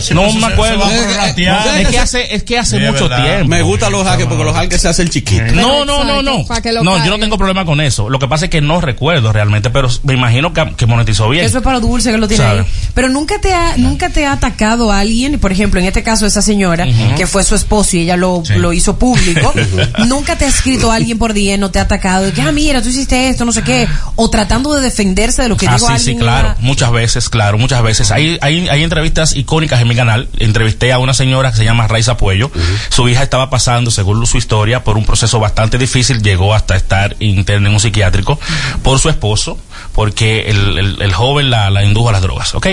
Sí, 0.00 0.14
no 0.14 0.30
me 0.32 0.46
acuerdo. 0.46 0.80
va 0.80 0.88
prorrateando. 0.88 1.70
es 1.74 1.88
que 1.88 1.98
hace, 1.98 2.34
es 2.34 2.42
que 2.42 2.58
hace 2.58 2.78
Sí, 2.78 2.84
mucho 2.84 3.08
verdad. 3.08 3.24
tiempo. 3.24 3.48
Me 3.48 3.62
gustan 3.62 3.92
los 3.92 4.04
hackers 4.06 4.28
porque 4.28 4.44
los 4.44 4.54
hackers 4.54 4.82
se 4.82 4.88
hacen 4.88 5.08
chiquitos. 5.08 5.52
No, 5.52 5.84
no, 5.84 6.04
no, 6.04 6.22
no. 6.22 6.44
No, 6.82 7.04
yo 7.04 7.10
no 7.10 7.18
tengo 7.18 7.38
problema 7.38 7.64
con 7.64 7.80
eso. 7.80 8.08
Lo 8.10 8.18
que 8.18 8.28
pasa 8.28 8.46
es 8.46 8.50
que 8.50 8.60
no 8.60 8.80
recuerdo 8.80 9.32
realmente, 9.32 9.70
pero 9.70 9.88
me 10.02 10.14
imagino 10.14 10.52
que, 10.52 10.74
que 10.76 10.86
monetizó 10.86 11.28
bien. 11.28 11.44
Eso 11.44 11.58
es 11.58 11.64
para 11.64 11.80
dulce 11.80 12.10
que 12.12 12.18
lo 12.18 12.28
tiene 12.28 12.44
¿Sabe? 12.44 12.60
ahí. 12.60 12.66
Pero 12.94 13.08
nunca 13.08 13.40
te 13.40 13.52
ha, 13.54 13.76
nunca 13.76 14.10
te 14.10 14.26
ha 14.26 14.32
atacado 14.32 14.92
a 14.92 15.00
alguien, 15.00 15.38
por 15.38 15.52
ejemplo, 15.52 15.80
en 15.80 15.86
este 15.86 16.02
caso 16.02 16.26
esa 16.26 16.42
señora, 16.42 16.86
que 17.16 17.26
fue 17.26 17.44
su 17.44 17.54
esposo 17.54 17.96
y 17.96 18.00
ella 18.00 18.16
lo, 18.16 18.42
Sí. 18.44 18.54
lo 18.54 18.72
hizo 18.72 18.98
público. 18.98 19.52
nunca 20.06 20.36
te 20.36 20.44
ha 20.44 20.48
escrito 20.48 20.90
alguien 20.92 21.18
por 21.18 21.32
DM, 21.34 21.58
no 21.58 21.70
te 21.70 21.78
ha 21.78 21.82
atacado, 21.82 22.24
de 22.24 22.32
que, 22.32 22.42
ah, 22.42 22.52
mira, 22.52 22.82
tú 22.82 22.88
hiciste 22.88 23.28
esto, 23.28 23.44
no 23.44 23.52
sé 23.52 23.62
qué, 23.62 23.88
o 24.16 24.28
tratando 24.30 24.74
de 24.74 24.82
defenderse 24.82 25.42
de 25.42 25.48
lo 25.48 25.56
que 25.56 25.66
Ah, 25.66 25.74
dijo 25.74 25.86
sí, 25.86 25.92
alguien. 25.92 26.04
sí, 26.04 26.10
en 26.12 26.18
claro. 26.18 26.48
la- 26.48 26.56
Muchas 26.60 26.92
veces, 26.92 27.28
claro, 27.28 27.58
muchas 27.58 27.82
veces. 27.82 28.10
Hay, 28.10 28.38
hay, 28.42 28.68
hay 28.68 28.82
entrevistas 28.82 29.34
icónicas 29.36 29.80
en 29.80 29.88
mi 29.88 29.94
canal. 29.94 30.28
Entrevisté 30.38 30.92
a 30.92 30.98
una 30.98 31.14
señora 31.14 31.50
que 31.50 31.56
se 31.56 31.64
llama 31.64 31.86
Raiza 31.88 32.16
Puello. 32.16 32.50
Su 32.90 33.08
hija 33.08 33.22
estaba 33.22 33.48
pasando, 33.48 33.90
según 33.90 34.26
su 34.26 34.36
historia, 34.36 34.84
por 34.84 34.98
un 34.98 35.06
proceso 35.06 35.40
bastante 35.40 35.78
difícil. 35.78 36.20
Llegó 36.22 36.54
hasta 36.54 36.76
estar 36.76 37.16
interna 37.20 37.68
en 37.68 37.74
un 37.74 37.80
psiquiátrico 37.80 38.38
por 38.82 38.98
su 38.98 39.08
esposo, 39.08 39.58
porque 39.94 40.50
el, 40.50 40.78
el- 40.78 41.02
el 41.02 41.12
joven 41.14 41.48
la, 41.50 41.70
la 41.70 41.84
indujo 41.84 42.08
a 42.10 42.12
las 42.12 42.22
drogas, 42.22 42.54
¿ok? 42.54 42.66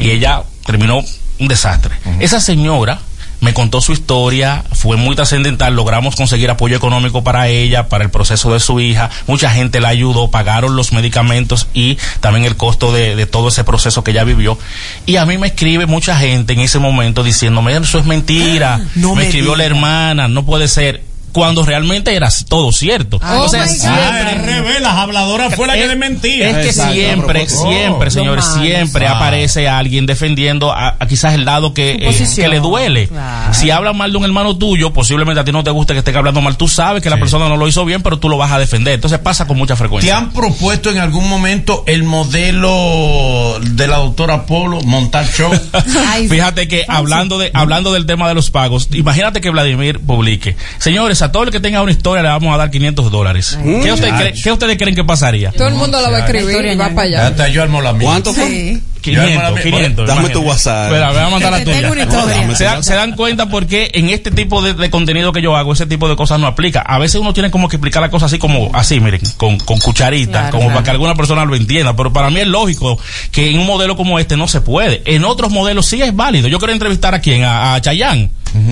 Y 0.00 0.10
ella 0.10 0.42
terminó 0.64 1.02
un 1.38 1.48
desastre. 1.48 1.94
Esa 2.20 2.40
señora 2.40 3.00
me 3.46 3.54
contó 3.54 3.80
su 3.80 3.92
historia, 3.92 4.64
fue 4.72 4.96
muy 4.96 5.14
trascendental, 5.14 5.72
logramos 5.76 6.16
conseguir 6.16 6.50
apoyo 6.50 6.76
económico 6.76 7.22
para 7.22 7.46
ella, 7.46 7.88
para 7.88 8.02
el 8.02 8.10
proceso 8.10 8.52
de 8.52 8.58
su 8.58 8.80
hija, 8.80 9.08
mucha 9.28 9.50
gente 9.50 9.78
la 9.78 9.86
ayudó, 9.86 10.32
pagaron 10.32 10.74
los 10.74 10.92
medicamentos 10.92 11.68
y 11.72 11.96
también 12.18 12.44
el 12.44 12.56
costo 12.56 12.92
de, 12.92 13.14
de 13.14 13.26
todo 13.26 13.46
ese 13.46 13.62
proceso 13.62 14.02
que 14.02 14.10
ella 14.10 14.24
vivió. 14.24 14.58
Y 15.06 15.14
a 15.14 15.26
mí 15.26 15.38
me 15.38 15.46
escribe 15.46 15.86
mucha 15.86 16.16
gente 16.16 16.54
en 16.54 16.60
ese 16.60 16.80
momento 16.80 17.22
diciéndome, 17.22 17.76
eso 17.76 18.00
es 18.00 18.04
mentira, 18.04 18.80
No 18.96 19.14
me 19.14 19.20
me 19.20 19.26
escribió 19.26 19.54
la 19.54 19.64
hermana, 19.64 20.26
no 20.26 20.44
puede 20.44 20.66
ser. 20.66 21.05
Cuando 21.36 21.62
realmente 21.64 22.14
era 22.14 22.28
todo 22.48 22.72
cierto. 22.72 23.20
Oh 23.22 23.42
o 23.44 23.48
sea, 23.48 23.64
God. 23.64 23.70
siempre- 23.70 24.02
Ah, 24.02 24.28
al 24.30 24.44
revés, 24.44 24.80
las 24.80 24.94
habladoras 24.94 25.54
fue 25.54 25.66
la 25.66 25.74
que 25.74 25.82
es- 25.82 25.88
le 25.88 25.96
mentía. 25.96 26.48
Es 26.50 26.56
que 26.56 26.66
Exacto, 26.70 26.92
siempre, 26.94 27.40
propósito. 27.46 27.68
siempre, 27.70 28.08
Oh, 28.08 28.10
señores, 28.10 28.44
siempre 28.60 29.06
Ah. 29.06 29.16
aparece 29.16 29.68
alguien 29.68 30.06
defendiendo 30.06 30.72
a, 30.72 30.96
a 30.98 31.06
quizás 31.06 31.34
el 31.34 31.44
lado 31.44 31.74
que, 31.74 31.92
eh, 31.92 32.26
que 32.34 32.48
le 32.48 32.60
duele. 32.60 33.08
Claro. 33.08 33.52
Si 33.54 33.70
hablan 33.70 33.96
mal 33.96 34.10
de 34.12 34.18
un 34.18 34.24
hermano 34.24 34.56
tuyo, 34.56 34.92
posiblemente 34.92 35.40
a 35.40 35.44
ti 35.44 35.52
no 35.52 35.62
te 35.62 35.70
guste 35.70 35.92
que 35.92 35.98
estén 36.00 36.16
hablando 36.16 36.40
mal. 36.40 36.56
Tú 36.56 36.68
sabes 36.68 37.02
que 37.02 37.10
la 37.10 37.18
persona 37.18 37.48
no 37.48 37.56
lo 37.56 37.68
hizo 37.68 37.84
bien, 37.84 38.02
pero 38.02 38.18
tú 38.18 38.28
lo 38.28 38.36
vas 38.38 38.50
a 38.52 38.58
defender. 38.58 38.94
Entonces 38.94 39.18
pasa 39.18 39.46
con 39.46 39.58
mucha 39.58 39.74
¿Te 39.74 39.78
frecuencia. 39.78 40.16
han 40.16 40.32
propuesto 40.32 40.90
en 40.90 40.98
algún 40.98 41.28
momento 41.28 41.84
el 41.86 42.02
modelo 42.04 43.58
de 43.62 43.86
la 43.88 43.96
doctora 43.98 44.46
Polo, 44.46 44.80
montar 44.82 45.26
show? 45.30 45.50
Fíjate 46.28 46.68
que 46.68 46.84
hablando 46.88 47.38
de 47.38 47.50
hablando 47.54 47.92
del 47.92 48.06
tema 48.06 48.28
de 48.28 48.34
los 48.34 48.50
pagos, 48.50 48.88
imagínate 48.92 49.40
que 49.40 49.50
Vladimir 49.50 50.00
publique, 50.00 50.56
señores, 50.78 51.22
a 51.26 51.32
todo 51.32 51.44
el 51.44 51.50
que 51.50 51.60
tenga 51.60 51.82
una 51.82 51.92
historia 51.92 52.22
le 52.22 52.28
vamos 52.28 52.54
a 52.54 52.56
dar 52.56 52.70
500 52.70 53.10
dólares. 53.10 53.58
¿Qué, 53.62 53.92
usted 53.92 54.08
cree- 54.10 54.42
qué 54.42 54.52
ustedes 54.52 54.76
creen 54.76 54.94
que 54.94 55.04
pasaría? 55.04 55.52
Todo 55.52 55.68
el 55.68 55.74
mundo 55.74 56.00
lo 56.00 56.10
va 56.10 56.18
a 56.18 56.20
escribir 56.20 56.64
y 56.66 56.76
va 56.76 56.88
para 56.90 57.02
allá. 57.02 57.26
Hasta 57.28 57.48
yo 57.48 57.62
armo 57.62 57.80
la 57.82 57.92
mía. 57.92 58.08
¿Cuánto 58.08 58.32
fue? 58.32 58.46
Sí. 58.46 58.82
500, 59.06 59.60
500. 59.60 60.06
Dame 60.08 60.20
imagínate. 60.20 60.32
tu 60.32 60.40
WhatsApp. 60.40 60.86
Espera, 60.86 61.12
voy 61.12 61.18
a 61.20 61.28
mandar 61.28 61.52
la 61.52 61.62
tuya. 61.64 61.90
una 61.92 62.02
historia. 62.02 62.34
Dame 62.40 62.56
se, 62.56 62.64
dan, 62.64 62.82
se 62.82 62.94
dan 62.94 63.12
cuenta 63.14 63.48
porque 63.48 63.92
en 63.94 64.08
este 64.10 64.32
tipo 64.32 64.62
de, 64.62 64.74
de 64.74 64.90
contenido 64.90 65.30
que 65.30 65.40
yo 65.40 65.54
hago, 65.54 65.74
ese 65.74 65.86
tipo 65.86 66.08
de 66.08 66.16
cosas 66.16 66.40
no 66.40 66.48
aplica. 66.48 66.80
A 66.80 66.98
veces 66.98 67.20
uno 67.20 67.32
tiene 67.32 67.52
como 67.52 67.68
que 67.68 67.76
explicar 67.76 68.02
la 68.02 68.10
cosa 68.10 68.26
así 68.26 68.38
como, 68.38 68.68
así, 68.74 68.98
miren, 68.98 69.20
con, 69.36 69.58
con 69.60 69.78
cucharita, 69.78 70.32
Claro, 70.32 70.50
como 70.50 70.62
claro. 70.64 70.74
para 70.74 70.84
que 70.86 70.90
alguna 70.90 71.14
persona 71.14 71.44
lo 71.44 71.54
entienda. 71.54 71.94
Pero 71.94 72.12
para 72.12 72.30
mí 72.30 72.40
es 72.40 72.48
lógico 72.48 72.98
que 73.30 73.48
en 73.48 73.60
un 73.60 73.66
modelo 73.66 73.96
como 73.96 74.18
este 74.18 74.36
no 74.36 74.48
se 74.48 74.60
puede. 74.60 75.02
En 75.04 75.24
otros 75.24 75.52
modelos 75.52 75.86
sí 75.86 76.02
es 76.02 76.12
válido. 76.14 76.48
Yo 76.48 76.58
quiero 76.58 76.72
entrevistar 76.72 77.14
a 77.14 77.20
quién, 77.20 77.44
a, 77.44 77.74
a 77.76 77.80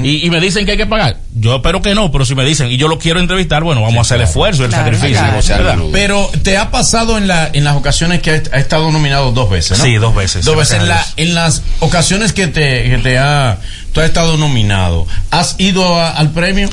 Y, 0.03 0.27
y 0.27 0.31
me 0.31 0.41
dicen 0.41 0.65
que 0.67 0.73
hay 0.73 0.77
que 0.77 0.87
pagar. 0.87 1.17
Yo 1.35 1.57
espero 1.57 1.83
que 1.83 1.95
no, 1.95 2.11
pero 2.13 2.25
si 2.25 2.35
me 2.35 2.45
dicen 2.45 2.71
y 2.71 2.77
yo 2.77 2.89
lo 2.89 2.99
quiero 2.99 3.21
entrevistar, 3.21 3.63
bueno, 3.65 3.83
vamos 3.83 3.99
a 3.99 4.01
hacer 4.03 4.17
el 4.19 4.25
esfuerzo 4.29 4.63
y 4.63 4.65
el 4.67 4.71
Claro, 4.71 4.93
sacrificio. 4.97 5.57
claro. 5.63 5.89
Pero 5.93 6.31
te 6.43 6.57
ha 6.57 6.71
pasado 6.71 7.19
en, 7.19 7.27
la, 7.29 7.51
en 7.53 7.65
las 7.65 7.77
ocasiones 7.77 8.21
que 8.23 8.31
ha, 8.31 8.59
estado 8.59 8.91
nominado 8.91 9.33
dos 9.33 9.51
veces, 9.51 9.79
¿no? 9.79 9.85
Sí, 9.85 9.95
dos 9.97 10.15
veces. 10.15 10.45
Dos 10.45 10.57
veces. 10.57 10.81
En, 10.81 10.89
la- 10.89 11.05
en 11.17 11.35
las 11.35 11.63
ocasiones 11.81 12.33
que 12.33 12.47
te, 12.47 12.89
que 12.91 12.99
te 13.03 13.19
ha, 13.19 13.59
tú 13.93 14.01
has 14.01 14.07
estado 14.07 14.37
nominado, 14.37 15.07
¿has 15.31 15.57
ido 15.59 15.99
a- 16.01 16.11
al 16.11 16.31
premio? 16.31 16.69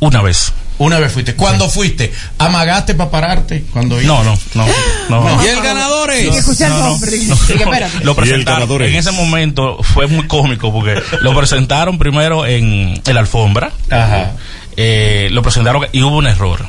Una 0.00 0.22
vez. 0.22 0.52
Una 0.78 0.98
vez 0.98 1.12
fuiste. 1.12 1.34
¿Cuándo 1.34 1.68
fuiste? 1.70 2.12
¿Amagaste 2.38 2.94
para 2.94 3.10
pararte? 3.10 3.64
Cuando 3.72 4.00
No, 4.02 4.22
no, 4.22 4.38
no, 4.54 4.66
no. 5.08 5.44
Y 5.44 5.48
el 5.48 5.60
ganador 5.62 6.10
es. 6.12 6.26
Lo 8.02 8.14
presentaron. 8.14 8.82
En 8.82 8.94
es. 8.94 9.06
ese 9.06 9.12
momento 9.12 9.78
fue 9.82 10.06
muy 10.06 10.26
cómico 10.26 10.72
porque 10.72 11.00
lo 11.22 11.34
presentaron 11.34 11.98
primero 11.98 12.46
en, 12.46 13.00
en 13.04 13.14
la 13.14 13.20
alfombra. 13.20 13.72
Ajá. 13.90 14.32
Eh, 14.76 15.28
lo 15.32 15.42
presentaron 15.42 15.86
y 15.92 16.02
hubo 16.02 16.18
un 16.18 16.26
error. 16.26 16.66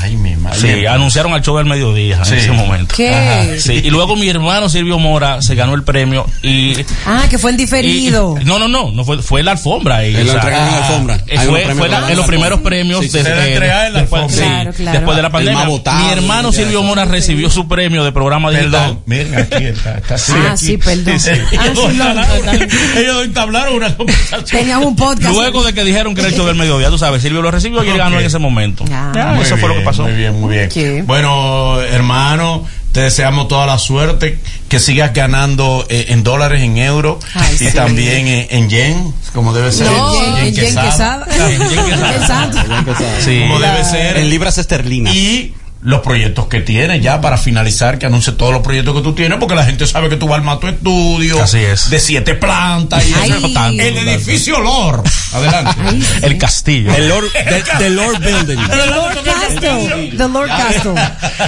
Ay, 0.00 0.16
mi 0.16 0.36
madre. 0.36 0.58
Sí, 0.60 0.86
anunciaron 0.86 1.32
al 1.32 1.42
show 1.42 1.56
del 1.56 1.66
mediodía 1.66 2.24
Sí. 2.24 2.32
en 2.34 2.38
ese 2.38 2.52
momento. 2.52 2.94
¿Qué? 2.96 3.14
Ajá, 3.14 3.44
Sí, 3.58 3.72
y 3.84 3.90
luego 3.90 4.16
mi 4.16 4.28
hermano 4.28 4.68
Silvio 4.68 4.98
Mora 4.98 5.42
se 5.42 5.54
ganó 5.54 5.74
el 5.74 5.82
premio 5.82 6.26
y 6.42 6.74
Ah, 7.06 7.24
que 7.28 7.38
fue 7.38 7.50
en 7.50 7.56
diferido. 7.56 8.36
y- 8.40 8.44
no, 8.44 8.58
no, 8.58 8.68
no, 8.68 8.90
no 8.92 9.04
fue, 9.04 9.20
fue 9.22 9.42
la 9.42 9.52
alfombra. 9.52 10.04
Y, 10.06 10.12
lo 10.12 10.20
entregan 10.32 10.66
en 10.68 10.72
la 10.72 10.86
alfombra. 10.86 11.16
eh, 11.26 11.38
Hay 11.38 11.46
fue 11.46 11.88
la- 11.88 12.10
en 12.10 12.16
los 12.16 12.26
primeros 12.26 12.60
premios 12.60 13.00
Sí, 13.04 13.08
desde- 13.10 13.34
se 13.34 13.52
entrega 13.52 13.86
en 13.86 13.92
la 13.94 14.00
después, 14.00 14.22
alfombra. 14.22 14.44
sí, 14.46 14.50
Claro, 14.52 14.72
claro. 14.72 14.98
después 14.98 15.16
de 15.16 15.22
la 15.22 15.28
El 15.28 15.32
pandemia. 15.32 15.64
votado, 15.66 16.04
mi 16.04 16.12
hermano 16.12 16.48
el 16.48 16.54
Silvio. 16.54 16.82
Mora 16.82 17.04
recibió 17.04 17.50
su 17.50 17.66
premio 17.68 18.04
de 18.04 18.12
programa 18.12 18.50
digital. 18.50 18.70
Perdón, 18.70 19.02
miren 19.06 19.34
aquí 19.36 19.64
está. 19.64 19.98
está 19.98 20.14
Ah, 20.14 20.52
aquí. 20.52 20.66
sí, 20.66 20.76
perdón. 20.78 21.18
Sí, 21.20 21.30
Ah, 21.58 21.64
sí, 21.74 21.80
ellos 22.98 23.24
entablaron- 23.24 23.74
una 23.74 23.96
conversación. 23.96 24.44
Tenían 24.44 24.82
un 24.84 24.96
podcast. 24.96 25.34
Luego 25.34 25.62
de 25.64 25.72
que 25.72 25.84
dijeron 25.84 26.14
que 26.14 26.20
era 26.20 26.30
el 26.30 26.36
show 26.36 26.46
del 26.46 26.56
mediodía, 26.56 26.88
tú 26.88 26.98
sabes, 26.98 27.22
Silvio 27.22 27.42
lo 27.42 27.50
recibió 27.50 27.82
y 27.84 27.88
él 27.88 27.98
ganó 27.98 28.18
en 28.20 28.26
ese 28.26 28.38
momento. 28.38 28.84
Ah. 28.92 29.38
Eso 29.40 29.56
fue 29.56 29.68
lo 29.68 29.74
que 29.76 29.80
pasó. 29.90 30.02
Muy 30.04 30.12
bien, 30.12 30.40
muy 30.40 30.54
bien. 30.54 30.70
Sí. 30.70 31.02
Bueno, 31.02 31.80
hermano, 31.80 32.66
te 32.92 33.00
deseamos 33.00 33.48
toda 33.48 33.66
la 33.66 33.78
suerte, 33.78 34.38
que 34.68 34.80
sigas 34.80 35.12
ganando 35.12 35.86
eh, 35.88 36.06
en 36.08 36.22
dólares, 36.22 36.62
en 36.62 36.78
euros 36.78 37.24
Ay, 37.34 37.54
y 37.54 37.58
sí. 37.58 37.72
también 37.72 38.26
en, 38.26 38.46
en 38.50 38.68
yen, 38.68 39.14
como 39.34 39.52
debe 39.52 39.72
ser. 39.72 39.86
No, 39.86 40.36
En 40.38 40.54
Quesada. 40.54 41.26
Yen 41.26 41.86
quesada. 41.86 42.14
Exacto. 42.16 42.58
Sí. 43.24 43.40
Como 43.40 43.60
debe 43.60 43.84
ser. 43.84 44.16
En 44.16 44.30
libras 44.30 44.58
esterlinas. 44.58 45.14
Y 45.14 45.54
los 45.80 46.00
proyectos 46.00 46.46
que 46.48 46.60
tienes 46.60 47.02
ya 47.02 47.20
para 47.20 47.38
finalizar, 47.38 47.98
que 47.98 48.06
anuncie 48.06 48.32
todos 48.32 48.52
los 48.52 48.62
proyectos 48.62 48.96
que 48.96 49.02
tú 49.02 49.14
tienes, 49.14 49.38
porque 49.38 49.54
la 49.54 49.64
gente 49.64 49.86
sabe 49.86 50.08
que 50.08 50.16
tú 50.16 50.26
vas 50.26 50.34
a 50.36 50.38
armar 50.38 50.58
tu 50.58 50.66
estudio 50.66 51.42
Así 51.42 51.58
es. 51.58 51.88
de 51.90 52.00
siete 52.00 52.34
plantas 52.34 53.06
y 53.08 53.14
Ay. 53.14 53.30
eso. 53.30 53.52
Tanto, 53.52 53.82
el 53.82 53.94
tanto. 53.94 54.10
edificio 54.10 54.58
Lord. 54.60 55.04
Adelante. 55.32 55.70
El 56.22 56.38
castillo. 56.38 56.94
El 56.94 57.08
Lord, 57.08 57.26
the, 57.32 57.64
the 57.78 57.90
Lord 57.90 58.18
Building. 58.20 58.56
The 58.68 58.86
Lord 58.86 59.18
Castle. 59.24 60.10
The 60.16 60.28
Lord 60.28 60.48
Castle. 60.48 60.94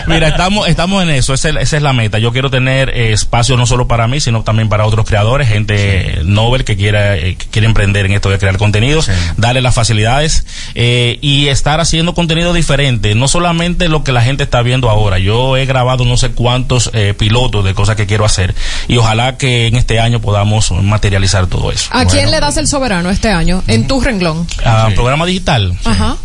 Mira, 0.07 0.28
estamos, 0.28 0.68
estamos 0.68 1.03
en 1.03 1.11
eso, 1.11 1.35
esa 1.35 1.49
es, 1.51 1.57
esa 1.57 1.76
es 1.76 1.83
la 1.83 1.93
meta. 1.93 2.18
Yo 2.18 2.33
quiero 2.33 2.51
tener 2.51 2.91
eh, 2.91 3.12
espacio 3.12 3.57
no 3.57 3.66
solo 3.66 3.89
para 3.89 4.07
mí, 4.07 4.20
sino 4.20 4.43
también 4.43 4.68
para 4.68 4.87
otros 4.87 5.07
creadores, 5.07 5.49
gente 5.49 6.20
eh, 6.20 6.22
novel 6.24 6.64
que 6.64 6.76
quiera, 6.76 7.16
eh, 7.16 7.37
que 7.37 7.47
quiere 7.47 7.66
emprender 7.66 8.07
en 8.07 8.12
esto 8.12 8.31
de 8.31 8.39
crear 8.39 8.59
contenidos, 8.59 9.11
darle 9.37 9.61
las 9.61 9.74
facilidades 9.74 10.47
eh, 10.74 11.18
y 11.20 11.49
estar 11.49 11.81
haciendo 11.81 12.14
contenido 12.14 12.53
diferente, 12.53 13.14
no 13.14 13.28
solamente 13.28 13.89
lo 13.89 14.05
que 14.05 14.12
la 14.12 14.20
gente 14.23 14.45
está 14.45 14.62
viendo 14.62 14.91
ahora. 14.91 15.18
Yo 15.18 15.57
he 15.57 15.66
grabado 15.66 16.05
no 16.05 16.16
sé 16.16 16.31
cuántos 16.33 16.91
eh, 16.93 17.14
pilotos 17.16 17.64
de 17.64 17.75
cosas 17.75 17.97
que 17.97 18.07
quiero 18.07 18.25
hacer 18.25 18.55
y 18.89 18.97
ojalá 18.97 19.37
que 19.37 19.66
en 19.66 19.77
este 19.77 20.01
año 20.01 20.21
podamos 20.21 20.71
materializar 20.71 21.47
todo 21.47 21.73
eso. 21.73 21.89
¿A 21.93 22.05
quién 22.05 22.31
le 22.31 22.41
das 22.41 22.57
el 22.57 22.66
soberano 22.66 23.11
este 23.11 23.31
año? 23.31 23.62
En 23.66 23.87
tu 23.87 24.01
renglón. 24.01 24.47
Ah, 24.64 24.91
programa 24.95 25.27
digital. 25.27 25.77
Ajá. 25.85 26.16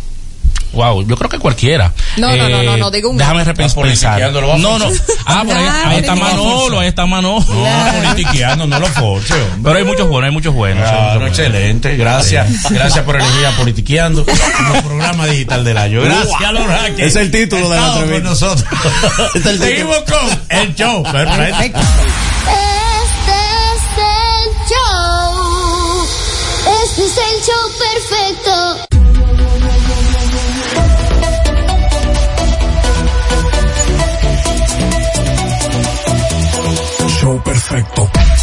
Wow, 0.76 1.06
yo 1.06 1.16
creo 1.16 1.30
que 1.30 1.38
cualquiera. 1.38 1.86
Eh, 1.96 2.20
No, 2.20 2.36
no, 2.36 2.48
no, 2.50 2.62
no, 2.62 2.76
no, 2.76 2.90
digo 2.90 3.08
un- 3.10 3.16
Déjame 3.16 3.42
repensar. 3.44 4.20
No, 4.60 4.78
no. 4.78 4.86
Ah, 5.24 5.42
por 5.46 5.56
ahí, 5.56 5.66
ahí 5.86 5.98
está 6.00 6.14
Manolo, 6.14 6.80
ahí 6.80 6.88
está 6.88 7.06
Manolo. 7.06 7.44
No, 7.48 7.92
politiqueando, 8.02 8.66
no 8.66 8.78
lo 8.78 8.86
force, 8.88 9.32
hombre. 9.34 9.60
Pero 9.62 9.76
hay 9.78 9.84
muchos 9.84 10.08
buenos, 10.08 10.28
hay 10.28 10.32
muchos 10.34 10.54
buenos. 10.54 10.84
hay 10.84 10.90
muchos 10.92 11.00
Claro, 11.06 11.20
buenos. 11.20 11.38
excelente, 11.38 11.96
gracias. 11.96 12.70
Gracias 12.70 13.04
por 13.04 13.16
elegir 13.16 13.46
a 13.46 13.50
Politiqueando 13.52 14.24
como 14.24 14.82
programa 14.82 15.26
digital 15.26 15.64
del 15.64 15.78
año. 15.78 16.02
Gracias, 16.02 16.52
Laura. 16.52 16.88
Es 16.98 17.16
el 17.16 17.30
título 17.30 17.70
de 17.70 17.80
la 17.80 17.86
entrevista. 17.86 18.14
con 18.14 18.22
nosotros. 18.24 18.64
Es 19.34 19.46
el 19.46 19.52
título. 19.52 19.64
Seguimos 19.66 19.96
con 19.98 20.40
el 20.50 20.74
show. 20.74 21.02
Perfecto. 21.04 21.80
Este 21.80 23.32
es 23.72 23.82
el 23.98 24.68
show. 24.68 26.06
Este 26.84 27.02
es 27.06 27.16
el 27.16 27.36
show 27.46 27.64
perfecto. 27.78 28.95
Perfecto. 37.76 38.35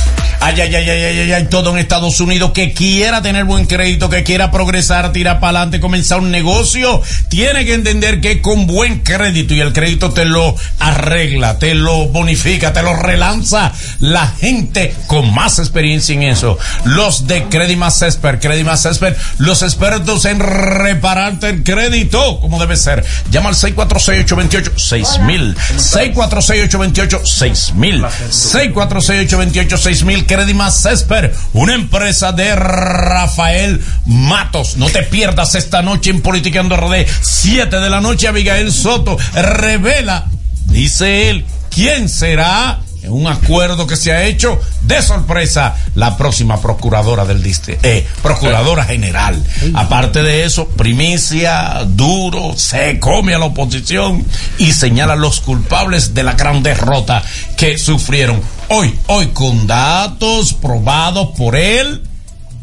Ay, 0.46 0.60
ay, 0.60 0.76
ay, 0.76 0.90
ay, 0.90 1.04
ay, 1.04 1.20
ay, 1.20 1.32
ay, 1.32 1.46
todo 1.46 1.72
en 1.72 1.78
Estados 1.78 2.20
Unidos. 2.20 2.52
Que 2.54 2.74
quiera 2.74 3.22
tener 3.22 3.46
buen 3.46 3.66
crédito, 3.66 4.10
que 4.10 4.24
quiera 4.24 4.52
progresar, 4.52 5.14
tirar 5.14 5.40
para 5.40 5.60
adelante, 5.60 5.80
comenzar 5.80 6.20
un 6.20 6.32
negocio, 6.32 7.02
tiene 7.30 7.64
que 7.64 7.74
entender 7.74 8.20
que 8.20 8.42
con 8.42 8.68
buen 8.68 9.00
crédito 9.00 9.54
y 9.54 9.62
el 9.62 9.72
crédito 9.72 10.12
te 10.12 10.26
lo 10.26 10.54
arregla, 10.80 11.60
te 11.60 11.76
lo 11.76 12.10
bonifica, 12.10 12.74
te 12.74 12.84
lo 12.84 12.94
relanza 12.94 13.72
la 14.02 14.28
gente 14.28 14.94
con 15.08 15.34
más 15.34 15.60
experiencia 15.60 16.14
en 16.14 16.24
eso. 16.24 16.60
Los 16.84 17.26
de 17.26 17.46
Credimas 17.46 18.02
Expert, 18.02 18.42
Credimas 18.42 18.86
Expert, 18.86 19.18
los 19.38 19.62
expertos 19.62 20.26
en 20.26 20.42
repararte 20.42 21.48
el 21.48 21.64
crédito, 21.64 22.42
como 22.42 22.60
debe 22.60 22.76
ser. 22.76 23.06
Llama 23.32 23.48
al 23.48 23.56
646-828-6000, 23.56 25.56
646-828-6000, 25.78 28.10
646-828-6000, 28.30 30.33
Credimas 30.34 30.84
Expert, 30.88 31.36
una 31.54 31.76
empresa 31.76 32.32
de 32.32 32.56
Rafael 32.56 33.80
Matos. 34.08 34.78
No 34.78 34.90
te 34.90 35.04
pierdas 35.04 35.54
esta 35.54 35.84
noche 35.84 36.10
en 36.10 36.22
Politiqueando 36.22 36.76
RD, 36.76 37.06
7 37.22 37.80
de 37.80 37.90
la 37.92 38.02
noche, 38.02 38.28
Abigail 38.28 38.72
Soto 38.72 39.16
revela, 39.36 40.26
dice 40.66 41.30
él, 41.30 41.46
¿quién 41.70 42.10
será? 42.10 42.80
Un 43.10 43.28
acuerdo 43.28 43.86
que 43.86 43.96
se 43.96 44.12
ha 44.12 44.24
hecho 44.24 44.60
de 44.82 45.02
sorpresa 45.02 45.76
la 45.96 46.18
próxima 46.18 46.62
procuradora 46.62 47.26
del 47.26 47.44
distrito, 47.44 47.82
eh, 47.84 48.06
procuradora 48.22 48.86
general. 48.86 49.44
Aparte 49.74 50.24
de 50.24 50.46
eso, 50.46 50.68
primicia, 50.68 51.84
duro, 51.86 52.54
se 52.58 53.00
come 53.00 53.34
a 53.34 53.40
la 53.40 53.46
oposición 53.46 54.26
y 54.58 54.72
señala 54.72 55.14
a 55.14 55.18
los 55.18 55.42
culpables 55.42 56.14
de 56.14 56.24
la 56.24 56.34
gran 56.34 56.64
derrota 56.64 57.24
que 57.58 57.78
sufrieron. 57.78 58.42
Hoy, 58.70 58.98
hoy 59.08 59.28
con 59.28 59.68
datos 59.68 60.54
probados 60.54 61.30
por 61.38 61.56
él 61.56 62.04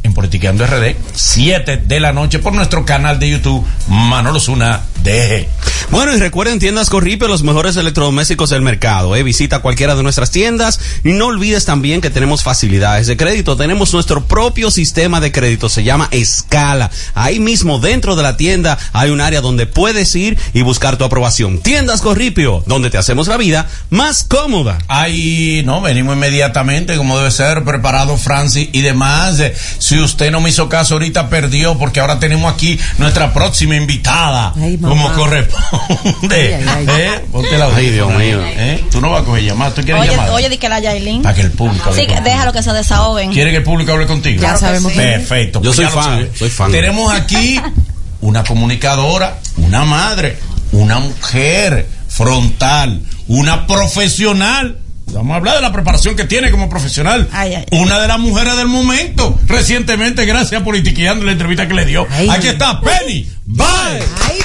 en 0.03 0.15
Politiqueando 0.15 0.67
RD, 0.67 0.97
7 1.15 1.83
de 1.85 2.01
la 2.01 2.13
noche 2.13 2.39
por 2.39 2.53
nuestro 2.53 2.85
canal 2.85 3.19
de 3.19 3.31
YouTube, 3.31 3.67
Manolo 3.89 4.41
Zuna 4.41 4.83
DG. 5.03 5.49
Bueno, 5.91 6.15
y 6.15 6.21
recuerden 6.21 6.59
tiendas 6.59 6.89
Corripio, 6.89 7.27
los 7.27 7.43
mejores 7.43 7.77
electrodomésticos 7.77 8.51
del 8.51 8.63
mercado. 8.63 9.17
¿eh? 9.17 9.23
Visita 9.23 9.59
cualquiera 9.59 9.97
de 9.97 10.03
nuestras 10.03 10.31
tiendas 10.31 10.79
y 11.03 11.13
no 11.13 11.27
olvides 11.27 11.65
también 11.65 12.01
que 12.01 12.11
tenemos 12.11 12.43
facilidades 12.43 13.07
de 13.09 13.17
crédito. 13.17 13.57
Tenemos 13.57 13.93
nuestro 13.93 14.25
propio 14.25 14.71
sistema 14.71 15.21
de 15.21 15.33
crédito, 15.33 15.69
se 15.69 15.83
llama 15.83 16.09
Escala. 16.13 16.91
Ahí 17.15 17.41
mismo 17.41 17.81
dentro 17.81 18.15
de 18.15 18.23
la 18.23 18.37
tienda 18.37 18.79
hay 18.93 19.11
un 19.11 19.21
área 19.21 19.41
donde 19.41 19.67
puedes 19.67 20.15
ir 20.15 20.39
y 20.55 20.63
buscar 20.63 20.97
tu 20.97 21.05
aprobación. 21.05 21.59
Tiendas 21.59 22.03
Corripio, 22.03 22.63
donde 22.67 22.91
te 22.91 22.99
hacemos 22.99 23.27
la 23.27 23.37
vida 23.37 23.67
más 23.91 24.23
cómoda. 24.23 24.79
Ahí, 24.87 25.63
no, 25.65 25.81
venimos 25.81 26.15
inmediatamente, 26.15 26.97
como 26.97 27.19
debe 27.19 27.31
ser, 27.33 27.65
preparado 27.65 28.17
Francis 28.17 28.69
y 28.73 28.83
demás. 28.83 29.41
Eh, 29.41 29.55
si 29.91 29.99
usted 29.99 30.31
no 30.31 30.41
me 30.41 30.51
hizo 30.51 30.69
caso 30.69 30.95
ahorita, 30.95 31.29
perdió, 31.29 31.77
porque 31.77 31.99
ahora 31.99 32.21
tenemos 32.21 32.53
aquí 32.53 32.79
nuestra 32.99 33.35
próxima 33.35 33.75
invitada, 33.75 34.53
Ay, 34.57 34.79
como 34.79 35.13
corresponde. 35.15 36.55
Ay, 36.55 36.65
ay, 36.69 36.87
ay. 36.89 37.01
¿Eh? 37.01 37.25
Ponte 37.33 37.59
la 37.59 37.67
Ay, 37.75 37.91
Dios 37.91 38.09
mío. 38.15 38.39
¿Eh? 38.41 38.85
Tú 38.93 39.01
no 39.01 39.11
vas 39.11 39.23
a 39.23 39.25
coger 39.25 39.43
llamada, 39.43 39.75
tú 39.75 39.83
quieres 39.83 40.01
Oye, 40.03 40.13
llamar. 40.13 40.31
oye, 40.31 40.49
di 40.49 40.59
que 40.59 40.69
la 40.69 40.79
Yailin. 40.79 41.23
Para 41.23 41.35
que 41.35 41.41
el 41.41 41.51
público 41.51 41.89
hable 41.91 42.01
Sí, 42.03 42.07
que 42.07 42.21
déjalo 42.21 42.53
que 42.53 42.63
se 42.63 42.73
desahoguen. 42.73 43.33
¿Quiere 43.33 43.51
que 43.51 43.57
el 43.57 43.63
público 43.65 43.91
hable 43.91 44.07
contigo? 44.07 44.41
Ya 44.41 44.57
sabemos 44.57 44.93
que 44.93 44.99
sí. 44.99 45.05
Perfecto. 45.05 45.61
Yo 45.61 45.73
pues 45.75 45.77
soy 45.77 45.87
fan, 45.87 46.29
soy 46.37 46.51
fan. 46.51 46.71
Tenemos 46.71 47.13
aquí 47.13 47.61
una 48.21 48.45
comunicadora, 48.45 49.41
una 49.57 49.85
madre, 49.85 50.39
una 50.71 51.01
mujer 51.01 51.89
frontal, 52.07 53.03
una 53.27 53.67
profesional. 53.67 54.79
Vamos 55.13 55.33
a 55.33 55.37
hablar 55.37 55.57
de 55.57 55.63
la 55.63 55.73
preparación 55.73 56.17
que 56.17 56.25
tiene 56.25 56.51
como 56.51 56.69
profesional. 56.69 57.29
Ay, 57.33 57.55
ay, 57.55 57.65
ay. 57.71 57.79
Una 57.79 58.01
de 58.01 58.09
las 58.09 58.19
mujeres 58.19 58.57
del 58.57 58.69
momento. 58.69 59.39
Recientemente, 59.47 60.25
gracias 60.25 60.61
a 60.61 60.65
Politiqueando 60.65 61.25
la 61.25 61.33
entrevista 61.33 61.67
que 61.67 61.75
le 61.75 61.85
dio. 61.85 62.07
Aquí 62.31 62.49
está 62.49 62.81
Penny. 62.81 63.29
Bye. 63.47 63.67
Ay, 64.29 64.41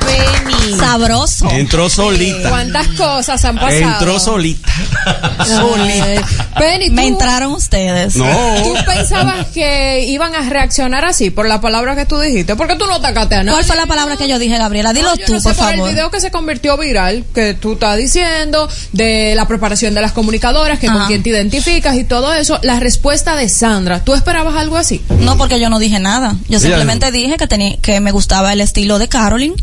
Penny. 0.00 0.78
Sabroso. 0.78 1.50
Entró 1.50 1.88
solita. 1.88 2.48
¿Cuántas 2.50 2.86
cosas 2.88 3.44
han 3.44 3.56
pasado? 3.56 3.92
Entró 3.92 4.18
solita. 4.20 4.68
Ay, 5.38 6.20
Penny, 6.58 6.90
Me 6.90 7.02
tú- 7.02 7.08
entraron 7.08 7.52
ustedes. 7.52 8.14
¿Tú 8.14 8.18
No. 8.24 8.84
pensabas 8.86 9.46
que 9.48 10.04
iban 10.08 10.34
a 10.34 10.48
reaccionar 10.48 11.04
así 11.04 11.30
por 11.30 11.46
la 11.48 11.60
palabra 11.60 11.94
que 11.96 12.04
tú 12.06 12.18
dijiste? 12.18 12.56
Porque 12.56 12.76
tú 12.76 12.86
no 12.86 12.94
atacaste 12.94 13.36
a 13.36 13.38
nadie. 13.44 13.52
¿Cuál 13.52 13.64
fue 13.64 13.76
la 13.76 13.86
palabra 13.86 14.16
que 14.16 14.28
yo 14.28 14.38
dije, 14.38 14.58
Gabriela? 14.58 14.92
Dilo 14.92 15.10
No, 15.10 15.16
tú, 15.16 15.34
no 15.34 15.40
sé, 15.40 15.48
por 15.50 15.56
por 15.56 15.64
favor. 15.66 15.88
el 15.88 15.94
video 15.94 16.10
que 16.10 16.20
se 16.20 16.30
convirtió 16.30 16.76
viral, 16.76 17.24
que 17.34 17.54
tú 17.54 17.72
estás 17.74 17.96
diciendo, 17.96 18.68
de 18.92 19.34
la 19.36 19.46
preparación 19.46 19.94
de 19.94 20.00
las 20.02 20.12
comunicadoras, 20.12 20.78
que 20.78 20.86
con 20.88 21.06
quién 21.06 21.22
te 21.22 21.30
identificas 21.30 21.96
y 21.96 22.04
todo 22.04 22.32
eso, 22.34 22.58
la 22.62 22.80
respuesta 22.80 23.36
de 23.36 23.48
Sandra, 23.48 24.04
¿tú 24.04 24.14
esperabas 24.14 24.56
algo 24.56 24.76
así? 24.76 25.02
No, 25.20 25.36
porque 25.36 25.60
yo 25.60 25.70
no 25.70 25.78
dije 25.78 25.98
nada. 26.00 26.36
Yo 26.48 26.58
simplemente 26.60 27.10
dije 27.10 27.36
que 27.36 27.46
tenía, 27.46 27.76
que 27.80 28.00
me 28.00 28.10
gustaba 28.12 28.52
el 28.52 28.60
estilo 28.60 28.98
de 28.98 29.08
Carolyn, 29.08 29.54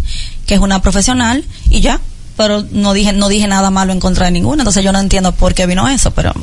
que 0.46 0.54
es 0.56 0.60
una 0.60 0.82
profesional, 0.82 1.44
y 1.70 1.82
ya. 1.82 2.00
Pero 2.38 2.66
no 2.72 2.94
dije, 2.94 3.14
no 3.14 3.30
dije 3.30 3.48
nada 3.48 3.70
malo 3.72 3.94
en 3.94 4.00
contra 4.02 4.26
de 4.26 4.32
ninguna. 4.32 4.64
Entonces 4.64 4.84
yo 4.84 4.92
no 4.92 5.00
entiendo 5.00 5.32
por 5.32 5.54
qué 5.54 5.66
vino 5.68 5.88
eso, 5.88 6.12
pero. 6.12 6.34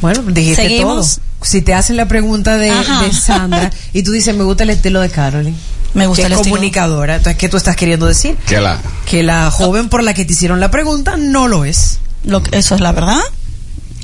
Bueno, 0.00 0.22
dijiste 0.22 0.62
Seguimos. 0.62 1.16
todo. 1.16 1.24
Si 1.42 1.60
te 1.60 1.74
hacen 1.74 1.96
la 1.96 2.08
pregunta 2.08 2.56
de, 2.56 2.72
Sandra 3.12 3.70
y 3.92 4.02
tú 4.02 4.12
dices, 4.12 4.34
me 4.34 4.44
gusta 4.44 4.62
el 4.64 4.70
estilo 4.70 5.00
de 5.00 5.10
Carolyn. 5.10 5.54
Me 5.92 6.06
gusta 6.06 6.22
que 6.22 6.26
el 6.28 6.32
es 6.32 6.38
estilo. 6.38 6.56
comunicadora. 6.56 7.16
Entonces, 7.16 7.36
¿qué 7.38 7.48
tú 7.48 7.56
estás 7.58 7.76
queriendo 7.76 8.06
decir? 8.06 8.36
Que 8.46 8.60
la. 8.60 8.80
Que 9.08 9.22
la 9.22 9.50
joven 9.50 9.88
por 9.90 10.02
la 10.02 10.14
que 10.14 10.24
te 10.24 10.32
hicieron 10.32 10.60
la 10.60 10.70
pregunta 10.70 11.16
no 11.18 11.46
lo 11.46 11.64
es. 11.66 11.98
Lo 12.24 12.42
que- 12.42 12.56
eso 12.58 12.74
es 12.74 12.80
la 12.80 12.92
verdad. 12.92 13.20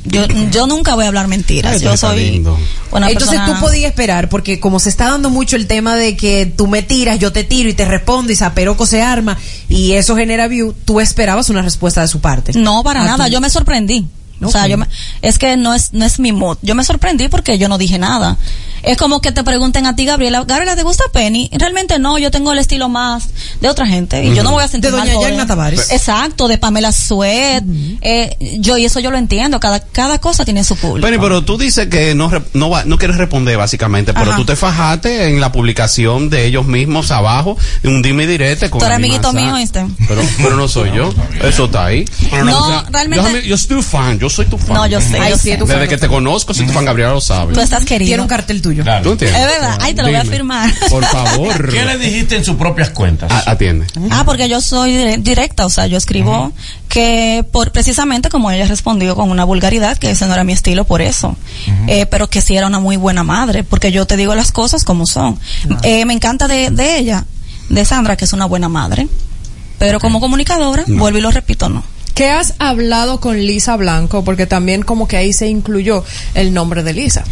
Yo, 0.04 0.26
yo 0.50 0.66
nunca 0.66 0.94
voy 0.94 1.04
a 1.04 1.08
hablar 1.08 1.28
mentiras. 1.28 1.74
Ay, 1.74 1.80
yo 1.80 1.96
soy 1.96 2.42
una 2.90 3.10
Entonces 3.10 3.38
persona... 3.38 3.46
tú 3.46 3.60
podías 3.60 3.90
esperar, 3.90 4.28
porque 4.28 4.58
como 4.58 4.80
se 4.80 4.88
está 4.88 5.10
dando 5.10 5.30
mucho 5.30 5.56
el 5.56 5.66
tema 5.66 5.96
de 5.96 6.16
que 6.16 6.46
tú 6.46 6.66
me 6.66 6.82
tiras, 6.82 7.18
yo 7.18 7.32
te 7.32 7.44
tiro 7.44 7.68
y 7.68 7.74
te 7.74 7.84
respondo 7.84 8.32
y 8.32 8.36
Zaperoco 8.36 8.86
se 8.86 9.02
arma 9.02 9.36
y 9.68 9.92
eso 9.92 10.16
genera 10.16 10.48
view, 10.48 10.74
tú 10.84 11.00
esperabas 11.00 11.50
una 11.50 11.62
respuesta 11.62 12.00
de 12.00 12.08
su 12.08 12.20
parte. 12.20 12.52
No, 12.58 12.82
para 12.82 13.02
A 13.02 13.04
nada. 13.04 13.28
Yo 13.28 13.40
me 13.40 13.50
sorprendí. 13.50 14.06
O 14.48 14.50
sea, 14.50 14.66
yo 14.66 14.76
me- 14.78 14.86
es 15.22 15.38
que 15.38 15.56
no 15.56 15.74
es, 15.74 15.92
no 15.92 16.04
es 16.04 16.18
mi 16.18 16.32
mood. 16.32 16.58
Yo 16.62 16.74
me 16.74 16.84
sorprendí 16.84 17.28
porque 17.28 17.58
yo 17.58 17.68
no 17.68 17.78
dije 17.78 17.98
nada. 17.98 18.36
Es 18.82 18.96
como 18.96 19.20
que 19.20 19.30
te 19.30 19.44
pregunten 19.44 19.84
a 19.86 19.94
ti, 19.94 20.06
Gabriela, 20.06 20.42
Gabriela, 20.44 20.74
¿te 20.74 20.82
gusta 20.82 21.04
Penny? 21.12 21.50
Realmente 21.52 21.98
no, 21.98 22.16
yo 22.18 22.30
tengo 22.30 22.50
el 22.52 22.58
estilo 22.58 22.88
más 22.88 23.28
de 23.60 23.68
otra 23.68 23.86
gente. 23.86 24.24
Y 24.24 24.34
yo 24.34 24.42
no 24.42 24.50
me 24.50 24.54
voy 24.56 24.64
a 24.64 24.68
sentir 24.68 24.90
De 24.90 24.96
mal 24.96 25.06
doña 25.12 25.28
Yagna 25.28 25.46
Tavares. 25.46 25.90
Exacto, 25.92 26.48
de 26.48 26.56
Pamela 26.56 26.90
Suet. 26.90 27.62
eh, 28.00 28.36
yo, 28.58 28.78
y 28.78 28.86
eso 28.86 28.98
yo 29.00 29.10
lo 29.10 29.18
entiendo. 29.18 29.60
Cada, 29.60 29.80
cada 29.80 30.18
cosa 30.18 30.46
tiene 30.46 30.64
su 30.64 30.76
público. 30.76 31.06
Penny, 31.06 31.18
pero 31.20 31.44
tú 31.44 31.58
dices 31.58 31.88
que 31.88 32.14
no, 32.14 32.30
re- 32.30 32.42
no, 32.54 32.70
va- 32.70 32.84
no 32.86 32.96
quieres 32.96 33.18
responder 33.18 33.58
básicamente, 33.58 34.14
pero 34.14 34.30
Ajá. 34.30 34.36
tú 34.36 34.46
te 34.46 34.56
fajaste 34.56 35.28
en 35.28 35.42
la 35.42 35.52
publicación 35.52 36.30
de 36.30 36.46
ellos 36.46 36.64
mismos 36.66 37.10
abajo, 37.10 37.58
un 37.84 38.00
dime 38.00 38.24
y 38.24 38.26
direte 38.28 38.70
con 38.70 38.78
Tú 38.80 38.86
eres 38.86 38.96
amiguito 38.96 39.30
mío, 39.34 39.56
¿viste? 39.56 39.84
Pero, 40.08 40.22
pero 40.38 40.56
no 40.56 40.68
soy 40.68 40.90
yo, 40.96 41.12
eso 41.42 41.66
está 41.66 41.84
ahí. 41.84 42.06
Pero 42.30 42.44
No, 42.46 42.64
o 42.64 42.68
sea, 42.70 42.86
realmente- 42.90 43.42
Yo, 43.42 43.48
yo 43.50 43.58
soy 43.58 43.82
fan, 43.82 44.18
yo 44.18 44.29
soy 44.30 44.46
tu 44.46 44.56
fan. 44.58 44.74
No, 44.74 44.86
yo 44.86 45.00
sé, 45.00 45.18
Ay, 45.18 45.30
yo 45.30 45.36
sí, 45.38 45.50
sé. 45.50 45.56
Desde 45.56 45.88
que 45.88 45.98
te 45.98 46.08
conozco, 46.08 46.54
soy 46.54 46.66
tu 46.66 46.72
fan, 46.72 46.84
Gabriela 46.84 47.12
lo 47.12 47.20
sabe. 47.20 47.52
Tú 47.54 47.60
estás 47.60 47.84
querido. 47.84 48.08
Tiene 48.08 48.22
un 48.22 48.28
cartel 48.28 48.62
tuyo. 48.62 48.82
¿Tú 49.02 49.12
entiendes? 49.12 49.40
Es 49.40 49.46
verdad. 49.46 49.78
Ay, 49.80 49.94
te 49.94 50.02
lo 50.02 50.08
voy 50.08 50.16
a 50.16 50.24
firmar. 50.24 50.70
Por 50.88 51.04
favor. 51.04 51.70
¿Qué 51.70 51.84
le 51.84 51.98
dijiste 51.98 52.36
en 52.36 52.44
sus 52.44 52.56
propias 52.56 52.90
cuentas? 52.90 53.30
A- 53.30 53.50
atiende. 53.50 53.86
Ah, 54.10 54.22
porque 54.24 54.48
yo 54.48 54.60
soy 54.60 54.92
dire- 54.96 55.18
directa, 55.22 55.66
o 55.66 55.70
sea, 55.70 55.86
yo 55.86 55.98
escribo 55.98 56.52
que 56.88 57.44
por 57.52 57.72
precisamente 57.72 58.28
como 58.30 58.50
ella 58.50 58.66
respondió 58.66 59.14
con 59.14 59.30
una 59.30 59.44
vulgaridad, 59.44 59.96
que 59.98 60.10
ese 60.10 60.26
no 60.26 60.34
era 60.34 60.44
mi 60.44 60.52
estilo 60.52 60.84
por 60.84 61.02
eso, 61.02 61.36
Eh, 61.86 62.06
pero 62.06 62.28
que 62.28 62.40
sí 62.40 62.56
era 62.56 62.66
una 62.66 62.80
muy 62.80 62.96
buena 62.96 63.22
madre, 63.24 63.64
porque 63.64 63.92
yo 63.92 64.06
te 64.06 64.16
digo 64.16 64.34
las 64.34 64.52
cosas 64.52 64.84
como 64.84 65.06
son. 65.06 65.38
Eh, 65.82 66.04
me 66.04 66.14
encanta 66.14 66.48
de, 66.48 66.70
de 66.70 66.98
ella, 66.98 67.24
de 67.68 67.84
Sandra, 67.84 68.16
que 68.16 68.24
es 68.24 68.32
una 68.32 68.46
buena 68.46 68.68
madre, 68.68 69.08
pero 69.78 70.00
como 70.00 70.20
comunicadora, 70.20 70.84
vuelvo 70.88 71.18
y 71.18 71.20
lo 71.22 71.30
repito, 71.30 71.68
no. 71.68 71.82
¿Qué 72.14 72.28
has 72.28 72.54
hablado 72.58 73.20
con 73.20 73.36
Lisa 73.38 73.76
Blanco? 73.76 74.24
Porque 74.24 74.46
también 74.46 74.82
como 74.82 75.08
que 75.08 75.16
ahí 75.16 75.32
se 75.32 75.48
incluyó 75.48 76.04
el 76.34 76.52
nombre 76.52 76.82
de 76.82 76.92
Lisa. 76.92 77.24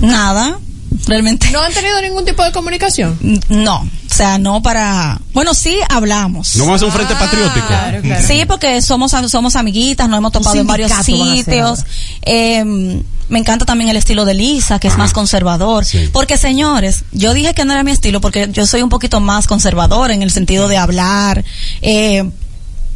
Nada, 0.00 0.58
realmente. 1.06 1.50
¿No 1.50 1.60
han 1.60 1.72
tenido 1.72 2.00
ningún 2.00 2.24
tipo 2.24 2.44
de 2.44 2.52
comunicación? 2.52 3.18
No, 3.48 3.80
o 3.80 4.14
sea, 4.14 4.38
no 4.38 4.62
para... 4.62 5.20
Bueno, 5.32 5.54
sí 5.54 5.78
hablamos. 5.88 6.56
No 6.56 6.64
vamos 6.64 6.82
a 6.82 6.86
hacer 6.86 6.88
un 6.88 7.06
frente 7.06 7.14
patriótico. 7.14 8.26
Sí, 8.26 8.44
porque 8.46 8.80
somos 8.82 9.12
somos 9.28 9.56
amiguitas, 9.56 10.08
nos 10.08 10.18
hemos 10.18 10.32
topado 10.32 10.56
en 10.56 10.66
varios 10.66 10.92
sitios. 11.04 11.84
Eh, 12.22 13.02
me 13.28 13.40
encanta 13.40 13.64
también 13.64 13.90
el 13.90 13.96
estilo 13.96 14.24
de 14.24 14.34
Lisa, 14.34 14.78
que 14.78 14.88
es 14.88 14.96
más 14.96 15.12
conservador. 15.12 15.84
Porque, 16.12 16.38
señores, 16.38 17.04
yo 17.12 17.34
dije 17.34 17.54
que 17.54 17.64
no 17.64 17.72
era 17.72 17.82
mi 17.82 17.90
estilo 17.90 18.20
porque 18.20 18.48
yo 18.50 18.66
soy 18.66 18.82
un 18.82 18.88
poquito 18.88 19.20
más 19.20 19.46
conservador 19.46 20.10
en 20.10 20.22
el 20.22 20.30
sentido 20.30 20.68
de 20.68 20.76
hablar, 20.76 21.44
eh, 21.82 22.30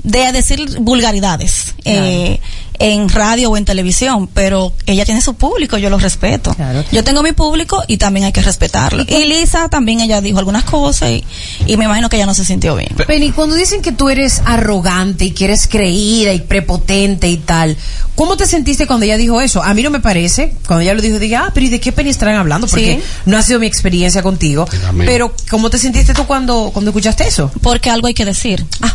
de 0.03 0.33
decir 0.33 0.79
vulgaridades. 0.81 1.75
eh, 1.85 2.41
en 2.83 3.11
radio 3.11 3.51
o 3.51 3.59
en 3.59 3.67
televisión, 3.67 4.27
pero 4.33 4.73
ella 4.87 5.05
tiene 5.05 5.21
su 5.21 5.35
público, 5.35 5.77
yo 5.77 5.91
lo 5.91 5.99
respeto. 5.99 6.57
Yo 6.91 7.05
tengo 7.05 7.23
mi 7.23 7.33
público 7.33 7.83
y 7.87 7.99
también 7.99 8.25
hay 8.25 8.33
que 8.33 8.41
respetarlo. 8.41 9.05
Y 9.07 9.27
Lisa 9.27 9.69
también 9.69 10.01
ella 10.01 10.23
dijo 10.23 10.39
algunas 10.39 10.65
cosas 10.65 11.11
y, 11.11 11.23
y 11.67 11.77
me 11.77 11.85
imagino 11.85 12.09
que 12.09 12.17
ella 12.17 12.25
no 12.25 12.33
se 12.33 12.43
sintió 12.43 12.75
bien. 12.77 12.89
Penny, 13.07 13.33
cuando 13.33 13.55
dicen 13.55 13.83
que 13.83 13.93
tú 13.93 14.09
eres 14.09 14.41
arrogante 14.47 15.27
y 15.27 15.33
que 15.33 15.45
eres 15.45 15.67
creída 15.67 16.33
y 16.33 16.41
prepotente 16.41 17.29
y 17.29 17.37
tal, 17.37 17.77
¿cómo 18.15 18.39
te 18.39 18.47
sentiste 18.47 18.87
cuando 18.87 19.05
ella 19.05 19.19
dijo 19.19 19.43
eso? 19.43 19.63
A 19.63 19.75
mí 19.75 19.83
no 19.83 19.91
me 19.91 20.01
parece. 20.01 20.55
Cuando 20.67 20.81
ella 20.81 20.95
lo 20.95 21.03
dijo, 21.03 21.19
dije, 21.19 21.37
ah, 21.37 21.51
pero 21.53 21.67
¿y 21.67 21.69
de 21.69 21.81
qué 21.81 21.93
Penny 21.93 22.09
estarán 22.09 22.37
hablando? 22.37 22.67
Porque 22.67 22.95
Sí. 22.95 23.03
no 23.27 23.37
ha 23.37 23.43
sido 23.43 23.61
mi 23.61 23.67
experiencia 23.67 24.23
contigo. 24.23 24.67
Amén. 24.89 25.07
Pero, 25.07 25.35
¿cómo 25.51 25.69
te 25.69 25.77
sentiste 25.77 26.15
tú 26.15 26.25
cuando, 26.27 26.71
cuando 26.73 26.93
escuchaste 26.93 27.29
eso? 27.29 27.51
Porque 27.61 27.91
algo 27.91 28.07
hay 28.07 28.15
que 28.15 28.25
decir. 28.25 28.65
Ah, 28.81 28.95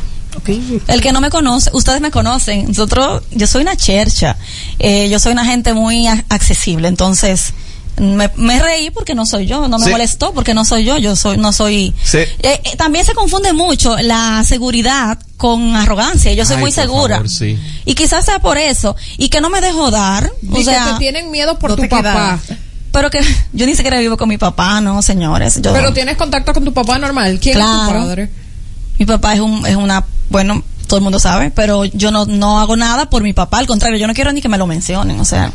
El 0.88 1.01
que 1.01 1.11
no 1.11 1.21
me 1.21 1.29
conoce, 1.29 1.69
ustedes 1.73 2.01
me 2.01 2.11
conocen. 2.11 2.67
Nosotros, 2.67 3.23
yo 3.31 3.47
soy 3.47 3.61
una 3.61 3.75
chercha. 3.75 4.38
Eh, 4.79 5.09
yo 5.09 5.19
soy 5.19 5.31
una 5.33 5.45
gente 5.45 5.73
muy 5.73 6.07
a- 6.07 6.23
accesible. 6.29 6.88
Entonces, 6.88 7.53
me, 7.97 8.29
me 8.36 8.61
reí 8.61 8.89
porque 8.91 9.15
no 9.15 9.25
soy 9.25 9.45
yo. 9.45 9.67
No 9.67 9.77
me 9.79 9.86
Sí. 9.86 9.91
molestó 9.91 10.33
porque 10.33 10.53
no 10.53 10.65
soy 10.65 10.83
yo. 10.86 10.97
Yo 10.97 11.15
soy, 11.15 11.38
no 11.38 11.53
soy. 11.53 11.93
Sí. 12.03 12.17
Eh, 12.17 12.29
eh, 12.43 12.61
también 12.77 13.05
se 13.05 13.13
confunde 13.13 13.53
mucho 13.53 13.95
la 13.97 14.43
seguridad 14.45 15.17
con 15.38 15.75
arrogancia. 15.75 16.33
Yo 16.33 16.45
soy 16.45 16.55
Ay, 16.57 16.61
muy 16.61 16.71
segura. 16.71 17.15
favor, 17.17 17.29
sí. 17.29 17.57
Y 17.86 17.95
quizás 17.95 18.25
sea 18.25 18.39
por 18.39 18.57
eso. 18.57 18.95
Y 19.17 19.29
que 19.29 19.39
no 19.41 19.49
me 19.49 19.61
dejo 19.61 19.91
dar. 19.91 20.29
O 20.51 20.59
Y 20.59 20.63
sea, 20.63 20.86
que 20.86 20.91
te 20.93 20.99
tienen 20.99 21.31
miedo 21.31 21.57
por 21.57 21.69
no 21.71 21.75
tu 21.77 21.88
papá. 21.88 22.39
Pero 22.91 23.09
que 23.09 23.19
yo 23.53 23.65
ni 23.65 23.75
siquiera 23.75 23.99
vivo 23.99 24.15
con 24.17 24.29
mi 24.29 24.38
papá, 24.38 24.79
no, 24.81 25.01
señores. 25.01 25.59
Yo, 25.61 25.73
Pero 25.73 25.91
tienes 25.93 26.15
contacto 26.17 26.53
con 26.53 26.63
tu 26.65 26.73
papá 26.73 26.97
normal. 26.97 27.39
¿Quién 27.41 27.57
es 27.57 27.63
tu 27.65 27.69
Claro. 27.71 27.99
padre? 27.99 28.29
Mi 28.99 29.05
papá 29.05 29.33
es 29.33 29.39
un, 29.39 29.65
es 29.65 29.75
una, 29.75 30.05
bueno, 30.29 30.63
todo 30.87 30.97
el 30.97 31.03
mundo 31.03 31.19
sabe, 31.19 31.51
pero 31.51 31.85
yo 31.85 32.11
no, 32.11 32.25
no 32.25 32.59
hago 32.59 32.75
nada 32.77 33.09
por 33.09 33.23
mi 33.23 33.33
papá, 33.33 33.57
al 33.59 33.67
contrario, 33.67 33.97
yo 33.97 34.07
no 34.07 34.13
quiero 34.13 34.31
ni 34.31 34.41
que 34.41 34.49
me 34.49 34.57
lo 34.57 34.67
mencionen, 34.67 35.19
o 35.19 35.25
sea. 35.25 35.51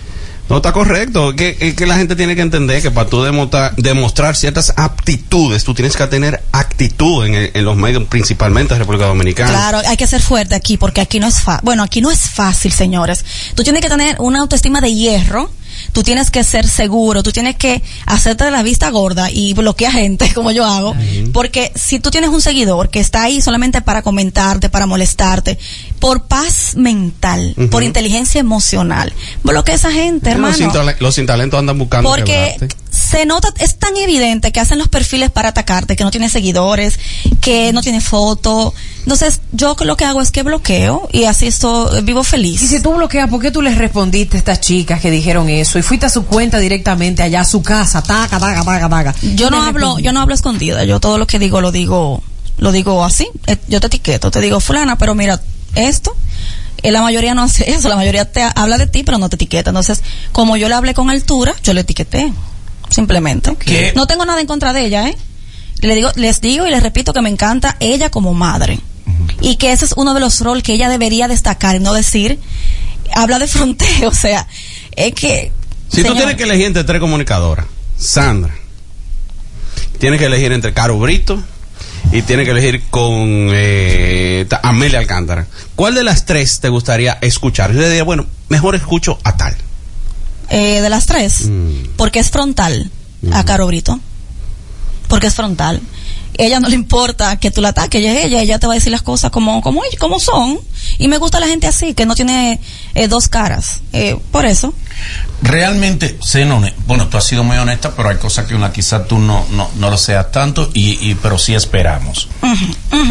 No, 0.49 0.57
está 0.57 0.72
correcto. 0.72 1.36
Que, 1.36 1.55
que- 1.55 1.76
que 1.76 1.86
la 1.86 1.97
gente 1.97 2.16
tiene 2.16 2.34
que 2.34 2.43
entender 2.43 2.82
que 2.82 2.91
para 2.91 3.09
tú 3.09 3.22
demostrar, 3.22 3.72
demostrar 3.76 4.34
ciertas 4.34 4.74
aptitudes, 4.76 5.62
tú 5.62 5.74
tienes 5.74 5.97
que 5.97 6.05
tener 6.09 6.43
actitud 6.51 7.24
en, 7.24 7.34
el- 7.36 7.51
en 7.55 7.64
los 7.64 7.76
medios, 7.76 8.03
principalmente 8.09 8.74
de 8.74 8.80
República 8.80 9.07
Dominicana. 9.07 9.49
Claro, 9.51 9.78
hay 9.86 9.97
que 9.97 10.09
ser 10.09 10.20
fuerte 10.20 10.57
aquí, 10.57 10.76
porque 10.76 11.01
aquí 11.01 11.20
no 11.20 11.28
es 11.28 11.41
fácil. 11.41 11.61
Bueno, 11.64 11.84
aquí 11.84 12.01
no 12.01 12.11
es 12.11 12.18
fácil, 12.28 12.72
señores. 12.72 13.24
Tú 13.55 13.62
tienes 13.62 13.80
que 13.80 13.88
tener 13.88 14.16
una 14.18 14.41
autoestima 14.41 14.80
de 14.80 14.93
hierro. 14.93 15.53
Tú 15.93 16.03
tienes 16.03 16.30
que 16.30 16.45
ser 16.45 16.66
seguro, 16.66 17.22
tú 17.22 17.32
tienes 17.32 17.57
que 17.57 17.82
hacerte 18.07 18.45
de 18.45 18.51
la 18.51 18.62
vista 18.62 18.91
gorda 18.91 19.30
y 19.30 19.55
bloquear 19.55 19.93
gente, 19.93 20.32
como 20.34 20.51
yo 20.51 20.64
hago. 20.64 20.95
Porque 21.32 21.72
si 21.74 22.01
tú 22.01 22.11
tienes 22.11 22.30
un 22.30 22.41
seguidor 22.41 22.91
que 22.91 23.01
está 23.01 23.22
ahí 23.24 23.41
solamente 23.41 23.82
para 23.82 24.03
comentarte, 24.03 24.68
para 24.68 24.86
molestarte, 24.86 25.59
por 25.99 26.24
paz 26.24 26.74
mental, 26.76 27.55
por 27.70 27.82
inteligencia 27.82 28.41
emocional, 28.41 29.12
bloquea 29.43 29.74
a 29.74 29.76
esa 29.76 29.93
gente, 29.93 30.34
los, 30.34 30.57
sin 30.57 30.70
hermano. 30.70 30.93
los 30.99 31.14
sin 31.14 31.26
talento 31.26 31.59
andan 31.59 31.78
buscando 31.78 32.09
Porque 32.09 32.55
quebrarte. 32.59 32.76
Se 33.01 33.24
nota, 33.24 33.48
es 33.59 33.76
tan 33.78 33.96
evidente 33.96 34.53
que 34.53 34.61
hacen 34.61 34.78
los 34.78 34.88
perfiles 34.88 35.30
para 35.30 35.48
atacarte, 35.48 35.96
que 35.96 36.05
no 36.05 36.11
tiene 36.11 36.28
seguidores, 36.28 37.01
que 37.40 37.72
no 37.72 37.80
tiene 37.80 38.01
foto. 38.03 38.74
Entonces, 38.98 39.40
yo 39.53 39.74
lo 39.80 39.96
que 39.96 40.05
hago 40.05 40.20
es 40.20 40.30
que 40.30 40.42
bloqueo 40.42 41.09
y 41.11 41.24
así 41.24 41.46
esto, 41.46 41.90
vivo 42.03 42.22
feliz. 42.24 42.62
Y 42.62 42.68
si 42.68 42.80
tú 42.80 42.92
bloqueas, 42.92 43.30
¿por 43.30 43.40
qué 43.40 43.51
tú 43.51 43.62
les 43.62 43.78
respondiste 43.78 44.36
a 44.36 44.38
estas 44.38 44.61
chicas 44.61 45.01
que 45.01 45.11
dijeron 45.11 45.48
eso? 45.48 45.78
Y 45.78 45.82
fuiste 45.82 46.07
a 46.07 46.11
su 46.11 46.26
cuenta 46.26 46.59
directamente 46.59 47.22
allá 47.22 47.40
a 47.40 47.44
su 47.44 47.62
casa, 47.62 48.03
taca, 48.03 48.38
taca, 48.38 48.62
taca, 48.64 48.88
taca. 48.88 49.14
Yo 49.34 49.51
no 49.51 49.62
hablo, 49.62 49.98
yo 49.98 50.12
no 50.12 50.20
hablo 50.20 50.34
escondida, 50.34 50.84
yo 50.84 51.01
todo 51.01 51.16
lo 51.16 51.26
que 51.26 51.38
digo 51.38 51.62
lo 51.62 51.72
digo, 51.72 52.22
lo 52.59 52.70
digo 52.70 53.03
así. 53.03 53.26
Eh, 53.46 53.57
Yo 53.68 53.80
te 53.80 53.86
etiqueto, 53.86 54.30
te 54.30 54.40
digo, 54.40 54.61
fulana, 54.61 54.98
pero 54.98 55.14
mira, 55.14 55.40
esto, 55.74 56.14
eh, 56.82 56.92
la 56.92 57.01
mayoría 57.01 57.32
no 57.32 57.42
hace 57.44 57.70
eso, 57.72 57.88
la 57.88 57.96
mayoría 57.96 58.30
te 58.30 58.42
habla 58.42 58.76
de 58.76 58.86
ti, 58.86 59.05
pero 59.05 59.16
no 59.16 59.30
te 59.30 59.36
etiqueta. 59.36 59.70
Entonces, 59.70 60.03
como 60.32 60.59
yo 60.59 60.68
le 60.68 60.74
hablé 60.74 60.92
con 60.92 61.09
altura, 61.09 61.55
yo 61.64 61.72
le 61.72 61.80
etiqueté. 61.80 62.30
Simplemente. 62.91 63.57
¿Qué? 63.57 63.93
No 63.97 64.07
tengo 64.07 64.24
nada 64.24 64.41
en 64.41 64.47
contra 64.47 64.72
de 64.72 64.84
ella, 64.84 65.09
¿eh? 65.09 65.16
Le 65.80 65.95
digo, 65.95 66.11
les 66.16 66.41
digo 66.41 66.66
y 66.66 66.70
les 66.70 66.82
repito 66.82 67.12
que 67.12 67.22
me 67.22 67.30
encanta 67.30 67.76
ella 67.80 68.11
como 68.11 68.34
madre. 68.34 68.78
Y 69.41 69.57
que 69.57 69.72
ese 69.72 69.86
es 69.86 69.95
uno 69.97 70.12
de 70.12 70.20
los 70.20 70.41
roles 70.41 70.62
que 70.62 70.74
ella 70.74 70.88
debería 70.88 71.28
destacar 71.28 71.76
y 71.76 71.80
no 71.80 71.95
decir, 71.95 72.38
habla 73.14 73.38
de 73.38 73.47
fronteo, 73.47 74.09
o 74.09 74.14
sea, 74.14 74.47
es 74.97 75.14
que... 75.14 75.53
Si 75.88 76.05
tú 76.05 76.14
tienes 76.14 76.36
que 76.36 76.45
elegir 76.45 76.66
entre 76.66 76.84
tres 76.84 77.01
comunicadoras, 77.01 77.66
Sandra, 77.97 78.55
tienes 79.99 80.20
que 80.20 80.26
elegir 80.26 80.53
entre 80.53 80.72
Caro 80.72 80.99
Brito 80.99 81.43
y 82.12 82.22
tienes 82.22 82.45
que 82.45 82.53
elegir 82.53 82.82
con 82.91 83.49
eh, 83.53 84.47
Amelia 84.62 85.01
Alcántara. 85.01 85.47
¿Cuál 85.74 85.95
de 85.95 86.05
las 86.05 86.26
tres 86.26 86.61
te 86.61 86.68
gustaría 86.68 87.18
escuchar? 87.20 87.72
Yo 87.72 87.80
le 87.80 87.88
diría, 87.88 88.05
bueno, 88.05 88.26
mejor 88.49 88.76
escucho 88.76 89.18
a 89.24 89.36
tal. 89.36 89.57
Eh, 90.51 90.80
de 90.80 90.90
las 90.90 91.07
tres, 91.07 91.48
porque 91.96 92.18
es 92.18 92.30
frontal 92.30 92.90
a 93.32 93.44
Caro 93.44 93.66
Brito. 93.66 93.98
Porque 95.09 95.26
es 95.26 95.34
frontal. 95.34 95.80
Ella 96.34 96.61
no 96.61 96.68
le 96.68 96.74
importa 96.74 97.38
que 97.38 97.51
tú 97.51 97.61
la 97.61 97.70
ataques, 97.70 98.01
ella 98.01 98.18
es 98.18 98.24
ella, 98.24 98.40
ella 98.40 98.59
te 98.59 98.66
va 98.66 98.74
a 98.74 98.76
decir 98.76 98.92
las 98.92 99.03
cosas 99.03 99.30
como, 99.30 99.61
como, 99.61 99.82
como 99.98 100.20
son. 100.20 100.59
Y 100.98 101.09
me 101.09 101.18
gusta 101.18 101.40
la 101.40 101.46
gente 101.46 101.66
así, 101.66 101.94
que 101.94 102.07
no 102.07 102.14
tiene 102.14 102.61
eh, 102.94 103.09
dos 103.09 103.28
caras. 103.28 103.80
Eh, 103.92 104.16
por 104.30 104.46
eso. 104.46 104.72
Realmente, 105.42 106.18
bueno, 106.86 107.09
tú 107.09 107.16
has 107.16 107.24
sido 107.24 107.44
muy 107.44 107.57
honesta, 107.57 107.94
pero 107.94 108.09
hay 108.09 108.16
cosas 108.16 108.46
que 108.46 108.55
una 108.55 108.72
quizá 108.72 109.05
tú 109.05 109.18
no, 109.18 109.44
no, 109.51 109.70
no 109.76 109.90
lo 109.90 109.98
seas 109.98 110.30
tanto, 110.30 110.70
y, 110.72 111.11
y 111.11 111.14
pero 111.14 111.38
sí 111.38 111.55
esperamos. 111.55 112.28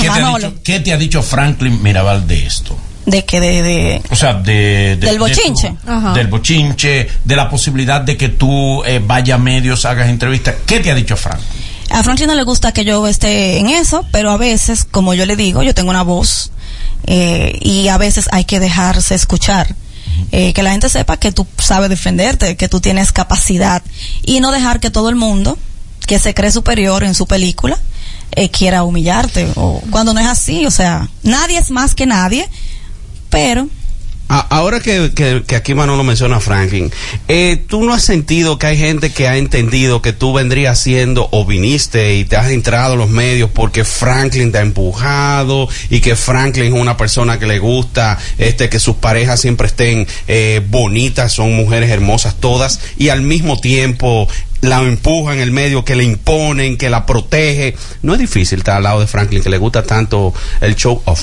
¿Qué, 0.02 0.10
te 0.10 0.26
dicho, 0.26 0.54
qué 0.64 0.80
te 0.80 0.94
ha 0.94 0.98
dicho 0.98 1.22
Franklin 1.22 1.82
Mirabal 1.84 2.28
de 2.28 2.46
esto? 2.46 2.78
De 3.10 3.26
que 3.26 3.40
de, 3.40 3.62
de, 3.64 4.02
O 4.12 4.16
sea, 4.16 4.34
de, 4.36 4.54
de- 4.54 4.96
Del 4.98 5.14
de 5.14 5.20
bochinche. 5.20 5.70
tu- 5.86 5.92
Ajá. 5.92 6.14
del 6.14 6.28
bochinche, 6.28 7.08
de 7.26 7.36
la 7.36 7.50
posibilidad 7.50 8.02
de 8.02 8.18
que 8.18 8.30
tú 8.30 8.84
eh, 8.84 9.02
vayas 9.06 9.36
a 9.36 9.42
medios, 9.42 9.86
hagas 9.86 10.10
entrevistas. 10.10 10.56
¿Qué 10.66 10.80
te 10.80 10.92
ha 10.92 10.96
dicho 10.96 11.16
Franklin? 11.18 11.48
A 11.92 12.04
Franklin 12.04 12.28
no 12.28 12.36
le 12.36 12.44
gusta 12.44 12.72
que 12.72 12.86
yo 12.86 13.08
esté 13.08 13.58
en 13.58 13.70
eso, 13.70 14.06
pero 14.12 14.30
a 14.32 14.38
veces, 14.38 14.84
como 14.84 15.14
yo 15.16 15.26
le 15.26 15.36
digo, 15.36 15.64
yo 15.64 15.74
tengo 15.74 15.90
una 15.90 16.04
voz 16.04 16.52
eh, 17.08 17.58
y 17.62 17.88
a 17.88 17.98
veces 17.98 18.30
hay 18.32 18.46
que 18.46 18.60
dejarse 18.60 19.16
escuchar. 19.16 19.76
Eh, 20.32 20.54
que 20.54 20.62
la 20.64 20.72
gente 20.72 20.90
sepa 20.90 21.18
que 21.18 21.32
tú 21.32 21.48
sabes 21.58 21.90
defenderte, 21.90 22.58
que 22.58 22.68
tú 22.70 22.80
tienes 22.82 23.12
capacidad 23.12 23.82
y 24.24 24.40
no 24.42 24.52
dejar 24.52 24.80
que 24.80 24.90
todo 24.92 25.10
el 25.10 25.16
mundo 25.16 25.58
que 26.06 26.20
se 26.20 26.34
cree 26.34 26.52
superior 26.52 27.04
en 27.04 27.16
su 27.16 27.26
película 27.26 27.78
eh, 28.32 28.50
quiera 28.52 28.84
humillarte 28.84 29.48
o 29.56 29.82
cuando 29.92 30.14
no 30.14 30.20
es 30.20 30.28
así, 30.28 30.66
o 30.66 30.72
sea, 30.72 31.08
nadie 31.24 31.58
es 31.58 31.72
más 31.72 31.96
que 31.96 32.06
nadie, 32.06 32.48
pero 33.30 33.68
A- 34.32 34.46
Ahora 34.58 34.80
que, 34.80 35.12
que, 35.16 35.42
que 35.48 35.56
aquí 35.56 35.74
Manolo 35.74 36.04
menciona 36.04 36.40
Franklin, 36.40 36.92
eh, 37.28 37.64
¿tú 37.68 37.84
no 37.84 37.94
has 37.96 38.04
sentido 38.04 38.60
que 38.60 38.68
hay 38.68 38.78
gente 38.78 39.12
que 39.12 39.28
ha 39.28 39.38
entendido 39.38 40.04
que 40.04 40.14
tú 40.14 40.34
vendrías 40.34 40.80
siendo 40.80 41.28
o 41.32 41.46
viniste 41.46 42.14
y 42.16 42.26
te 42.26 42.36
has 42.38 42.52
entrado 42.52 42.94
a 42.94 42.96
los 42.96 43.10
medios 43.10 43.50
porque 43.52 43.84
Franklin 43.84 44.52
te 44.52 44.60
ha 44.60 44.62
empujado 44.62 45.68
y 45.90 46.00
que 46.02 46.16
Franklin 46.16 46.66
es 46.76 46.80
una 46.80 46.96
persona 46.96 47.40
que 47.40 47.48
le 47.48 47.58
gusta 47.58 48.20
este 48.38 48.70
que 48.70 48.78
sus 48.78 48.98
parejas 48.98 49.42
siempre 49.42 49.66
estén 49.66 50.06
eh, 50.28 50.62
bonitas, 50.70 51.34
son 51.34 51.56
mujeres 51.56 51.90
hermosas 51.90 52.36
todas 52.40 52.82
y 53.00 53.10
al 53.10 53.24
mismo 53.24 53.60
tiempo 53.60 54.28
la 54.62 54.80
empujan 54.82 55.38
en 55.38 55.42
el 55.42 55.52
medio, 55.52 55.84
que 55.86 55.96
le 55.96 56.04
imponen, 56.04 56.78
que 56.78 56.90
la 56.92 57.06
protege? 57.08 57.76
No 58.04 58.14
es 58.14 58.20
difícil 58.20 58.60
estar 58.60 58.76
al 58.78 58.84
lado 58.84 59.00
de 59.00 59.08
Franklin 59.08 59.42
que 59.42 59.50
le 59.50 59.58
gusta 59.58 59.82
tanto 59.84 60.36
el 60.62 60.76
show 60.76 61.02
off. 61.06 61.22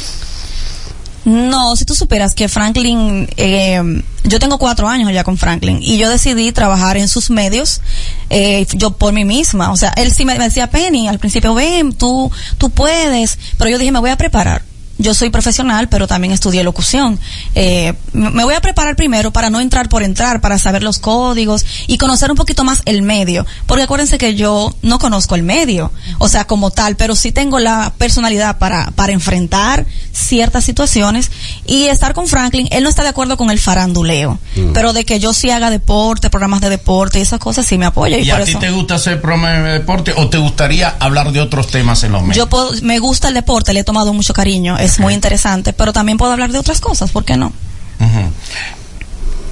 No, 1.26 1.74
si 1.74 1.84
tú 1.84 1.96
supieras 1.96 2.34
que 2.34 2.48
Franklin, 2.48 3.28
eh, 3.36 3.82
yo 4.22 4.38
tengo 4.38 4.58
cuatro 4.58 4.86
años 4.86 5.12
ya 5.12 5.24
con 5.24 5.36
Franklin 5.36 5.80
y 5.82 5.98
yo 5.98 6.08
decidí 6.08 6.52
trabajar 6.52 6.96
en 6.96 7.08
sus 7.08 7.30
medios, 7.30 7.80
eh, 8.30 8.64
yo 8.74 8.92
por 8.92 9.12
mí 9.12 9.24
misma. 9.24 9.72
O 9.72 9.76
sea, 9.76 9.92
él 9.96 10.12
sí 10.12 10.24
me 10.24 10.38
decía, 10.38 10.70
Penny, 10.70 11.08
al 11.08 11.18
principio, 11.18 11.52
ven, 11.52 11.94
tú, 11.94 12.30
tú 12.58 12.70
puedes, 12.70 13.40
pero 13.58 13.68
yo 13.68 13.78
dije, 13.78 13.90
me 13.90 13.98
voy 13.98 14.10
a 14.10 14.16
preparar. 14.16 14.62
Yo 14.98 15.12
soy 15.14 15.30
profesional, 15.30 15.88
pero 15.88 16.06
también 16.06 16.32
estudié 16.32 16.64
locución. 16.64 17.18
Eh, 17.54 17.92
me 18.12 18.44
voy 18.44 18.54
a 18.54 18.60
preparar 18.60 18.96
primero 18.96 19.30
para 19.30 19.50
no 19.50 19.60
entrar 19.60 19.88
por 19.88 20.02
entrar, 20.02 20.40
para 20.40 20.58
saber 20.58 20.82
los 20.82 20.98
códigos 20.98 21.64
y 21.86 21.98
conocer 21.98 22.30
un 22.30 22.36
poquito 22.36 22.64
más 22.64 22.82
el 22.86 23.02
medio. 23.02 23.44
Porque 23.66 23.82
acuérdense 23.84 24.16
que 24.18 24.34
yo 24.34 24.74
no 24.82 24.98
conozco 24.98 25.34
el 25.34 25.42
medio, 25.42 25.92
o 26.18 26.28
sea, 26.28 26.46
como 26.46 26.70
tal, 26.70 26.96
pero 26.96 27.14
sí 27.14 27.30
tengo 27.32 27.58
la 27.58 27.92
personalidad 27.98 28.58
para, 28.58 28.90
para 28.92 29.12
enfrentar 29.12 29.86
ciertas 30.12 30.64
situaciones 30.64 31.30
y 31.66 31.84
estar 31.86 32.14
con 32.14 32.26
Franklin. 32.26 32.68
Él 32.70 32.82
no 32.82 32.88
está 32.88 33.02
de 33.02 33.10
acuerdo 33.10 33.36
con 33.36 33.50
el 33.50 33.58
faranduleo, 33.58 34.38
Mm. 34.56 34.72
pero 34.72 34.92
de 34.94 35.04
que 35.04 35.20
yo 35.20 35.34
sí 35.34 35.50
haga 35.50 35.68
deporte, 35.70 36.30
programas 36.30 36.60
de 36.62 36.70
deporte 36.70 37.18
y 37.18 37.22
esas 37.22 37.38
cosas, 37.38 37.66
sí 37.66 37.76
me 37.76 37.84
apoya. 37.86 38.16
Y, 38.18 38.22
¿Y 38.26 38.30
por 38.30 38.40
a 38.40 38.44
ti 38.44 38.50
eso 38.52 38.58
te 38.60 38.70
gusta 38.70 38.94
hacer 38.94 39.20
programa 39.20 39.50
de 39.52 39.72
deporte 39.74 40.14
o 40.16 40.28
te 40.30 40.38
gustaría 40.38 40.96
hablar 41.00 41.32
de 41.32 41.40
otros 41.40 41.66
temas 41.68 42.02
en 42.04 42.12
los 42.12 42.22
medios? 42.22 42.36
yo 42.38 42.48
puedo- 42.48 42.72
me 42.82 42.98
gusta 42.98 43.28
el 43.28 43.34
deporte, 43.34 43.72
le 43.74 43.80
he 43.80 43.84
tomado 43.84 44.14
mucho 44.14 44.32
cariño, 44.32 44.78
es 44.86 44.98
muy 44.98 45.14
interesante, 45.14 45.72
pero 45.72 45.92
también 45.92 46.18
puedo 46.18 46.32
hablar 46.32 46.52
de 46.52 46.58
otras 46.58 46.80
cosas, 46.80 47.10
¿por 47.10 47.24
qué 47.24 47.36
no? 47.36 47.52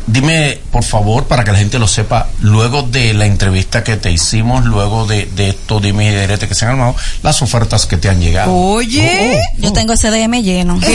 Dime, 0.07 0.59
por 0.71 0.85
favor, 0.85 1.25
para 1.25 1.45
que 1.45 1.53
la 1.53 1.59
gente 1.59 1.79
lo 1.79 1.89
sepa, 1.89 2.29
luego 2.41 2.83
de 2.83 3.15
la 3.15 3.25
entrevista 3.27 3.83
que 3.83 3.97
te 3.97 4.13
hicimos, 4.13 4.65
luego 4.67 5.07
de, 5.07 5.25
de 5.35 5.49
estos 5.49 5.81
dime 5.81 6.09
y 6.09 6.11
direte 6.15 6.47
que 6.47 6.55
se 6.55 6.67
han 6.67 6.73
armado, 6.73 6.95
las 7.23 7.41
ofertas 7.41 7.87
que 7.87 7.97
te 7.97 8.11
han 8.11 8.21
llegado. 8.21 8.53
Oye, 8.55 9.39
yo 9.59 9.73
tengo 9.73 9.95
ese 9.95 10.11
DM 10.11 10.43
lleno. 10.43 10.79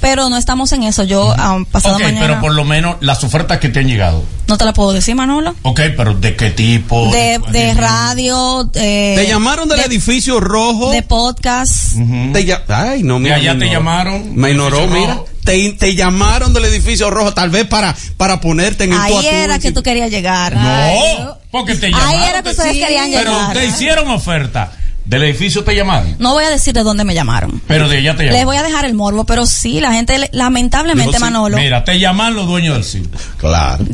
pero 0.00 0.28
no 0.28 0.36
estamos 0.36 0.72
en 0.72 0.82
eso. 0.84 1.04
Yo 1.04 1.32
ah, 1.36 1.58
pasado 1.70 1.96
Ok, 1.96 2.02
mañana 2.02 2.20
pero 2.26 2.40
por 2.40 2.54
lo 2.54 2.64
menos 2.64 2.96
las 3.00 3.22
ofertas 3.24 3.58
que 3.58 3.68
te 3.68 3.80
han 3.80 3.86
llegado. 3.86 4.22
no 4.48 4.56
te 4.58 4.64
la 4.64 4.72
puedo 4.72 4.92
decir, 4.92 5.14
Manolo. 5.14 5.54
Ok, 5.62 5.80
pero 5.96 6.14
¿de 6.14 6.36
qué 6.36 6.50
tipo? 6.50 7.10
De, 7.12 7.40
de 7.50 7.74
radio, 7.74 8.70
eh, 8.74 9.14
¿Te 9.16 9.26
llamaron 9.26 9.68
del 9.68 9.80
edificio 9.80 10.40
rojo? 10.40 10.90
de 10.90 11.02
podcast. 11.02 11.94
Te 12.32 12.46
lla- 12.46 12.62
Ay, 12.68 13.02
no, 13.02 13.18
mira. 13.18 13.36
Allá 13.36 13.54
me 13.54 13.66
te 13.66 13.72
llamaron, 13.72 14.34
Me 14.34 14.50
ignoró, 14.50 14.86
mira. 14.88 15.18
Te, 15.46 15.72
te 15.72 15.94
llamaron 15.94 16.52
del 16.52 16.66
edificio 16.66 17.08
rojo, 17.08 17.32
tal 17.32 17.48
vez 17.50 17.66
para, 17.66 17.96
para 18.18 18.40
ponerte 18.40 18.84
en 18.84 18.92
el 18.92 19.00
Ahí 19.00 19.12
tú, 19.14 19.20
era 19.26 19.58
que 19.58 19.72
tú 19.72 19.82
querías 19.82 20.10
llegar. 20.10 20.54
No, 20.56 21.38
porque 21.50 21.74
te 21.76 21.86
Ahí 21.86 21.92
llamaron. 21.92 22.22
era 22.22 22.42
que 22.42 22.50
ustedes 22.50 22.72
querían 22.72 23.10
Pero 23.12 23.30
llegar. 23.32 23.52
te 23.54 23.64
hicieron 23.66 24.08
oferta. 24.10 24.72
¿Del 25.04 25.22
edificio 25.22 25.62
te 25.62 25.72
llamaron? 25.76 26.16
No 26.18 26.32
voy 26.32 26.42
a 26.44 26.50
decir 26.50 26.74
de 26.74 26.82
dónde 26.82 27.04
me 27.04 27.14
llamaron. 27.14 27.62
Pero 27.68 27.88
de 27.88 27.98
allá 27.98 28.16
te 28.16 28.24
Les 28.24 28.32
llamaron. 28.32 28.46
voy 28.46 28.56
a 28.56 28.62
dejar 28.64 28.84
el 28.86 28.94
morbo, 28.94 29.24
pero 29.24 29.46
sí, 29.46 29.80
la 29.80 29.92
gente, 29.92 30.18
le- 30.18 30.30
lamentablemente, 30.32 31.20
Manolo. 31.20 31.56
Mira, 31.56 31.84
te 31.84 32.00
llaman 32.00 32.34
los 32.34 32.48
dueños 32.48 32.74
del 32.74 32.82
sitio. 32.84 33.10
Claro. 33.38 33.84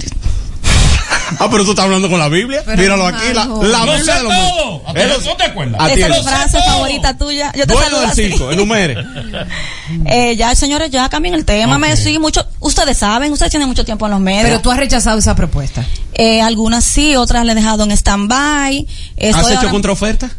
Ah, 1.39 1.49
pero 1.51 1.65
tú 1.65 1.71
estás 1.71 1.85
hablando 1.87 2.09
con 2.11 2.19
la 2.19 2.29
Biblia. 2.29 2.63
Míralo 2.77 3.07
aquí, 3.07 3.33
la, 3.35 3.45
la 3.47 3.47
Lo 3.47 3.93
Biblia 3.95 4.05
sé 4.05 4.13
de 4.13 4.23
los 4.23 4.33
todo. 4.35 4.83
¿A 4.87 4.95
ti 4.95 5.01
Eso- 5.01 5.21
¿No 5.31 5.37
te 5.37 5.45
acuerdas? 5.45 5.81
a 5.81 5.87
ti 5.87 5.93
Esa 5.95 6.03
es 6.07 6.09
no. 6.09 6.17
tu 6.17 6.23
frase 6.29 6.59
favorita 6.63 7.17
tuya. 7.19 7.53
Yo 7.55 7.67
te 7.67 7.73
Dueño 7.73 7.83
saludo 7.85 8.01
del 8.03 8.11
así. 8.11 8.23
circo, 8.29 8.53
enumere. 8.53 8.97
Eh, 10.07 10.37
ya, 10.37 10.55
señores, 10.55 10.91
ya 10.91 11.09
cambien 11.11 11.35
el 11.35 11.45
tema. 11.45 11.79
Me 11.79 11.97
sí, 11.97 12.19
mucho, 12.19 12.47
ustedes 12.61 12.97
saben, 12.97 13.31
ustedes 13.33 13.51
tienen 13.51 13.69
mucho 13.69 13.85
tiempo 13.85 14.07
en 14.07 14.13
los 14.13 14.21
medios. 14.21 14.45
Pero 14.45 14.61
tú 14.61 14.71
has 14.71 14.79
rechazado 14.79 15.19
esa 15.19 15.35
propuesta. 15.35 15.85
Eh, 16.15 16.41
algunas 16.41 16.83
sí, 16.85 17.15
otras 17.17 17.45
le 17.45 17.53
he 17.53 17.55
dejado 17.55 17.85
en 17.85 17.91
stand-by. 17.93 18.87
Estoy 19.17 19.41
¿Has 19.41 19.49
hecho 19.51 19.59
ahora- 19.59 19.71
contraoferta? 19.71 20.31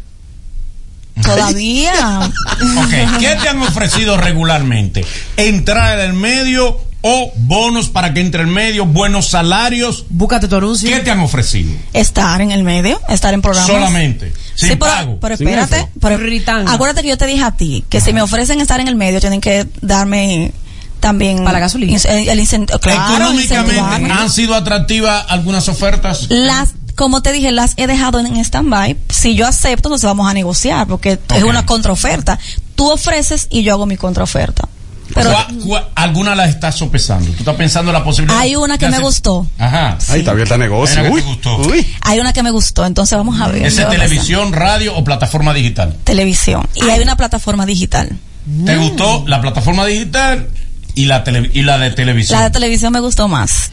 Todavía. 1.22 1.92
Ok, 2.76 3.18
¿qué 3.20 3.36
te 3.40 3.48
han 3.48 3.60
ofrecido 3.62 4.16
regularmente? 4.16 5.04
¿Entrar 5.36 5.98
en 5.98 6.06
el 6.06 6.12
medio 6.14 6.80
o 7.06 7.30
bonos 7.36 7.90
para 7.90 8.14
que 8.14 8.20
entre 8.22 8.40
el 8.40 8.46
medio, 8.46 8.86
buenos 8.86 9.28
salarios? 9.28 10.06
Búscate 10.08 10.48
tu 10.48 10.56
anuncio. 10.56 10.88
¿Qué 10.88 11.00
te 11.00 11.10
han 11.10 11.20
ofrecido? 11.20 11.70
estar 11.92 12.40
en 12.40 12.50
el 12.50 12.62
medio, 12.64 12.98
estar 13.10 13.34
en 13.34 13.42
programas. 13.42 13.70
Solamente. 13.70 14.32
Sin 14.54 14.70
sí, 14.70 14.76
pero, 14.76 14.90
pago. 14.92 15.18
pero 15.20 15.36
sin 15.36 15.48
espérate, 15.48 15.88
pero 16.00 16.70
acuérdate 16.70 17.02
que 17.02 17.08
yo 17.08 17.18
te 17.18 17.26
dije 17.26 17.44
a 17.44 17.50
ti 17.50 17.84
que 17.90 18.00
si 18.00 18.14
me 18.14 18.22
ofrecen 18.22 18.62
estar 18.62 18.80
en 18.80 18.88
el 18.88 18.96
medio 18.96 19.20
tienen 19.20 19.42
que 19.42 19.66
darme 19.82 20.52
también 21.00 21.38
Para 21.44 21.52
la 21.52 21.58
gasolina. 21.60 21.98
el, 22.08 22.28
el 22.30 22.40
incentivo, 22.40 22.78
claro, 22.78 23.16
Económicamente. 23.16 24.10
¿han 24.10 24.30
sido 24.30 24.54
atractivas 24.54 25.26
algunas 25.28 25.68
ofertas? 25.68 26.28
Las, 26.30 26.70
como 26.94 27.20
te 27.20 27.32
dije, 27.32 27.52
las 27.52 27.74
he 27.76 27.86
dejado 27.86 28.18
en 28.18 28.34
stand-by. 28.42 28.96
Si 29.10 29.34
yo 29.34 29.46
acepto, 29.46 29.88
entonces 29.90 30.06
vamos 30.06 30.30
a 30.30 30.32
negociar, 30.32 30.86
porque 30.86 31.18
es 31.34 31.42
una 31.42 31.66
contraoferta. 31.66 32.38
Tú 32.76 32.90
ofreces 32.90 33.48
y 33.50 33.62
yo 33.62 33.74
hago 33.74 33.84
mi 33.84 33.98
contraoferta. 33.98 34.66
Pero 35.12 35.30
¿Cuá- 35.32 35.46
cuá- 35.64 35.88
¿Alguna 35.94 36.34
la 36.34 36.46
estás 36.46 36.76
sopesando? 36.76 37.30
¿Tú 37.32 37.38
estás 37.40 37.56
pensando 37.56 37.90
en 37.90 37.94
la 37.98 38.04
posibilidad? 38.04 38.38
hay 38.40 38.56
una 38.56 38.78
que 38.78 38.86
me 38.86 38.92
hacer- 38.92 39.04
gustó. 39.04 39.46
Ajá. 39.58 39.98
Ahí 40.08 40.20
está 40.20 40.30
abierta 40.30 40.56
negocio. 40.56 41.00
Hay 41.00 41.06
una 41.06 41.10
que 41.10 41.14
Uy, 41.14 41.22
te 41.22 41.28
gustó. 41.28 41.56
uy. 41.68 41.94
Hay 42.02 42.20
una 42.20 42.32
que 42.32 42.42
me 42.42 42.50
gustó, 42.50 42.86
entonces 42.86 43.16
vamos 43.18 43.40
a 43.40 43.48
ver. 43.48 43.64
¿Es 43.66 43.76
televisión, 43.76 44.52
radio 44.52 44.96
o 44.96 45.04
plataforma 45.04 45.52
digital? 45.52 45.94
Televisión. 46.04 46.66
Y 46.74 46.88
hay 46.88 47.00
una 47.00 47.16
plataforma 47.16 47.66
digital. 47.66 48.16
¿Te 48.64 48.76
gustó 48.76 49.24
la 49.26 49.40
plataforma 49.40 49.86
digital 49.86 50.48
y 50.96 51.06
la, 51.06 51.24
tele- 51.24 51.50
y 51.52 51.62
la 51.62 51.76
de 51.78 51.90
televisión? 51.90 52.38
La 52.38 52.44
de 52.46 52.50
televisión 52.50 52.92
me 52.92 53.00
gustó 53.00 53.26
más. 53.26 53.70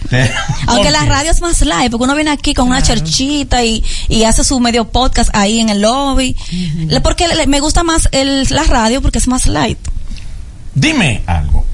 Aunque 0.67 0.83
¿Por 0.83 0.91
la 0.91 1.05
radio 1.05 1.29
es 1.31 1.39
más 1.41 1.61
live, 1.61 1.89
porque 1.91 2.03
uno 2.05 2.15
viene 2.15 2.31
aquí 2.31 2.53
con 2.53 2.67
una 2.67 2.81
cherchita 2.81 3.63
y, 3.63 3.83
y 4.09 4.23
hace 4.23 4.43
su 4.43 4.59
medio 4.59 4.89
podcast 4.89 5.29
ahí 5.33 5.59
en 5.59 5.69
el 5.69 5.81
lobby. 5.81 6.35
Porque 7.03 7.27
le- 7.27 7.47
me 7.47 7.59
gusta 7.59 7.83
más 7.83 8.07
el, 8.11 8.47
la 8.49 8.63
radio 8.63 9.01
porque 9.01 9.17
es 9.19 9.27
más 9.27 9.45
light. 9.47 9.77
Dime 10.73 11.23
algo. 11.25 11.65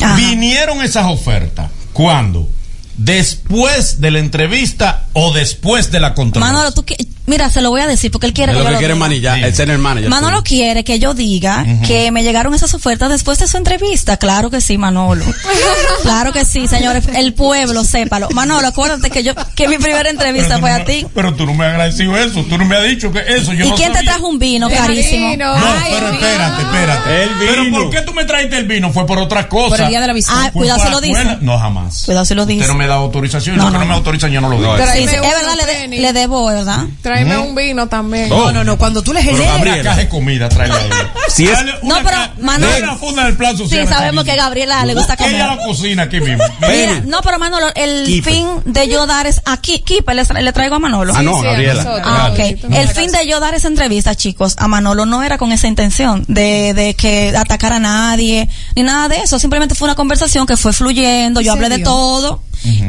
Ajá. 0.00 0.16
¿Vinieron 0.16 0.82
esas 0.82 1.06
ofertas? 1.06 1.70
¿Cuándo? 1.92 2.48
¿Después 2.96 4.00
de 4.00 4.10
la 4.10 4.18
entrevista 4.18 5.06
o 5.12 5.32
después 5.32 5.90
de 5.90 6.00
la? 6.00 6.14
Manolo, 6.34 6.72
tú 6.72 6.84
mira, 7.28 7.50
se 7.50 7.60
lo 7.60 7.70
voy 7.70 7.80
a 7.80 7.86
decir 7.86 8.10
porque 8.10 8.26
él 8.26 8.32
quiere 8.32 8.52
Es 8.52 8.58
que 8.58 8.64
lo 8.64 8.64
yo 8.64 8.68
que 8.68 8.72
lo 8.74 8.78
quiere 8.78 8.94
diga. 8.94 9.06
manillar, 9.06 9.38
el 9.44 9.54
ser 9.54 9.70
el 9.70 9.78
manager. 9.78 10.10
Manolo 10.10 10.42
quiere 10.42 10.84
que 10.84 10.98
yo 10.98 11.14
diga 11.14 11.64
que 11.86 12.10
me 12.10 12.22
llegaron 12.22 12.54
esas 12.54 12.74
ofertas 12.74 13.08
después 13.10 13.38
de 13.38 13.46
su 13.46 13.56
entrevista. 13.56 14.16
Claro 14.16 14.50
que 14.50 14.60
sí, 14.60 14.78
Manolo. 14.78 15.24
claro 16.02 16.32
que 16.32 16.44
sí, 16.44 16.66
señores. 16.66 17.04
El 17.14 17.34
pueblo, 17.34 17.84
sépalo. 17.84 18.28
Manolo, 18.30 18.66
acuérdate 18.68 19.10
que 19.10 19.22
yo 19.22 19.32
que 19.54 19.68
mi 19.68 19.78
primera 19.78 20.08
entrevista 20.10 20.58
fue 20.58 20.70
no 20.70 20.76
a 20.76 20.84
ti. 20.84 21.06
Pero 21.14 21.34
tú 21.34 21.46
no 21.46 21.54
me 21.54 21.64
has 21.66 21.72
agradecido 21.72 22.16
eso, 22.16 22.44
tú 22.48 22.58
no 22.58 22.64
me 22.64 22.76
has 22.76 22.84
dicho 22.84 23.12
que 23.12 23.20
eso, 23.28 23.52
yo 23.52 23.66
¿Y 23.66 23.70
no 23.70 23.76
quién 23.76 23.92
te 23.92 24.02
trajo 24.02 24.26
un 24.28 24.38
vino 24.38 24.68
carísimo? 24.68 25.36
No, 25.36 25.54
pero 25.90 26.08
espérate, 26.12 26.62
espérate. 26.62 27.22
El 27.24 27.30
Pero. 27.38 27.70
¿por 27.70 27.90
qué 27.90 28.00
tú 28.02 28.12
me 28.12 28.24
traiste 28.24 28.56
el 28.56 28.66
vino? 28.66 28.92
Fue 28.92 29.06
por 29.06 29.18
otra 29.18 29.48
cosa. 29.48 29.68
Por 29.76 29.80
el 29.80 29.88
día 29.88 30.00
de 30.00 30.06
la 30.06 30.12
visita. 30.12 30.46
Ah, 30.46 30.50
cuidado 30.52 30.80
si 30.84 30.90
lo 30.90 31.00
dice. 31.00 31.38
No, 31.40 31.58
jamás. 31.58 32.04
Cuidado 32.04 32.24
si 32.24 32.34
lo 32.34 32.46
dice. 32.46 32.60
Usted 32.60 32.72
no 32.72 32.78
me 32.78 32.86
da 32.86 32.94
autorización. 32.94 33.56
y 33.56 33.58
No, 33.58 33.64
lo 33.66 33.70
que 33.70 33.72
no, 33.74 33.78
no 33.80 33.84
me 33.86 33.90
no. 33.90 33.96
autorizan, 33.96 34.30
yo 34.30 34.40
no 34.40 34.48
lo 34.48 34.58
Sí, 34.58 35.06
sí, 35.08 35.14
es 35.16 35.20
verdad, 35.22 35.54
le, 35.56 35.88
de- 35.88 35.98
le 35.98 36.12
debo, 36.12 36.46
¿verdad? 36.46 36.84
Tráeme 37.26 37.38
un 37.38 37.54
vino 37.54 37.86
también. 37.88 38.28
No, 38.28 38.52
no, 38.52 38.64
no. 38.64 38.76
Cuando 38.78 39.02
tú 39.02 39.12
le 39.12 39.22
Pero 39.22 39.36
generas. 39.36 39.62
una 39.62 39.82
caja 39.82 39.96
de 39.98 40.08
comida, 40.08 40.48
ella. 40.52 41.12
Si 41.28 41.44
es- 41.46 41.58
No, 41.82 41.96
pero, 42.04 42.16
Manolo- 42.40 42.96
funda 42.98 43.24
del 43.24 43.36
plan 43.36 43.56
Sí, 43.56 43.68
sabemos 43.88 44.24
que 44.24 44.32
a 44.32 44.36
Gabriela 44.36 44.84
le 44.84 44.94
gusta 44.94 45.16
comer. 45.16 45.34
Ella 45.34 45.46
la 45.56 45.62
cocina 45.62 46.02
aquí 46.04 46.20
mismo. 46.20 46.42
Mira, 46.60 47.00
no, 47.04 47.20
pero 47.22 47.38
Manolo, 47.38 47.66
el 47.74 48.22
fin 48.22 48.46
de 48.64 48.88
yo 48.88 49.06
dar 49.06 49.26
es 49.26 49.40
aquí, 49.44 49.80
Kipe, 49.80 50.14
le, 50.14 50.24
le 50.42 50.52
traigo 50.52 50.76
a 50.76 50.78
Manolo. 50.78 51.12
Ah, 51.14 51.22
no, 51.22 51.40
Gabriela. 51.40 52.00
Ah, 52.04 52.30
ok. 52.32 52.38
El 52.72 52.88
fin 52.88 53.10
de 53.12 53.26
yo 53.26 53.40
dar 53.40 53.54
esa 53.54 53.68
entrevista, 53.68 54.14
chicos, 54.14 54.54
a 54.58 54.68
Manolo 54.68 55.06
no 55.06 55.22
era 55.22 55.38
con 55.38 55.52
esa 55.52 55.66
intención 55.68 56.24
de, 56.28 56.74
de 56.74 56.94
que 56.94 57.34
atacar 57.36 57.72
a 57.72 57.78
nadie, 57.78 58.48
ni 58.74 58.82
nada 58.82 59.08
de 59.08 59.16
eso. 59.22 59.38
Simplemente 59.38 59.74
fue 59.74 59.86
una 59.86 59.94
conversación 59.94 60.46
que 60.46 60.56
fue 60.56 60.72
fluyendo, 60.72 61.40
yo 61.40 61.52
hablé 61.52 61.68
de 61.68 61.78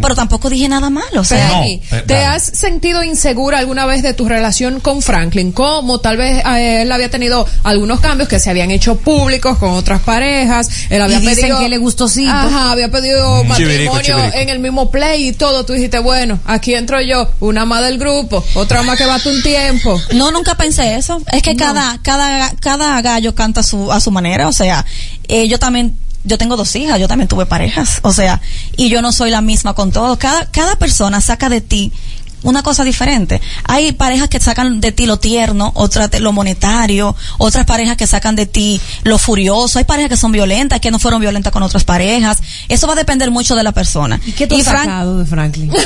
pero 0.01 0.15
tampoco 0.15 0.49
dije 0.49 0.67
nada 0.67 0.89
malo. 0.89 1.21
O 1.21 1.23
sea, 1.23 1.49
Penny, 1.49 1.81
¿te 2.07 2.17
has 2.23 2.43
sentido 2.43 3.03
insegura 3.03 3.59
alguna 3.59 3.85
vez 3.85 4.01
de 4.03 4.13
tu 4.13 4.27
relación 4.27 4.79
con 4.79 5.01
Franklin? 5.01 5.51
¿Cómo? 5.51 5.99
Tal 5.99 6.17
vez 6.17 6.43
eh, 6.45 6.81
él 6.81 6.91
había 6.91 7.09
tenido 7.09 7.45
algunos 7.63 7.99
cambios 7.99 8.29
que 8.29 8.39
se 8.39 8.49
habían 8.49 8.71
hecho 8.71 8.97
públicos 8.97 9.57
con 9.57 9.71
otras 9.71 10.01
parejas. 10.01 10.69
Él 10.89 11.01
había 11.01 11.17
Y 11.17 11.21
dicen 11.21 11.35
pedido. 11.41 11.59
que 11.59 11.69
le 11.69 11.77
gustosito. 11.77 12.31
Ajá, 12.31 12.71
había 12.71 12.89
pedido 12.89 13.43
matrimonio 13.43 14.17
en 14.33 14.49
el 14.49 14.59
mismo 14.59 14.89
play 14.91 15.27
y 15.29 15.31
todo. 15.33 15.65
Tú 15.65 15.73
dijiste, 15.73 15.99
bueno, 15.99 16.39
aquí 16.45 16.73
entro 16.73 16.99
yo, 17.01 17.29
una 17.39 17.65
más 17.65 17.83
del 17.83 17.97
grupo, 17.97 18.43
otra 18.55 18.83
más 18.83 18.97
que 18.97 19.05
bate 19.05 19.29
un 19.29 19.41
tiempo. 19.41 19.99
No, 20.13 20.31
nunca 20.31 20.55
pensé 20.55 20.95
eso. 20.95 21.21
Es 21.31 21.41
que 21.43 21.55
cada, 21.55 21.99
cada, 22.01 22.51
cada 22.59 23.01
gallo 23.01 23.35
canta 23.35 23.61
a 23.61 23.63
su, 23.63 23.91
a 23.91 23.99
su 23.99 24.11
manera. 24.11 24.47
O 24.47 24.51
sea, 24.53 24.85
eh, 25.27 25.47
yo 25.47 25.59
también, 25.59 25.95
yo 26.23 26.37
tengo 26.37 26.57
dos 26.57 26.75
hijas, 26.75 26.99
yo 26.99 27.07
también 27.07 27.27
tuve 27.27 27.45
parejas. 27.45 27.99
O 28.03 28.13
sea, 28.13 28.41
y 28.75 28.89
yo 28.89 29.01
no 29.01 29.11
soy 29.11 29.31
la 29.31 29.41
misma 29.41 29.73
con 29.73 29.91
todos. 29.91 30.17
Cada, 30.17 30.45
cada 30.47 30.75
persona 30.75 31.21
saca 31.21 31.49
de 31.49 31.61
ti 31.61 31.91
una 32.43 32.63
cosa 32.63 32.83
diferente. 32.83 33.41
Hay 33.65 33.91
parejas 33.91 34.29
que 34.29 34.39
sacan 34.39 34.79
de 34.81 34.91
ti 34.91 35.05
lo 35.05 35.17
tierno, 35.19 35.71
otras 35.75 36.09
lo 36.19 36.31
monetario, 36.31 37.15
otras 37.37 37.65
parejas 37.65 37.97
que 37.97 38.07
sacan 38.07 38.35
de 38.35 38.45
ti 38.45 38.79
lo 39.03 39.17
furioso, 39.17 39.79
hay 39.79 39.85
parejas 39.85 40.09
que 40.09 40.17
son 40.17 40.31
violentas, 40.31 40.79
que 40.79 40.91
no 40.91 40.99
fueron 40.99 41.21
violentas 41.21 41.51
con 41.53 41.63
otras 41.63 41.83
parejas. 41.83 42.39
Eso 42.67 42.87
va 42.87 42.93
a 42.93 42.95
depender 42.95 43.31
mucho 43.31 43.55
de 43.55 43.63
la 43.63 43.71
persona. 43.71 44.19
¿Y 44.25 44.31
¿Qué 44.33 44.47
tú 44.47 44.55
has 44.57 44.63
sacado 44.65 45.19
de 45.19 45.25
Franklin? 45.25 45.71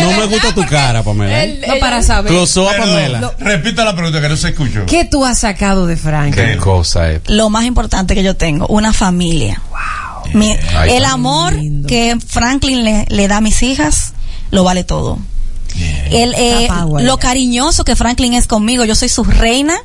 No 0.00 0.10
me 0.10 0.26
gusta 0.26 0.52
tu 0.52 0.66
cara, 0.66 1.04
Pamela. 1.04 1.44
¿eh? 1.44 1.62
no 1.68 1.78
para 1.78 2.02
saber. 2.02 2.32
Closó 2.32 2.68
a 2.68 2.76
Pamela. 2.76 3.20
Lo- 3.20 3.34
Repita 3.38 3.84
la 3.84 3.94
pregunta 3.94 4.20
que 4.20 4.28
no 4.28 4.36
se 4.36 4.48
escuchó. 4.48 4.84
¿Qué 4.86 5.04
tú 5.04 5.24
has 5.24 5.38
sacado 5.38 5.86
de 5.86 5.96
Franklin? 5.96 6.44
Qué 6.46 6.56
cosa 6.56 7.12
es. 7.12 7.20
lo 7.28 7.48
más 7.48 7.64
importante 7.64 8.16
que 8.16 8.24
yo 8.24 8.36
tengo, 8.36 8.66
una 8.66 8.92
familia. 8.92 9.62
Mi- 10.34 10.56
Ahí 10.76 10.96
el 10.96 11.04
amor 11.04 11.54
que 11.86 12.18
Franklin 12.26 12.82
le, 12.82 13.06
le 13.08 13.28
da 13.28 13.36
a 13.36 13.40
mis 13.40 13.62
hijas, 13.62 14.14
lo 14.50 14.64
vale 14.64 14.82
todo. 14.82 15.20
El, 16.10 16.34
eh, 16.34 16.68
lo 17.00 17.18
cariñoso 17.18 17.84
que 17.84 17.96
Franklin 17.96 18.34
es 18.34 18.46
conmigo, 18.46 18.84
yo 18.84 18.94
soy 18.94 19.08
su 19.08 19.24
reina. 19.24 19.76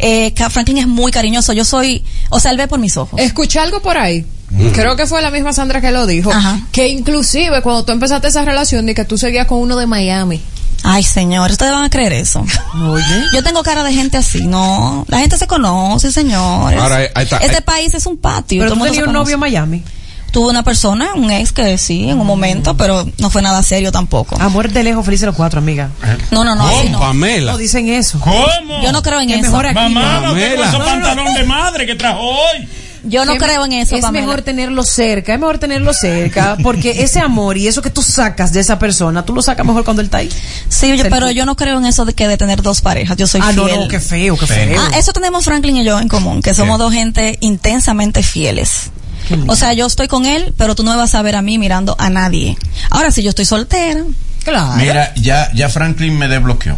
Eh, 0.00 0.32
que 0.32 0.48
Franklin 0.48 0.78
es 0.78 0.86
muy 0.86 1.10
cariñoso, 1.10 1.52
yo 1.52 1.64
soy, 1.64 2.04
o 2.30 2.38
sea, 2.38 2.52
él 2.52 2.56
ve 2.56 2.68
por 2.68 2.78
mis 2.78 2.96
ojos. 2.96 3.20
Escuché 3.20 3.58
algo 3.58 3.82
por 3.82 3.98
ahí. 3.98 4.24
Creo 4.72 4.96
que 4.96 5.06
fue 5.06 5.20
la 5.20 5.30
misma 5.30 5.52
Sandra 5.52 5.80
que 5.80 5.90
lo 5.90 6.06
dijo. 6.06 6.30
Que 6.72 6.88
inclusive 6.88 7.62
cuando 7.62 7.84
tú 7.84 7.92
empezaste 7.92 8.28
esa 8.28 8.44
relación 8.44 8.86
de 8.86 8.94
que 8.94 9.04
tú 9.04 9.18
seguías 9.18 9.46
con 9.46 9.58
uno 9.58 9.76
de 9.76 9.86
Miami. 9.86 10.40
Ay, 10.84 11.02
señor, 11.02 11.50
ustedes 11.50 11.72
van 11.72 11.84
a 11.84 11.90
creer 11.90 12.12
eso. 12.12 12.44
Yo 13.34 13.42
tengo 13.42 13.62
cara 13.62 13.82
de 13.82 13.92
gente 13.92 14.16
así, 14.16 14.46
no. 14.46 15.04
La 15.08 15.18
gente 15.18 15.36
se 15.36 15.46
conoce, 15.46 16.12
señores. 16.12 16.80
Ahora, 16.80 16.96
ahí 17.14 17.24
está. 17.24 17.38
Este 17.38 17.60
país 17.62 17.92
es 17.94 18.06
un 18.06 18.16
patio. 18.16 18.60
Pero 18.60 18.70
todo 18.70 18.78
tú 18.78 18.84
tenías 18.84 19.02
un 19.02 19.12
conoce. 19.12 19.24
novio 19.24 19.34
en 19.34 19.40
Miami. 19.40 19.82
Tuve 20.30 20.50
una 20.50 20.62
persona, 20.62 21.14
un 21.14 21.30
ex 21.30 21.52
que 21.52 21.78
sí, 21.78 22.10
en 22.10 22.20
un 22.20 22.26
momento, 22.26 22.76
pero 22.76 23.08
no 23.18 23.30
fue 23.30 23.40
nada 23.40 23.62
serio 23.62 23.90
tampoco. 23.90 24.36
Amor 24.40 24.70
de 24.70 24.82
lejos, 24.82 25.04
felices 25.04 25.26
los 25.26 25.34
cuatro, 25.34 25.58
amiga. 25.58 25.88
No, 26.30 26.44
no, 26.44 26.54
no, 26.54 26.66
así 26.68 26.90
no. 26.90 27.00
Pamela. 27.00 27.52
No 27.52 27.58
dicen 27.58 27.88
eso. 27.88 28.20
¿Cómo? 28.20 28.82
Yo 28.82 28.92
no 28.92 29.02
creo 29.02 29.20
en 29.20 29.30
Es 29.30 29.36
eso. 29.40 29.46
mejor 29.50 29.66
aquí. 29.66 29.74
Mamá, 29.74 30.02
no 30.20 30.34
tengo 30.34 30.34
Pamela. 30.34 30.68
ese 30.68 30.78
pantalón 30.78 31.34
de 31.34 31.44
madre 31.44 31.86
que 31.86 31.94
trajo 31.94 32.20
hoy. 32.20 32.68
Yo 33.04 33.24
no 33.24 33.36
creo 33.36 33.64
en 33.64 33.72
eso, 33.72 33.94
Es 33.96 34.02
Pamela. 34.02 34.26
mejor 34.26 34.42
tenerlo 34.42 34.82
cerca, 34.82 35.32
es 35.32 35.40
mejor 35.40 35.56
tenerlo 35.58 35.94
cerca, 35.94 36.58
porque 36.62 36.90
ese 37.04 37.20
amor 37.20 37.56
y 37.56 37.66
eso 37.66 37.80
que 37.80 37.88
tú 37.90 38.02
sacas 38.02 38.52
de 38.52 38.60
esa 38.60 38.78
persona, 38.78 39.24
tú 39.24 39.34
lo 39.34 39.40
sacas 39.40 39.64
mejor 39.64 39.84
cuando 39.84 40.02
él 40.02 40.06
está 40.06 40.18
ahí. 40.18 40.28
Sí, 40.68 40.94
yo- 40.94 41.04
pero 41.08 41.30
yo 41.30 41.46
no 41.46 41.56
creo 41.56 41.78
en 41.78 41.86
eso 41.86 42.04
de 42.04 42.12
que 42.12 42.28
de 42.28 42.36
tener 42.36 42.60
dos 42.60 42.82
parejas. 42.82 43.16
Yo 43.16 43.26
soy 43.26 43.40
Ah, 43.42 43.52
no, 43.52 43.64
fiel. 43.64 43.80
no, 43.80 43.88
qué 43.88 44.00
feo, 44.00 44.36
qué 44.36 44.46
feo. 44.46 44.78
Ah, 44.78 44.98
eso 44.98 45.12
tenemos 45.12 45.44
Franklin 45.44 45.76
y 45.78 45.84
yo 45.84 45.98
en 45.98 46.08
común, 46.08 46.42
que 46.42 46.52
somos 46.52 46.78
dos 46.78 46.92
gente 46.92 47.38
intensamente 47.40 48.22
fieles. 48.22 48.90
O 49.46 49.56
sea, 49.56 49.72
yo 49.72 49.86
estoy 49.86 50.08
con 50.08 50.24
él, 50.26 50.52
pero 50.56 50.74
tú 50.74 50.82
no 50.82 50.90
me 50.92 50.96
vas 50.96 51.14
a 51.14 51.22
ver 51.22 51.36
a 51.36 51.42
mí 51.42 51.58
mirando 51.58 51.94
a 51.98 52.10
nadie. 52.10 52.56
Ahora, 52.90 53.10
si 53.10 53.22
yo 53.22 53.30
estoy 53.30 53.44
soltera, 53.44 54.02
Claro. 54.44 54.76
Mira, 54.76 55.12
ya, 55.16 55.50
ya 55.52 55.68
Franklin 55.68 56.16
me 56.18 56.26
desbloqueó. 56.28 56.76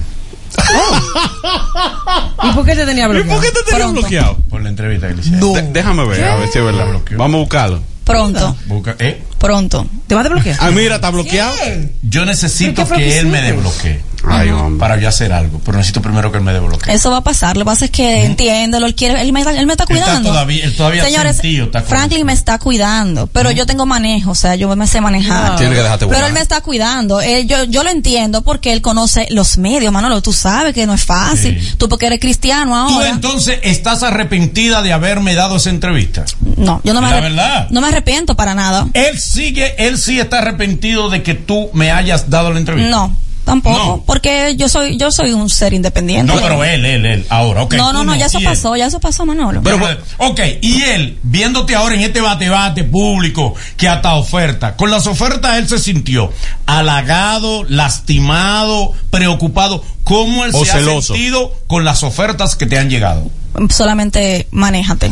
¿Y 2.43 2.53
por 2.53 2.65
qué 2.65 2.75
te 2.75 2.85
tenía 2.87 3.07
bloqueado? 3.09 3.41
¿Por 3.41 3.45
qué 3.45 3.53
te 3.53 3.63
tenías 3.63 3.81
Pronto. 3.83 4.01
bloqueado? 4.01 4.37
Por 4.49 4.63
la 4.63 4.69
entrevista 4.71 5.09
que 5.09 5.15
le 5.15 5.21
hicieron. 5.21 5.73
Déjame 5.73 6.07
ver, 6.07 6.25
a 6.25 6.37
ver 6.37 6.49
si 6.51 6.59
es 6.59 6.65
verdad. 6.65 6.87
Vamos 7.17 7.35
a 7.35 7.39
buscarlo. 7.41 7.83
pronto, 8.05 8.57
Busca- 8.67 8.97
¿eh? 8.99 9.23
Pronto. 9.41 9.87
¿Te 10.07 10.15
vas 10.15 10.25
a 10.25 10.29
desbloquear? 10.29 10.57
Ah, 10.61 10.71
mira, 10.71 10.95
está 10.97 11.11
bloqueado. 11.11 11.55
Yo 12.03 12.25
necesito 12.25 12.85
¿Pero 12.85 12.89
qué 12.89 12.95
fue 12.95 12.99
lo 12.99 13.05
que 13.11 13.19
él 13.19 13.27
me 13.27 13.43
desbloquee. 13.43 14.11
Ay. 14.29 14.51
Para 14.79 14.99
yo 15.01 15.09
hacer 15.09 15.33
algo. 15.33 15.63
Pero 15.65 15.79
necesito 15.79 16.03
primero 16.03 16.31
que 16.31 16.37
él 16.37 16.45
me 16.45 16.53
desbloquee. 16.53 16.93
Eso 16.93 17.11
va 17.11 17.17
a 17.19 17.25
pasar. 17.25 17.57
Lo 17.57 17.63
que 17.65 17.71
pasa 17.71 17.85
es 17.87 17.91
que 17.91 18.27
entiéndelo, 18.27 18.85
él 18.87 18.95
quiere, 18.95 19.23
él 19.23 19.33
me, 19.33 19.41
él 19.41 19.65
me 19.67 19.73
está 19.73 19.85
Él 19.89 19.97
está 19.97 20.05
cuidando. 20.11 20.29
todavía- 20.29 20.65
él 20.67 20.77
todavía 20.77 21.05
Señores, 21.07 21.37
sentido 21.37 21.65
está 21.67 21.81
Franklin 21.83 22.27
me 22.27 22.35
está 22.35 22.59
cuidando, 22.59 23.29
pero 23.29 23.51
yo 23.51 23.65
tengo 23.65 23.87
manejo, 23.87 24.33
o 24.33 24.35
sea, 24.35 24.57
yo 24.57 24.77
me 24.77 24.87
sé 24.87 25.01
manejar. 25.01 25.57
Tiene 25.57 25.75
que 25.75 25.83
dejarte 25.83 26.07
Pero 26.07 26.27
él 26.27 26.35
me 26.35 26.41
está 26.41 26.61
cuidando. 26.61 27.23
Él- 27.23 27.47
yo, 27.47 27.65
yo 27.65 27.83
lo 27.83 27.89
entiendo 27.89 28.43
porque 28.43 28.75
él 28.75 28.83
conoce 28.83 29.27
los 29.31 29.57
medios, 29.57 29.91
Manolo. 29.91 30.21
Tú 30.21 30.35
sabes 30.35 30.75
que 30.75 30.87
no 30.87 30.93
es 30.93 31.03
fácil. 31.05 31.59
Tú 31.79 31.89
porque 31.89 32.05
eres 32.07 32.21
cristiano 32.21 32.73
¿Tú 32.89 32.95
ahora. 32.97 33.09
entonces 33.09 33.59
estás 33.63 34.03
arrepentida 34.03 34.83
de 34.83 34.93
haberme 34.93 35.35
dado 35.35 35.57
esa 35.57 35.71
entrevista? 35.71 36.27
No, 36.59 36.83
yo 36.85 36.93
no 36.93 37.01
me, 37.01 37.09
La 37.09 37.17
arrep- 37.21 37.23
verdad. 37.23 37.69
no 37.71 37.81
me 37.81 37.89
arrepiento 37.89 38.37
para 38.37 38.55
nada. 38.55 38.87
Él 38.93 39.19
sigue, 39.31 39.75
él 39.87 39.99
sí 39.99 40.19
está 40.19 40.39
arrepentido 40.39 41.11
de 41.11 41.23
que 41.23 41.35
tú 41.35 41.71
me 41.73 41.91
hayas 41.91 42.31
dado 42.31 42.53
la 42.53 42.59
entrevista. 42.59 42.91
No, 42.91 43.17
tampoco, 43.45 43.79
No. 43.79 44.03
porque 44.07 44.55
yo 44.57 44.69
soy 44.69 44.97
yo 44.99 45.11
soy 45.11 45.33
un 45.33 45.49
ser 45.49 45.73
independiente. 45.73 46.33
No, 46.35 46.41
pero 46.41 46.63
él, 46.65 46.85
él, 46.85 47.07
él. 47.07 47.27
Ahora, 47.31 47.63
ok. 47.63 47.75
no, 47.75 47.93
no, 47.93 48.05
no, 48.05 48.15
ya 48.17 48.27
eso 48.27 48.39
él. 48.39 48.45
pasó, 48.45 48.77
ya 48.77 48.87
eso 48.87 48.99
pasó, 49.01 49.25
Manolo. 49.27 49.63
Pero, 49.63 49.79
ok, 50.19 50.41
y 50.61 50.83
él, 50.83 51.19
viéndote 51.23 51.75
ahora 51.75 51.95
en 51.95 52.01
este 52.03 52.21
bate-bate 52.21 52.85
público, 52.85 53.55
que 53.77 53.89
hasta 53.89 54.15
oferta, 54.15 54.77
con 54.77 54.91
las 54.91 55.07
ofertas 55.07 55.59
él 55.59 55.69
se 55.69 55.79
sintió 55.79 56.33
halagado, 56.67 57.65
lastimado, 57.65 58.93
preocupado. 59.11 59.85
¿Cómo 60.05 60.45
él 60.45 60.51
O 60.55 60.65
se 60.65 60.73
celoso. 60.73 61.13
ha 61.13 61.17
sentido 61.17 61.55
con 61.69 61.85
las 61.85 62.03
ofertas 62.03 62.57
que 62.57 62.67
te 62.67 62.79
han 62.79 62.91
llegado? 62.91 63.31
Solamente 63.69 64.47
manéjate. 64.51 65.11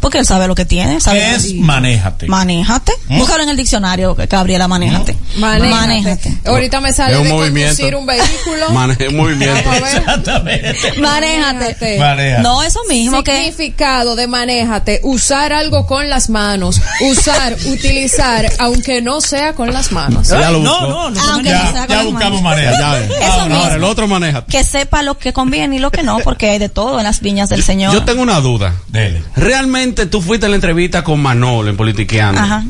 Porque 0.00 0.18
él 0.18 0.26
sabe 0.26 0.46
lo 0.46 0.54
que 0.54 0.64
tiene. 0.64 1.00
Sabe 1.00 1.18
¿Qué 1.20 1.24
lo 1.26 1.30
que- 1.42 1.48
es 1.48 1.54
manéjate? 1.54 2.26
Manéjate. 2.26 2.92
¿Mm? 3.08 3.18
Búscalo 3.18 3.42
en 3.42 3.48
el 3.48 3.56
diccionario, 3.56 4.14
Gabriela, 4.28 4.68
manéjate. 4.68 5.16
Manéjate. 5.36 6.38
Ahorita 6.44 6.80
me 6.80 6.92
sale 6.92 7.14
Es 7.14 7.18
un 7.18 7.24
de 7.24 7.32
movimiento. 7.32 7.76
conducir 7.76 7.96
un 7.96 8.06
vehículo. 8.06 8.70
Maneje 8.72 9.10
movimiento. 9.10 9.60
Vamos 9.64 9.82
a 9.82 9.84
ver. 9.84 9.96
Exactamente. 9.98 10.92
Manéjate. 11.00 11.98
Manéjate. 11.98 12.42
No, 12.42 12.62
eso 12.62 12.80
mismo 12.88 13.22
que 13.24 13.38
Significado 13.38 14.16
de 14.16 14.26
manéjate, 14.26 15.00
usar 15.04 15.52
algo 15.52 15.86
con 15.86 16.08
las 16.08 16.28
manos, 16.30 16.80
usar, 17.10 17.56
utilizar, 17.66 18.46
aunque 18.58 19.00
no 19.02 19.20
sea 19.20 19.54
con 19.54 19.72
las 19.72 19.92
manos. 19.92 20.28
Ya 20.28 20.50
lo 20.50 20.60
No, 20.60 20.70
buscó. 20.80 20.88
no, 20.88 21.10
no. 21.10 21.20
Aunque 21.32 21.50
no 21.50 21.58
Ya, 21.62 21.72
sea 21.72 21.80
con 21.86 21.88
ya 21.88 21.96
las 21.96 22.04
buscamos. 22.12 22.58
Eso 22.58 23.40
Ahora, 23.40 23.56
ahora, 23.56 23.74
el 23.74 23.84
otro 23.84 24.06
maneja. 24.08 24.44
que 24.46 24.64
sepa 24.64 25.02
lo 25.02 25.18
que 25.18 25.32
conviene 25.32 25.76
y 25.76 25.78
lo 25.78 25.90
que 25.90 26.02
no, 26.02 26.18
porque 26.20 26.50
hay 26.50 26.58
de 26.58 26.68
todo 26.68 26.98
en 26.98 27.04
las 27.04 27.20
viñas 27.20 27.48
del 27.48 27.62
Señor. 27.62 27.92
Yo 27.92 28.04
tengo 28.04 28.22
una 28.22 28.40
duda. 28.40 28.74
Dele. 28.88 29.22
¿Realmente 29.36 29.87
tú 29.92 30.20
fuiste 30.22 30.46
a 30.46 30.48
la 30.48 30.54
entrevista 30.56 31.02
con 31.04 31.20
Manolo 31.20 31.70
en 31.70 31.76
Politiqueando? 31.76 32.40
Ajá. 32.40 32.64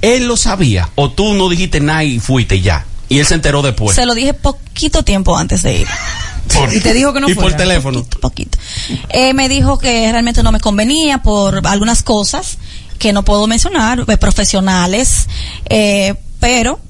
¿Él 0.00 0.26
lo 0.26 0.36
sabía? 0.36 0.88
¿O 0.96 1.10
tú 1.10 1.34
no 1.34 1.48
dijiste 1.48 1.80
nada 1.80 2.04
y 2.04 2.18
fuiste 2.18 2.60
ya? 2.60 2.86
Y 3.08 3.18
él 3.18 3.26
se 3.26 3.34
enteró 3.34 3.62
después. 3.62 3.94
Se 3.94 4.06
lo 4.06 4.14
dije 4.14 4.34
poquito 4.34 5.02
tiempo 5.04 5.36
antes 5.36 5.62
de 5.62 5.80
ir. 5.80 5.86
Por- 6.54 6.74
Y 6.74 6.80
te 6.80 6.92
dijo 6.92 7.12
que 7.12 7.20
no 7.20 7.28
y 7.28 7.34
por 7.34 7.52
teléfono. 7.54 8.00
Poquito, 8.00 8.20
poquito. 8.20 8.58
Eh, 9.10 9.32
me 9.32 9.48
dijo 9.48 9.78
que 9.78 10.10
realmente 10.10 10.42
no 10.42 10.50
me 10.50 10.58
convenía 10.60 11.18
por 11.22 11.64
algunas 11.66 12.02
cosas 12.02 12.58
que 12.98 13.12
no 13.12 13.24
puedo 13.24 13.46
mencionar, 13.46 14.04
eh, 14.08 14.16
profesionales, 14.16 15.28
eh, 15.68 16.14
pero, 16.40 16.80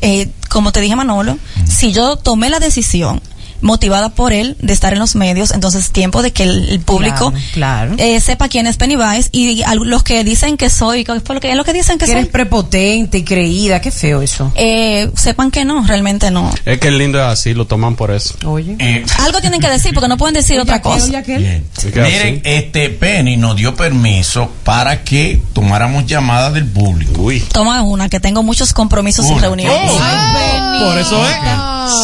eh, 0.00 0.28
como 0.48 0.70
te 0.72 0.80
dije 0.80 0.94
Manolo, 0.96 1.36
si 1.68 1.92
yo 1.92 2.16
tomé 2.16 2.48
la 2.50 2.58
decisión 2.60 3.20
motivada 3.62 4.10
por 4.10 4.32
él 4.32 4.56
de 4.60 4.72
estar 4.72 4.92
en 4.92 4.98
los 4.98 5.14
medios, 5.14 5.50
entonces 5.52 5.90
tiempo 5.90 6.22
de 6.22 6.32
que 6.32 6.42
el, 6.44 6.68
el 6.68 6.80
público 6.80 7.32
Claro, 7.54 7.94
claro. 7.94 7.94
eh, 7.98 8.20
sepa 8.20 8.48
quién 8.48 8.66
es 8.66 8.76
Pennywise 8.76 9.28
y 9.32 9.62
los 9.84 10.02
que 10.02 10.24
dicen 10.24 10.56
que 10.56 10.68
soy, 10.70 11.04
¿qué 11.04 11.20
fue 11.20 11.34
lo 11.36 11.40
que, 11.40 11.50
es 11.50 11.56
lo 11.56 11.64
que 11.64 11.72
dicen 11.72 11.96
que, 11.98 12.04
Que 12.06 12.12
soy? 12.12 12.20
eres 12.20 12.30
prepotente 12.30 13.18
y 13.18 13.22
creída, 13.24 13.80
qué 13.80 13.90
feo 13.90 14.20
eso. 14.22 14.52
Eh, 14.54 15.10
sepan 15.16 15.50
que 15.50 15.64
no, 15.64 15.84
realmente 15.86 16.30
no. 16.30 16.52
Es 16.64 16.78
que 16.78 16.88
el 16.88 16.98
lindo 16.98 17.18
es 17.18 17.24
así, 17.24 17.54
lo 17.54 17.66
toman 17.66 17.96
por 17.96 18.10
eso. 18.10 18.34
Oye. 18.44 18.76
Eh, 18.78 19.04
Algo 19.20 19.40
tienen 19.40 19.60
que 19.60 19.68
decir 19.68 19.92
porque 19.94 20.08
no 20.08 20.16
pueden 20.16 20.34
decir 20.34 20.58
otra 20.60 20.76
aquel, 20.76 20.92
cosa. 20.92 21.22
que 21.22 21.38
Miren, 21.38 21.70
así. 21.94 22.40
este 22.44 22.90
Penny 22.90 23.36
nos 23.36 23.56
dio 23.56 23.74
permiso 23.74 24.50
para 24.64 25.02
que 25.04 25.40
tomáramos 25.52 26.06
llamadas 26.06 26.52
del 26.54 26.66
público. 26.66 27.22
Uy. 27.22 27.40
Toma 27.52 27.82
una, 27.82 28.08
que 28.08 28.20
tengo 28.20 28.42
muchos 28.42 28.72
compromisos 28.72 29.30
y 29.30 29.38
reuniones. 29.38 29.90
Oh. 29.92 30.84
Por 30.86 30.98
eso 30.98 31.24
es. 31.28 31.36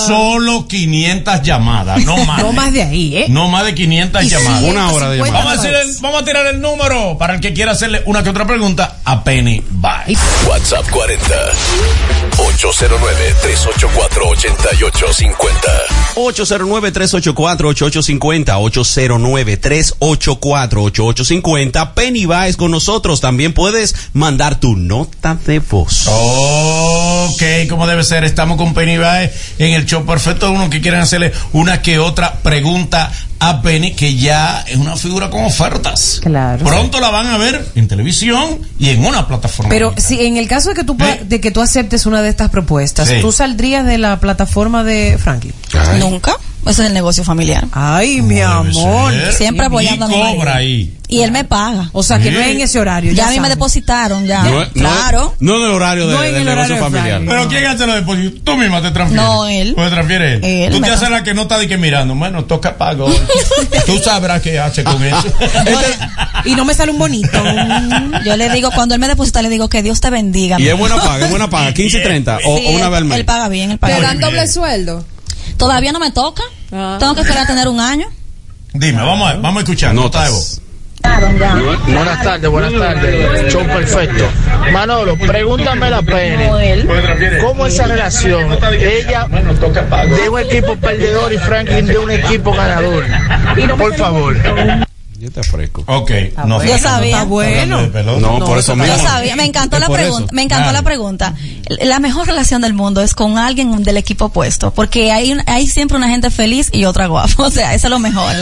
Solo 0.07 0.67
500 0.69 1.43
llamadas, 1.49 2.05
no 2.05 2.17
más. 2.27 2.43
No 2.43 2.53
más 2.53 2.73
de 2.73 2.83
ahí, 2.83 3.17
¿eh? 3.17 3.27
No 3.29 3.49
más 3.49 3.65
de 3.65 3.75
500 3.75 4.23
Y 4.25 4.29
llamadas. 4.29 4.63
Una 4.63 4.93
hora 4.93 5.11
de 5.11 5.17
150 5.17 5.27
llamada. 5.27 5.57
Vamos 5.57 5.65
a, 5.65 5.69
el- 5.83 5.97
vamos 6.01 6.23
a 6.23 6.25
tirar 6.25 6.47
el 6.47 6.61
número 6.61 7.19
para 7.19 7.35
el 7.35 7.41
que 7.41 7.53
quiera 7.53 7.73
hacerle 7.73 8.03
una 8.07 8.23
que 8.23 8.31
otra 8.31 8.47
pregunta 8.47 8.99
a 9.05 9.25
Penny 9.25 9.63
Bye. 9.71 10.17
WhatsApp 10.49 10.89
40 10.91 11.25
809 12.39 13.35
384 13.43 14.29
8850. 14.29 15.69
809-384-8850, 16.15 18.59
809-384-8850. 20.59 21.95
Penny 21.95 22.27
Baez 22.27 22.57
con 22.57 22.71
nosotros. 22.71 23.21
También 23.21 23.53
puedes 23.53 23.95
mandar 24.13 24.61
tu 24.61 24.77
nota 24.77 25.37
de 25.47 25.59
voz. 25.61 26.05
Oh, 26.09 27.29
Ok, 27.31 27.43
como 27.69 27.87
debe 27.87 28.03
ser, 28.05 28.25
estamos 28.25 28.57
con 28.57 28.73
Penny 28.75 28.97
Baez 28.97 29.33
en 29.59 29.75
el 29.75 29.85
show 29.87 30.05
perfecto. 30.07 30.51
Uno 30.51 30.71
que 30.71 30.81
quieren 30.81 31.01
hacerle 31.01 31.33
una 31.53 31.83
que 31.83 31.99
otra 31.99 32.35
pregunta 32.43 33.11
a 33.41 33.63
Penny, 33.63 33.93
que 33.95 34.17
ya 34.17 34.65
es 34.67 34.77
una 34.77 34.97
figura 34.97 35.31
con 35.31 35.45
ofertas. 35.45 36.19
Claro. 36.23 36.65
Pronto 36.65 36.99
la 37.01 37.11
van 37.11 37.27
a 37.29 37.39
ver 37.39 37.65
en 37.77 37.87
televisión 37.87 38.59
y 38.81 38.89
en 38.91 39.05
una 39.05 39.29
plataforma. 39.29 39.69
Pero 39.71 39.95
si 39.97 40.21
en 40.27 40.37
el 40.37 40.49
caso 40.49 40.71
de 40.71 40.75
que 40.75 40.85
tú 40.85 40.97
pa- 40.97 41.17
de 41.23 41.41
que 41.41 41.51
tú 41.53 41.61
aceptes 41.61 42.05
una 42.07 42.21
de 42.23 42.31
estas 42.31 42.51
propuestas, 42.51 43.09
Sí. 43.09 43.17
¿tú 43.21 43.31
saldrías 43.31 43.85
de 43.87 43.99
la 43.99 44.19
plataforma 44.19 44.83
de 44.83 45.19
Franklin? 45.19 45.53
Nunca. 46.01 46.33
Ese 46.67 46.83
es 46.83 46.89
el 46.89 46.95
negocio 46.95 47.25
familiar. 47.25 47.65
Ay, 47.73 48.21
mi 48.21 48.41
amor. 48.41 49.13
ser. 49.13 49.33
Siempre 49.33 49.65
Y 49.65 49.69
apoyando 49.69 50.05
a 50.05 50.09
mi 50.09 50.15
cobra 50.15 50.29
marido. 50.31 50.53
ahí. 50.55 50.95
Y 51.11 51.21
él 51.23 51.33
me 51.33 51.45
paga. 51.45 51.89
O 51.95 52.03
sea, 52.03 52.19
que 52.19 52.31
no 52.31 52.39
es 52.41 52.49
en 52.49 52.61
ese 52.61 52.79
horario. 52.79 53.13
Ya 53.13 53.23
ya 53.25 53.29
a 53.29 53.31
mí 53.31 53.41
me 53.41 53.49
depositaron, 53.49 54.27
ya. 54.27 54.43
No, 54.43 54.61
no 54.61 54.71
claro. 54.73 55.35
No, 55.41 55.57
en 55.57 55.63
el 55.63 55.71
horario 55.71 56.07
de- 56.07 56.13
No 56.13 56.23
en 56.23 56.33
del 56.35 56.41
el 56.43 56.45
negocio 56.55 56.75
horario 56.77 56.91
familiar. 56.91 57.23
Pero 57.27 57.49
¿quién 57.49 57.65
hace 57.65 57.87
los 57.87 57.95
depósitos? 57.97 58.45
Tú 58.45 58.57
misma 58.59 58.83
te 58.83 58.91
transfieres. 58.91 59.27
No, 59.27 59.47
él. 59.47 59.73
Pues 59.75 59.91
transfiere 59.91 60.35
él. 60.35 60.45
Él 60.45 60.73
Tú 60.75 60.81
te 60.83 60.91
haces 60.91 61.09
la 61.09 61.23
que 61.23 61.33
no 61.33 61.43
está 61.43 61.57
de 61.57 61.67
que 61.67 61.79
mirando. 61.79 62.15
Bueno, 62.15 62.45
toca 62.45 62.77
pago. 62.77 63.09
Tú 63.87 63.99
sabrás 63.99 64.43
qué 64.43 64.59
hace 64.59 64.85
con 64.85 65.03
eso. 65.03 65.33
Y 66.45 66.55
no 66.55 66.65
me 66.65 66.75
sale 66.75 66.93
un 66.93 66.99
bonito. 66.99 67.43
Yo 68.25 68.37
le 68.37 68.51
digo, 68.51 68.71
cuando 68.71 68.95
él 68.95 69.01
me 69.01 69.09
deposita, 69.09 69.43
le 69.43 69.49
digo 69.49 69.69
que 69.69 69.83
Dios 69.83 70.01
te 70.01 70.11
bendiga. 70.11 70.61
Y 70.61 70.69
es 70.69 70.79
buena 70.79 70.97
paga, 70.97 71.25
es 71.25 71.31
buena 71.31 71.51
paga, 71.51 71.73
15 71.75 71.99
y 71.99 72.03
30 72.03 72.39
o, 72.45 72.59
Sí, 72.59 72.65
o 72.67 72.71
una 72.71 72.89
vez 72.89 72.99
al 72.99 73.05
mes. 73.07 73.19
Él 73.19 73.25
paga 73.25 73.49
bien, 73.49 73.71
él 73.73 73.79
paga 73.79 73.97
¿Te 73.97 74.03
dan 74.03 74.21
doble 74.21 74.47
sueldo? 74.47 75.05
Todavía 75.59 75.93
no 75.93 75.99
me 76.01 76.11
toca. 76.13 76.43
Tengo 76.71 77.15
que 77.15 77.21
esperar 77.23 77.45
a 77.45 77.47
tener 77.47 77.69
un 77.69 77.81
año. 77.81 78.07
Dime, 78.73 79.03
vamos 79.03 79.31
a, 79.31 79.35
vamos 79.35 79.57
a 79.57 79.61
escuchar. 79.65 79.95
Nota 79.95 80.25
de 80.25 80.31
voz. 80.31 80.61
Buenas 81.87 82.23
tardes, 82.23 82.51
buenas 82.51 82.73
tardes. 82.73 83.53
Show 83.53 83.65
perfecto. 83.67 84.25
Manolo, 84.73 85.17
pregúntame 85.17 85.91
la 85.91 86.03
pena. 86.03 86.51
¿Cómo 87.41 87.67
esa 87.67 87.87
relación? 87.87 88.59
Ella 88.81 89.27
de 89.29 90.29
un 90.29 90.39
equipo 90.41 90.77
perdedor 90.77 91.33
y 91.33 91.39
Franklin 91.39 91.87
de 91.87 91.99
un 91.99 92.11
equipo 92.11 92.53
ganador. 92.53 93.05
Por 93.77 93.95
favor. 93.95 94.37
Yo 95.19 95.31
te 95.33 95.41
ofrezco. 95.41 95.83
Ok, 95.89 96.11
no 96.47 96.63
Yo 96.65 96.79
sabía. 96.79 97.17
Está 97.17 97.25
bueno. 97.25 97.81
No, 98.21 98.39
por 98.45 98.59
eso 98.59 98.77
mismo. 98.77 98.95
Yo 98.97 99.03
sabía, 99.03 99.35
me 99.35 99.45
encantó 99.45 99.79
la 99.81 99.89
pregunta, 99.89 100.25
eso. 100.27 100.35
me 100.35 100.43
encantó 100.43 100.71
la 100.71 100.83
pregunta. 100.83 101.35
La 101.83 101.99
mejor 101.99 102.27
relación 102.29 102.63
del 102.63 102.73
mundo 102.73 103.01
es 103.03 103.15
con 103.15 103.37
alguien 103.37 103.83
del 103.83 103.97
equipo 103.97 104.27
opuesto, 104.27 104.73
porque 104.73 105.11
hay 105.11 105.33
un- 105.33 105.43
hay 105.47 105.67
siempre 105.67 105.97
una 105.97 106.09
gente 106.09 106.31
feliz 106.31 106.69
y 106.73 106.85
otra 106.85 107.09
guapa, 107.09 107.33
o 107.43 107.51
sea, 107.51 107.75
eso 107.75 107.89
es 107.89 107.91
lo 107.91 107.99
mejor. 107.99 108.33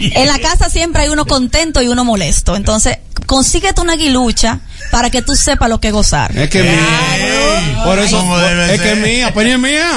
En 0.00 0.26
la 0.26 0.38
casa 0.40 0.68
siempre 0.68 1.02
hay 1.02 1.10
uno 1.10 1.26
contento 1.26 1.80
y 1.80 1.86
uno 1.88 2.04
molesto, 2.04 2.56
entonces 2.56 2.98
consíguete 3.26 3.80
una 3.80 3.92
aguilucha 3.92 4.58
para 4.90 5.10
que 5.10 5.22
tú 5.22 5.34
sepas 5.36 5.68
lo 5.68 5.80
que 5.80 5.90
gozar. 5.90 6.36
Es 6.36 6.48
que 6.50 6.62
mía. 6.62 7.84
Por 7.84 7.98
eso 7.98 8.20
es 8.70 8.80
que 8.80 8.92
es 8.92 8.98
mía, 8.98 9.32
Penny 9.34 9.50
es 9.52 9.58
mía. 9.58 9.90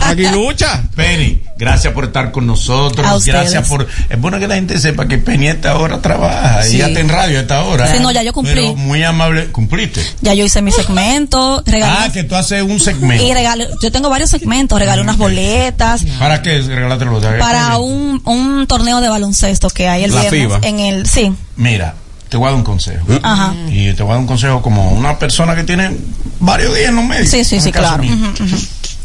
Aquí 0.00 0.26
lucha. 0.28 0.82
Penny, 0.94 1.42
gracias 1.56 1.92
por 1.92 2.04
estar 2.04 2.30
con 2.30 2.46
nosotros. 2.46 3.06
A 3.06 3.16
ustedes. 3.16 3.34
Gracias 3.40 3.68
por. 3.68 3.86
Es 4.08 4.20
bueno 4.20 4.38
que 4.38 4.46
la 4.46 4.54
gente 4.54 4.78
sepa 4.78 5.06
que 5.08 5.18
Penny 5.18 5.48
a 5.48 5.52
esta 5.52 5.76
hora 5.76 6.00
trabaja 6.00 6.66
y 6.68 6.78
ya 6.78 6.86
está 6.88 7.00
en 7.00 7.08
radio 7.08 7.38
a 7.38 7.42
esta 7.42 7.62
hora. 7.64 7.92
Sí, 7.92 7.98
no, 8.00 8.10
ya 8.12 8.22
yo 8.22 8.32
cumplí. 8.32 8.54
Pero 8.54 8.74
muy 8.76 9.02
amable. 9.02 9.46
¿Cumpliste? 9.50 10.00
Ya 10.20 10.34
yo 10.34 10.44
hice 10.44 10.62
mi 10.62 10.70
segmento, 10.72 11.62
regalé 11.66 11.94
Ah, 12.06 12.12
que 12.12 12.24
tú 12.24 12.36
haces 12.36 12.62
un 12.62 12.78
segmento. 12.80 13.24
y 13.24 13.32
regalé, 13.34 13.68
yo 13.82 13.90
tengo 13.90 14.08
varios 14.10 14.30
segmentos, 14.30 14.78
regalé 14.78 15.02
unas 15.02 15.16
boletas 15.16 16.02
¿Para 16.18 16.42
qué 16.42 16.60
regalarte 16.60 17.04
los 17.04 17.24
para 17.38 17.78
un, 17.78 18.20
un 18.24 18.66
torneo 18.66 19.00
de 19.00 19.08
baloncesto 19.08 19.70
que 19.70 19.88
hay 19.88 20.04
el 20.04 20.14
La 20.14 20.20
viernes 20.22 20.40
FIBA. 20.42 20.60
en 20.62 20.78
el 20.80 21.06
sí, 21.06 21.32
Mira, 21.56 21.94
te 22.28 22.36
voy 22.36 22.46
a 22.46 22.50
dar 22.50 22.58
un 22.58 22.64
consejo. 22.64 23.06
Ajá. 23.22 23.54
Y 23.68 23.92
te 23.94 24.02
voy 24.02 24.10
a 24.10 24.14
dar 24.14 24.20
un 24.20 24.26
consejo 24.26 24.62
como 24.62 24.90
una 24.90 25.18
persona 25.18 25.54
que 25.54 25.64
tiene 25.64 25.96
varios 26.40 26.74
días 26.74 26.90
en 26.90 26.96
los 26.96 27.04
medios. 27.04 27.28
sí, 27.28 27.44
sí, 27.44 27.60
sí, 27.60 27.72
claro. 27.72 28.02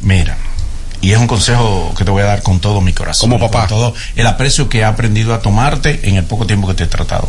Mira, 0.01 0.37
y 1.01 1.11
es 1.11 1.17
un 1.17 1.27
consejo 1.27 1.93
que 1.97 2.05
te 2.05 2.11
voy 2.11 2.21
a 2.23 2.25
dar 2.25 2.43
con 2.43 2.59
todo 2.59 2.81
mi 2.81 2.93
corazón. 2.93 3.29
Como 3.29 3.39
papá. 3.39 3.67
Con 3.67 3.77
todo 3.77 3.93
el 4.15 4.27
aprecio 4.27 4.69
que 4.69 4.79
he 4.79 4.85
aprendido 4.85 5.33
a 5.33 5.41
tomarte 5.41 6.07
en 6.07 6.15
el 6.15 6.23
poco 6.23 6.45
tiempo 6.45 6.67
que 6.67 6.73
te 6.73 6.83
he 6.83 6.87
tratado. 6.87 7.27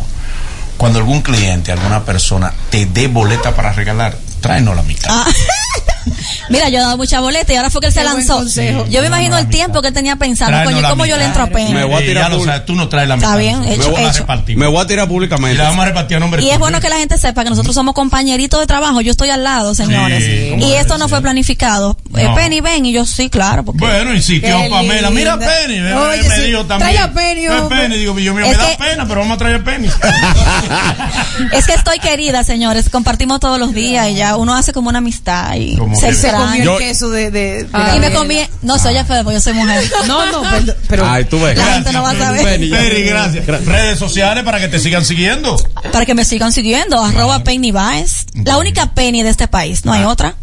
Cuando 0.77 0.99
algún 0.99 1.21
cliente, 1.21 1.71
alguna 1.71 2.03
persona 2.03 2.53
te 2.69 2.85
dé 2.85 3.07
boleta 3.07 3.55
para 3.55 3.71
regalar, 3.71 4.17
tráenos 4.41 4.75
la 4.75 4.83
mitad. 4.83 5.09
Ah. 5.11 5.25
Mira, 6.49 6.69
yo 6.69 6.77
he 6.77 6.81
dado 6.81 6.97
mucha 6.97 7.19
boleta 7.19 7.53
y 7.53 7.55
ahora 7.55 7.69
fue 7.69 7.81
que 7.81 7.87
él 7.87 7.93
se 7.93 7.99
Qué 7.99 8.05
lanzó. 8.05 8.37
consejo. 8.37 8.85
Yo 8.87 9.01
me 9.01 9.07
imagino 9.07 9.37
el 9.37 9.47
tiempo 9.47 9.81
que 9.81 9.89
él 9.89 9.93
tenía 9.93 10.15
pensando, 10.15 10.57
coño, 10.63 10.87
¿cómo 10.89 11.05
yo 11.05 11.17
le 11.17 11.25
entro 11.25 11.43
a 11.43 11.47
Penny? 11.47 11.73
Me 11.73 11.83
voy 11.83 11.95
a 11.95 12.05
tirar 12.05 12.25
público. 12.31 12.45
sabes, 12.45 12.65
tú 12.65 12.75
no 12.75 12.87
traes 12.89 13.07
la 13.07 13.15
mitad. 13.15 13.29
Está 13.31 13.39
bien, 13.39 13.63
hecho, 13.65 13.83
Me 13.83 13.87
voy 13.89 14.03
a 14.03 14.09
hecho. 14.09 14.19
repartir. 14.19 14.57
Me 14.57 14.67
voy 14.67 14.79
a 14.79 14.87
tirar 14.87 15.05
Y 15.05 15.09
públicamente. 15.09 15.57
la 15.57 15.63
vamos 15.65 15.83
a 15.83 15.87
repartir 15.87 16.17
a 16.17 16.19
nombre 16.19 16.43
Y 16.43 16.49
es 16.49 16.59
bueno 16.59 16.79
que 16.79 16.89
la 16.89 16.97
gente 16.97 17.17
sepa 17.17 17.43
que 17.43 17.49
nosotros 17.49 17.73
somos 17.75 17.93
compañeritos 17.93 18.59
de 18.59 18.67
trabajo. 18.67 19.01
Yo 19.01 19.11
estoy 19.11 19.29
al 19.29 19.43
lado, 19.43 19.73
señores. 19.75 20.23
Sí, 20.23 20.47
¿cómo 20.51 20.65
y 20.67 20.73
esto 20.73 20.97
no 20.97 21.07
fue 21.07 21.21
planificado. 21.21 21.97
Eh. 22.15 22.27
Penny, 22.35 22.61
ven. 22.61 22.85
Y 22.85 22.91
yo, 22.93 23.05
sí, 23.05 23.29
claro. 23.29 23.63
Porque 23.63 23.79
Bueno, 23.85 24.13
insistió 24.13 24.57
Pamela. 24.69 25.09
Mira. 25.09 25.37
Penny. 25.37 25.79
me- 25.79 25.93
Oye, 25.93 26.23
me 26.23 26.35
sí, 26.35 26.41
dijo 26.43 26.65
también. 26.65 26.91
trae 26.91 26.97
a 27.03 27.13
Penny, 27.13 27.45
No. 27.45 27.69
Penny. 27.69 27.97
Digo, 27.97 28.17
yo 28.19 28.33
me 28.33 28.49
Es 28.49 28.57
da 28.57 28.77
pena, 28.77 29.05
pero 29.07 29.21
vamos 29.21 29.35
a 29.35 29.37
traer 29.37 29.63
Penny. 29.63 29.87
es 31.51 31.65
que 31.65 31.73
estoy 31.73 31.99
querida, 31.99 32.43
señores. 32.43 32.89
Compartimos 32.89 33.39
todos 33.39 33.59
los 33.59 33.73
días 33.73 34.09
y 34.09 34.15
ya 34.15 34.35
uno 34.37 34.55
hace 34.55 34.73
como 34.73 34.89
una 34.89 34.99
amistad 34.99 35.55
y 35.55 35.75
Como 35.77 35.94
se 35.95 36.07
que- 36.07 36.13
Se 36.15 36.31
comió 36.31 36.45
extraña. 36.45 36.71
el 36.73 36.77
queso 36.79 37.09
de. 37.09 37.31
de, 37.31 37.63
de 37.63 37.95
y 37.95 37.99
me 37.99 38.11
comí. 38.13 38.39
No, 38.61 38.77
soy 38.79 38.95
feo, 39.05 39.23
porque 39.23 39.35
yo 39.35 39.41
soy 39.41 39.53
mujer. 39.53 39.83
No, 40.07 40.25
no, 40.31 40.43
pero. 40.49 40.73
pero 40.89 41.05
Ay, 41.09 41.25
tú 41.25 41.39
ves. 41.39 41.57
La 41.57 41.65
gente 41.73 41.91
no 41.91 42.03
va 42.03 42.11
a 42.11 42.15
saber. 42.17 42.43
Penny, 42.43 42.69
ya. 42.69 42.77
Penny, 42.79 43.01
gracias. 43.03 43.45
Redes 43.65 43.99
sociales 43.99 44.43
para 44.43 44.59
que 44.59 44.67
te 44.67 44.79
sigan 44.79 45.03
siguiendo. 45.05 45.55
Para 45.91 46.05
que 46.05 46.13
me 46.15 46.25
sigan 46.25 46.51
siguiendo. 46.51 47.03
Arroba 47.03 47.43
Penny 47.43 47.71
Baez. 47.71 48.25
La 48.43 48.57
única 48.57 48.93
Penny 48.93 49.23
de 49.23 49.29
este 49.29 49.47
país. 49.47 49.85
No 49.85 49.93
hay 49.93 50.03
otra. 50.03 50.35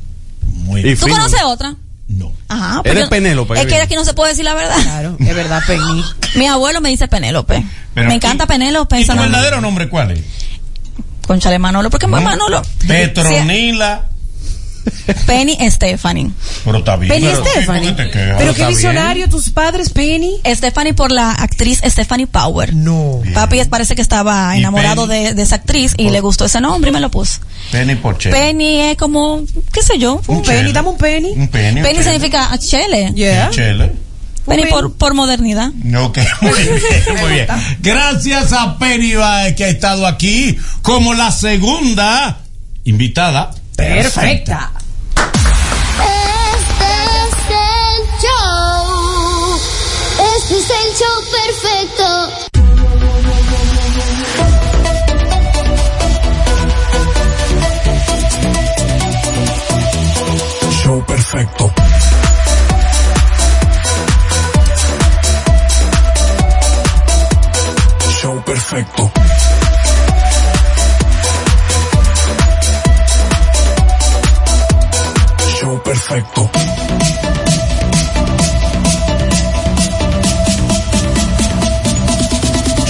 Muy 0.43 0.83
bien. 0.83 0.97
¿Tú 0.99 1.07
fino. 1.07 1.17
conoces 1.17 1.41
otra? 1.45 1.75
No. 2.09 2.31
Ajá. 2.49 2.83
Eres 2.85 3.09
Penélope, 3.09 3.59
Es 3.59 3.67
que 3.67 3.77
aquí 3.81 3.95
no 3.95 4.05
se 4.05 4.13
puede 4.13 4.31
decir 4.31 4.45
la 4.45 4.55
verdad. 4.55 4.77
Claro, 4.83 5.17
es 5.19 5.35
verdad, 5.35 5.63
Penny. 5.67 6.05
Mi 6.35 6.47
abuelo 6.47 6.81
me 6.83 6.91
dice 6.91 7.09
Penélope. 7.09 7.65
Pero- 7.95 8.09
me 8.09 8.15
encanta 8.15 8.45
y- 8.45 8.47
Penélope. 8.49 9.01
¿Y 9.01 9.07
tu 9.07 9.15
verdadero 9.17 9.61
nombre 9.63 9.89
cuál 9.89 10.11
es? 10.11 10.21
Conchale 11.27 11.59
Manolo. 11.59 11.89
¿Por 11.89 12.01
qué 12.01 12.07
¿No? 12.07 12.21
Manolo? 12.21 12.63
Petronila. 12.87 14.09
Penny 15.27 15.57
Stephanie. 15.71 16.31
Pero 16.65 16.79
está 16.79 16.97
bien. 16.97 17.13
Penny 17.13 17.27
pero- 17.27 17.45
Stephanie. 17.45 17.93
¿por 17.93 18.11
qué? 18.11 18.35
Pero 18.39 18.69
visionario, 18.69 19.29
tus 19.29 19.51
padres, 19.51 19.91
Penny. 19.91 20.41
Stephanie 20.47 20.95
por 20.95 21.11
la 21.13 21.33
actriz 21.33 21.81
Stephanie 21.85 22.27
Power. 22.27 22.75
No. 22.75 23.21
Papi 23.35 23.59
es- 23.61 23.69
parece 23.69 23.95
que 23.95 24.03
estaba 24.03 24.55
¿Y 24.57 24.61
enamorado 24.61 25.07
de, 25.07 25.35
de 25.35 25.43
esa 25.43 25.57
actriz 25.57 25.95
y 25.97 26.11
le 26.11 26.21
gustó 26.21 26.45
ese 26.45 26.61
nombre 26.61 26.91
y 26.91 26.93
me 26.95 27.01
lo 27.01 27.11
puso. 27.11 27.41
Penny 27.71 27.95
por 27.97 28.19
Che. 28.19 28.31
Penny 28.31 28.81
es 28.81 28.97
como, 28.97 29.43
qué 29.73 29.83
sé 29.83 29.99
yo. 29.99 30.21
Un 30.27 30.43
chele. 30.43 30.59
penny, 30.59 30.73
dame 30.73 30.89
un 30.89 30.97
penny. 30.99 31.33
Un 31.37 31.49
penny. 31.49 31.81
Penny 31.83 31.99
chele. 31.99 32.05
significa 32.05 32.59
chele. 32.59 33.13
Yeah. 33.15 33.51
Chele. 33.51 33.93
Penny 34.47 34.67
por, 34.67 34.93
por 34.95 35.15
modernidad. 35.15 35.69
Ok, 36.01 36.19
muy 36.41 36.53
bien, 36.53 37.21
muy 37.21 37.33
bien. 37.33 37.47
Gracias 37.81 38.53
a 38.53 38.77
Penny 38.77 39.15
Baez, 39.15 39.55
que 39.55 39.65
ha 39.65 39.69
estado 39.69 40.05
aquí 40.07 40.59
como 40.83 41.15
la 41.15 41.31
segunda 41.31 42.39
invitada 42.85 43.53
perfecta. 43.77 44.71
Perfecta. 44.73 44.73
Este 46.57 46.89
es 47.23 47.35
el 47.51 47.97
show. 48.23 49.61
Este 50.37 50.55
es 50.59 50.71
el 50.71 50.89
show 50.99 51.17
perfecto. 51.33 52.09
Show 60.83 61.05
perfecto. 61.07 61.73
Show 68.21 68.45
perfecto. 68.45 69.32
Perfecto. 75.83 76.51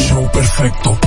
Show 0.08 0.30
perfecto. 0.32 0.98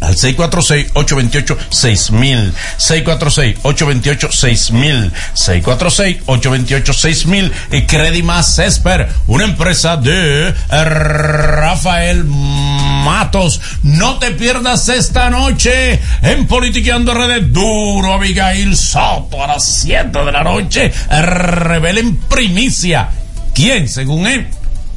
al 0.00 0.16
646-828-6000. 0.16 2.52
646-828-6000. 2.78 5.12
646-828-6000. 5.34 7.52
Y 7.72 7.82
Credimas 7.82 8.58
Esper, 8.58 9.08
una 9.26 9.44
empresa 9.44 9.96
de 9.96 10.54
Rafael 10.70 12.24
Matos. 12.24 13.60
No 13.82 14.18
te 14.18 14.30
pierdas 14.32 14.88
esta 14.88 15.30
noche 15.30 16.00
en 16.22 16.46
Politiqueando 16.46 17.14
Redes 17.14 17.52
Duro, 17.52 18.14
Abigail 18.14 18.76
Soto, 18.76 19.42
a 19.42 19.46
las 19.46 19.64
7 19.64 20.24
de 20.24 20.32
la 20.32 20.42
noche. 20.42 20.92
Revela 21.10 22.00
en 22.00 22.16
primicia 22.16 23.08
quién, 23.54 23.88
según 23.88 24.26
él, 24.26 24.46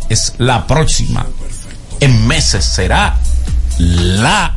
es 0.09 0.33
la 0.37 0.65
próxima. 0.65 1.25
En 1.99 2.27
meses 2.27 2.65
será 2.65 3.17
la 3.77 4.56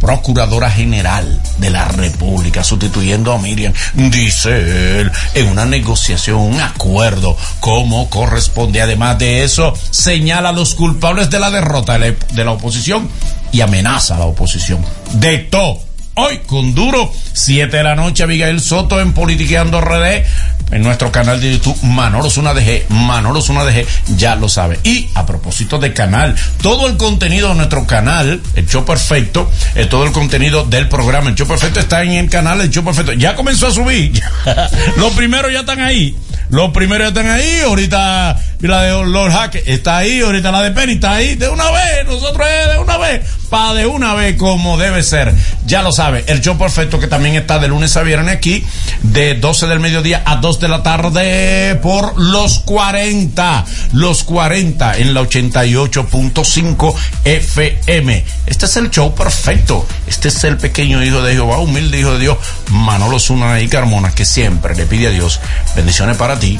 Procuradora 0.00 0.70
General 0.70 1.42
de 1.58 1.70
la 1.70 1.86
República, 1.86 2.62
sustituyendo 2.62 3.32
a 3.32 3.38
Miriam, 3.38 3.72
dice 3.94 5.00
él, 5.00 5.10
en 5.34 5.48
una 5.48 5.64
negociación, 5.64 6.38
un 6.38 6.60
acuerdo, 6.60 7.36
como 7.60 8.08
corresponde. 8.08 8.80
Además 8.80 9.18
de 9.18 9.44
eso, 9.44 9.74
señala 9.90 10.50
a 10.50 10.52
los 10.52 10.74
culpables 10.74 11.30
de 11.30 11.40
la 11.40 11.50
derrota 11.50 11.98
de 11.98 12.44
la, 12.44 12.52
oposición 12.52 13.08
y 13.52 13.60
amenaza 13.60 14.16
a 14.16 14.18
la 14.20 14.24
oposición. 14.26 14.84
De 15.14 15.38
todo. 15.38 15.80
Hoy, 16.14 16.38
con 16.46 16.74
duro, 16.74 17.12
7 17.32 17.76
de 17.76 17.82
la 17.84 17.94
noche, 17.94 18.24
Abigail 18.24 18.60
Soto 18.60 19.00
en 19.00 19.12
Politiqueando 19.12 19.80
RD, 19.80 20.24
en 20.70 20.82
nuestro 20.82 21.10
canal 21.12 21.40
de 21.40 21.52
YouTube, 21.52 21.78
Manolo 21.82 22.30
Zuna 22.30 22.54
DG, 22.54 22.86
Manolo 22.90 23.40
Zuna 23.40 23.64
DG, 23.64 23.86
ya 24.16 24.36
lo 24.36 24.48
sabe. 24.48 24.78
Y 24.84 25.08
a 25.14 25.26
propósito 25.26 25.78
de 25.78 25.92
canal, 25.92 26.34
todo 26.62 26.88
el 26.88 26.96
contenido 26.96 27.48
de 27.48 27.54
nuestro 27.54 27.86
canal, 27.86 28.40
el 28.54 28.66
show 28.66 28.84
perfecto, 28.84 29.50
eh, 29.74 29.86
todo 29.86 30.04
el 30.04 30.12
contenido 30.12 30.64
del 30.64 30.88
programa, 30.88 31.30
el 31.30 31.34
show 31.34 31.46
perfecto 31.46 31.80
está 31.80 32.02
en 32.02 32.12
el 32.12 32.30
canal, 32.30 32.60
el 32.60 32.70
show 32.70 32.84
perfecto, 32.84 33.12
ya 33.12 33.34
comenzó 33.34 33.68
a 33.68 33.72
subir, 33.72 34.20
los 34.96 35.12
primeros 35.12 35.52
ya 35.52 35.60
están 35.60 35.80
ahí. 35.80 36.16
Los 36.50 36.70
primeros 36.70 37.08
están 37.08 37.28
ahí, 37.28 37.60
ahorita 37.60 38.42
la 38.60 38.82
de 38.82 39.04
Lord 39.04 39.32
Hack 39.32 39.62
está 39.66 39.98
ahí, 39.98 40.20
ahorita 40.20 40.50
la 40.50 40.62
de 40.62 40.70
Penny 40.70 40.94
está 40.94 41.12
ahí, 41.12 41.34
de 41.34 41.46
una 41.48 41.70
vez, 41.70 42.06
nosotros 42.06 42.46
de 42.72 42.78
una 42.78 42.96
vez, 42.96 43.20
pa' 43.50 43.74
de 43.74 43.84
una 43.84 44.14
vez 44.14 44.36
como 44.36 44.78
debe 44.78 45.02
ser. 45.02 45.34
Ya 45.66 45.82
lo 45.82 45.92
sabe, 45.92 46.24
el 46.26 46.40
show 46.40 46.56
perfecto 46.56 46.98
que 46.98 47.06
también 47.06 47.34
está 47.34 47.58
de 47.58 47.68
lunes 47.68 47.94
a 47.98 48.02
viernes 48.02 48.34
aquí, 48.34 48.64
de 49.02 49.34
12 49.34 49.66
del 49.66 49.80
mediodía 49.80 50.22
a 50.24 50.36
2 50.36 50.57
de 50.60 50.68
la 50.68 50.82
tarde 50.82 51.78
por 51.82 52.18
los 52.20 52.58
40, 52.60 53.64
los 53.92 54.24
40 54.24 54.96
en 54.98 55.14
la 55.14 55.22
88.5 55.22 56.94
FM. 57.24 58.24
Este 58.46 58.66
es 58.66 58.76
el 58.76 58.90
show 58.90 59.14
perfecto, 59.14 59.86
este 60.06 60.28
es 60.28 60.44
el 60.44 60.56
pequeño 60.56 61.02
hijo 61.04 61.22
de 61.22 61.34
Jehová, 61.34 61.58
humilde 61.58 62.00
hijo 62.00 62.12
de 62.12 62.18
Dios, 62.18 62.38
Manolo 62.70 63.18
Zuna 63.18 63.60
y 63.60 63.68
Carmona, 63.68 64.14
que 64.14 64.24
siempre 64.24 64.74
le 64.74 64.86
pide 64.86 65.08
a 65.08 65.10
Dios 65.10 65.40
bendiciones 65.76 66.16
para 66.16 66.38
ti 66.38 66.58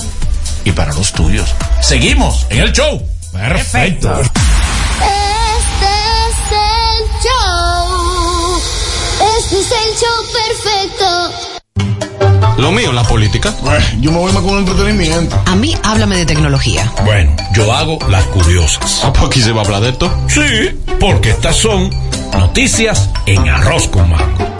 y 0.64 0.72
para 0.72 0.92
los 0.92 1.12
tuyos. 1.12 1.48
Seguimos 1.80 2.46
en 2.50 2.60
el 2.60 2.72
show. 2.72 3.02
Perfecto. 3.32 4.20
Este 4.20 4.32
es 6.24 6.36
el 6.52 7.04
show. 7.22 8.60
Este 9.38 9.60
es 9.60 9.70
el 9.72 9.90
show 9.98 10.18
perfecto. 10.32 11.58
Lo 12.58 12.72
mío, 12.72 12.92
la 12.92 13.04
política. 13.04 13.54
Yo 14.00 14.10
me 14.12 14.18
voy 14.18 14.32
más 14.32 14.42
con 14.42 14.58
entretenimiento. 14.58 15.40
A 15.46 15.54
mí, 15.54 15.74
háblame 15.82 16.16
de 16.16 16.26
tecnología. 16.26 16.92
Bueno, 17.04 17.34
yo 17.54 17.72
hago 17.72 17.98
las 18.08 18.24
curiosas. 18.24 19.02
Ah, 19.04 19.12
pues 19.12 19.26
aquí 19.26 19.40
se 19.40 19.52
va 19.52 19.62
a 19.62 19.64
hablar 19.64 19.82
de 19.82 19.90
esto. 19.90 20.12
Sí, 20.28 20.76
porque 20.98 21.30
estas 21.30 21.56
son 21.56 21.90
noticias 22.32 23.10
en 23.26 23.48
arroz 23.48 23.88
con 23.88 24.10
mango. 24.10 24.58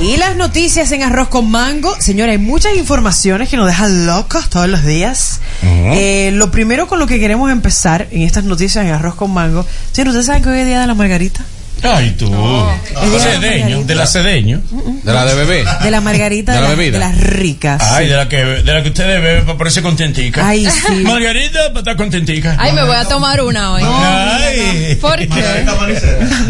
Y 0.00 0.16
las 0.16 0.36
noticias 0.36 0.92
en 0.92 1.02
Arroz 1.02 1.26
con 1.26 1.50
Mango. 1.50 1.92
Señora, 1.98 2.30
hay 2.30 2.38
muchas 2.38 2.76
informaciones 2.76 3.48
que 3.48 3.56
nos 3.56 3.66
dejan 3.66 4.06
locos 4.06 4.48
todos 4.48 4.68
los 4.68 4.84
días. 4.84 5.40
Eh, 5.62 6.30
lo 6.34 6.52
primero 6.52 6.86
con 6.86 7.00
lo 7.00 7.08
que 7.08 7.18
queremos 7.18 7.50
empezar 7.50 8.06
en 8.12 8.22
estas 8.22 8.44
noticias 8.44 8.84
en 8.84 8.92
Arroz 8.92 9.16
con 9.16 9.32
Mango. 9.34 9.66
Señor, 9.90 10.08
¿ustedes 10.08 10.26
saben 10.26 10.44
que 10.44 10.50
hoy 10.50 10.60
es 10.60 10.66
Día 10.66 10.80
de 10.80 10.86
la 10.86 10.94
Margarita? 10.94 11.44
Ay, 11.82 12.10
tú. 12.18 12.26
Es 12.26 13.10
de 13.12 13.18
la 13.18 13.20
Cedeño, 13.20 13.84
de 13.84 13.94
la 13.94 14.06
cedeño. 14.06 14.60
De 15.04 15.12
la 15.12 15.24
de 15.24 15.34
bebé. 15.34 15.64
De 15.82 15.90
la 15.90 16.00
margarita 16.00 16.52
De 16.52 16.58
de, 16.58 16.62
la 16.62 16.68
la- 16.70 16.74
bebida. 16.74 16.92
de 16.92 16.98
las 16.98 17.16
ricas. 17.20 17.82
Ay, 17.92 18.08
de 18.08 18.16
la 18.16 18.28
que, 18.28 18.36
de 18.36 18.72
la 18.72 18.82
que 18.82 18.88
ustedes 18.88 19.22
beben 19.22 19.44
para 19.46 19.56
ponerse 19.58 19.80
contentica. 19.82 20.46
Ay, 20.46 20.66
sí. 20.66 20.94
Margarita, 21.04 21.68
para 21.68 21.78
estar 21.80 21.96
contentica. 21.96 22.56
Ay, 22.58 22.72
me 22.72 22.84
voy 22.84 22.96
a 22.96 23.04
tomar 23.04 23.40
una 23.42 23.72
hoy. 23.72 23.82
Ay. 23.84 24.96
¿Por 25.00 25.16
qué? 25.18 25.64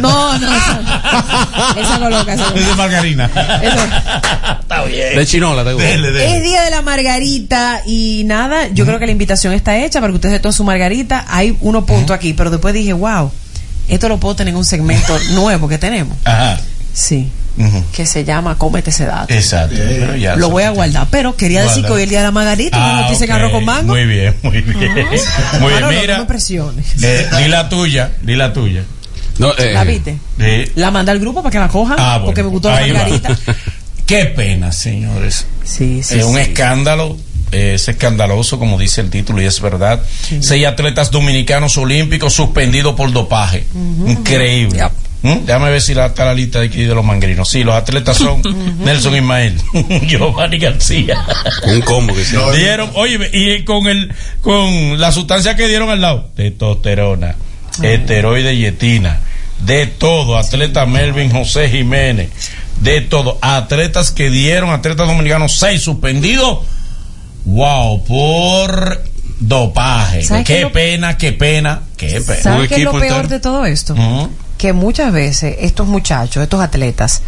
No, 0.00 0.38
no, 0.38 0.52
esa, 0.56 0.80
esa 1.80 1.98
no 1.98 2.10
loca. 2.10 2.34
Esa 2.34 2.50
no 2.50 2.56
Es 2.56 2.66
de 2.66 2.74
margarina. 2.74 3.30
Eso. 3.62 3.78
Está 4.62 4.84
bien. 4.84 5.16
De 5.16 5.26
chinola, 5.26 5.64
te 5.64 5.72
gusta. 5.74 5.88
Dele, 5.88 6.10
dele. 6.12 6.36
Es 6.36 6.42
día 6.42 6.62
de 6.62 6.70
la 6.70 6.82
margarita 6.82 7.82
y 7.86 8.22
nada, 8.26 8.68
yo 8.72 8.84
creo 8.86 8.98
que 8.98 9.06
la 9.06 9.12
invitación 9.12 9.52
está 9.52 9.76
hecha 9.78 10.00
para 10.00 10.10
que 10.12 10.16
ustedes 10.16 10.34
se 10.36 10.40
tomen 10.40 10.52
su 10.54 10.64
margarita. 10.64 11.26
Hay 11.28 11.56
unos 11.60 11.84
puntos 11.84 12.14
aquí, 12.14 12.32
pero 12.34 12.50
después 12.50 12.72
dije, 12.74 12.92
wow, 12.92 13.30
esto 13.88 14.08
lo 14.08 14.18
puedo 14.18 14.36
tener 14.36 14.52
en 14.52 14.58
un 14.58 14.64
segmento 14.64 15.18
nuevo 15.30 15.68
que 15.68 15.78
tenemos. 15.78 16.16
Ajá. 16.24 16.60
Sí, 16.92 17.30
que 17.92 18.06
se 18.06 18.24
llama 18.24 18.56
Cómete 18.56 18.90
ese 18.90 19.04
dato. 19.04 19.32
Exacto. 19.34 19.76
Lo 20.36 20.50
voy 20.50 20.62
a 20.64 20.70
guardar, 20.70 21.06
pero 21.10 21.36
quería 21.36 21.62
decir 21.62 21.84
que 21.84 21.92
hoy 21.92 22.00
es 22.00 22.04
el 22.04 22.10
día 22.10 22.18
de 22.20 22.24
la 22.26 22.30
margarita, 22.30 22.76
una 22.76 22.98
Ah, 22.98 23.00
noticia 23.02 23.24
en 23.26 23.30
ok. 23.32 23.36
arroz 23.38 23.52
con 23.52 23.64
mango. 23.64 23.88
Muy 23.94 24.04
bien, 24.06 24.34
muy 24.42 24.60
bien. 24.62 24.78
Muy 25.60 25.68
bien, 25.70 25.80
no 25.80 25.90
mira. 25.90 26.18
me 26.18 26.24
presiones. 26.26 27.02
Eh, 27.02 27.26
di 27.38 27.48
la 27.48 27.68
tuya, 27.68 28.12
di 28.22 28.36
la 28.36 28.52
tuya. 28.52 28.82
No, 29.38 29.52
eh, 29.56 29.72
¿La 29.72 29.84
viste? 29.84 30.18
Eh, 30.40 30.70
La 30.74 30.90
manda 30.90 31.12
al 31.12 31.20
grupo 31.20 31.42
para 31.42 31.52
que 31.52 31.58
la 31.60 31.68
cojan, 31.68 31.96
ah, 31.98 32.12
bueno. 32.18 32.24
porque 32.26 32.42
me 32.42 32.48
gustó 32.48 32.70
la 32.70 32.80
va. 32.80 32.86
margarita. 32.86 33.38
Qué 34.06 34.24
pena, 34.26 34.72
señores. 34.72 35.46
Sí, 35.64 36.02
sí. 36.02 36.18
es 36.18 36.24
un 36.24 36.34
sí. 36.34 36.40
escándalo, 36.40 37.16
es 37.52 37.88
escandaloso, 37.88 38.58
como 38.58 38.78
dice 38.78 39.00
el 39.00 39.10
título, 39.10 39.42
y 39.42 39.46
es 39.46 39.60
verdad. 39.60 40.02
Seis 40.40 40.66
atletas 40.66 41.10
dominicanos 41.10 41.76
olímpicos 41.76 42.32
suspendidos 42.34 42.94
por 42.94 43.12
dopaje. 43.12 43.66
Increíble. 44.06 44.82
¿Mm? 45.22 45.46
Déjame 45.46 45.70
ver 45.70 45.80
si 45.80 45.94
la, 45.94 46.06
está 46.06 46.24
la 46.24 46.34
lista 46.34 46.60
de 46.60 46.66
aquí 46.66 46.84
de 46.84 46.94
los 46.94 47.04
mangrinos. 47.04 47.48
Sí, 47.48 47.64
los 47.64 47.74
atletas 47.74 48.16
son 48.16 48.40
Nelson 48.78 49.16
Ismael, 49.16 49.60
Giovanni 50.06 50.58
García. 50.58 51.24
un 51.64 51.80
combo 51.80 52.14
que 52.14 52.24
se 52.24 52.38
Dieron, 52.56 52.90
oye, 52.94 53.18
y 53.32 53.64
con 53.64 53.88
el, 53.88 54.12
con 54.40 55.00
la 55.00 55.10
sustancia 55.10 55.56
que 55.56 55.66
dieron 55.66 55.90
al 55.90 56.00
lado, 56.00 56.30
testosterona, 56.36 57.34
esteroide 57.82 58.54
y 58.54 58.66
etina, 58.66 59.20
de 59.58 59.86
todo, 59.86 60.38
atleta 60.38 60.86
Melvin 60.86 61.30
José 61.30 61.68
Jiménez, 61.68 62.30
de 62.80 63.00
todo, 63.00 63.38
atletas 63.42 64.12
que 64.12 64.30
dieron, 64.30 64.70
atletas 64.70 65.08
dominicanos, 65.08 65.58
seis 65.58 65.82
suspendidos, 65.82 66.60
wow, 67.48 68.04
por 68.04 69.02
dopaje. 69.40 70.22
¿Sabes 70.22 70.44
Qué 70.46 70.54
qué 70.56 70.60
lo- 70.62 70.72
pena, 70.72 71.16
qué 71.18 71.32
pena, 71.32 71.82
qué 71.96 72.20
pena. 72.20 72.42
¿Sabes 72.42 72.68
qué 72.68 72.76
es 72.76 72.82
lo 72.84 72.92
peor 72.98 73.28
de 73.28 73.40
todo 73.40 73.64
esto? 73.66 73.94
Que 74.56 74.72
muchas 74.72 75.12
veces 75.12 75.56
estos 75.60 75.86
muchachos, 75.86 76.42
estos 76.42 76.60
atletas, 76.60 77.22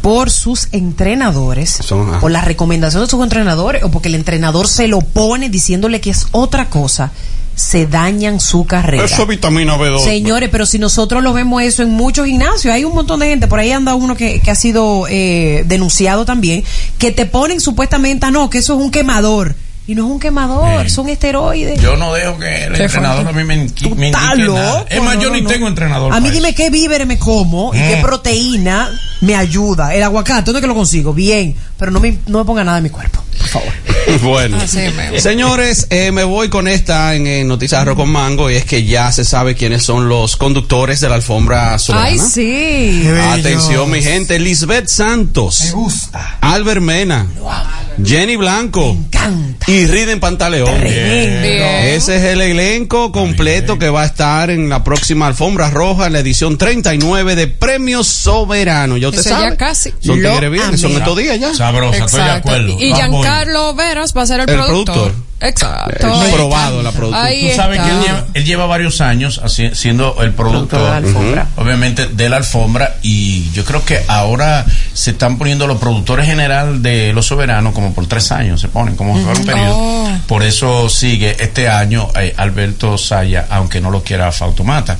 por 0.00 0.30
sus 0.30 0.68
entrenadores, 0.72 1.70
Son, 1.70 2.14
ah. 2.14 2.20
por 2.20 2.30
la 2.30 2.40
recomendación 2.40 3.02
de 3.04 3.08
sus 3.10 3.22
entrenadores, 3.22 3.82
o 3.84 3.90
porque 3.90 4.08
el 4.08 4.14
entrenador 4.16 4.66
se 4.68 4.88
lo 4.88 5.00
pone 5.00 5.48
diciéndole 5.48 6.00
que 6.00 6.10
es 6.10 6.26
otra 6.32 6.68
cosa, 6.70 7.12
se 7.54 7.86
dañan 7.86 8.40
su 8.40 8.64
carrera. 8.64 9.04
Eso 9.04 9.22
es 9.22 9.28
vitamina 9.28 9.76
B2. 9.76 10.04
Señores, 10.04 10.48
pero 10.50 10.66
si 10.66 10.78
nosotros 10.78 11.22
lo 11.22 11.32
vemos 11.32 11.62
eso 11.62 11.82
en 11.82 11.90
muchos 11.90 12.26
gimnasios, 12.26 12.74
hay 12.74 12.84
un 12.84 12.94
montón 12.94 13.20
de 13.20 13.28
gente, 13.28 13.48
por 13.48 13.58
ahí 13.58 13.72
anda 13.72 13.94
uno 13.94 14.16
que, 14.16 14.40
que 14.40 14.50
ha 14.50 14.54
sido 14.54 15.06
eh, 15.08 15.64
denunciado 15.66 16.24
también, 16.24 16.64
que 16.98 17.12
te 17.12 17.26
ponen 17.26 17.60
supuestamente, 17.60 18.26
ah, 18.26 18.30
no, 18.30 18.50
que 18.50 18.58
eso 18.58 18.74
es 18.74 18.80
un 18.80 18.90
quemador. 18.90 19.54
Y 19.86 19.94
no 19.96 20.06
es 20.06 20.12
un 20.12 20.20
quemador, 20.20 20.88
son 20.90 21.08
esteroides. 21.08 21.80
Yo 21.80 21.96
no 21.96 22.12
dejo 22.14 22.38
que 22.38 22.64
el 22.66 22.80
entrenador 22.80 23.26
a 23.26 23.32
mí 23.32 23.42
me, 23.42 23.68
Tú 23.70 23.94
me 23.96 24.06
estás 24.10 24.38
nada. 24.38 24.86
Es 24.88 25.02
más, 25.02 25.18
yo 25.18 25.28
no, 25.28 25.34
ni 25.34 25.40
no. 25.42 25.48
tengo 25.50 25.66
entrenador. 25.66 26.12
A 26.12 26.20
mí 26.20 26.30
dime 26.30 26.54
qué 26.54 26.70
víveres 26.70 27.06
me 27.06 27.18
como 27.18 27.74
y 27.74 27.78
qué 27.78 27.96
Mm. 27.96 28.02
proteína 28.02 28.90
me 29.22 29.34
ayuda. 29.34 29.92
El 29.94 30.02
aguacate, 30.04 30.44
¿dónde 30.46 30.60
que 30.60 30.66
lo 30.68 30.74
consigo? 30.74 31.12
Bien, 31.12 31.54
pero 31.78 31.90
no 31.90 31.98
me, 31.98 32.16
no 32.28 32.38
me 32.38 32.44
ponga 32.44 32.62
nada 32.62 32.78
en 32.78 32.84
mi 32.84 32.90
cuerpo, 32.90 33.22
por 33.38 33.46
favor. 33.48 33.72
Bueno, 34.22 34.58
señores, 35.16 35.86
eh, 35.90 36.10
me 36.12 36.24
voy 36.24 36.48
con 36.48 36.66
esta 36.68 37.14
en, 37.14 37.26
en 37.26 37.48
Noticias 37.48 37.80
Arroz 37.80 37.96
con 37.96 38.10
Mango 38.10 38.50
y 38.50 38.56
es 38.56 38.64
que 38.64 38.84
ya 38.84 39.10
se 39.12 39.24
sabe 39.24 39.54
quiénes 39.54 39.84
son 39.84 40.08
los 40.08 40.36
conductores 40.36 41.00
de 41.00 41.08
la 41.08 41.14
alfombra 41.14 41.78
soberana. 41.78 42.08
Ay, 42.08 42.18
sí. 42.18 43.08
Atención, 43.30 43.88
mi 43.90 44.02
gente. 44.02 44.38
Lisbeth 44.38 44.88
Santos. 44.88 45.62
Me 45.66 45.70
gusta. 45.72 46.36
Albert 46.40 46.80
Mena. 46.82 47.26
Jenny 48.04 48.36
Blanco. 48.36 48.96
Y 49.72 49.86
Riden 49.86 50.20
Pantaleón. 50.20 50.82
Ese 50.86 52.16
es 52.16 52.22
el 52.24 52.42
elenco 52.42 53.10
completo 53.10 53.78
que 53.78 53.88
va 53.88 54.02
a 54.02 54.06
estar 54.06 54.50
en 54.50 54.68
la 54.68 54.84
próxima 54.84 55.26
alfombra 55.26 55.70
roja, 55.70 56.08
en 56.08 56.12
la 56.12 56.18
edición 56.18 56.58
39 56.58 57.34
de 57.36 57.46
Premios 57.46 58.06
Soberano. 58.06 58.98
Ya 58.98 59.08
usted 59.08 59.20
Eso 59.20 59.30
sabe. 59.30 59.50
ya 59.50 59.56
casi. 59.56 59.94
Son 60.00 60.16
tigres 60.16 60.50
bien, 60.50 60.76
son 60.76 60.92
estos 60.92 61.16
días 61.16 61.40
ya. 61.40 61.54
Sabrosa, 61.54 62.04
estoy 62.04 62.22
de 62.22 62.30
acuerdo. 62.30 62.76
Y. 62.78 62.92
Giancarlo 62.92 63.74
Veras 63.74 64.12
va 64.14 64.22
a 64.22 64.26
ser 64.26 64.40
el, 64.40 64.48
El 64.50 64.56
productor. 64.56 64.94
productor. 64.94 65.31
Exacto. 65.42 66.22
Es 66.24 66.32
probado 66.32 66.82
la 66.82 66.92
productora. 66.92 67.24
Ahí 67.24 67.50
Tú 67.50 67.56
sabes 67.56 67.78
está. 67.78 67.88
que 67.90 67.96
él 67.96 68.02
lleva, 68.04 68.24
él 68.34 68.44
lleva 68.44 68.66
varios 68.66 69.00
años 69.00 69.40
haci- 69.42 69.74
siendo 69.74 70.16
el 70.22 70.32
productor, 70.32 70.80
de 70.80 70.86
la 70.90 70.96
alfombra. 70.96 71.46
Obviamente, 71.56 72.06
de 72.06 72.28
la 72.28 72.36
alfombra. 72.36 72.96
Y 73.02 73.50
yo 73.52 73.64
creo 73.64 73.84
que 73.84 74.02
ahora 74.08 74.64
se 74.94 75.10
están 75.12 75.38
poniendo 75.38 75.66
los 75.66 75.78
productores 75.78 76.26
general 76.26 76.82
de 76.82 77.12
Los 77.12 77.26
Soberanos 77.26 77.72
como 77.74 77.92
por 77.94 78.06
tres 78.06 78.30
años, 78.32 78.60
se 78.60 78.68
ponen 78.68 78.96
como 78.96 79.16
fuera 79.22 79.38
un 79.40 79.46
periodo. 79.46 79.76
Oh. 79.78 80.08
Por 80.26 80.42
eso 80.42 80.88
sigue 80.88 81.36
este 81.40 81.68
año 81.68 82.08
eh, 82.18 82.34
Alberto 82.36 82.96
Saya, 82.98 83.46
aunque 83.50 83.80
no 83.80 83.90
lo 83.90 84.02
quiera 84.02 84.30
Fautomata. 84.32 84.96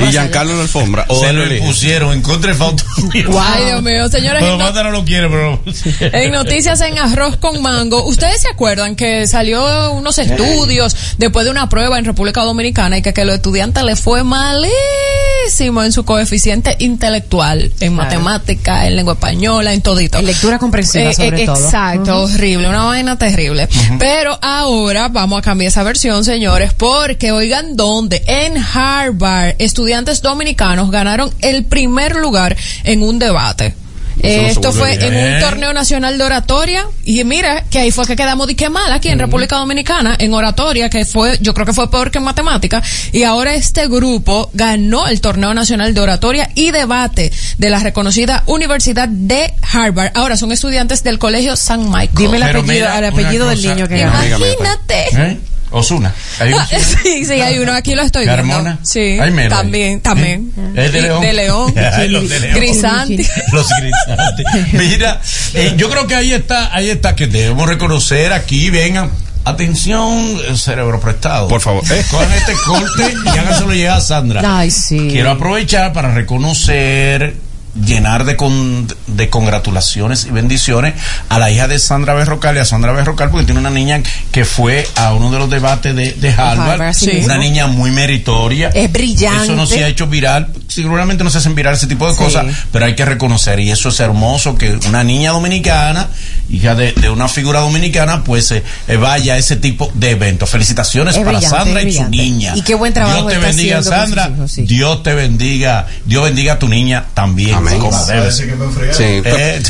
Y 0.00 0.10
Giancarlo 0.10 0.52
en 0.52 0.58
la 0.58 0.62
alfombra. 0.64 1.04
O 1.08 1.20
se 1.20 1.32
lo 1.32 1.46
impusieron 1.52 2.12
en 2.12 2.22
contra 2.22 2.52
de 2.52 2.56
Fautomata. 2.58 3.52
Ay, 3.54 3.64
Dios 3.66 3.82
mío, 3.82 4.08
señores. 4.08 4.42
en 4.42 4.48
no- 4.48 4.56
Fautomata 4.58 4.82
no 4.82 4.90
lo 4.90 5.04
quiere, 5.04 5.28
pero. 5.28 5.60
En 6.00 6.32
noticias 6.32 6.80
en 6.80 6.98
arroz 6.98 7.36
con 7.36 7.62
mango, 7.62 8.02
¿ustedes 8.26 8.42
se 8.42 8.48
acuerdan 8.48 8.96
que 8.96 9.26
salió 9.28 9.92
unos 9.92 10.18
estudios 10.18 10.96
después 11.16 11.44
de 11.44 11.50
una 11.52 11.68
prueba 11.68 11.96
en 11.98 12.04
República 12.04 12.42
Dominicana 12.42 12.98
y 12.98 13.02
que, 13.02 13.14
que 13.14 13.24
los 13.24 13.36
estudiantes 13.36 13.84
les 13.84 14.00
fue 14.00 14.24
malísimo 14.24 15.84
en 15.84 15.92
su 15.92 16.04
coeficiente 16.04 16.74
intelectual, 16.80 17.70
en 17.78 17.94
matemática, 17.94 18.86
en 18.88 18.96
lengua 18.96 19.14
española, 19.14 19.72
en 19.72 19.80
todito? 19.80 20.18
En 20.18 20.26
lectura 20.26 20.58
comprensiva, 20.58 21.12
sobre 21.12 21.46
todo. 21.46 21.64
Exacto, 21.64 22.22
horrible, 22.24 22.68
una 22.68 22.84
vaina 22.84 23.16
terrible. 23.16 23.68
Pero 24.00 24.36
ahora 24.42 25.08
vamos 25.08 25.38
a 25.38 25.42
cambiar 25.42 25.68
esa 25.68 25.84
versión, 25.84 26.24
señores, 26.24 26.72
porque 26.72 27.30
oigan 27.30 27.76
dónde, 27.76 28.24
en 28.26 28.56
Harvard, 28.56 29.54
estudiantes 29.58 30.20
dominicanos 30.20 30.90
ganaron 30.90 31.32
el 31.42 31.64
primer 31.64 32.16
lugar 32.16 32.56
en 32.82 33.02
un 33.02 33.20
debate. 33.20 33.85
Se 34.20 34.46
Esto 34.48 34.72
fue 34.72 34.94
en 34.94 35.14
un 35.14 35.40
torneo 35.40 35.72
nacional 35.72 36.16
de 36.18 36.24
oratoria 36.24 36.86
y 37.04 37.22
mira 37.24 37.64
que 37.70 37.78
ahí 37.80 37.90
fue 37.90 38.06
que 38.06 38.16
quedamos 38.16 38.46
de 38.46 38.56
que 38.56 38.68
mal 38.70 38.90
aquí 38.92 39.08
en 39.08 39.18
República 39.18 39.56
Dominicana 39.56 40.16
en 40.18 40.32
oratoria 40.34 40.88
que 40.90 41.04
fue 41.04 41.38
yo 41.40 41.52
creo 41.54 41.66
que 41.66 41.72
fue 41.72 41.90
peor 41.90 42.10
que 42.10 42.18
en 42.18 42.24
matemática 42.24 42.82
y 43.12 43.22
ahora 43.24 43.54
este 43.54 43.86
grupo 43.88 44.50
ganó 44.54 45.06
el 45.06 45.20
torneo 45.20 45.52
nacional 45.54 45.94
de 45.94 46.00
oratoria 46.00 46.50
y 46.54 46.70
debate 46.70 47.30
de 47.58 47.70
la 47.70 47.78
reconocida 47.78 48.42
Universidad 48.46 49.08
de 49.08 49.52
Harvard. 49.72 50.12
Ahora 50.14 50.36
son 50.36 50.50
estudiantes 50.52 51.04
del 51.04 51.18
colegio 51.18 51.54
San 51.56 51.88
Michael. 51.90 52.10
Dime 52.14 52.38
el 52.38 52.42
apellido, 52.44 52.64
mira, 52.66 52.98
el 52.98 53.04
apellido 53.04 53.48
del 53.48 53.58
cosa- 53.58 53.74
niño 53.74 53.88
que 53.88 54.04
No, 54.04 54.10
ganó. 54.12 54.26
Imagínate. 54.36 55.04
¿Eh? 55.12 55.38
Osuna. 55.70 56.14
Hay 56.40 56.52
un- 56.52 56.60
Ah, 56.60 56.68
sí, 57.02 57.24
sí, 57.24 57.32
hay 57.32 57.58
uno 57.58 57.72
aquí 57.72 57.94
lo 57.94 58.02
estoy 58.02 58.24
viendo. 58.24 58.36
Carmona. 58.52 58.78
Sí, 58.82 59.00
Hay 59.20 59.30
Melo 59.30 59.54
también, 59.56 60.00
también. 60.00 60.52
¿Es 60.74 60.92
de 60.92 61.02
León? 61.02 61.20
De 61.20 61.32
León. 61.32 61.74
Los 62.08 62.28
de 62.28 62.40
León. 62.40 62.54
Grisanti. 62.56 63.26
Los 63.52 63.68
grisantes. 63.80 64.46
Mira, 64.72 65.20
eh, 65.54 65.74
yo 65.76 65.90
creo 65.90 66.06
que 66.06 66.14
ahí 66.14 66.32
está, 66.32 66.74
ahí 66.74 66.88
está 66.90 67.14
que 67.16 67.26
debemos 67.26 67.68
reconocer 67.68 68.32
aquí, 68.32 68.70
vengan. 68.70 69.10
Atención, 69.44 70.10
eh, 70.48 70.56
cerebro 70.56 70.98
prestado. 71.00 71.46
Por 71.46 71.60
favor. 71.60 71.84
Eh. 71.92 72.04
Cojan 72.10 72.32
este 72.32 72.52
corte 72.66 73.14
y 73.24 73.28
háganselo 73.38 73.72
llegar 73.72 73.98
a 73.98 74.00
Sandra. 74.00 74.42
Ay, 74.58 74.72
sí. 74.72 75.08
Quiero 75.10 75.30
aprovechar 75.30 75.92
para 75.92 76.12
reconocer, 76.12 77.36
llenar 77.84 78.24
de, 78.24 78.36
con- 78.36 78.86
de 79.06 79.28
congratulaciones 79.28 80.24
y 80.26 80.30
bendiciones 80.30 80.94
a 81.28 81.38
la 81.38 81.50
hija 81.50 81.68
de 81.68 81.78
Sandra 81.78 82.14
Berrocal 82.14 82.56
y 82.56 82.60
a 82.60 82.64
Sandra 82.64 82.92
Berrocal 82.92 83.30
porque 83.30 83.44
tiene 83.46 83.60
una 83.60 83.70
niña 83.70 84.02
que 84.32 84.44
fue 84.44 84.86
a 84.96 85.12
uno 85.14 85.30
de 85.30 85.38
los 85.38 85.50
debates 85.50 85.94
de, 85.94 86.12
de 86.12 86.30
Harvard, 86.30 86.70
Harvard, 86.80 86.94
sí 86.94 87.20
una 87.24 87.38
niña 87.38 87.66
muy 87.66 87.90
meritoria. 87.90 88.68
Es 88.70 88.90
brillante. 88.92 89.44
Eso 89.44 89.56
no 89.56 89.66
se 89.66 89.84
ha 89.84 89.88
hecho 89.88 90.06
viral, 90.06 90.48
seguramente 90.68 91.22
no 91.24 91.30
se 91.30 91.38
hacen 91.38 91.54
viral 91.54 91.74
ese 91.74 91.86
tipo 91.86 92.06
de 92.06 92.12
Sí. 92.16 92.22
cosas, 92.22 92.46
pero 92.72 92.86
hay 92.86 92.94
que 92.94 93.04
reconocer 93.04 93.60
y 93.60 93.70
eso 93.70 93.88
es 93.90 94.00
hermoso 94.00 94.56
que 94.56 94.78
una 94.88 95.04
niña 95.04 95.32
dominicana, 95.32 96.08
hija 96.48 96.74
de, 96.74 96.92
de 96.92 97.10
una 97.10 97.28
figura 97.28 97.60
dominicana, 97.60 98.24
pues 98.24 98.50
eh, 98.52 98.62
eh, 98.88 98.96
vaya 98.96 99.34
a 99.34 99.36
ese 99.38 99.56
tipo 99.56 99.90
de 99.94 100.10
eventos. 100.12 100.48
Felicitaciones 100.48 101.16
Es 101.16 101.24
para 101.24 101.40
Sandra 101.40 101.82
y 101.82 101.92
su 101.92 102.04
niña. 102.08 102.54
Y 102.56 102.62
qué 102.62 102.74
buen 102.74 102.92
trabajo 102.94 103.16
Dios 103.18 103.28
te 103.28 103.34
está 103.34 103.46
bendiga, 103.48 103.82
Sandra. 103.82 104.30
hijos, 104.34 104.52
sí. 104.52 104.62
Dios 104.62 105.02
te 105.02 105.14
bendiga. 105.14 105.86
Dios 106.04 106.24
bendiga 106.24 106.54
a 106.54 106.58
tu 106.58 106.68
niña 106.68 107.04
también. 107.14 107.54
Amén. 107.54 107.65
Como 107.74 108.04
debe. 108.06 108.32
Sí. 108.32 109.04
Eh, 109.24 109.62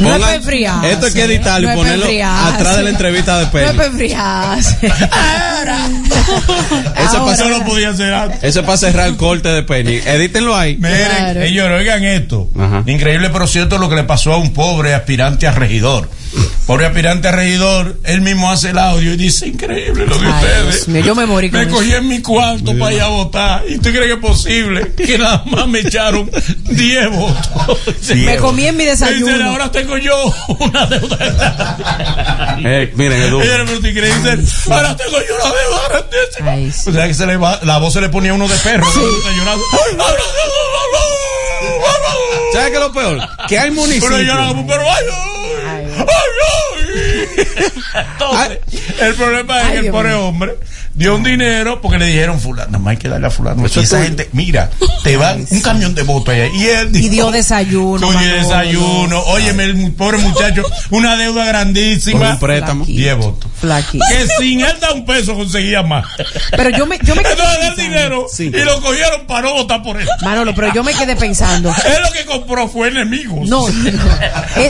No 0.00 0.16
es 0.16 0.34
enfriarse. 0.34 0.90
esto 0.92 1.06
hay 1.06 1.12
que 1.12 1.22
editarlo 1.24 1.68
No 1.68 1.74
y 1.74 1.76
es 1.76 1.76
ponerlo 2.00 2.26
atrás 2.26 2.76
de 2.78 2.82
la 2.82 2.90
entrevista 2.90 3.38
de 3.38 3.44
No 3.44 3.70
es 3.82 3.86
enfriarse. 3.88 4.76
Eso 6.96 7.24
pasó- 7.24 7.48
lo 7.48 7.64
podía 7.64 7.90
hacer 7.90 8.12
antes. 8.12 8.42
Eso 8.42 8.60
es 8.60 8.66
para 8.66 8.78
cerrar 8.78 9.08
el 9.08 9.16
corte 9.16 9.48
de 9.48 9.62
Penny. 9.62 10.00
Edítenlo 10.04 10.56
ahí. 10.56 10.76
Miren, 10.76 10.98
Claro. 11.06 11.42
ellos 11.42 11.68
oigan 11.70 12.04
esto. 12.04 12.48
Ajá. 12.58 12.82
Increíble, 12.86 13.30
pero 13.30 13.46
cierto 13.46 13.78
lo 13.78 13.88
que 13.88 13.96
le 13.96 14.04
pasó 14.04 14.32
a 14.32 14.36
un 14.38 14.52
pobre 14.52 14.94
aspirante 14.94 15.46
a 15.46 15.52
regidor. 15.52 16.08
Pobre 16.66 16.86
aspirante 16.86 17.28
a 17.28 17.32
regidor, 17.32 17.98
él 18.04 18.22
mismo 18.22 18.50
hace 18.50 18.70
el 18.70 18.78
audio 18.78 19.12
y 19.12 19.16
dice, 19.18 19.46
increíble 19.48 20.06
lo 20.06 20.16
de 20.18 20.26
Ay, 20.26 20.32
ustedes. 20.32 20.88
Mío, 20.88 21.02
yo 21.04 21.14
me 21.14 21.26
morí 21.26 21.50
con 21.50 21.60
Me 21.60 21.66
eso. 21.66 21.74
cogí 21.76 21.92
en 21.92 22.08
mi 22.08 22.22
cuarto 22.22 22.76
para 22.78 22.92
ir 22.94 23.02
a 23.02 23.08
votar. 23.08 23.64
¿Y 23.68 23.74
usted 23.76 23.92
cree 23.94 24.06
que 24.06 24.14
es 24.14 24.18
posible 24.18 24.92
que 24.96 25.18
nada 25.18 25.42
más 25.46 25.68
me 25.68 25.80
echaron 25.80 26.30
10 26.70 27.10
votos? 27.10 27.78
Me 28.14 28.36
comí 28.38 28.66
en 28.66 28.76
mi 28.78 28.84
desayuno. 28.86 29.26
Dicen, 29.32 29.42
ahora 29.46 29.70
tengo 29.70 29.98
yo 29.98 30.16
una 30.58 30.86
deuda. 30.86 32.56
Eh, 32.64 32.92
miren, 32.96 33.22
Edu. 33.24 33.40
Ahora 33.40 34.96
tengo 34.96 35.18
yo 35.18 35.34
una 35.34 35.54
deuda 35.54 35.80
grandísima. 35.90 36.50
Ay, 36.52 36.72
sí. 36.72 36.88
O 36.88 36.92
sea 36.94 37.06
que 37.06 37.14
se 37.14 37.26
le 37.26 37.36
va, 37.36 37.60
la 37.62 37.76
voz 37.78 37.92
se 37.92 38.00
le 38.00 38.08
ponía 38.08 38.30
a 38.30 38.34
uno 38.34 38.48
de 38.48 38.56
perro. 38.56 38.86
¿Sabes 42.52 42.68
qué 42.70 42.74
es 42.74 42.80
lo 42.80 42.92
peor? 42.92 43.18
Que 43.48 43.58
hay 43.58 43.70
Pero 43.70 43.80
municipios. 43.82 44.10
pero 44.10 44.22
ay, 44.22 44.26
ay, 44.30 45.06
ay, 45.10 45.30
ay. 45.30 45.33
Entonces, 47.94 48.58
el 49.00 49.14
problema 49.14 49.60
es 49.60 49.64
Ay, 49.64 49.72
que 49.72 49.78
el 49.86 49.92
pobre 49.92 50.14
hombre 50.14 50.56
dio 50.94 51.14
un 51.16 51.22
dinero 51.24 51.80
porque 51.80 51.98
le 51.98 52.06
dijeron 52.06 52.40
fulano, 52.40 52.70
nada 52.72 52.78
más 52.84 52.92
hay 52.92 52.96
que 52.98 53.08
darle 53.08 53.26
a 53.26 53.30
fulano. 53.30 53.64
Eso 53.66 53.80
y 53.80 53.82
es 53.84 53.92
esa 53.92 54.02
gente, 54.02 54.28
mira, 54.32 54.70
te 55.02 55.16
van 55.16 55.46
un 55.50 55.60
camión 55.60 55.94
de 55.94 56.02
votos 56.02 56.34
allá. 56.34 56.46
Y 56.54 56.64
él 56.66 56.88
Y 56.90 57.08
dijo, 57.08 57.10
dio 57.10 57.30
desayuno. 57.30 58.06
Manolo. 58.12 58.36
desayuno. 58.36 59.20
Óyeme, 59.26 59.64
el 59.64 59.92
pobre 59.92 60.18
muchacho, 60.18 60.62
una 60.90 61.16
deuda 61.16 61.42
Por 61.42 61.46
grandísima. 61.46 62.30
un 62.30 62.38
préstamo. 62.38 62.84
10 62.84 63.16
votos. 63.16 63.50
Flaquito. 63.60 64.04
Que 64.10 64.26
sin 64.44 64.60
él 64.60 64.76
dar 64.80 64.92
un 64.92 65.04
peso 65.04 65.34
conseguía 65.34 65.82
más. 65.82 66.04
Pero 66.50 66.70
yo 66.70 66.86
me, 66.86 66.98
yo 67.02 67.14
me 67.14 67.22
quedé 67.22 67.32
Entonces 67.32 67.54
el 67.54 67.60
pensando. 67.74 67.82
dinero 67.82 68.26
Sí. 68.32 68.44
y 68.54 68.64
lo 68.64 68.80
cogieron 68.80 69.26
para 69.26 69.42
no 69.48 69.54
votar 69.54 69.82
por 69.82 70.00
él. 70.00 70.08
Manolo, 70.22 70.54
pero 70.54 70.72
yo 70.74 70.84
me 70.84 70.92
quedé 70.94 71.16
pensando. 71.16 71.70
Él 71.70 72.02
lo 72.04 72.12
que 72.12 72.24
compró 72.24 72.68
fue 72.68 72.88
enemigos. 72.88 73.48
No, 73.48 73.68
no. 73.68 73.90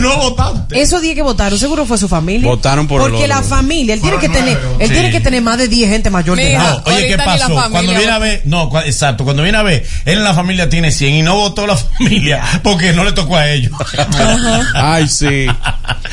No 0.01 0.17
votantes. 0.19 0.79
Esos 0.81 1.03
10 1.03 1.15
que 1.15 1.23
votaron, 1.23 1.59
seguro 1.59 1.85
fue 1.87 1.99
su 1.99 2.09
familia. 2.09 2.49
Votaron 2.49 2.87
por 2.87 3.01
Porque 3.01 3.27
la 3.29 3.43
familia, 3.43 3.95
él 3.95 4.01
tiene 4.01 4.19
que 4.19 4.29
tener, 4.29 4.59
él 4.79 4.89
Sí. 4.89 4.93
tiene 4.95 5.11
que 5.11 5.21
tener 5.21 5.43
más 5.43 5.59
de 5.59 5.69
10 5.69 5.91
gente 5.91 6.11
mayor 6.15 6.36
de 6.36 6.45
Mira, 6.45 6.61
edad. 6.62 6.82
No, 6.86 6.93
oye, 6.93 7.09
¿qué 7.09 7.16
pasó? 7.19 7.55
Cuando 7.70 7.93
viene 7.93 8.11
a 8.12 8.19
ver, 8.19 8.43
no, 8.45 8.70
exacto, 8.85 9.24
cuando 9.24 9.43
viene 9.43 9.59
a 9.59 9.62
ver, 9.62 9.85
él 10.05 10.19
en 10.19 10.24
la 10.24 10.32
familia 10.35 10.69
tiene 10.69 10.91
100 10.91 11.15
y 11.15 11.23
no 11.23 11.35
votó 11.36 11.66
la 11.66 11.77
familia 11.99 12.43
porque 12.62 12.93
no 12.93 13.05
le 13.05 13.12
tocó 13.12 13.36
a 13.36 13.51
ellos. 13.51 13.73
Ay, 14.74 15.09
sí. 15.09 15.47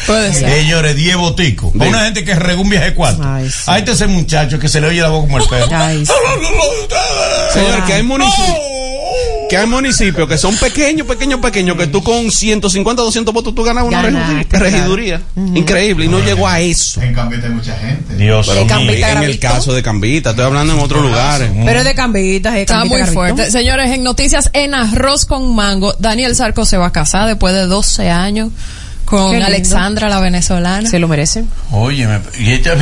Puede 0.06 0.34
ser. 0.34 0.50
Ellos 0.50 0.84
de 0.84 0.94
10 0.94 1.16
boticos. 1.18 1.72
Para 1.78 1.90
una 1.90 2.04
gente 2.06 2.24
que 2.24 2.36
regó 2.36 2.62
un 2.62 2.70
viaje 2.70 2.94
cuarto. 2.94 3.22
Ay, 3.24 3.50
sí. 3.50 3.64
Ahí 3.68 3.80
está 3.80 3.92
ese 3.92 4.08
muchacho 4.08 4.60
que 4.60 4.68
se 4.68 4.82
le 4.82 4.88
oye 4.88 5.02
la 5.02 5.10
voz 5.10 5.22
como 5.26 5.38
el 5.38 5.48
perro. 5.48 5.70
Ay, 5.72 6.06
sí. 6.06 6.12
Señor, 7.54 7.86
que 7.86 7.94
hay 7.94 8.04
municipios. 8.04 8.58
Que 9.52 9.58
hay 9.58 9.68
municipios 9.68 10.30
que 10.30 10.38
son 10.38 10.56
pequeños, 10.56 11.06
pequeños, 11.06 11.42
pequeños, 11.42 11.76
que 11.76 11.88
tú 11.88 12.02
con 12.02 12.32
150, 12.32 13.02
200 13.02 13.34
votos 13.34 13.54
tú 13.54 13.64
ganas 13.66 13.84
una 13.84 14.02
Ganaste, 14.02 14.58
regiduría. 14.58 15.22
claro. 15.34 15.58
Increíble. 15.58 16.06
Y 16.06 16.08
no 16.08 16.20
llegó 16.22 16.48
a 16.48 16.62
eso. 16.62 17.02
En 17.02 17.14
Cambita 17.14 17.48
hay 17.48 17.54
mucha 17.54 17.78
gente. 17.78 18.16
Dios 18.16 18.48
Pero. 18.48 18.66
Cambita 18.66 19.12
en 19.12 19.24
el 19.24 19.40
caso 19.40 19.74
de 19.74 19.84
Cambita, 19.84 20.30
estoy 20.30 20.46
hablando 20.46 20.72
en 20.72 20.80
otros 20.80 21.02
lugares. 21.04 21.52
Pero 21.66 21.80
es 21.80 21.84
de 21.84 21.94
cambitas, 21.94 22.54
es 22.56 22.62
Está 22.62 22.76
Cambita 22.76 22.94
muy 22.94 23.02
Gravito. 23.02 23.14
fuerte. 23.14 23.52
Señores, 23.52 23.92
en 23.92 24.04
noticias 24.04 24.50
en 24.54 24.74
arroz 24.74 25.26
con 25.26 25.54
mango, 25.54 25.94
Daniel 26.00 26.34
Sarco 26.34 26.64
se 26.64 26.78
va 26.78 26.86
a 26.86 26.92
casar 26.94 27.28
después 27.28 27.54
de 27.54 27.66
12 27.66 28.10
años 28.10 28.52
Con. 29.12 29.42
Alexandra, 29.44 30.08
la 30.08 30.20
venezolana. 30.22 30.90
Se 30.90 30.98
lo 30.98 31.08
merece. 31.10 31.44
Oye, 31.72 32.08
me- 32.08 32.22
y 32.40 32.52
esta 32.54 32.76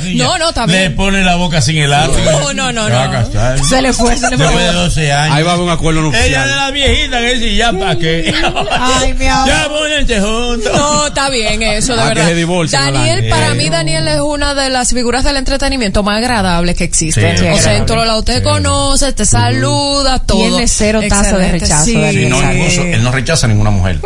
niña 0.00 0.24
No, 0.24 0.38
no, 0.38 0.48
está 0.48 0.66
le 0.66 0.90
pone 0.90 1.22
la 1.22 1.36
boca 1.36 1.60
sin 1.62 1.78
el 1.78 1.92
arte. 1.92 2.20
No, 2.24 2.52
no, 2.52 2.72
no, 2.72 2.88
no. 2.88 3.64
Se 3.64 3.80
le 3.80 3.92
fue, 3.92 4.16
se 4.16 4.28
le 4.30 4.36
fue. 4.36 4.46
Después 4.46 4.64
de 4.66 4.72
12 4.72 5.12
años. 5.12 5.36
Ahí 5.36 5.42
va 5.44 5.50
a 5.52 5.54
haber 5.54 5.64
un 5.66 5.70
acuerdo 5.70 6.12
Ella 6.12 6.46
de 6.46 6.56
la 6.56 6.70
viejita 6.72 7.20
que 7.20 7.34
dice, 7.34 7.54
ya 7.56 7.72
para 7.72 7.96
qué. 7.96 8.34
Ay, 8.72 9.14
mi 9.14 9.26
amor. 9.26 9.48
Ya 9.48 9.68
pónganse 9.68 10.20
juntos. 10.20 10.72
No, 10.74 11.06
está 11.06 11.30
bien 11.30 11.62
eso, 11.62 11.94
de 11.94 12.02
Ah, 12.02 12.08
que 12.12 12.14
verdad. 12.34 12.72
Daniel, 12.72 13.28
para 13.30 13.52
Eh, 13.52 13.54
mí, 13.54 13.66
no. 13.66 13.70
Daniel 13.72 14.08
es 14.08 14.20
una 14.20 14.54
de 14.54 14.68
las 14.70 14.90
figuras 14.90 15.22
del 15.22 15.36
entretenimiento 15.36 16.02
más 16.02 16.18
agradables 16.18 16.74
que 16.76 16.84
existen. 16.84 17.38
Sí, 17.38 17.44
o 17.46 17.58
sea, 17.58 17.76
en 17.76 17.86
todos 17.86 18.04
lados 18.06 18.24
te 18.24 18.42
conoce, 18.42 19.12
te 19.12 19.24
saluda, 19.24 20.18
todo. 20.18 20.38
Tiene 20.38 20.66
cero 20.66 21.00
tasa 21.08 21.38
de 21.38 21.52
rechazo, 21.52 21.84
sí. 21.84 21.92
Y 21.94 22.26
no, 22.26 22.40
él 22.42 23.02
no 23.02 23.12
rechaza 23.12 23.46
a 23.46 23.48
ninguna 23.48 23.70
mujer. 23.70 24.00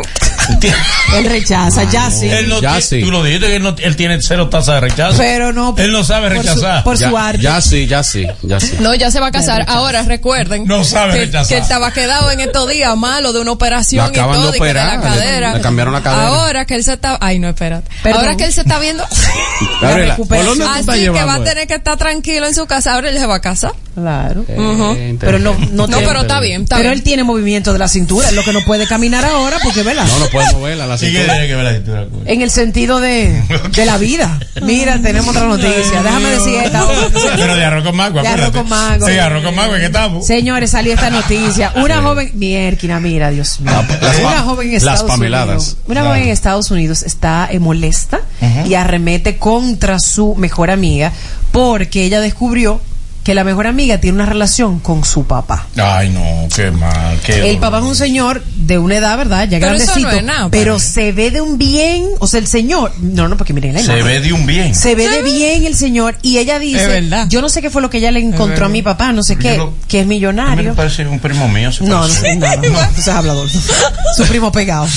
¿Entiendes? 0.49 0.81
Él 1.15 1.25
rechaza, 1.25 1.83
ya 1.85 2.11
sí. 2.11 2.29
Él 2.29 2.49
no 2.49 2.61
Ya 2.61 2.79
sí. 2.81 3.01
Tú 3.01 3.09
lo 3.11 3.23
dijiste 3.23 3.47
que 3.47 3.55
él, 3.55 3.63
no- 3.63 3.75
él 3.77 3.95
tiene 3.95 4.19
cero 4.21 4.47
tasa 4.49 4.75
de 4.75 4.81
rechazo. 4.81 5.17
Pero 5.17 5.51
no. 5.51 5.73
Él 5.77 5.91
no 5.91 6.03
sabe 6.03 6.27
por 6.29 6.37
su- 6.37 6.43
rechazar. 6.43 6.83
Por 6.83 6.97
su, 6.97 7.03
Ya, 7.11 7.27
arte. 7.27 7.41
ya 7.41 7.61
sí, 7.61 7.87
ya 7.87 8.03
sí, 8.03 8.27
ya 8.43 8.59
sí. 8.59 8.73
No, 8.79 8.93
ya 8.93 9.09
se 9.09 9.19
va 9.19 9.27
a 9.27 9.31
casar. 9.31 9.65
Ahora 9.67 10.03
recuerden 10.03 10.65
No 10.65 10.83
sabe 10.83 11.13
que, 11.13 11.19
rechazar. 11.25 11.47
que 11.47 11.55
él 11.55 11.61
estaba 11.63 11.91
quedado 11.91 12.29
en 12.31 12.39
estos 12.41 12.69
días 12.69 12.95
malo 12.95 13.33
de 13.33 13.39
una 13.39 13.51
operación 13.51 14.05
Lo 14.05 14.11
y 14.11 14.15
de 14.15 14.21
todo, 14.21 14.55
y 14.55 14.59
que 14.59 14.65
de 14.67 14.73
la 14.75 15.01
cadera. 15.01 15.49
le- 15.51 15.55
le 15.57 15.61
cambiaron 15.61 15.93
la 15.93 16.01
cadera. 16.03 16.27
Ahora 16.27 16.65
que 16.65 16.75
él 16.75 16.83
se 16.83 16.93
está, 16.93 17.17
ay 17.19 17.39
no, 17.39 17.49
espérate. 17.49 17.89
Perdón. 18.03 18.21
Ahora 18.21 18.37
que 18.37 18.43
él 18.45 18.53
se 18.53 18.61
está 18.61 18.77
viendo, 18.79 19.03
Gabriela, 19.81 20.15
¿por 20.15 20.27
dónde 20.27 20.63
tú 20.63 20.69
así 20.69 20.79
estás 20.81 20.95
que 20.95 21.09
va 21.09 21.33
a 21.35 21.43
tener 21.43 21.67
que 21.67 21.75
estar 21.75 21.97
tranquilo 21.97 22.45
en 22.47 22.53
su 22.55 22.65
casa. 22.67 22.93
Ahora 22.93 23.09
él 23.09 23.17
se 23.17 23.25
va 23.25 23.35
a 23.35 23.41
casar. 23.41 23.71
Claro. 23.95 24.45
Eh, 24.47 25.17
Pero 25.19 25.39
no, 25.39 25.53
no, 25.53 25.67
No, 25.71 25.87
tiene- 25.87 26.07
pero 26.07 26.21
está 26.21 26.39
bien, 26.39 26.61
está 26.63 26.77
Pero 26.77 26.89
bien. 26.89 26.99
él 26.99 27.03
tiene 27.03 27.23
movimiento 27.23 27.73
de 27.73 27.79
la 27.79 27.87
cintura, 27.89 28.27
es 28.29 28.33
lo 28.33 28.43
que 28.43 28.53
no 28.53 28.61
puede 28.61 28.87
caminar 28.87 29.25
ahora, 29.25 29.57
porque 29.61 29.83
¿verdad? 29.83 30.05
No, 30.07 30.19
no 30.19 30.25
puedes 30.27 30.53
moverla 30.53 30.87
la 30.89 30.97
Sí 30.97 31.05
que 31.05 31.11
cintura. 31.11 31.33
tiene 31.33 31.47
que 31.47 31.55
ver 31.55 31.63
la 31.65 31.73
cintura. 31.73 32.07
En 32.25 32.41
el 32.41 32.51
sentido 32.51 32.99
de, 32.99 33.41
de 33.75 33.85
la 33.85 33.97
vida. 33.97 34.39
Mira, 34.61 34.99
tenemos 35.01 35.29
otra 35.29 35.45
noticia. 35.47 36.03
Déjame 36.03 36.29
decir 36.29 36.55
esta. 36.55 36.85
Pero 37.37 37.55
de 37.55 37.63
arroz 37.65 37.83
con 37.83 37.95
mango, 37.95 38.21
De 38.21 38.27
arroz 38.27 38.51
con 38.51 38.67
mango. 38.67 39.07
Sí, 39.07 39.17
arroz 39.17 39.43
con 39.43 39.55
mango, 39.55 39.75
¿en 39.75 39.79
qué 39.81 39.85
estamos? 39.87 40.25
Señores, 40.27 40.71
salió 40.71 40.93
esta 40.93 41.09
noticia. 41.09 41.71
Una 41.75 42.01
joven, 42.01 42.31
Mierquina, 42.33 42.99
mira, 42.99 43.29
Dios 43.29 43.59
mío. 43.61 43.71
las 44.01 44.19
una 44.19 44.39
joven 44.41 44.67
en 44.67 44.73
las 44.73 44.83
Estados 44.83 45.03
pameladas. 45.11 45.47
Unidos. 45.63 45.77
Una 45.87 46.03
joven 46.03 46.23
en 46.23 46.29
Estados 46.29 46.71
Unidos 46.71 47.03
está 47.03 47.47
eh, 47.51 47.59
molesta 47.59 48.21
y 48.65 48.73
arremete 48.73 49.37
contra 49.37 49.99
su 49.99 50.35
mejor 50.35 50.71
amiga 50.71 51.11
porque 51.51 52.03
ella 52.03 52.19
descubrió 52.21 52.81
que 53.29 53.35
la 53.35 53.43
mejor 53.43 53.67
amiga 53.67 53.99
tiene 53.99 54.15
una 54.15 54.25
relación 54.25 54.79
con 54.79 55.05
su 55.05 55.25
papá. 55.25 55.67
Ay, 55.77 56.09
no, 56.09 56.47
qué 56.55 56.71
mal. 56.71 57.19
Qué 57.23 57.33
El 57.35 57.41
dolor. 57.41 57.59
papá 57.59 57.77
es 57.77 57.83
un 57.83 57.95
señor 57.95 58.43
de 58.55 58.79
una 58.79 58.95
edad, 58.95 59.15
¿verdad? 59.19 59.47
Ya 59.47 59.59
Pero 59.59 59.73
eso 59.73 59.85
grandecito. 59.85 60.09
no 60.09 60.17
es 60.17 60.23
nada, 60.23 60.49
pero 60.49 60.73
pues. 60.73 60.83
se 60.85 61.11
ve 61.11 61.29
de 61.29 61.39
un 61.39 61.59
bien, 61.59 62.05
o 62.17 62.25
sea, 62.25 62.39
el 62.39 62.47
señor. 62.47 62.91
No, 62.99 63.27
no, 63.27 63.37
porque 63.37 63.53
miren 63.53 63.75
la 63.75 63.81
Se 63.81 63.85
imagen. 63.85 64.05
ve 64.07 64.19
de 64.21 64.33
un 64.33 64.47
bien. 64.47 64.73
Se 64.73 64.95
ve 64.95 65.07
de 65.07 65.21
bien 65.21 65.67
el 65.67 65.75
señor 65.75 66.15
y 66.23 66.39
ella 66.39 66.55
Es 66.55 66.61
dice, 66.61 66.87
verdad. 66.87 67.27
yo 67.29 67.39
no 67.43 67.49
sé 67.49 67.61
qué 67.61 67.69
fue 67.69 67.83
lo 67.83 67.91
que 67.91 67.99
ella 67.99 68.09
le 68.09 68.19
encontró 68.19 68.65
a 68.65 68.69
mi 68.69 68.81
papá, 68.81 69.11
no 69.11 69.21
sé 69.21 69.35
qué, 69.37 69.57
lo- 69.57 69.75
que 69.87 69.99
es 69.99 70.05
A 70.05 70.07
mí 70.07 70.09
me 70.09 70.15
millonario. 70.15 70.73
parece 70.73 71.05
un 71.05 71.19
primo 71.19 71.47
mío. 71.47 71.71
se 71.71 71.83
No, 71.83 71.89
no 71.97 72.01
parece. 72.01 72.19
sé 72.21 72.35
nada. 72.35 72.55
No, 72.55 72.69
no 72.71 72.79
seas 72.95 73.09
hablador. 73.15 73.47
Su 74.17 74.23
primo 74.25 74.51
pegado. 74.51 74.87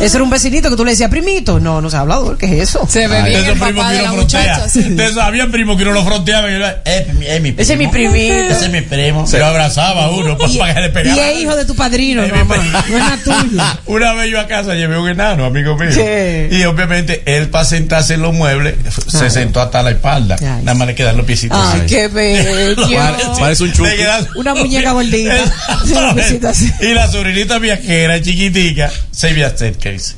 Ese 0.00 0.16
era 0.16 0.22
un 0.22 0.30
vecinito 0.30 0.70
que 0.70 0.76
tú 0.76 0.84
le 0.84 0.92
decías, 0.92 1.10
primito. 1.10 1.58
No, 1.58 1.80
no 1.80 1.90
seas 1.90 2.02
hablador. 2.02 2.38
¿Qué 2.38 2.46
es 2.46 2.68
eso? 2.68 2.86
Se 2.88 3.08
ve 3.08 3.16
Ay. 3.16 3.30
bien 3.30 3.40
Esos 3.42 3.54
el 3.54 3.58
primos 3.60 3.74
papá 3.82 3.88
que 3.90 3.94
de 3.96 4.02
uno 4.04 4.10
la 4.12 4.16
frontea. 4.18 4.40
muchacha. 4.54 4.68
sí. 4.68 4.82
De 4.82 5.04
esos, 5.06 5.18
había 5.18 5.48
primos 5.48 5.76
que 5.76 5.82
uno 5.82 5.92
lo 5.92 6.04
fronteaba 6.04 6.48
y 6.48 6.52
yo 6.52 6.56
era, 6.58 6.76
mi- 7.18 7.26
eh, 7.26 7.40
mi 7.40 7.52
primo. 7.52 7.60
Ese 7.72 7.74
es 7.74 7.78
mi 7.78 7.86
primito. 7.88 8.34
Ese 8.34 8.64
es 8.66 8.70
mi 8.70 8.80
primo. 8.82 9.26
Se 9.26 9.38
lo 9.38 9.46
abrazaba 9.46 10.04
a 10.04 10.10
uno 10.10 10.36
pues, 10.36 10.54
Y, 10.54 10.58
para 10.58 10.74
que 10.74 10.80
le 10.80 10.86
y 10.88 10.90
pegara. 10.90 11.30
es 11.30 11.40
hijo 11.40 11.56
de 11.56 11.64
tu 11.64 11.74
padrino, 11.74 12.26
no, 12.26 12.34
mamá. 12.44 12.56
No 12.88 12.96
es 12.98 13.04
la 13.04 13.16
tuya. 13.24 13.78
Una 13.86 14.12
vez 14.14 14.30
yo 14.30 14.40
a 14.40 14.46
casa 14.46 14.74
llevé 14.74 14.98
un 14.98 15.08
enano, 15.08 15.44
amigo 15.46 15.76
mío. 15.76 15.90
¿Qué? 15.94 16.48
Y 16.50 16.62
obviamente 16.64 17.22
él 17.26 17.48
para 17.48 17.64
sentarse 17.64 18.14
en 18.14 18.22
los 18.22 18.34
muebles 18.34 18.74
se 19.08 19.24
Ay. 19.24 19.30
sentó 19.30 19.60
hasta 19.60 19.82
la 19.82 19.90
espalda. 19.90 20.36
Ay. 20.40 20.62
Nada 20.64 20.74
más 20.74 20.86
le 20.86 20.94
quedan 20.94 21.16
los 21.16 21.24
piecitos. 21.26 21.58
Ay, 21.60 21.80
así. 21.84 21.94
qué 21.94 22.08
bello. 22.12 22.76
Pare- 22.96 23.16
parece 23.38 23.62
un 23.64 23.72
quedan- 23.72 24.28
Una 24.34 24.54
muñeca 24.54 24.92
gordita. 24.92 25.34
Y 26.80 26.94
la 26.94 27.10
sobrinita 27.10 27.58
viajera, 27.58 28.20
chiquitica, 28.20 28.90
se 29.10 29.32
me 29.32 29.44
acerca 29.44 29.88
y 29.90 29.92
dice, 29.94 30.14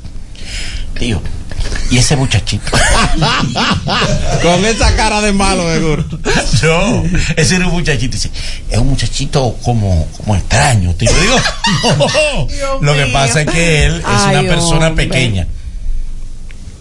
tío, 0.98 1.22
¿y 1.90 1.98
ese 1.98 2.16
muchachito? 2.16 2.70
Con 4.42 4.64
esa 4.64 4.94
cara 4.96 5.20
de 5.20 5.32
malo, 5.32 5.70
seguro. 5.72 6.04
No, 6.62 7.04
ese 7.36 7.56
era 7.56 7.66
un 7.66 7.72
muchachito. 7.74 8.14
Dice, 8.14 8.30
es 8.70 8.78
un 8.78 8.88
muchachito 8.88 9.56
como, 9.62 10.06
como 10.16 10.34
extraño. 10.34 10.94
Te 10.94 11.04
digo, 11.06 11.36
no. 11.98 12.46
Dios 12.46 12.78
Lo 12.80 12.94
que 12.94 13.04
mío. 13.04 13.12
pasa 13.12 13.42
es 13.42 13.50
que 13.50 13.84
él 13.84 13.96
es 13.98 14.04
Ay, 14.06 14.36
una 14.36 14.48
persona 14.54 14.86
hombre. 14.88 15.06
pequeña. 15.06 15.46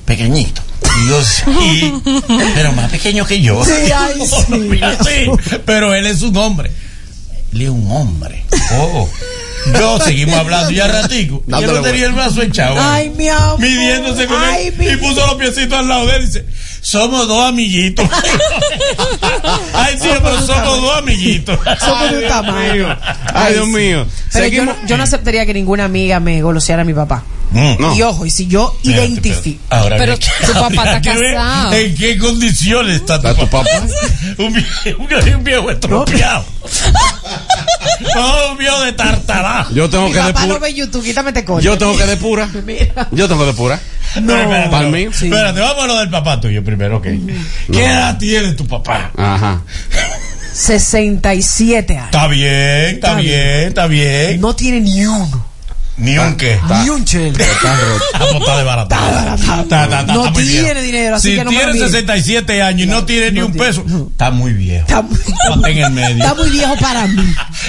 Pequeñito. 0.06 0.62
Y 1.04 1.10
yo 1.10 1.24
sí, 1.24 1.94
pero 2.56 2.72
más 2.74 2.92
pequeño 2.92 3.26
que 3.26 3.42
yo. 3.42 3.64
Sí, 3.66 3.72
ay, 3.96 4.14
No, 4.18 4.26
sí. 4.26 4.36
no 4.50 4.58
fui 4.68 4.82
así, 4.82 5.60
pero 5.66 5.94
él 5.94 6.06
es 6.06 6.22
un 6.22 6.36
hombre. 6.38 6.72
Él 7.54 7.62
es 7.64 7.70
un 7.70 7.90
hombre. 7.92 8.46
Oh. 8.74 9.10
Yo 9.80 10.00
seguimos 10.00 10.36
hablando 10.38 10.72
y 10.72 10.80
a 10.80 10.88
ratico. 10.88 11.44
Y 11.48 11.54
él 11.54 11.68
no 11.68 11.82
tenía 11.82 12.06
el 12.08 12.14
brazo 12.14 12.42
echado. 12.42 12.76
Ay, 12.80 13.10
mi 13.12 13.28
amor. 13.30 13.60
Midiéndose 13.60 14.26
con 14.28 14.42
Ay, 14.42 14.68
él. 14.68 14.74
mi- 14.78 14.88
Y 14.88 14.98
puso 14.98 15.26
los 15.26 15.36
piecitos 15.36 15.78
al 15.80 15.88
lado 15.88 16.06
de 16.08 16.16
él 16.18 16.24
y 16.24 16.26
dice, 16.26 16.46
somos 16.84 17.28
dos 17.28 17.44
amiguitos. 17.48 18.08
Ay, 19.74 19.96
sí, 20.00 20.10
pero 20.22 20.40
somos 20.46 20.82
dos 20.82 20.98
amiguitos. 20.98 21.58
Somos 21.80 22.12
de 22.12 22.18
un 22.20 22.28
tamaño. 22.28 22.98
Ay, 23.34 23.54
Dios 23.54 23.68
mío. 23.68 24.06
Pero 24.32 24.46
yo 24.48 24.52
Seguimos. 24.62 24.76
no, 24.82 24.88
yo 24.88 24.98
no 24.98 25.04
aceptaría 25.04 25.46
que 25.46 25.54
ninguna 25.54 25.86
amiga 25.86 26.20
me 26.20 26.42
goloseara 26.42 26.82
a 26.84 26.86
mi 26.86 26.94
papá. 26.94 27.24
Mm, 27.52 27.76
no. 27.80 27.96
Y 27.96 28.02
ojo, 28.02 28.26
y 28.26 28.32
si 28.32 28.48
yo 28.48 28.76
identifico. 28.84 29.60
espérate. 29.64 29.84
Ahora 29.84 29.98
Pero 29.98 30.18
bien, 30.18 30.32
tu 30.46 30.54
papá 30.54 30.84
está 30.98 31.02
casado. 31.14 31.74
¿En 31.74 31.96
qué 31.96 32.18
condiciones 32.18 32.96
está 32.96 33.22
tu, 33.22 33.28
¿Está 33.28 33.42
tu 33.42 33.50
papá? 33.50 33.70
un, 34.40 34.54
viejo, 34.54 35.00
un, 35.00 35.36
un 35.36 35.44
viejo 35.44 35.72
estropeado. 35.72 36.46
no, 38.16 38.52
un 38.52 38.58
viejo 38.58 38.82
de 38.82 38.94
tartará. 38.94 39.68
Yo 39.74 39.90
tengo 39.90 40.08
Mi 40.08 40.14
que 40.14 40.20
papá 40.20 40.46
no 40.48 40.60
ve 40.60 40.74
YouTube, 40.74 41.04
quítame 41.04 41.32
te 41.32 41.46
coño. 41.46 41.62
Yo 41.62 41.78
tengo 41.78 41.96
que 41.98 42.06
depurar. 42.06 42.50
Yo 43.12 43.28
tengo 43.28 43.42
que 43.42 43.48
depurar. 43.48 43.80
No, 44.22 44.36
espérate, 44.36 44.70
Para 44.70 44.84
no. 44.84 44.90
mí, 44.92 45.08
sí. 45.12 45.26
Espérate, 45.26 45.60
vamos 45.60 45.84
a 45.84 45.88
lo 45.88 46.00
del 46.00 46.10
papá 46.10 46.40
tuyo 46.40 46.64
primero, 46.64 46.73
ok. 46.76 47.08
¿Qué 47.72 47.86
edad 47.86 48.18
tiene 48.18 48.54
tu 48.54 48.68
papá? 48.68 49.12
Ajá. 49.16 49.62
67 50.54 51.94
años. 51.98 52.06
Está 52.06 52.28
bien, 52.28 52.52
está 52.52 52.94
Está 52.94 53.16
bien, 53.16 53.68
está 53.68 53.88
bien. 53.88 54.42
No 54.42 54.56
tiene 54.56 54.82
ni 54.82 55.06
uno. 55.06 55.53
Ni 55.98 56.18
un 56.18 56.36
qué. 56.38 56.60
Ni 56.84 56.90
un 56.90 57.06
chel. 57.06 57.40
Está 57.40 57.76
roto. 57.76 58.04
Ah, 58.16 58.38
está 58.40 58.58
desbaratado. 58.58 59.36
Está, 59.36 59.62
está, 59.62 59.84
está, 59.84 60.14
No 60.14 60.34
tiene 60.34 60.82
dinero, 60.82 61.16
así 61.18 61.30
si 61.32 61.36
que 61.38 61.44
no 61.44 61.52
me 61.52 61.58
tiene 61.58 61.68
lo 61.74 61.74
mire. 61.76 61.86
67 61.90 62.62
años 62.64 62.82
y 62.88 62.90
no, 62.90 63.06
tiene 63.06 63.32
ni 63.32 63.42
un 63.42 63.54
peso, 63.54 63.84
está 64.12 64.32
muy 64.32 64.54
viejo. 64.54 64.88
Está, 64.88 65.02
muy- 65.04 65.20
Está 65.56 65.70
en 65.70 65.78
el 65.78 65.92
medio. 65.92 66.18
está 66.24 66.34
muy 66.34 66.50
viejo 66.50 66.76
para 66.78 67.06
mí. 67.08 67.24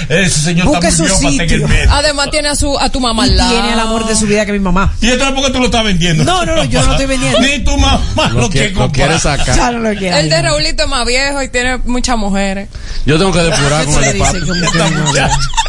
Ese 0.09 0.39
señor 0.41 0.65
está 0.67 0.81
muy 0.81 0.91
su 0.91 1.03
viejo 1.03 1.17
para 1.21 1.33
en 1.35 1.41
el 1.41 1.49
sitio. 1.49 1.67
medio. 1.67 1.91
Además 1.93 2.31
tiene 2.31 2.49
a 2.49 2.55
su 2.55 2.79
a 2.79 2.89
tu 2.89 2.99
mamá 2.99 3.23
al 3.23 3.37
lado. 3.37 3.51
tiene 3.51 3.73
el 3.73 3.79
amor 3.79 4.07
de 4.07 4.15
su 4.15 4.25
vida 4.25 4.45
que 4.45 4.51
mi 4.53 4.59
mamá. 4.59 4.93
¿Y 5.01 5.07
esto 5.07 5.25
es 5.27 5.31
porque 5.31 5.51
tú 5.51 5.59
lo 5.59 5.65
estás 5.65 5.83
vendiendo? 5.83 6.23
No, 6.23 6.45
no, 6.45 6.55
no, 6.55 6.63
yo 6.63 6.79
no 6.81 6.85
lo 6.87 6.91
estoy 6.93 7.05
vendiendo. 7.05 7.39
Ni 7.41 7.59
tu 7.59 7.77
mamá 7.77 8.29
lo, 8.33 8.49
que, 8.49 8.73
quiere 8.91 9.19
sacar. 9.19 9.73
El 10.01 10.29
de 10.29 10.41
Raulito 10.41 10.83
es 10.83 10.89
más 10.89 11.05
viejo 11.05 11.43
y 11.43 11.49
tiene 11.49 11.77
muchas 11.85 12.17
mujeres. 12.17 12.69
Yo 13.05 13.19
tengo 13.19 13.31
que 13.31 13.39
depurar 13.43 13.85
con 13.85 14.03
el 14.03 14.13
de 14.13 14.19
papi. 14.19 14.37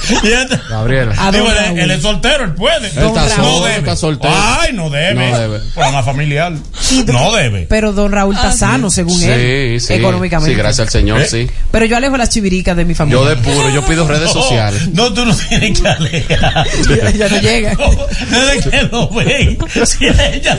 esta- 0.25 0.63
Gabriela. 0.71 1.15
Él 1.77 1.91
es 1.91 2.03
soltero, 2.03 2.46
él 2.47 2.55
puede. 2.55 2.77
Él 2.89 3.07
está 3.07 3.37
no 3.39 3.61
debe. 3.65 3.77
está 3.79 3.97
soltero. 3.97 4.33
Ay, 4.37 4.73
no 4.73 4.91
debe. 4.91 5.15
No 5.31 5.39
debe. 5.39 5.59
Por 5.75 5.93
más 5.93 6.05
familiar. 6.05 6.53
No 7.07 7.33
debe. 7.35 7.67
Pero 7.69 7.93
don 7.93 8.13
Raúl 8.13 8.35
está 8.35 8.53
sano, 8.53 8.91
según 8.91 9.23
él. 9.23 9.79
Sí, 9.81 9.87
sí. 9.87 9.93
Económicamente. 9.95 10.53
Sí, 10.53 10.59
gracias 10.59 10.87
al 10.89 10.93
Señor, 10.93 11.21
¿Eh? 11.21 11.29
sí. 11.29 11.51
Pero 11.71 11.85
yo 11.85 11.97
alejo 11.97 12.17
las 12.17 12.31
chiviricas 12.31 12.77
de 12.77 12.85
mi 12.85 12.95
familia. 12.95 13.21
Yo 13.23 13.29
depuro, 13.29 13.71
yo 13.71 13.85
pido 13.87 14.07
redes 14.09 14.27
No, 14.35 14.43
sociales. 14.43 14.89
No, 14.93 15.13
tú 15.13 15.25
no 15.25 15.35
tienes 15.35 15.81
que 15.81 15.89
alejar. 15.89 16.67
Ya- 16.89 17.11
ya 17.17 17.29
no 17.29 17.41
llega. 17.41 17.75
No, 17.75 17.91
desde 18.47 18.71
que 18.71 18.83
lo 18.85 19.09
ven. 19.11 19.59
Si 19.87 20.07
ella 20.07 20.59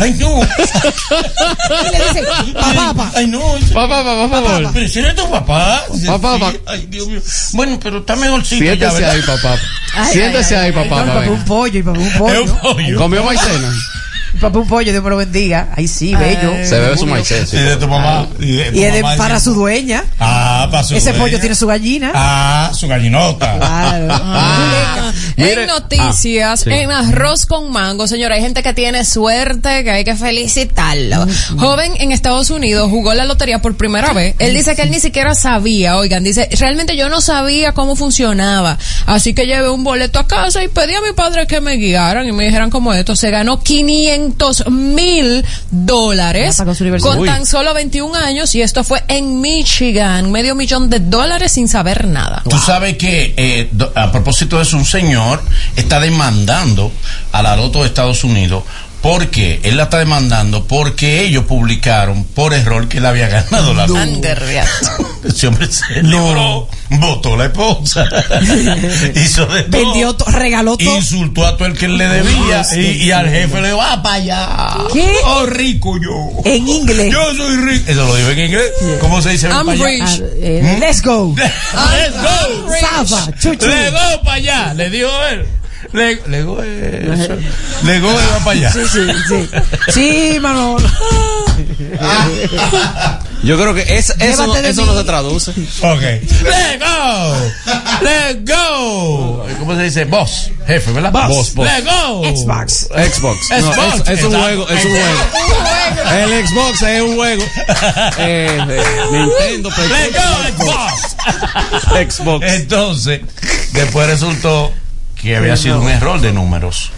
Ay, 0.00 0.14
no. 0.18 0.40
Le 0.40 1.98
dice, 1.98 2.22
papá, 2.54 2.74
papá. 2.74 3.12
Ay, 3.14 3.26
no. 3.26 3.40
Papá, 3.72 4.04
papá, 4.04 4.28
favor. 4.28 4.70
Pero 4.72 4.88
si 4.88 4.98
eres 4.98 5.14
tu 5.14 5.30
papá. 5.30 5.82
Papá, 5.86 5.96
Sí. 5.98 6.06
papá. 6.06 6.52
Ay, 6.66 6.86
Dios 6.88 7.08
mío. 7.08 7.20
Bueno, 7.52 7.78
pero 7.82 7.98
está 7.98 8.16
mejorcito 8.16 8.64
ya, 8.64 8.90
Siéntese 8.90 8.94
¿verdad? 9.02 9.10
ahí, 9.14 9.22
papá. 9.22 9.58
Ay, 9.94 10.12
Siéntese 10.12 10.56
ay, 10.56 10.60
ahí, 10.70 10.72
ay, 10.76 10.88
papá. 10.88 11.04
Ay, 11.26 11.36
no, 11.38 11.38
para 11.38 11.38
papá, 11.38 11.38
ver. 11.38 11.38
un 11.38 11.44
pollo, 11.44 11.78
y 11.78 11.82
papá, 11.82 11.98
un 11.98 12.06
Es 12.06 12.14
un 12.14 12.18
pollo. 12.58 12.60
pollo. 12.74 12.98
¿Comió 12.98 13.24
maicena? 13.24 13.72
Y 13.74 14.15
papá, 14.38 14.58
un 14.58 14.68
pollo, 14.68 14.90
Dios 14.92 15.02
me 15.02 15.10
lo 15.10 15.16
bendiga. 15.16 15.68
Ay, 15.76 15.88
sí, 15.88 16.14
bello. 16.14 16.52
Se 16.64 16.78
bebe 16.78 16.96
su 16.96 17.06
maicena. 17.06 17.46
Y 17.52 17.56
de 17.56 17.76
tu 17.76 17.88
mamá. 17.88 18.26
Y 18.38 18.56
de 18.56 18.70
tu 18.72 18.76
Y 18.78 18.84
es 18.84 18.92
de- 18.94 19.02
mamá 19.02 19.16
para 19.16 19.40
su 19.40 19.54
dueña. 19.54 20.04
Ah, 20.18 20.68
para 20.70 20.82
su 20.84 20.94
Ese 20.94 21.10
dueña. 21.10 21.24
pollo 21.24 21.40
tiene 21.40 21.54
su 21.54 21.66
gallina. 21.66 22.12
Ah, 22.14 22.70
su 22.74 22.86
gallinota. 22.88 23.56
Claro. 23.58 24.08
Ah. 24.10 25.12
Mire- 25.36 25.62
en 25.62 25.66
noticias, 25.68 26.60
Ah, 26.60 26.64
sí. 26.64 26.70
en 26.70 26.90
arroz 26.90 27.46
con 27.46 27.70
mango, 27.70 28.06
señora, 28.06 28.34
hay 28.36 28.40
gente 28.42 28.62
que 28.62 28.72
tiene 28.74 29.04
suerte, 29.04 29.84
que 29.84 29.90
hay 29.90 30.04
que 30.04 30.14
felicitarlo. 30.16 31.26
Joven 31.58 31.92
en 31.98 32.12
Estados 32.12 32.50
Unidos 32.50 32.88
jugó 32.90 33.14
la 33.14 33.24
lotería 33.24 33.60
por 33.60 33.76
primera 33.76 34.12
vez. 34.12 34.34
Él 34.38 34.54
dice 34.54 34.74
que 34.76 34.82
él 34.82 34.90
ni 34.90 35.00
siquiera 35.00 35.34
sabía, 35.34 35.96
oigan, 35.96 36.24
dice, 36.24 36.48
realmente 36.58 36.96
yo 36.96 37.08
no 37.08 37.20
sabía 37.20 37.72
cómo 37.72 37.96
funcionaba. 37.96 38.78
Así 39.06 39.34
que 39.34 39.46
llevé 39.46 39.68
un 39.70 39.84
boleto 39.84 40.18
a 40.18 40.26
casa 40.26 40.62
y 40.62 40.68
pedí 40.68 40.94
a 40.94 41.00
mi 41.00 41.12
padre 41.14 41.46
que 41.46 41.60
me 41.60 41.74
guiaran 41.76 42.26
y 42.26 42.32
me 42.32 42.44
dijeran 42.44 42.70
como 42.70 42.92
esto. 42.92 43.14
Se 43.16 43.30
ganó 43.30 43.60
500 43.60 44.25
mil 44.70 45.44
dólares 45.70 46.56
con 47.00 47.18
Uy. 47.20 47.28
tan 47.28 47.46
solo 47.46 47.74
21 47.74 48.14
años 48.16 48.54
y 48.54 48.62
esto 48.62 48.84
fue 48.84 49.02
en 49.08 49.40
Michigan, 49.40 50.30
medio 50.32 50.54
millón 50.54 50.88
de 50.90 51.00
dólares 51.00 51.52
sin 51.52 51.68
saber 51.68 52.06
nada. 52.06 52.42
Tú 52.48 52.58
sabes 52.58 52.96
que, 52.96 53.34
eh, 53.36 53.68
do- 53.72 53.92
a 53.94 54.10
propósito 54.12 54.56
de 54.56 54.62
eso, 54.62 54.76
un 54.76 54.84
señor 54.84 55.42
está 55.76 56.00
demandando 56.00 56.90
a 57.32 57.42
la 57.42 57.56
Loto 57.56 57.80
de 57.82 57.86
Estados 57.86 58.24
Unidos. 58.24 58.64
porque 59.02 59.60
Él 59.62 59.76
la 59.76 59.84
está 59.84 59.98
demandando 59.98 60.64
porque 60.66 61.22
ellos 61.24 61.44
publicaron 61.44 62.24
por 62.24 62.52
error 62.54 62.88
que 62.88 62.98
él 62.98 63.06
había 63.06 63.28
ganado 63.28 63.72
la 63.72 63.86
Loto. 63.86 64.00
Ese 65.28 65.46
hombre 65.48 65.66
se 65.70 66.02
libró, 66.02 66.68
votó 66.90 67.36
la 67.36 67.46
esposa, 67.46 68.04
hizo 69.14 69.46
de 69.46 69.62
todo. 69.64 69.70
Vendió, 69.82 70.16
regaló 70.28 70.76
todo. 70.76 70.96
Insultó 70.96 71.46
a 71.46 71.56
todo 71.56 71.66
el 71.68 71.76
que 71.76 71.88
le 71.88 72.06
debía 72.06 72.64
y, 72.76 73.04
y 73.06 73.10
al 73.10 73.28
jefe 73.28 73.60
le 73.60 73.68
dijo, 73.68 73.78
va 73.78 74.02
para 74.02 74.14
allá. 74.16 74.48
¿Qué? 74.92 75.12
Oh, 75.24 75.46
rico 75.46 75.96
yo. 76.02 76.42
En 76.44 76.68
inglés. 76.68 77.12
Yo 77.12 77.34
soy 77.34 77.56
rico. 77.56 77.90
Eso 77.90 78.06
lo 78.06 78.14
dijo 78.16 78.30
en 78.30 78.38
inglés. 78.38 78.70
¿Cómo 79.00 79.20
se 79.22 79.30
dice? 79.30 79.48
I'm 79.48 79.66
"Ven 79.66 79.78
pa' 79.78 79.84
rich. 79.86 80.02
allá"? 80.02 80.24
Ah, 80.24 80.36
eh, 80.42 80.76
let's 80.80 81.02
go. 81.02 81.34
Let's 81.36 82.14
go. 82.14 82.70
Zafa, 82.80 83.32
chuchu. 83.38 83.66
Le 83.66 83.90
go 83.90 84.22
para 84.22 84.34
allá. 84.36 84.74
Le 84.74 84.90
dijo 84.90 85.08
él. 85.30 85.46
Le, 85.92 86.20
le 86.28 86.42
go 86.42 86.62
eso. 86.62 87.36
Le 87.84 88.00
go 88.00 88.08
va 88.12 88.38
para 88.44 88.50
allá. 88.58 88.72
Sí, 88.72 88.80
sí, 88.92 89.00
sí. 89.28 89.48
Sí, 90.32 90.40
Manolo. 90.40 90.88
Yo 93.42 93.56
creo 93.56 93.74
que 93.74 93.82
es- 93.96 94.10
eso, 94.18 94.46
no, 94.46 94.56
eso 94.56 94.84
no 94.86 94.96
se 94.96 95.04
traduce. 95.04 95.50
Ok. 95.50 96.00
Let's 96.00 96.78
go. 96.80 97.34
Let's 98.02 98.44
go. 98.50 99.46
¿Cómo 99.58 99.76
se 99.76 99.82
dice? 99.82 100.04
Boss. 100.04 100.50
Jefe, 100.66 100.90
¿verdad? 100.92 101.12
Boss, 101.12 101.54
boss. 101.54 101.66
Let's 101.66 101.84
go. 101.84 102.24
Xbox. 102.24 102.88
Xbox. 102.88 103.50
No, 103.50 103.72
Xbox. 103.72 104.00
es, 104.10 104.18
es 104.18 104.24
un 104.24 104.32
juego, 104.40 104.68
es 104.68 104.84
un 104.84 104.90
juego. 104.90 105.18
El 106.12 106.48
Xbox 106.48 106.82
es 106.82 107.02
un 107.02 107.16
juego. 107.16 107.44
Eh, 108.18 108.58
eh, 108.68 108.82
Nintendo, 109.12 109.70
Let's 109.70 110.16
go, 110.16 110.64
Xbox. 110.64 111.16
Xbox. 112.16 112.46
Entonces, 112.46 113.20
después 113.72 114.06
resultó 114.08 114.72
que 115.20 115.36
había 115.36 115.56
sido 115.56 115.80
un 115.80 115.88
error 115.88 116.20
de 116.20 116.32
números. 116.32 116.92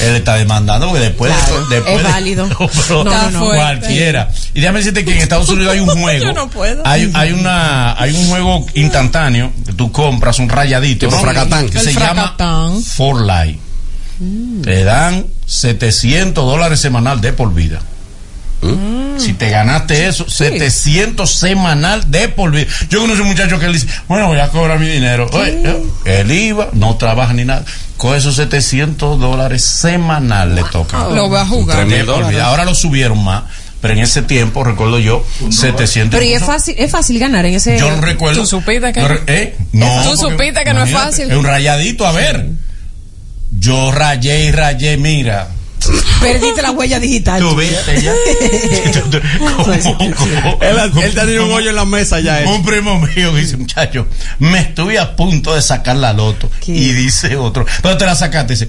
Él 0.00 0.16
está 0.16 0.34
demandando 0.36 0.86
porque 0.88 1.02
después, 1.04 1.32
Claro, 1.32 1.66
de, 1.66 1.74
después 1.76 1.96
es 1.98 2.02
de- 2.02 2.08
válido. 2.10 2.48
No, 2.88 3.04
no, 3.04 3.30
no. 3.30 3.46
cualquiera. 3.50 4.30
Y 4.54 4.60
déjame 4.60 4.78
decirte 4.80 5.04
que 5.04 5.12
en 5.12 5.18
Estados 5.18 5.48
Unidos 5.50 5.74
hay 5.74 5.80
un 5.80 5.88
juego. 6.00 6.24
Yo 6.24 6.32
no 6.32 6.48
puedo. 6.50 6.82
Hay, 6.86 7.10
hay 7.14 7.32
una 7.32 8.00
hay 8.00 8.12
un 8.14 8.26
juego 8.28 8.66
instantáneo 8.74 9.52
que 9.66 9.72
tú 9.74 9.92
compras 9.92 10.38
un 10.38 10.48
rayadito 10.48 11.10
fracatán. 11.10 11.68
que 11.68 11.78
se 11.78 11.92
fracatán. 11.92 12.70
llama 12.74 12.80
For 12.82 13.20
Life. 13.24 13.58
Te 14.64 14.82
dan 14.84 15.26
700 15.46 16.44
dólares 16.44 16.80
semanal 16.80 17.20
de 17.20 17.32
por 17.32 17.54
vida. 17.54 17.80
Si 19.18 19.34
te 19.34 19.50
ganaste 19.50 20.06
eso, 20.06 20.28
700 20.28 21.30
semanal 21.30 22.10
de 22.10 22.28
por 22.28 22.50
vida. 22.50 22.66
Yo 22.88 23.00
conozco 23.00 23.22
un 23.22 23.28
muchacho 23.28 23.58
que 23.58 23.66
le 23.66 23.74
dice, 23.74 23.88
bueno, 24.08 24.28
voy 24.28 24.38
a 24.38 24.48
cobrar 24.48 24.78
mi 24.78 24.88
dinero. 24.88 25.28
Oye, 25.32 25.62
eh, 25.64 26.20
él 26.20 26.30
iba, 26.30 26.68
no 26.72 26.96
trabaja 26.96 27.32
ni 27.32 27.44
nada. 27.44 27.64
Con 27.96 28.16
esos 28.16 28.36
700 28.36 29.18
dólares 29.18 29.64
semanal 29.64 30.54
le 30.54 30.62
toca. 30.64 31.08
Lo 31.08 31.28
voy 31.28 31.38
a 31.38 31.46
jugar. 31.46 31.86
Ahora 32.42 32.64
lo 32.64 32.74
subieron 32.74 33.22
más, 33.22 33.44
pero 33.80 33.94
en 33.94 34.00
ese 34.00 34.22
tiempo, 34.22 34.62
recuerdo 34.64 34.98
yo, 34.98 35.24
700. 35.50 36.18
Pero 36.18 36.24
y 36.24 36.34
es 36.34 36.42
fácil, 36.42 36.74
es 36.78 36.90
fácil 36.90 37.18
ganar 37.18 37.44
en 37.46 37.54
ese. 37.54 37.78
Yo 37.78 37.90
no 37.90 38.00
recuerdo. 38.00 38.40
¿Tú 38.40 38.46
supiste 38.46 38.92
que 38.92 39.00
No 39.00 39.08
¿eh? 39.26 39.56
¿Tú 40.04 40.16
supiste 40.16 40.64
que 40.64 40.74
no 40.74 40.84
es 40.84 40.90
imagínate, 40.90 41.10
fácil? 41.10 41.30
Es 41.30 41.36
un 41.36 41.44
rayadito, 41.44 42.06
a 42.06 42.12
ver. 42.12 42.46
Yo 43.50 43.90
rayé 43.90 44.44
y 44.44 44.52
rayé, 44.52 44.96
mira. 44.96 45.48
Perdiste 46.20 46.62
la 46.62 46.70
huella 46.72 46.98
digital. 47.00 47.40
Tú 47.40 47.54
viste 47.56 48.00
ya. 48.02 48.12
¿Cómo- 49.38 49.56
cómo- 50.16 50.58
Él, 50.60 50.76
él 51.02 51.14
tenía 51.14 51.42
un 51.42 51.52
hoyo 51.52 51.70
en 51.70 51.76
la 51.76 51.84
mesa 51.84 52.20
ya. 52.20 52.40
un 52.46 52.62
primo 52.64 52.98
mío 53.00 53.32
que 53.34 53.40
dice, 53.40 53.56
muchacho, 53.56 54.06
me 54.38 54.58
estuve 54.60 54.98
a 54.98 55.14
punto 55.16 55.54
de 55.54 55.62
sacar 55.62 55.96
la 55.96 56.12
loto. 56.12 56.50
¿Qué? 56.64 56.72
Y 56.72 56.92
dice 56.92 57.36
otro, 57.36 57.64
¿dónde 57.82 57.98
te 57.98 58.06
la 58.06 58.14
sacaste? 58.14 58.54
Dice, 58.54 58.68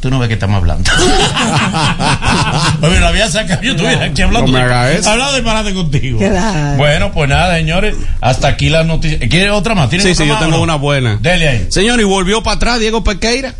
tú 0.00 0.10
no 0.10 0.18
ves 0.18 0.28
que 0.28 0.34
estamos 0.34 0.56
hablando. 0.58 0.90
Oye, 2.82 3.00
la 3.00 3.08
había 3.08 3.30
sacado, 3.30 3.62
yo 3.62 3.72
estuviera 3.72 4.04
aquí 4.04 4.22
hablando. 4.22 4.46
No 4.46 4.52
me 4.52 4.58
de- 4.58 4.64
haga 4.64 4.92
eso. 4.92 5.10
Hablando 5.10 5.32
de 5.34 5.42
parate 5.42 5.74
contigo. 5.74 6.18
Claro. 6.18 6.76
Bueno, 6.76 7.12
pues 7.12 7.28
nada, 7.28 7.56
señores, 7.56 7.94
hasta 8.20 8.48
aquí 8.48 8.68
las 8.68 8.84
noticias. 8.86 9.20
¿Quieres 9.30 9.50
otra 9.52 9.74
más? 9.74 9.88
¿Tienes 9.88 10.04
Sí, 10.06 10.12
otra 10.12 10.24
sí, 10.24 10.28
yo 10.28 10.34
más 10.34 10.42
tengo 10.44 10.56
no? 10.58 10.62
una 10.62 10.74
buena. 10.76 11.18
Dele 11.20 11.48
ahí. 11.48 11.66
Señor, 11.70 12.00
y 12.00 12.04
volvió 12.04 12.42
para 12.42 12.56
atrás 12.56 12.80
Diego 12.80 13.02
Pequeira. 13.02 13.54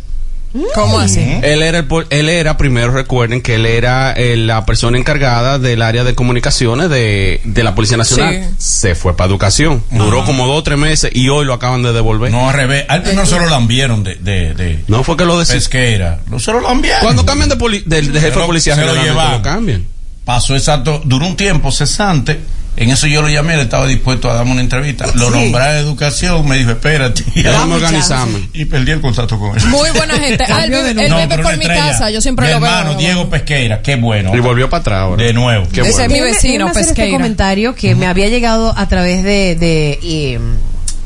¿Cómo 0.73 0.99
así? 0.99 1.19
Él 1.43 1.61
era, 1.61 1.79
el, 1.79 1.87
él 2.09 2.29
era, 2.29 2.57
primero 2.57 2.91
recuerden 2.91 3.41
que 3.41 3.55
él 3.55 3.65
era 3.65 4.13
eh, 4.13 4.37
la 4.37 4.65
persona 4.65 4.97
encargada 4.97 5.59
del 5.59 5.81
área 5.81 6.03
de 6.03 6.15
comunicaciones 6.15 6.89
de, 6.89 7.41
de 7.43 7.63
la 7.63 7.75
Policía 7.75 7.97
Nacional. 7.97 8.49
Se 8.57 8.95
fue 8.95 9.15
para 9.17 9.29
educación. 9.29 9.83
Duró 9.91 10.23
como 10.25 10.47
dos 10.47 10.59
o 10.59 10.63
tres 10.63 10.77
meses 10.77 11.11
y 11.13 11.29
hoy 11.29 11.45
lo 11.45 11.53
acaban 11.53 11.83
de 11.83 11.91
devolver. 11.93 12.31
No, 12.31 12.47
al 12.49 12.55
revés. 12.55 12.85
Al 12.87 13.03
no 13.15 13.25
se 13.25 13.37
lo 13.37 13.47
lambieron 13.47 14.03
de, 14.03 14.15
de, 14.15 14.53
de 14.53 14.83
No 14.87 15.03
fue 15.03 15.17
que 15.17 15.25
lo 15.25 15.37
decís. 15.37 15.53
pesquera. 15.55 16.19
No 16.29 16.39
se 16.39 16.51
lo 16.51 16.61
lambieron. 16.61 17.01
Cuando 17.01 17.25
cambian 17.25 17.49
de, 17.49 17.55
poli- 17.57 17.83
de- 17.85 18.01
de 18.01 18.19
jefe 18.21 18.39
de 18.39 18.45
policía, 18.45 18.75
se 18.75 18.85
lo 18.85 18.95
llevan. 18.95 19.31
lo 19.33 19.41
cambian. 19.41 19.85
Pasó 20.23 20.55
exacto, 20.55 21.01
duró 21.05 21.27
un 21.27 21.35
tiempo 21.35 21.71
cesante. 21.71 22.39
En 22.77 22.89
eso 22.89 23.07
yo 23.07 23.21
lo 23.21 23.29
llamé, 23.29 23.53
él 23.53 23.61
estaba 23.61 23.85
dispuesto 23.87 24.29
a 24.29 24.33
darme 24.33 24.51
una 24.51 24.61
entrevista. 24.61 25.05
Lo 25.15 25.27
Sí. 25.31 25.33
nombré 25.39 25.61
a 25.63 25.77
educación, 25.79 26.47
me 26.47 26.57
dijo, 26.57 26.71
espérate. 26.71 27.23
Déjame 27.35 27.75
organizarme. 27.75 28.49
Y 28.53 28.65
perdí 28.65 28.91
el 28.91 29.01
contacto 29.01 29.39
con 29.39 29.57
él. 29.57 29.65
Muy 29.67 29.89
buena 29.91 30.15
gente. 30.15 30.43
Ah, 30.49 30.63
él 30.65 30.71
vive, 30.71 30.91
él 31.05 31.09
No, 31.09 31.17
vive 31.21 31.37
por 31.43 31.57
mi 31.57 31.65
estrella. 31.65 31.87
casa. 31.91 32.09
Yo 32.11 32.21
siempre 32.21 32.47
Mi 32.47 32.53
lo 32.53 32.59
veo. 32.59 32.69
hermano, 32.69 32.97
Diego 32.97 33.29
Pesqueira, 33.29 33.81
qué 33.81 33.95
bueno. 33.95 34.35
Y 34.35 34.39
volvió 34.39 34.69
para 34.69 34.81
atrás 34.81 34.99
ahora. 35.01 35.23
De 35.23 35.33
nuevo. 35.33 35.65
Qué 35.73 35.81
Ese 35.81 35.91
bueno. 35.91 36.05
es 36.05 36.11
mi 36.11 36.19
vecino, 36.21 36.67
hacer 36.67 36.81
este 36.81 36.93
Pesqueira. 36.95 37.17
comentario 37.17 37.75
que 37.75 37.95
me 37.95 38.07
había 38.07 38.27
llegado 38.27 38.73
a 38.77 38.87
través 38.87 39.23
de, 39.23 39.55
de, 39.55 39.99
eh, 40.03 40.39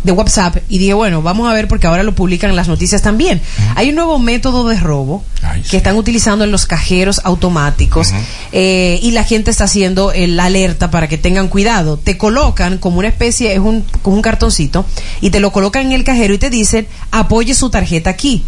de 0.04 0.12
WhatsApp 0.12 0.58
y 0.70 0.78
dije, 0.78 0.94
bueno, 0.94 1.22
vamos 1.22 1.50
a 1.50 1.54
ver 1.54 1.68
porque 1.68 1.88
ahora 1.88 2.04
lo 2.04 2.16
publican 2.16 2.50
en 2.50 2.56
las 2.56 2.68
noticias 2.68 3.02
también. 3.02 3.42
Hay 3.76 3.90
un 3.90 3.96
nuevo 3.96 4.20
método 4.20 4.68
de 4.68 4.80
robo 4.80 5.24
Ay, 5.42 5.62
que 5.70 5.78
están 5.78 5.96
utilizando 5.98 6.44
en 6.44 6.52
los 6.52 6.66
cajeros 6.66 7.22
automáticos 7.24 8.14
eh, 8.52 9.00
y 9.02 9.12
la 9.12 9.24
gente 9.24 9.52
está 9.52 9.66
haciendo 9.66 10.12
el 10.12 10.40
alerta 10.40 10.92
para 10.92 11.08
que 11.08 11.18
tengan 11.18 11.48
cuidado. 11.48 11.98
Te 11.98 12.18
colocan 12.18 12.78
como 12.78 13.00
una 13.00 13.08
especie, 13.10 13.54
es 13.54 13.60
un, 13.60 13.86
como 14.02 14.16
un 14.16 14.22
cartoncito 14.22 14.86
y 15.22 15.30
te 15.30 15.40
lo 15.40 15.52
colocan 15.52 15.88
en 15.88 15.92
el 15.94 16.04
cajero 16.04 16.34
y 16.34 16.38
te 16.38 16.50
dicen, 16.50 16.88
apoye 17.12 17.54
su 17.54 17.70
tarjeta 17.70 18.10
aquí. 18.10 18.46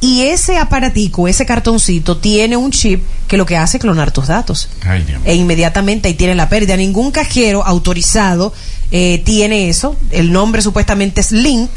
Y 0.00 0.22
ese 0.22 0.56
aparatico, 0.58 1.28
ese 1.28 1.44
cartoncito, 1.44 2.16
tiene 2.16 2.56
un 2.56 2.70
chip 2.70 3.02
que 3.28 3.36
lo 3.36 3.44
que 3.44 3.56
hace 3.58 3.76
es 3.76 3.80
clonar 3.82 4.10
tus 4.12 4.28
datos 4.28 4.68
Ay, 4.86 5.02
Dios. 5.02 5.20
e 5.24 5.34
inmediatamente 5.34 6.08
ahí 6.08 6.14
tiene 6.14 6.34
la 6.34 6.48
pérdida. 6.48 6.76
Ningún 6.76 7.10
cajero 7.10 7.64
autorizado 7.66 8.52
eh, 8.90 9.20
tiene 9.24 9.68
eso. 9.68 9.96
El 10.10 10.32
nombre 10.32 10.62
supuestamente 10.62 11.20
es 11.20 11.32
Link 11.32 11.70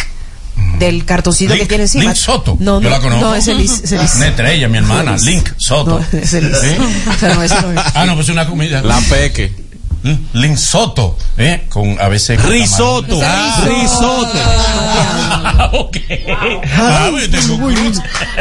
del 0.80 1.04
cartoncito 1.04 1.54
que 1.54 1.60
Link- 1.62 1.68
tiene 1.68 1.84
encima. 1.84 2.04
Link 2.06 2.16
Soto. 2.16 2.56
No, 2.60 2.80
Yo 2.80 2.90
no, 2.90 2.96
la 2.96 3.00
conozco. 3.02 3.26
no, 3.26 3.36
ese 3.36 3.56
Liz. 3.56 3.82
ese 3.84 3.98
Liz. 3.98 4.16
Una 4.16 4.28
estrella, 4.28 4.68
mi 4.70 4.78
hermana. 4.78 5.18
Link 5.18 5.50
Soto. 5.58 6.00
No, 6.00 6.18
ese 6.20 6.42
Liz. 6.42 6.58
¿Eh? 6.64 6.78
O 7.10 7.20
sea, 7.20 7.30
no, 7.30 7.36
no 7.36 7.44
es. 7.44 7.52
Ah, 7.96 8.06
no, 8.06 8.14
pues 8.16 8.28
es 8.28 8.34
una 8.34 8.48
comida. 8.48 8.82
La 8.82 9.00
peque. 9.02 9.52
Mm, 10.04 10.16
Link 10.34 10.58
Soto. 10.58 11.18
¿eh? 11.38 11.64
Con 11.70 12.00
a 12.00 12.08
veces. 12.10 12.42
Risotto. 12.44 13.20
camarón. 13.20 13.80
Risotto. 13.82 14.38
Ah, 14.38 15.70
ok. 15.74 15.98
Ah. 16.76 17.10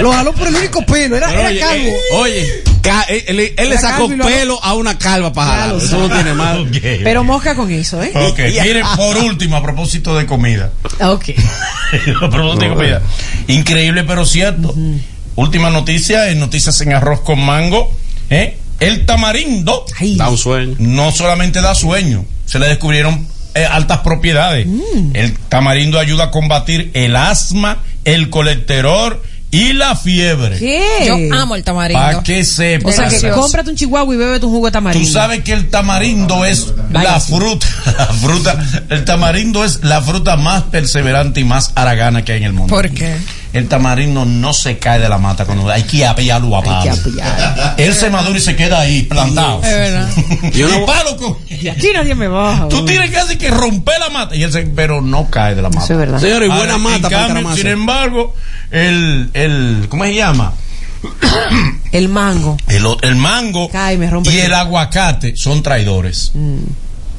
Lo 0.01 0.13
jaló 0.13 0.33
por 0.33 0.49
el 0.49 0.55
único 0.57 0.85
pelo, 0.85 1.17
era, 1.17 1.33
era 1.33 1.49
Oye, 1.49 1.61
calvo. 1.61 1.87
eh, 1.87 1.97
oye, 2.15 2.65
ca- 2.81 3.03
él, 3.09 3.23
él- 3.29 3.55
él 3.57 3.71
le 3.71 3.79
sacó 3.79 4.09
pelo 4.09 4.63
a 4.63 4.75
una 4.75 4.99
calva 4.99 5.33
para 5.33 5.51
jalar. 5.63 5.77
Eso 5.77 5.99
no 5.99 6.11
tiene 6.15 6.35
más. 6.35 6.59
Ok. 6.59 6.77
Pero 7.05 7.25
mosca 7.25 7.55
con 7.55 7.71
eso, 7.71 8.03
¿eh? 8.03 8.13
Ok, 8.15 8.39
miren, 8.63 8.85
por 8.97 9.17
último, 9.19 9.57
a 9.57 9.63
propósito 9.63 10.17
de 10.17 10.27
comida. 10.27 10.73
Ok. 11.01 11.27
a 12.23 12.29
propósito 12.29 12.65
de 12.65 12.69
comida. 12.75 13.03
Increíble, 13.49 14.05
pero 14.05 14.27
cierto. 14.27 14.75
Última 15.37 15.71
noticia, 15.71 16.29
en 16.31 16.41
noticias 16.41 16.81
en 16.81 16.93
arroz 16.93 17.21
con 17.21 17.41
mango. 17.41 17.93
¿eh? 18.31 18.59
El 18.83 19.07
tamarindo 19.07 19.85
Ay, 19.99 20.17
Da 20.17 20.29
un 20.29 20.39
sueño. 20.39 20.75
no 20.79 21.11
solamente 21.13 21.61
da 21.61 21.75
sueño, 21.75 22.25
se 22.47 22.59
le 22.59 22.69
descubrieron 22.69 23.27
eh, 23.55 23.65
altas 23.65 23.99
propiedades. 23.99 24.67
Mm. 24.67 25.11
El 25.15 25.39
tamarindo 25.49 25.99
ayuda 25.99 26.25
a 26.25 26.31
combatir 26.31 26.91
el 26.95 27.17
asma, 27.17 27.79
el 28.05 28.31
colesterol 28.31 29.21
y 29.51 29.75
la 29.75 29.95
fiebre. 29.95 30.59
¿Qué? 30.59 30.83
Yo 31.07 31.15
amo 31.39 31.55
el 31.57 31.63
tamarindo. 31.63 32.03
Para 32.03 32.23
que 32.23 32.43
sepas. 32.43 32.95
O 32.95 32.97
sea 32.97 33.09
que 33.11 33.29
cómprate 33.31 33.69
un 33.69 33.77
chihuahua 33.77 34.15
y 34.15 34.17
bébete 34.17 34.47
un 34.47 34.53
jugo 34.53 34.67
de 34.67 34.73
tamarindo. 34.73 35.07
Tú 35.07 35.13
sabes 35.13 35.45
que 35.45 35.53
el 35.53 35.69
tamarindo 35.69 36.47
es 36.47 36.73
Vaya, 36.91 37.13
la 37.13 37.21
sí. 37.21 37.35
fruta, 37.37 37.67
la 37.99 38.07
fruta, 38.07 38.65
el 38.89 39.05
tamarindo 39.05 39.63
es 39.65 39.81
la 39.85 40.01
fruta 40.01 40.37
más 40.37 40.63
perseverante 40.65 41.41
y 41.41 41.45
más 41.45 41.73
aragana 41.75 42.25
que 42.25 42.33
hay 42.33 42.39
en 42.39 42.45
el 42.45 42.53
mundo. 42.55 42.75
¿Por 42.75 42.89
qué? 42.91 43.15
El 43.53 43.69
tamarindo 43.69 44.25
no 44.25 44.53
se 44.53 44.79
cae 44.79 44.99
de 44.99 45.09
la 45.09 45.19
mata 45.19 45.45
cuando 45.45 45.69
hay 45.71 45.83
que 45.83 46.07
apiarlo 46.07 46.57
a 46.57 46.63
palo. 46.63 46.93
Él 47.77 47.95
se 47.95 48.09
madura 48.11 48.39
y 48.39 48.41
se 48.41 48.57
queda 48.57 48.81
ahí 48.81 49.03
plantado. 49.03 49.63
Es 49.63 49.71
verdad. 49.71 50.09
Y 50.55 50.63
una 50.63 50.85
palo 50.87 51.17
con- 51.17 51.37
Y 51.49 51.69
aquí 51.69 51.89
nadie 51.95 52.15
me 52.15 52.29
baja. 52.29 52.69
Tú 52.69 52.85
tienes 52.85 53.11
casi 53.11 53.37
que 53.37 53.51
romper 53.51 53.99
la 54.01 54.09
mata. 54.11 54.35
Y 54.35 54.43
él 54.43 54.53
se- 54.53 54.63
pero 54.63 55.01
no 55.01 55.29
cae 55.31 55.55
de 55.55 55.63
la 55.63 55.69
mata. 55.69 55.85
Eso 55.85 55.93
es 55.95 55.99
verdad. 55.99 56.19
Señores, 56.21 56.49
y 56.49 56.53
buena 56.53 56.75
Ahora, 56.75 56.79
mata 56.79 57.11
para 57.11 57.35
cambio. 57.35 57.57
Sin 57.57 57.67
embargo, 57.69 58.35
el, 58.71 59.31
el, 59.35 59.87
¿cómo 59.89 60.05
se 60.05 60.15
llama? 60.15 60.53
El 61.93 62.09
mango. 62.09 62.57
El, 62.69 62.87
el 63.03 63.17
mango 63.17 63.69
Cae, 63.69 63.99
me 63.99 64.09
rompe 64.09 64.31
y 64.33 64.39
el- 64.39 64.47
el 64.47 64.55
aguacate 64.55 65.37
son 65.37 65.63
traidores. 65.63 66.31
Mm. 66.35 66.59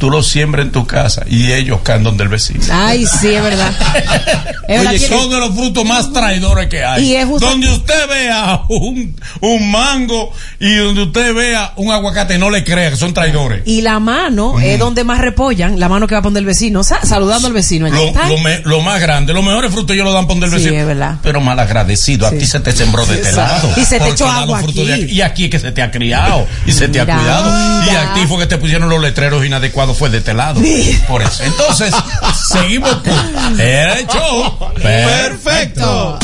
Tú 0.03 0.09
los 0.09 0.27
siembras 0.27 0.65
en 0.65 0.71
tu 0.73 0.85
casa 0.85 1.23
y 1.29 1.53
ellos 1.53 1.79
caen 1.81 2.03
donde 2.03 2.23
el 2.23 2.29
vecino. 2.29 2.59
Ay, 2.69 3.05
sí, 3.05 3.33
es 3.33 3.41
verdad. 3.41 3.71
Es 4.65 4.77
verdad, 4.79 4.93
Oye, 4.93 5.07
son 5.09 5.29
de 5.29 5.37
los 5.39 5.53
frutos 5.55 5.83
más 5.85 6.13
traidores 6.13 6.67
que 6.67 6.83
hay. 6.85 7.03
Y 7.11 7.15
es 7.17 7.25
justo- 7.25 7.45
Donde 7.49 7.69
usted 7.69 8.07
vea 8.09 8.61
un, 8.69 9.13
un 9.41 9.71
mango 9.71 10.31
y 10.57 10.73
donde 10.75 11.03
usted 11.03 11.33
vea 11.33 11.73
un 11.75 11.91
aguacate, 11.91 12.37
no 12.37 12.49
le 12.49 12.63
crea 12.63 12.89
que 12.89 12.95
son 12.95 13.13
traidores. 13.13 13.63
Y 13.65 13.81
la 13.81 13.99
mano 13.99 14.59
es 14.61 14.79
donde 14.79 15.03
más 15.03 15.19
repollan, 15.19 15.79
la 15.81 15.89
mano 15.89 16.07
que 16.07 16.15
va 16.15 16.19
a 16.19 16.21
poner 16.21 16.39
el 16.39 16.45
vecino, 16.45 16.81
sa- 16.83 17.05
saludando 17.05 17.47
al 17.49 17.53
vecino. 17.53 17.87
allá. 17.87 17.95
Lo, 17.95 18.13
lo 18.29 18.37
me- 18.39 18.61
lo 18.63 18.79
más 18.81 19.01
grande, 19.01 19.33
los 19.33 19.43
mejores 19.43 19.71
frutos 19.73 19.93
ellos 19.95 20.05
lo 20.05 20.13
dan 20.13 20.27
por 20.27 20.37
donde 20.39 20.45
el 20.45 20.51
Sí, 20.61 20.65
vecino. 20.69 20.81
es 20.81 20.87
verdad. 20.87 21.17
Pero 21.21 21.41
mal 21.41 21.59
agradecido, 21.59 22.25
a 22.27 22.31
ti 22.31 22.45
se 22.45 22.61
te 22.61 22.71
sembró 22.71 23.05
de 23.05 23.15
este 23.15 23.33
lado. 23.33 23.69
Y 23.75 23.83
se 23.83 23.99
te 23.99 24.09
echó 24.09 24.29
agua 24.29 24.59
aquí. 24.59 24.81
Y 25.09 25.21
aquí 25.21 25.45
es 25.45 25.49
que 25.51 25.59
se 25.59 25.73
te 25.73 25.81
ha 25.81 25.91
criado 25.91 26.47
y 26.65 26.71
se 26.71 26.87
te 26.87 27.01
ha 27.01 27.05
cuidado. 27.05 27.83
Y 27.85 27.89
a 27.95 28.13
ti 28.13 28.21
fue 28.27 28.39
que 28.39 28.45
te 28.47 28.57
pusieron 28.57 28.87
los 28.89 29.01
letreros 29.01 29.45
inadecuados, 29.45 29.92
fue 29.93 30.09
de 30.09 30.17
este 30.19 30.33
lado. 30.33 30.61
Por 31.07 31.21
eso. 31.21 31.43
Entonces, 31.43 31.93
seguimos 32.51 32.93
con 32.95 33.59
el 33.59 34.07
show. 34.07 34.57
Perfecto. 34.81 36.19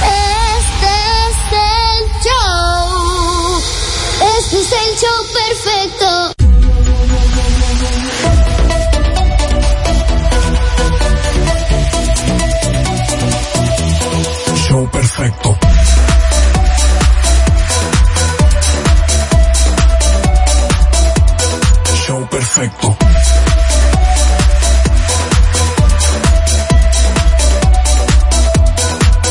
Este 0.00 0.86
es 1.26 1.36
el 1.52 2.04
show. 2.24 3.62
Este 4.38 4.56
es 4.60 4.72
el 4.72 4.90
show 4.98 5.18
perfecto. 5.34 6.34
Show 14.68 14.90
perfecto. 14.90 15.58
Perfecto. 22.38 22.96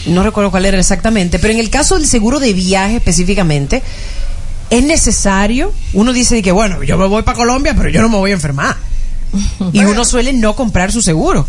no 0.08 0.24
recuerdo 0.24 0.52
cuál 0.52 0.66
era 0.66 0.80
exactamente, 0.80 1.40
pero 1.40 1.54
en 1.54 1.60
el 1.60 1.70
caso 1.70 1.96
del 1.98 2.08
seguro 2.08 2.40
de 2.40 2.54
viaje 2.54 2.98
específicamente, 2.98 3.82
es 4.70 4.84
necesario, 4.84 5.74
uno 5.94 6.14
dice 6.14 6.42
que, 6.42 6.52
bueno, 6.52 6.84
yo 6.84 6.98
me 6.98 7.06
voy 7.08 7.24
para 7.24 7.38
Colombia, 7.38 7.74
pero 7.76 7.90
yo 7.90 8.02
no 8.02 8.10
me 8.10 8.18
voy 8.18 8.32
a 8.32 8.36
enfermar. 8.36 8.76
Y 9.74 9.80
uno 9.84 10.06
suele 10.06 10.32
no 10.34 10.56
comprar 10.56 10.92
su 10.92 11.02
seguro, 11.02 11.46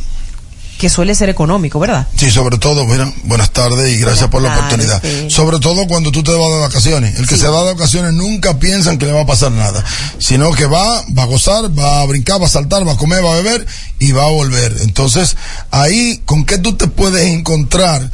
que 0.79 0.91
suele 0.91 1.15
ser 1.15 1.29
económico, 1.29 1.79
¿verdad? 1.79 2.07
Sí, 2.17 2.31
sobre 2.31 2.59
todo, 2.59 2.85
mira, 2.85 3.11
buenas 3.25 3.51
tardes 3.51 3.95
y 3.95 3.99
gracias 3.99 4.29
por 4.29 4.43
la 4.43 4.49
tardes, 4.49 4.87
oportunidad. 4.91 5.03
sí. 5.03 5.31
Sobre 5.31 5.59
todo 5.59 5.87
cuando 5.87 6.11
tú 6.11 6.23
te 6.23 6.33
vas 6.33 6.51
de 6.51 6.59
vacaciones. 6.59 7.19
El 7.19 7.27
que 7.27 7.37
se 7.37 7.49
va 7.49 7.63
de 7.63 7.73
vacaciones 7.75 8.13
nunca 8.13 8.59
piensan 8.59 8.99
que 8.99 9.07
le 9.07 9.13
va 9.13 9.23
a 9.23 9.27
pasar 9.27 9.53
nada, 9.53 9.83
sino 10.19 10.51
que 10.53 10.67
va, 10.67 11.03
va 11.17 11.23
a 11.23 11.27
gozar, 11.27 11.79
va 11.79 12.03
a 12.03 12.07
brincar, 12.07 12.43
va 12.43 12.47
a 12.47 12.51
saltar, 12.51 12.87
va 12.87 12.93
a 12.93 12.97
comer, 12.99 13.25
va 13.25 13.33
a 13.33 13.37
beber 13.37 13.67
y 13.99 14.13
va 14.13 14.25
a 14.25 14.31
volver. 14.31 14.77
Entonces, 14.81 15.37
ahí, 15.71 16.21
¿con 16.27 16.45
qué 16.45 16.59
tú 16.59 16.75
te 16.75 16.89
puedes 16.89 17.25
encontrar? 17.27 18.11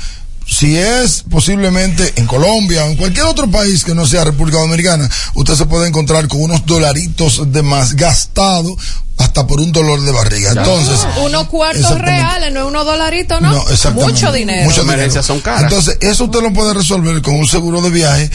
Si 0.52 0.76
es 0.76 1.24
posiblemente 1.30 2.12
en 2.16 2.26
Colombia 2.26 2.84
o 2.84 2.88
en 2.88 2.96
cualquier 2.96 3.24
otro 3.24 3.50
país 3.50 3.84
que 3.84 3.94
no 3.94 4.06
sea 4.06 4.22
República 4.24 4.58
Dominicana, 4.58 5.08
usted 5.34 5.54
se 5.54 5.64
puede 5.64 5.88
encontrar 5.88 6.28
con 6.28 6.42
unos 6.42 6.66
dolaritos 6.66 7.50
de 7.50 7.62
más 7.62 7.96
gastados 7.96 8.74
hasta 9.16 9.46
por 9.46 9.60
un 9.60 9.72
dolor 9.72 10.02
de 10.02 10.12
barriga. 10.12 10.50
Entonces, 10.50 11.00
Unos 11.24 11.48
cuartos 11.48 11.98
reales, 11.98 12.52
no 12.52 12.60
es 12.60 12.66
unos 12.66 12.84
dolaritos, 12.84 13.40
¿no? 13.40 13.50
no, 13.50 13.70
exactamente. 13.70 14.12
Mucho 14.12 14.32
dinero. 14.32 14.68
Dinero. 14.68 14.82
emergencias 14.82 15.24
son 15.24 15.40
caras. 15.40 15.62
Entonces, 15.62 15.96
eso 16.02 16.24
usted 16.24 16.42
lo 16.42 16.52
puede 16.52 16.74
resolver 16.74 17.22
con 17.22 17.36
un 17.36 17.46
seguro 17.46 17.80
de 17.80 17.88
viaje. 17.88 18.30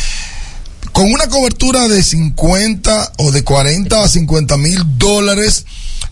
Con 0.93 1.13
una 1.13 1.27
cobertura 1.27 1.87
de 1.87 2.03
50 2.03 3.11
o 3.17 3.31
de 3.31 3.43
40 3.43 4.03
a 4.03 4.07
50 4.07 4.57
mil 4.57 4.97
dólares 4.97 5.65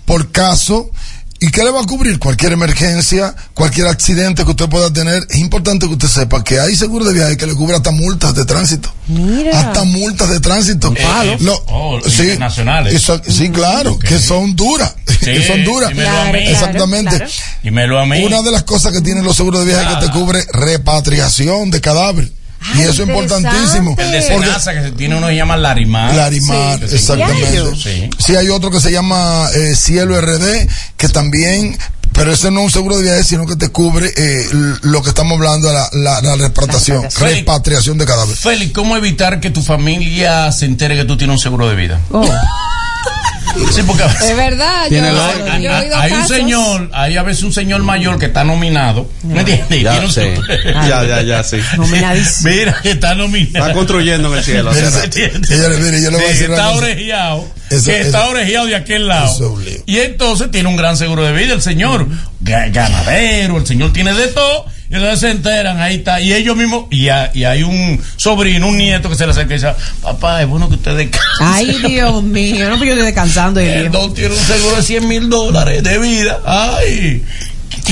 por 0.06 0.32
caso. 0.32 0.92
¿Y 1.40 1.52
qué 1.52 1.64
le 1.64 1.70
va 1.70 1.82
a 1.82 1.86
cubrir? 1.86 2.18
Cualquier 2.18 2.54
emergencia, 2.54 3.36
cualquier 3.54 3.88
accidente 3.88 4.46
que 4.46 4.52
usted 4.52 4.70
pueda 4.70 4.92
tener. 4.92 5.28
Es 5.30 5.38
importante 5.38 5.86
que 5.86 5.94
usted 5.94 6.08
sepa 6.08 6.44
que 6.44 6.60
hay 6.60 6.76
seguro 6.76 7.04
de 7.06 7.14
viaje 7.14 7.36
que 7.38 7.46
le 7.46 7.54
cubre 7.54 7.76
hasta 7.76 7.92
multas 7.92 8.34
de 8.36 8.46
tránsito. 8.46 8.92
Mira. 9.08 9.60
Hasta 9.60 9.84
multas 9.84 10.30
de 10.30 10.40
tránsito. 10.40 10.94
palo. 10.94 11.36
Lo- 11.42 11.64
Oh, 11.68 12.00
sí, 12.08 12.22
internacionales. 12.24 12.94
eso- 12.96 13.22
sí, 13.28 13.50
claro, 13.50 14.00
que 14.00 14.18
son 14.18 14.56
duras. 14.56 14.96
que 15.20 15.46
son 15.46 15.64
duras. 15.66 15.90
dímelo 15.90 16.10
a 16.10 16.24
mí. 16.26 16.32
Claro, 16.32 16.38
Exactamente. 16.52 17.16
claro. 17.18 17.32
Dímelo 17.64 18.00
a 18.00 18.06
mí. 18.06 18.24
Una 18.24 18.42
de 18.42 18.52
las 18.52 18.64
cosas 18.64 18.94
que 18.94 19.02
tienen 19.02 19.24
los 19.26 19.36
seguros 19.36 19.60
de 19.66 19.68
viaje 19.68 19.92
es 19.92 19.98
que 20.00 20.06
te 20.06 20.12
cubre 20.14 20.46
repatriación 20.54 21.70
de 21.70 21.82
cadáver. 21.82 22.32
Y 22.76 22.82
eso 22.82 23.04
es 23.04 23.10
importantísimo. 23.10 23.96
El 23.98 24.12
de 24.12 24.22
Porque- 24.32 24.46
Senasa, 24.48 24.74
que 24.74 24.92
tiene 24.92 25.16
uno 25.18 25.28
que 25.28 25.34
se 25.34 25.38
llama 25.38 25.58
Larimar. 25.58 26.14
Larimar, 26.16 26.80
Sí. 26.88 26.96
exactamente. 26.96 27.76
Sí. 27.76 28.10
Sí, 28.18 28.36
hay 28.36 28.50
otro 28.50 28.72
que 28.72 28.80
se 28.80 28.92
llama 28.92 29.48
eh, 29.56 29.76
Cielo 29.76 30.20
RD, 30.20 30.68
que 30.98 31.10
también, 31.10 31.78
pero 32.14 32.32
ese 32.34 32.50
no 32.52 32.62
es 32.62 32.66
un 32.68 32.72
seguro 32.72 32.98
de 32.98 33.04
viaje, 33.04 33.24
sino 33.24 33.46
que 33.46 33.56
te 33.56 33.70
cubre 33.70 34.12
eh, 34.16 34.48
lo 34.82 35.02
que 35.04 35.10
estamos 35.10 35.34
hablando, 35.38 35.72
la, 35.72 35.90
la, 35.94 36.22
la 36.22 36.36
repatriación, 36.36 37.04
repatriación. 37.04 37.30
repatriación 37.38 37.98
de 37.98 38.06
cadáver. 38.06 38.36
Félix, 38.36 38.74
¿cómo 38.74 38.96
evitar 38.98 39.40
que 39.40 39.50
tu 39.52 39.62
familia 39.62 40.52
se 40.52 40.66
entere 40.66 40.96
que 40.96 41.06
tú 41.06 41.18
tienes 41.18 41.36
un 41.36 41.40
seguro 41.42 41.70
de 41.70 41.76
vida? 41.76 42.00
Oh. 42.12 42.26
Sí, 43.72 43.82
porque 43.86 44.04
a 44.04 44.08
veces- 44.08 44.30
Es 44.30 44.38
verdad, 44.38 44.84
yo, 44.84 44.90
Tiene 44.90 45.08
yo 45.10 45.14
lógica. 45.16 45.58
he 45.58 45.80
oído 45.84 45.98
Hay 45.98 46.12
un 46.14 46.28
señor, 46.28 46.90
hay 46.94 47.18
a 47.18 47.24
veces 47.24 47.44
un 47.44 47.54
señor 47.54 47.84
mayor 47.84 48.20
que 48.20 48.26
está 48.28 48.44
nominado. 48.44 49.10
¿Me 49.24 49.40
entiendes? 49.42 49.82
Ya, 49.84 50.02
sí. 50.02 50.08
super- 50.36 50.74
Ya, 50.74 51.04
ya, 51.04 51.22
ya, 51.22 51.44
sí. 51.44 51.58
Nominadísimo. 51.78 52.50
Mira, 52.52 52.78
que 52.82 52.92
está 52.92 53.16
nominado. 53.16 53.66
Está 53.66 53.74
construyendo 53.74 54.32
en 54.32 54.38
el 54.38 54.44
cielo. 54.44 54.74
Señores, 54.74 55.80
mire, 55.80 56.02
yo 56.02 56.12
le 56.12 56.18
voy 56.18 56.26
a 56.26 56.30
decir 56.30 56.50
está 56.52 56.70
orejeado. 56.70 57.48
Eso- 57.70 57.86
que 57.86 58.02
está 58.02 58.26
orejeado 58.28 58.66
de 58.68 58.76
aquel 58.76 59.08
lado. 59.08 59.28
Y 59.86 59.98
entonces 60.00 60.52
tiene 60.52 60.70
un 60.70 60.76
gran 60.76 60.98
seguro 60.98 61.24
de 61.24 61.32
vida 61.34 61.54
el 61.54 61.62
señor. 61.62 62.08
Ga- 62.44 62.72
Ganadero, 62.72 63.58
el 63.58 63.66
señor 63.66 63.92
tiene 63.94 64.14
de 64.14 64.28
todo. 64.28 64.66
Y 64.96 64.98
entonces 64.98 65.20
se 65.20 65.32
enteran, 65.32 65.80
ahí 65.80 65.96
está. 65.96 66.22
Y 66.22 66.34
ellos 66.34 66.56
mismos, 66.56 66.86
y, 66.90 67.10
ha- 67.10 67.30
y 67.34 67.44
hay 67.44 67.64
un 67.64 68.02
sobrino, 68.16 68.68
un 68.68 68.78
nieto 68.78 69.10
que 69.10 69.16
se 69.16 69.26
le 69.26 69.32
acerca 69.32 69.54
y 69.54 69.58
dice, 69.58 69.74
papá, 70.02 70.42
es 70.42 70.48
bueno 70.48 70.70
que 70.70 70.76
usted 70.76 70.96
descanse. 70.96 71.28
Ay, 71.42 71.78
Dios 71.88 72.24
mío, 72.24 72.70
no, 72.70 72.78
pues 72.78 72.88
yo 72.88 72.94
estoy 72.94 73.06
descansando. 73.06 73.62
y 73.62 73.66
El 73.68 73.92
don 73.92 74.14
tiene 74.14 74.34
un 74.34 74.40
seguro 74.42 74.76
de 74.78 74.84
100 74.84 75.08
mil 75.08 75.30
dólares 75.30 75.84
de 75.84 75.98
vida. 76.00 76.40
Ay. 76.46 77.24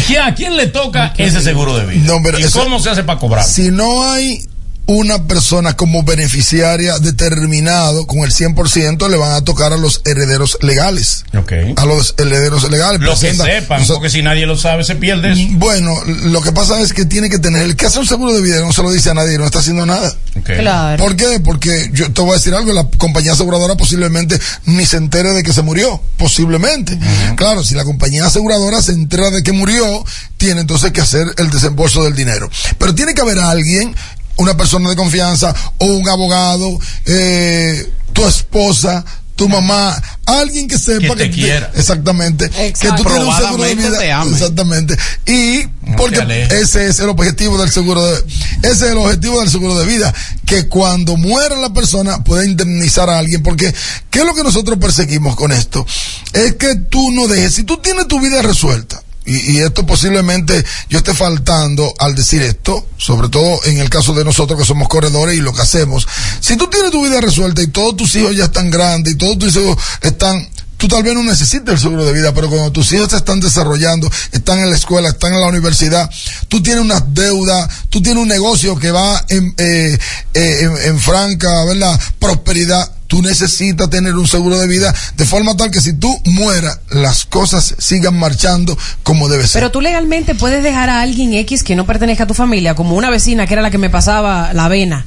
¿Y 0.10 0.16
¿A 0.16 0.34
quién 0.34 0.56
le 0.58 0.68
toca 0.68 1.14
ese 1.18 1.42
seguro 1.42 1.78
de 1.78 1.86
vida? 1.86 2.04
No, 2.06 2.20
pero 2.24 2.40
¿Y 2.40 2.44
eso- 2.44 2.64
cómo 2.64 2.80
se 2.80 2.90
hace 2.90 3.04
para 3.04 3.20
cobrar? 3.20 3.44
Si 3.44 3.70
no 3.70 4.12
hay 4.12 4.44
una 4.86 5.24
persona 5.28 5.78
como 5.78 6.04
beneficiaria 6.04 7.00
determinado 7.00 8.06
con 8.06 8.20
el 8.20 8.32
100%, 8.34 9.10
le 9.10 9.18
van 9.18 9.32
a 9.32 9.42
tocar 9.42 9.72
a 9.72 9.78
los 9.78 10.02
herederos 10.06 10.58
legales. 10.62 11.24
Ok. 11.38 11.54
A 11.78 11.86
los 11.86 12.16
herederos 12.18 12.70
legales. 12.70 13.02
Lo 13.02 13.18
que 13.18 13.34
sepan, 13.34 13.82
o 13.82 13.86
sea, 13.86 13.96
porque 13.96 14.10
si 14.10 14.22
nadie 14.22 14.46
lo 14.46 14.58
sabe, 14.58 14.84
se 14.84 14.96
pierde 14.96 15.32
eso. 15.32 15.42
Bueno, 15.52 15.96
lo 16.06 16.42
que 16.42 16.52
pasa 16.52 16.82
es 16.82 16.92
que 16.92 17.06
tiene 17.06 17.30
que 17.30 17.40
tener, 17.40 17.62
el 17.62 17.76
que 17.76 17.86
hace 17.86 18.00
un 18.00 18.08
seguro 18.08 18.34
de 18.34 18.42
vida 18.42 18.60
no 18.60 18.74
se 18.74 18.84
lo 18.84 18.92
dice 18.92 19.10
a 19.10 19.14
nadie, 19.14 19.38
no 19.38 19.46
está 19.46 19.60
haciendo 19.60 19.86
nada. 19.86 20.14
Claro. 20.44 21.02
¿Por 21.02 21.16
qué? 21.16 21.40
Porque 21.40 21.90
yo 21.94 22.12
te 22.12 22.22
voy 22.22 22.32
a 22.32 22.34
decir 22.36 22.54
algo, 22.54 22.74
la 22.74 22.88
compañía 22.98 23.34
aseguradora 23.34 23.76
posiblemente 23.76 24.40
ni 24.66 24.86
se 24.86 24.98
entere 24.98 25.32
de 25.32 25.44
que 25.44 25.54
se 25.54 25.62
murió, 25.62 26.02
posiblemente. 26.18 26.98
Claro, 27.36 27.64
si 27.64 27.76
la 27.76 27.86
compañía 27.86 28.26
aseguradora 28.26 28.82
se 28.82 28.92
entera 28.92 29.30
de 29.30 29.44
que 29.44 29.54
murió, 29.54 30.04
tiene 30.38 30.62
entonces 30.62 30.92
que 30.92 31.02
hacer 31.02 31.28
el 31.38 31.50
desembolso 31.50 32.04
del 32.04 32.16
dinero. 32.16 32.50
Pero 32.78 32.94
tiene 32.94 33.14
que 33.14 33.22
haber 33.22 33.40
alguien, 33.40 33.96
una 34.38 34.56
persona 34.58 34.90
de 34.90 34.96
confianza 34.96 35.54
o 35.78 35.86
un 35.86 36.08
abogado, 36.10 36.80
eh, 37.06 37.90
tu 38.14 38.26
esposa, 38.26 39.04
tu 39.36 39.50
mamá, 39.50 40.00
alguien 40.28 40.68
que 40.68 40.78
sepa 40.78 41.16
Que 41.16 41.24
te 41.28 41.32
quiera. 41.32 41.72
exactamente, 41.76 42.50
que 42.50 42.90
tú 42.96 43.04
tienes 43.04 43.24
un 43.24 43.36
seguro 43.36 43.64
de 43.64 43.76
vida, 43.76 43.98
te 44.00 44.12
ame. 44.12 44.32
exactamente, 44.32 44.96
y 45.26 45.64
No 45.82 45.96
porque 45.98 46.22
te 46.22 46.60
ese 46.62 46.88
es 46.88 47.00
el 47.00 47.10
objetivo 47.10 47.58
del 47.58 47.72
seguro 47.72 48.06
de 48.06 48.18
ese 48.62 48.72
es 48.72 48.92
el 48.92 48.98
objetivo 48.98 49.40
del 49.42 49.50
seguro 49.50 49.78
de 49.80 49.86
vida 49.88 50.14
que 50.46 50.68
cuando 50.70 51.18
muera 51.18 51.56
la 51.58 51.74
persona 51.74 52.24
pueda 52.24 52.46
indemnizar 52.46 53.10
a 53.10 53.18
alguien 53.18 53.42
porque 53.44 53.74
qué 54.10 54.20
es 54.20 54.26
lo 54.26 54.34
que 54.36 54.44
nosotros 54.44 54.78
perseguimos 54.80 55.36
con 55.36 55.52
esto 55.52 55.86
es 56.34 56.54
que 56.56 56.76
tú 56.76 57.12
no 57.12 57.28
dejes 57.28 57.56
si 57.56 57.64
tú 57.64 57.78
tienes 57.78 58.08
tu 58.08 58.22
vida 58.22 58.42
resuelta 58.42 59.03
y, 59.26 59.54
y 59.54 59.58
esto 59.60 59.86
posiblemente 59.86 60.64
yo 60.90 60.98
esté 60.98 61.14
faltando 61.14 61.94
al 62.00 62.16
decir 62.16 62.42
esto, 62.42 62.88
sobre 62.98 63.30
todo 63.30 63.64
en 63.66 63.78
el 63.80 63.90
caso 63.90 64.14
de 64.14 64.26
nosotros 64.26 64.60
que 64.60 64.66
somos 64.66 64.88
corredores 64.88 65.38
y 65.38 65.42
lo 65.42 65.54
que 65.54 65.62
hacemos. 65.62 66.08
Si 66.40 66.58
tú 66.58 66.68
tienes 66.68 66.92
tu 66.92 67.04
vida 67.04 67.22
resuelta 67.22 67.62
y 67.62 67.68
todos 67.68 67.96
tus 67.96 68.16
hijos 68.16 68.36
ya 68.36 68.46
están 68.46 68.70
grandes 68.70 69.14
y 69.14 69.18
todos 69.18 69.40
tus 69.40 69.56
hijos 69.56 69.78
están 70.02 70.48
tú 70.84 70.90
tal 70.90 71.02
vez 71.02 71.14
no 71.14 71.24
necesites 71.24 71.76
el 71.76 71.80
seguro 71.80 72.04
de 72.04 72.12
vida, 72.12 72.34
pero 72.34 72.50
cuando 72.50 72.70
tus 72.70 72.92
hijos 72.92 73.08
se 73.10 73.16
están 73.16 73.40
desarrollando, 73.40 74.12
están 74.34 74.60
en 74.60 74.70
la 74.70 74.76
escuela, 74.76 75.08
están 75.08 75.34
en 75.34 75.40
la 75.40 75.48
universidad, 75.48 76.10
tú 76.50 76.62
tienes 76.62 76.84
unas 76.84 77.14
deudas, 77.14 77.70
tú 77.90 78.02
tienes 78.02 78.22
un 78.22 78.28
negocio 78.28 78.78
que 78.78 78.92
va 78.92 79.24
en, 79.30 79.56
eh, 79.58 79.98
eh, 80.34 80.58
en, 80.60 80.90
en 80.90 81.00
franca, 81.00 81.64
¿verdad? 81.64 81.98
Prosperidad. 82.20 82.92
Tú 83.08 83.22
necesitas 83.22 83.90
tener 83.90 84.14
un 84.16 84.28
seguro 84.28 84.60
de 84.60 84.68
vida 84.68 84.94
de 85.16 85.26
forma 85.26 85.56
tal 85.56 85.72
que 85.72 85.80
si 85.80 85.94
tú 85.94 86.14
mueras, 86.26 86.78
las 86.90 87.24
cosas 87.24 87.76
sigan 87.78 88.20
marchando 88.20 88.78
como 89.04 89.30
debe 89.30 89.44
ser. 89.48 89.62
Pero 89.62 89.72
tú 89.72 89.80
legalmente 89.80 90.36
puedes 90.36 90.64
dejar 90.64 90.90
a 90.90 91.00
alguien 91.00 91.34
X 91.34 91.64
que 91.64 91.78
no 91.78 91.86
pertenezca 91.86 92.26
a 92.26 92.28
tu 92.28 92.34
familia, 92.34 92.76
como 92.76 92.98
una 92.98 93.10
vecina 93.10 93.48
que 93.48 93.54
era 93.54 93.62
la 93.62 93.72
que 93.72 93.78
me 93.78 93.90
pasaba 93.90 94.52
la 94.52 94.66
avena, 94.66 95.06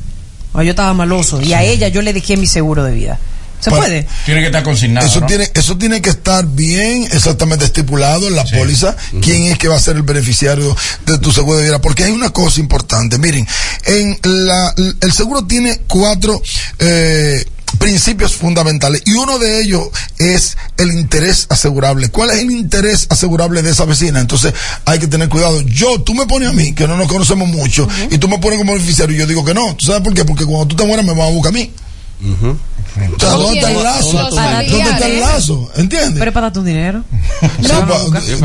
o 0.55 0.63
yo 0.63 0.71
estaba 0.71 0.95
maloso, 0.95 1.43
y 1.43 1.53
a 1.53 1.63
ella 1.63 1.89
yo 1.89 2.01
le 2.01 2.15
dejé 2.15 2.39
mi 2.39 2.47
seguro 2.47 2.83
de 2.83 2.95
vida. 2.95 3.19
¿Se 3.61 3.71
Pues, 3.71 3.83
puede? 3.83 4.07
Tiene 4.25 4.41
que 4.41 4.47
estar 4.47 4.63
consignado. 4.63 5.07
Eso 5.07 5.21
¿no? 5.21 5.27
tiene, 5.27 5.51
eso 5.55 5.77
tiene 5.77 6.01
que 6.01 6.11
estar 6.11 6.47
bien 6.47 7.05
exactamente 7.11 7.65
estipulado 7.65 8.29
en 8.29 8.37
la 8.37 8.45
póliza, 8.45 8.97
quién 9.23 9.45
es 9.45 9.59
que 9.59 9.69
va 9.69 9.77
a 9.77 9.81
ser 9.81 9.97
el 9.97 10.03
beneficiario 10.03 10.77
de 11.07 11.19
tu 11.19 11.33
seguro 11.33 11.59
de 11.59 11.65
vida, 11.65 11.81
porque 11.81 12.05
hay 12.05 12.13
una 12.13 12.31
cosa 12.31 12.61
importante, 12.61 13.19
miren, 13.19 13.47
en 13.87 14.19
la, 14.23 14.75
el 15.01 15.13
seguro 15.13 15.47
tiene 15.47 15.81
cuatro 15.89 16.41
eh, 16.79 17.45
principios 17.79 18.35
fundamentales 18.35 19.03
y 19.05 19.13
uno 19.13 19.39
de 19.39 19.61
ellos 19.61 19.89
es 20.19 20.57
el 20.77 20.93
interés 20.93 21.47
asegurable. 21.51 22.09
¿Cuál 22.11 22.31
es 22.31 22.39
el 22.39 22.51
interés 22.51 23.07
asegurable 23.11 23.63
de 23.63 23.71
esa 23.71 23.85
vecina? 23.85 24.21
Entonces 24.21 24.55
hay 24.85 24.99
que 24.99 25.07
tener 25.07 25.29
cuidado. 25.29 25.61
Yo, 25.63 26.01
tú 26.03 26.15
me 26.15 26.27
pones 26.27 26.49
a 26.49 26.53
mí, 26.53 26.73
que 26.73 26.87
no 26.87 26.97
nos 26.97 27.09
conocemos 27.09 27.49
mucho, 27.49 27.89
y 28.11 28.19
tú 28.19 28.29
me 28.29 28.39
pones 28.39 28.59
como 28.59 28.73
beneficiario 28.75 29.15
y 29.17 29.19
yo 29.19 29.27
digo 29.27 29.45
que 29.45 29.55
no. 29.55 29.75
¿Tú 29.77 29.87
sabes 29.87 30.03
por 30.03 30.15
qué? 30.15 30.25
Porque 30.25 30.45
cuando 30.45 30.67
tú 30.69 30.77
te 30.77 30.87
mueras 30.87 31.05
me 31.05 31.13
vas 31.13 31.29
a 31.29 31.33
buscar 31.33 31.51
a 31.51 31.55
mí. 31.55 31.73
O 32.21 33.21
sea, 33.21 33.31
¿dónde 33.33 33.59
está 33.59 33.71
el 33.73 33.83
lazo? 33.83 34.19
¿Dónde 34.31 34.79
está 34.91 35.07
el 35.07 35.21
lazo? 35.21 35.71
¿Entiendes? 35.77 36.15
Pero 36.19 36.31
es 36.31 36.35
para 36.35 36.47
dar 36.47 36.53
tu 36.53 36.63
dinero. 36.63 37.03
Sí, 37.37 37.69
pa- 37.69 37.87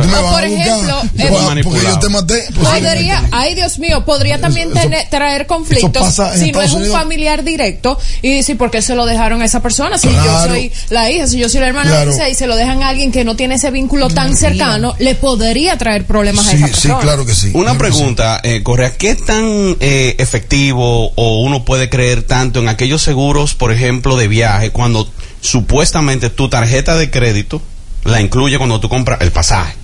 tú 0.03 0.07
me 0.09 0.17
O 0.17 0.23
vas 0.23 0.33
por 0.33 0.43
ejemplo, 0.43 1.01
eh, 1.17 1.61
porque 1.63 1.81
yo 1.83 1.99
te 1.99 2.09
maté. 2.09 2.43
Podría, 2.53 3.23
ay 3.31 3.55
Dios 3.55 3.79
mío, 3.79 4.03
podría 4.03 4.41
también 4.41 4.69
eso- 4.71 4.81
tener- 4.81 5.09
traer 5.09 5.45
conflictos 5.47 6.19
si 6.35 6.51
no 6.51 6.61
es 6.61 6.71
un 6.71 6.79
Unidos. 6.79 6.97
familiar 6.97 7.43
directo 7.43 7.97
y 8.21 8.35
decir 8.35 8.57
por 8.57 8.69
qué 8.69 8.81
se 8.81 8.95
lo 8.95 9.05
dejaron 9.05 9.41
a 9.41 9.45
esa 9.45 9.61
persona. 9.61 9.97
Si 9.97 10.07
yo 10.11 10.21
Claro. 10.21 10.51
soy 10.53 10.71
la 10.89 11.09
hija, 11.09 11.27
si 11.27 11.37
yo 11.39 11.47
soy 11.47 11.61
la 11.61 11.67
hermana 11.67 11.89
Claro. 11.89 12.11
y 12.29 12.35
se 12.35 12.47
lo 12.47 12.55
dejan 12.57 12.83
a 12.83 12.89
alguien 12.89 13.11
que 13.13 13.23
no 13.23 13.35
tiene 13.37 13.55
ese 13.55 13.71
vínculo 13.71 14.09
tan 14.09 14.35
cercano, 14.35 14.93
le 14.99 15.15
podría 15.15 15.77
traer 15.77 16.05
problemas 16.05 16.47
a 16.47 16.51
esa 16.53 16.67
persona. 16.67 16.99
que 17.25 17.35
sí. 17.35 17.51
Una 17.53 17.77
pregunta, 17.77 18.41
eh, 18.43 18.61
Correa, 18.63 18.91
¿qué 18.97 19.15
tan 19.15 19.77
eh, 19.79 20.15
efectivo 20.17 21.11
o 21.15 21.37
uno 21.41 21.63
puede 21.63 21.89
creer 21.89 22.23
tanto 22.23 22.59
en 22.59 22.67
aquellos 22.67 23.01
seguros, 23.01 23.53
por 23.61 23.71
ejemplo, 23.71 24.17
de 24.17 24.27
viaje, 24.27 24.71
cuando 24.71 25.07
supuestamente 25.39 26.31
tu 26.31 26.49
tarjeta 26.49 26.95
de 26.95 27.11
crédito 27.11 27.61
la 28.03 28.19
incluye 28.19 28.57
cuando 28.57 28.79
tú 28.79 28.89
compras 28.89 29.21
el 29.21 29.31
pasaje? 29.31 29.75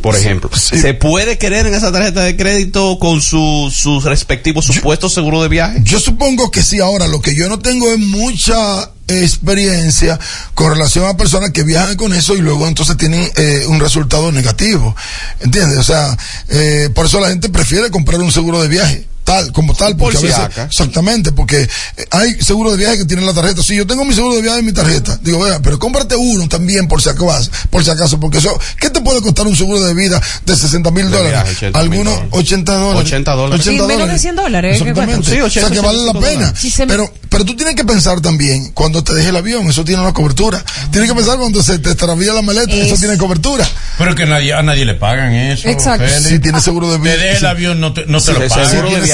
Por 0.00 0.14
ejemplo, 0.14 0.48
¿se 0.56 0.94
puede 0.94 1.36
creer 1.36 1.66
en 1.66 1.74
esa 1.74 1.90
tarjeta 1.90 2.22
de 2.22 2.36
crédito 2.36 3.00
con 3.00 3.20
su, 3.20 3.68
sus 3.74 4.04
respectivos 4.04 4.64
supuestos 4.64 5.12
seguros 5.12 5.42
de 5.42 5.48
viaje? 5.48 5.80
Yo 5.82 5.98
supongo 5.98 6.52
que 6.52 6.62
sí. 6.62 6.78
Ahora, 6.78 7.08
lo 7.08 7.20
que 7.20 7.34
yo 7.34 7.48
no 7.48 7.58
tengo 7.58 7.90
es 7.90 7.98
mucha 7.98 8.92
experiencia 9.08 10.16
con 10.54 10.70
relación 10.70 11.04
a 11.06 11.16
personas 11.16 11.50
que 11.50 11.64
viajan 11.64 11.96
con 11.96 12.14
eso 12.14 12.36
y 12.36 12.38
luego 12.38 12.68
entonces 12.68 12.96
tienen 12.96 13.28
eh, 13.34 13.64
un 13.66 13.80
resultado 13.80 14.30
negativo. 14.30 14.94
¿Entiendes? 15.40 15.78
O 15.78 15.82
sea, 15.82 16.16
eh, 16.48 16.90
por 16.94 17.06
eso 17.06 17.18
la 17.18 17.30
gente 17.30 17.48
prefiere 17.48 17.90
comprar 17.90 18.20
un 18.20 18.30
seguro 18.30 18.62
de 18.62 18.68
viaje. 18.68 19.09
Tal, 19.30 19.52
como 19.52 19.74
tal, 19.74 19.96
porque 19.96 20.16
Por 20.16 20.16
a 20.16 20.20
si 20.20 20.26
veces, 20.26 20.40
acaso. 20.40 20.62
exactamente, 20.82 21.30
porque 21.32 21.62
eh, 21.62 21.68
hay 22.10 22.34
seguro 22.40 22.72
de 22.72 22.78
viaje 22.78 22.98
que 22.98 23.04
tienen 23.04 23.26
la 23.26 23.32
tarjeta. 23.32 23.62
Si 23.62 23.76
yo 23.76 23.86
tengo 23.86 24.04
mi 24.04 24.12
seguro 24.14 24.34
de 24.34 24.42
viaje 24.42 24.58
en 24.58 24.66
mi 24.66 24.72
tarjeta, 24.72 25.18
digo, 25.22 25.38
vea, 25.40 25.60
pero 25.62 25.78
cómprate 25.78 26.16
uno 26.16 26.48
también 26.48 26.88
por 26.88 27.00
si 27.00 27.10
acaso, 27.10 27.48
por 27.70 27.84
si 27.84 27.90
acaso, 27.90 28.18
porque 28.18 28.38
eso, 28.38 28.58
¿qué 28.80 28.90
te 28.90 29.00
puede 29.00 29.20
costar 29.22 29.46
un 29.46 29.56
seguro 29.56 29.80
de 29.84 29.94
vida 29.94 30.20
de 30.46 30.56
60 30.56 30.90
mil 30.90 31.10
dólares? 31.10 31.30
viaje, 31.44 31.70
80.000 31.70 31.76
Algunos 31.76 32.14
dólares. 32.14 32.30
80 32.32 32.72
dólares. 32.74 33.06
80 33.06 33.32
dólares. 33.32 33.64
Sí, 33.64 33.70
menos 33.80 34.08
de 34.08 34.18
100 34.18 34.36
dólares, 34.36 34.80
¿eh? 34.80 34.82
¿Qué 34.84 34.90
Exactamente. 34.90 35.30
Sí, 35.30 35.40
o 35.40 35.50
sea 35.50 35.62
80, 35.66 35.80
que 35.80 35.86
vale 35.86 35.98
la 35.98 36.10
85 36.10 36.20
pena. 36.20 36.54
Sí, 36.58 36.72
me- 36.80 36.86
Pero, 36.88 37.12
pero 37.28 37.44
tú 37.44 37.54
tienes 37.56 37.74
que 37.76 37.84
pensar 37.84 38.20
también 38.20 38.70
cuando 38.72 39.04
te 39.04 39.14
deje 39.14 39.28
el 39.28 39.36
avión, 39.36 39.68
eso 39.68 39.84
tiene 39.84 40.00
una 40.02 40.12
cobertura. 40.12 40.64
Tienes 40.90 41.08
que 41.08 41.14
pensar 41.14 41.38
cuando 41.38 41.62
se 41.62 41.78
te 41.78 41.90
extravía 41.90 42.32
la 42.32 42.42
maleta, 42.42 42.74
eso 42.74 42.94
Es- 42.94 43.00
tiene 43.00 43.16
cobertura. 43.16 43.68
Pero 43.96 44.14
que 44.16 44.26
nadie, 44.26 44.54
a 44.54 44.62
nadie 44.62 44.84
le 44.84 44.94
pagan 44.94 45.32
eso. 45.32 45.68
Exacto. 45.68 46.06
Si 46.28 46.38
tiene 46.40 46.60
seguro 46.60 46.90
de 46.90 46.96
Te 46.98 47.02
viaje. 47.04 47.18
deja 47.18 47.32
el 47.34 47.38
sí. 47.40 47.46
avión, 47.46 47.80
no 47.80 47.92
te, 47.92 48.06
no 48.06 48.18
te 48.20 48.32
Sí, 48.32 48.38
lo 48.38 48.42
sí, 48.42 48.48
pagan. 48.48 48.70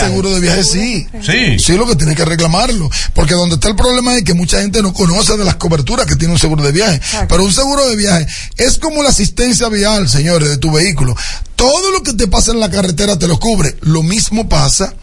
Si 0.07 0.13
seguro 0.13 0.31
de 0.31 0.41
tiene 0.41 0.55
viaje. 0.55 0.65
seguro 0.65 0.85
de 0.85 1.03
viaje, 1.03 1.23
sí. 1.23 1.57
Sí. 1.59 1.65
Sí, 1.65 1.77
lo 1.77 1.87
que 1.87 1.97
tiene 1.97 2.15
que 2.15 2.25
reclamarlo. 2.25 2.91
Porque 3.15 3.35
donde 3.35 3.57
está 3.57 3.69
el 3.69 3.77
problema 3.77 4.17
es 4.17 4.25
que 4.25 4.35
mucha 4.35 4.61
gente 4.61 4.83
no 4.83 4.93
conoce 4.93 5.37
de 5.37 5.45
las 5.45 5.57
coberturas 5.57 6.07
que 6.07 6.17
tiene 6.17 6.33
un 6.33 6.39
seguro 6.41 6.63
de 6.63 6.73
viaje. 6.73 7.01
Pero 7.29 7.45
un 7.45 7.53
seguro 7.53 7.89
de 7.89 7.97
viaje 7.97 8.27
es 8.57 8.79
como 8.79 9.03
la 9.03 9.11
asistencia 9.11 9.69
vial, 9.69 10.09
señores, 10.09 10.49
de 10.49 10.59
tu 10.59 10.71
vehículo. 10.73 11.17
Todo 11.55 11.91
lo 11.91 12.03
que 12.03 12.13
te 12.13 12.27
pasa 12.27 12.53
en 12.53 12.61
la 12.61 12.71
carretera 12.71 13.19
te 13.19 13.29
lo 13.29 13.39
cubre. 13.39 13.77
Lo 13.81 14.03
mismo 14.03 14.49
pasa 14.49 14.95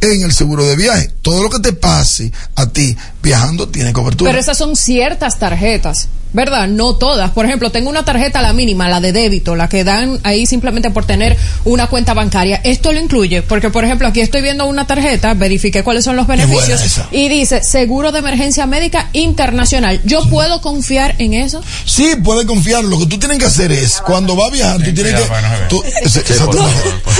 en 0.00 0.22
el 0.22 0.32
seguro 0.32 0.64
de 0.66 0.76
viaje. 0.76 1.10
Todo 1.22 1.42
lo 1.42 1.50
que 1.50 1.60
te 1.60 1.72
pase 1.72 2.32
a 2.54 2.66
ti 2.66 2.96
viajando 3.24 3.66
tiene 3.68 3.92
cobertura. 3.92 4.30
Pero 4.30 4.40
esas 4.40 4.56
son 4.58 4.76
ciertas 4.76 5.38
tarjetas, 5.38 6.08
¿verdad? 6.32 6.68
No 6.68 6.94
todas. 6.96 7.30
Por 7.30 7.46
ejemplo, 7.46 7.70
tengo 7.70 7.88
una 7.90 8.04
tarjeta, 8.04 8.42
la 8.42 8.52
mínima, 8.52 8.88
la 8.88 9.00
de 9.00 9.12
débito, 9.12 9.56
la 9.56 9.68
que 9.68 9.82
dan 9.84 10.20
ahí 10.24 10.46
simplemente 10.46 10.90
por 10.90 11.04
tener 11.06 11.36
una 11.64 11.86
cuenta 11.86 12.12
bancaria. 12.14 12.60
Esto 12.64 12.92
lo 12.92 13.00
incluye, 13.00 13.42
porque 13.42 13.70
por 13.70 13.84
ejemplo, 13.84 14.06
aquí 14.08 14.20
estoy 14.20 14.42
viendo 14.42 14.66
una 14.66 14.86
tarjeta, 14.86 15.34
verifiqué 15.34 15.82
cuáles 15.82 16.04
son 16.04 16.16
los 16.16 16.26
beneficios 16.26 16.80
y 17.12 17.28
dice 17.28 17.62
seguro 17.64 18.12
de 18.12 18.18
emergencia 18.18 18.66
médica 18.66 19.08
internacional. 19.12 20.00
¿Yo 20.04 20.28
puedo 20.28 20.60
confiar 20.60 21.14
en 21.18 21.34
eso? 21.34 21.62
Sí, 21.84 22.10
puede 22.22 22.44
confiar. 22.46 22.84
Lo 22.84 22.98
que 22.98 23.06
tú 23.06 23.18
tienes 23.18 23.38
que 23.38 23.46
hacer 23.46 23.72
es, 23.72 24.00
cuando 24.04 24.36
va 24.36 24.46
a 24.46 24.50
viajar, 24.50 24.82
tú 24.82 24.92
tienes 24.92 25.14
que... 25.14 25.28
tú- 25.68 25.82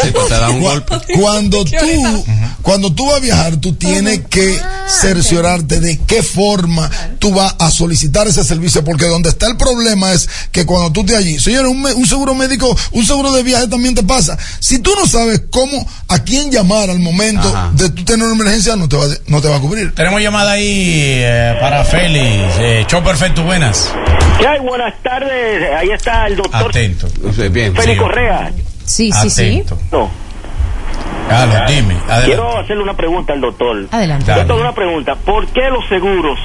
Sí, 0.02 0.10
por 0.10 0.28
por 0.28 0.50
un 0.50 0.60
golpe. 0.60 0.94
Cuando 1.18 1.64
tú, 1.64 2.24
cuando 2.62 2.92
tú 2.92 3.06
vas 3.06 3.16
a 3.16 3.20
viajar, 3.20 3.56
tú 3.56 3.74
tienes 3.74 4.20
que 4.28 4.58
cerciorarte 4.88 5.80
de 5.80 5.93
de 5.96 6.04
qué 6.06 6.22
forma 6.22 6.90
tú 7.18 7.32
vas 7.34 7.54
a 7.58 7.70
solicitar 7.70 8.26
ese 8.26 8.44
servicio, 8.44 8.84
porque 8.84 9.06
donde 9.06 9.28
está 9.30 9.46
el 9.46 9.56
problema 9.56 10.12
es 10.12 10.28
que 10.52 10.64
cuando 10.66 10.90
tú 10.92 11.04
te 11.04 11.16
allí, 11.16 11.38
señores, 11.38 11.70
un, 11.70 11.82
me- 11.82 11.92
un 11.92 12.06
seguro 12.06 12.34
médico, 12.34 12.76
un 12.92 13.04
seguro 13.06 13.32
de 13.32 13.42
viaje 13.42 13.66
también 13.68 13.94
te 13.94 14.02
pasa. 14.02 14.36
Si 14.60 14.78
tú 14.78 14.90
no 14.98 15.06
sabes 15.06 15.42
cómo, 15.50 15.86
a 16.08 16.18
quién 16.20 16.50
llamar 16.50 16.90
al 16.90 16.98
momento 17.00 17.52
de 17.72 17.90
tú 17.90 18.04
tener 18.04 18.26
una 18.26 18.34
emergencia, 18.34 18.76
no 18.76 18.88
te 18.88 18.96
va, 18.96 19.04
no 19.26 19.40
te 19.40 19.48
va 19.48 19.56
a 19.56 19.60
cubrir. 19.60 19.94
Tenemos 19.94 20.20
llamada 20.20 20.52
ahí 20.52 20.94
eh, 21.22 21.56
para 21.60 21.84
Félix. 21.84 22.54
Eh, 22.58 22.84
Show 22.88 23.02
perfecto, 23.02 23.42
buenas. 23.44 23.90
¿Qué 24.38 24.46
hay? 24.46 24.60
Buenas 24.60 24.94
tardes. 25.02 25.62
Ahí 25.78 25.90
está 25.90 26.26
el 26.26 26.36
doctor 26.36 26.70
Atento. 26.70 27.08
Bien. 27.50 27.74
Félix 27.74 27.94
sí. 27.94 27.98
Correa. 27.98 28.52
Sí, 28.84 29.10
sí, 29.22 29.30
sí. 29.30 29.62
No. 29.92 30.10
Carlos, 31.28 31.56
dime. 31.68 31.94
Adelante. 32.04 32.26
Quiero 32.26 32.58
hacerle 32.58 32.82
una 32.82 32.94
pregunta 32.94 33.32
al 33.32 33.40
doctor. 33.40 33.86
Adelante. 33.90 34.32
Doctor, 34.32 34.60
una 34.60 34.74
pregunta. 34.74 35.14
¿Por 35.16 35.46
qué 35.48 35.70
los 35.70 35.86
seguros? 35.88 36.38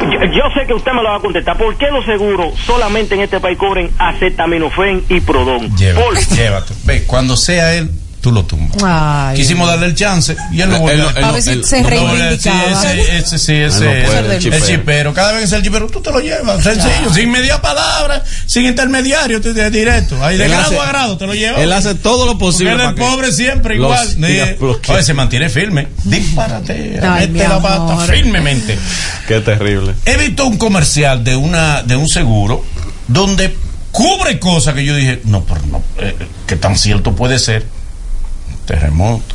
Yo, 0.00 0.24
yo 0.24 0.42
sé 0.54 0.66
que 0.66 0.74
usted 0.74 0.92
me 0.92 1.02
lo 1.02 1.10
va 1.10 1.16
a 1.16 1.20
contestar. 1.20 1.56
¿Por 1.56 1.74
qué 1.76 1.86
los 1.90 2.04
seguros 2.04 2.54
solamente 2.64 3.14
en 3.14 3.22
este 3.22 3.40
país 3.40 3.58
cobren 3.58 3.90
acetaminofén 3.98 5.04
y 5.08 5.20
prodón? 5.20 5.76
Llévate, 5.76 6.04
¿Por 6.04 6.36
llévate. 6.36 6.74
Ve, 6.84 7.04
cuando 7.04 7.36
sea 7.36 7.74
él, 7.74 7.90
tú 8.20 8.32
lo 8.32 8.44
tumbas. 8.44 8.82
Ay. 8.82 9.36
Quisimos 9.36 9.68
darle 9.68 9.86
el 9.86 9.94
chance 9.94 10.36
y 10.52 10.60
él 10.60 10.70
volvió 10.70 11.04
no- 11.04 11.10
él 11.16 11.24
A 11.24 11.32
ver 11.32 11.42
si 11.42 11.62
se 11.62 11.82
reivindicaba. 11.82 12.82
Sí, 12.82 12.88
ese, 13.00 13.18
ese, 13.18 13.38
sí, 13.38 13.54
ese, 13.54 13.78
no 13.84 13.90
puede, 13.90 14.02
ese- 14.04 14.18
el 14.18 14.30
el 14.32 14.38
chipero. 14.42 14.66
chipero. 14.66 15.14
Cada 15.14 15.30
vez 15.32 15.40
que 15.40 15.44
es 15.46 15.52
el 15.52 15.62
chipero, 15.62 15.86
tú 15.88 16.00
te 16.00 16.10
lo 16.10 16.20
llevas. 16.20 16.62
Sencillo, 16.62 17.12
sin 17.14 17.30
media 17.30 17.60
palabra, 17.60 18.22
sin 18.46 18.66
intermediario, 18.66 19.40
tú 19.40 19.54
te- 19.54 19.70
directo. 19.70 20.22
Ahí 20.24 20.36
de 20.36 20.44
Él 20.46 20.50
grado 20.50 20.66
hace- 20.66 20.78
a 20.80 20.86
grado 20.88 21.16
te 21.16 21.26
lo 21.26 21.34
llevas. 21.34 21.60
Él 21.60 21.72
hace 21.72 21.94
todo 21.94 22.26
lo 22.26 22.38
posible 22.38 22.72
Porque 22.72 22.84
él 22.84 22.88
es 22.90 22.94
que 22.94 23.00
pobre 23.00 23.32
siempre 23.32 23.74
igual. 23.76 24.08
Oye, 24.88 25.02
se 25.02 25.14
mantiene 25.14 25.48
firme. 25.48 25.88
Disparate. 26.04 27.00
Ay, 27.02 27.28
mete 27.28 27.48
la 27.48 27.60
pata 27.60 27.98
firmemente. 28.06 28.78
Qué 29.26 29.40
terrible. 29.40 29.94
He 30.04 30.16
visto 30.16 30.46
un 30.46 30.58
comercial 30.58 31.22
de 31.24 31.36
una 31.36 31.82
de 31.82 31.96
un 31.96 32.08
seguro 32.08 32.64
donde 33.06 33.54
cubre 33.90 34.38
cosas 34.38 34.74
que 34.74 34.84
yo 34.84 34.94
dije, 34.94 35.20
no, 35.24 35.44
pero 35.44 35.60
no, 35.70 35.82
eh, 35.98 36.14
¿qué 36.46 36.56
tan 36.56 36.76
cierto 36.76 37.14
puede 37.16 37.38
ser? 37.38 37.66
Terremoto, 38.68 39.34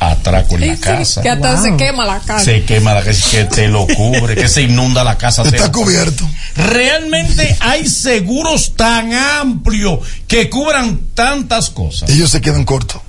atraco 0.00 0.56
en 0.56 0.66
la 0.66 0.76
casa. 0.76 1.22
Que 1.22 1.30
hasta 1.30 1.54
Wow. 1.54 1.62
se 1.62 1.76
quema 1.76 2.04
la 2.04 2.18
casa. 2.20 2.44
Se 2.44 2.64
quema 2.64 2.94
la 2.94 3.02
casa, 3.04 3.30
que 3.30 3.44
te 3.44 3.68
lo 3.68 3.86
cubre, 3.86 4.34
que 4.34 4.48
se 4.48 4.62
inunda 4.62 5.04
la 5.04 5.16
casa. 5.16 5.42
Está 5.42 5.70
cubierto. 5.70 6.28
Realmente 6.56 7.56
hay 7.60 7.88
seguros 7.88 8.74
tan 8.76 9.12
amplios 9.14 10.00
que 10.26 10.50
cubran 10.50 11.00
tantas 11.14 11.70
cosas. 11.70 12.10
Ellos 12.10 12.30
se 12.30 12.40
quedan 12.40 12.64
cortos. 12.64 13.00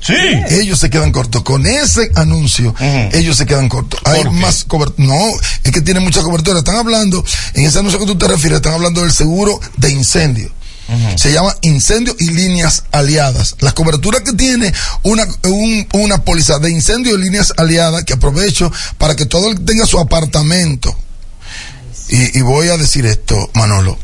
Sí. 0.00 0.14
Ellos 0.50 0.78
se 0.78 0.90
quedan 0.90 1.10
cortos. 1.10 1.42
Con 1.42 1.66
ese 1.66 2.12
anuncio, 2.14 2.72
ellos 3.12 3.36
se 3.36 3.46
quedan 3.46 3.68
cortos. 3.68 4.00
Hay 4.04 4.22
más 4.30 4.62
cobertura. 4.62 5.08
No, 5.08 5.20
es 5.64 5.72
que 5.72 5.80
tiene 5.80 5.98
mucha 5.98 6.22
cobertura. 6.22 6.58
Están 6.60 6.76
hablando, 6.76 7.24
en 7.54 7.66
ese 7.66 7.80
anuncio 7.80 7.98
que 7.98 8.06
tú 8.06 8.16
te 8.16 8.28
refieres, 8.28 8.58
están 8.58 8.74
hablando 8.74 9.00
del 9.02 9.10
seguro 9.12 9.58
de 9.76 9.90
incendio. 9.90 10.52
Se 11.16 11.32
llama 11.32 11.54
incendio 11.62 12.16
y 12.18 12.30
líneas 12.30 12.84
aliadas. 12.92 13.56
La 13.60 13.72
cobertura 13.72 14.22
que 14.24 14.32
tiene 14.32 14.72
una, 15.02 15.26
un- 15.44 15.86
una 15.92 16.24
póliza 16.24 16.58
de 16.58 16.70
incendio 16.70 17.14
y 17.14 17.20
líneas 17.22 17.52
aliadas, 17.58 18.04
que 18.04 18.14
aprovecho 18.14 18.72
para 18.96 19.14
que 19.14 19.26
todo 19.26 19.50
el 19.50 19.58
que 19.58 19.64
tenga 19.64 19.86
su 19.86 19.98
apartamento. 19.98 20.96
Y, 22.08 22.38
y 22.38 22.40
voy 22.42 22.68
a 22.68 22.78
decir 22.78 23.04
esto, 23.04 23.50
Manolo. 23.54 23.98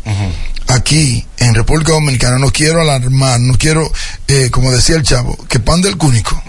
Aquí, 0.68 1.26
en 1.38 1.54
República 1.54 1.92
Dominicana, 1.92 2.38
no 2.38 2.50
quiero 2.50 2.80
alarmar, 2.80 3.38
no 3.40 3.56
quiero, 3.58 3.90
eh, 4.28 4.48
como 4.50 4.72
decía 4.72 4.96
el 4.96 5.02
chavo, 5.02 5.36
que 5.48 5.60
pan 5.60 5.82
del 5.82 5.96
cúnico. 5.96 6.42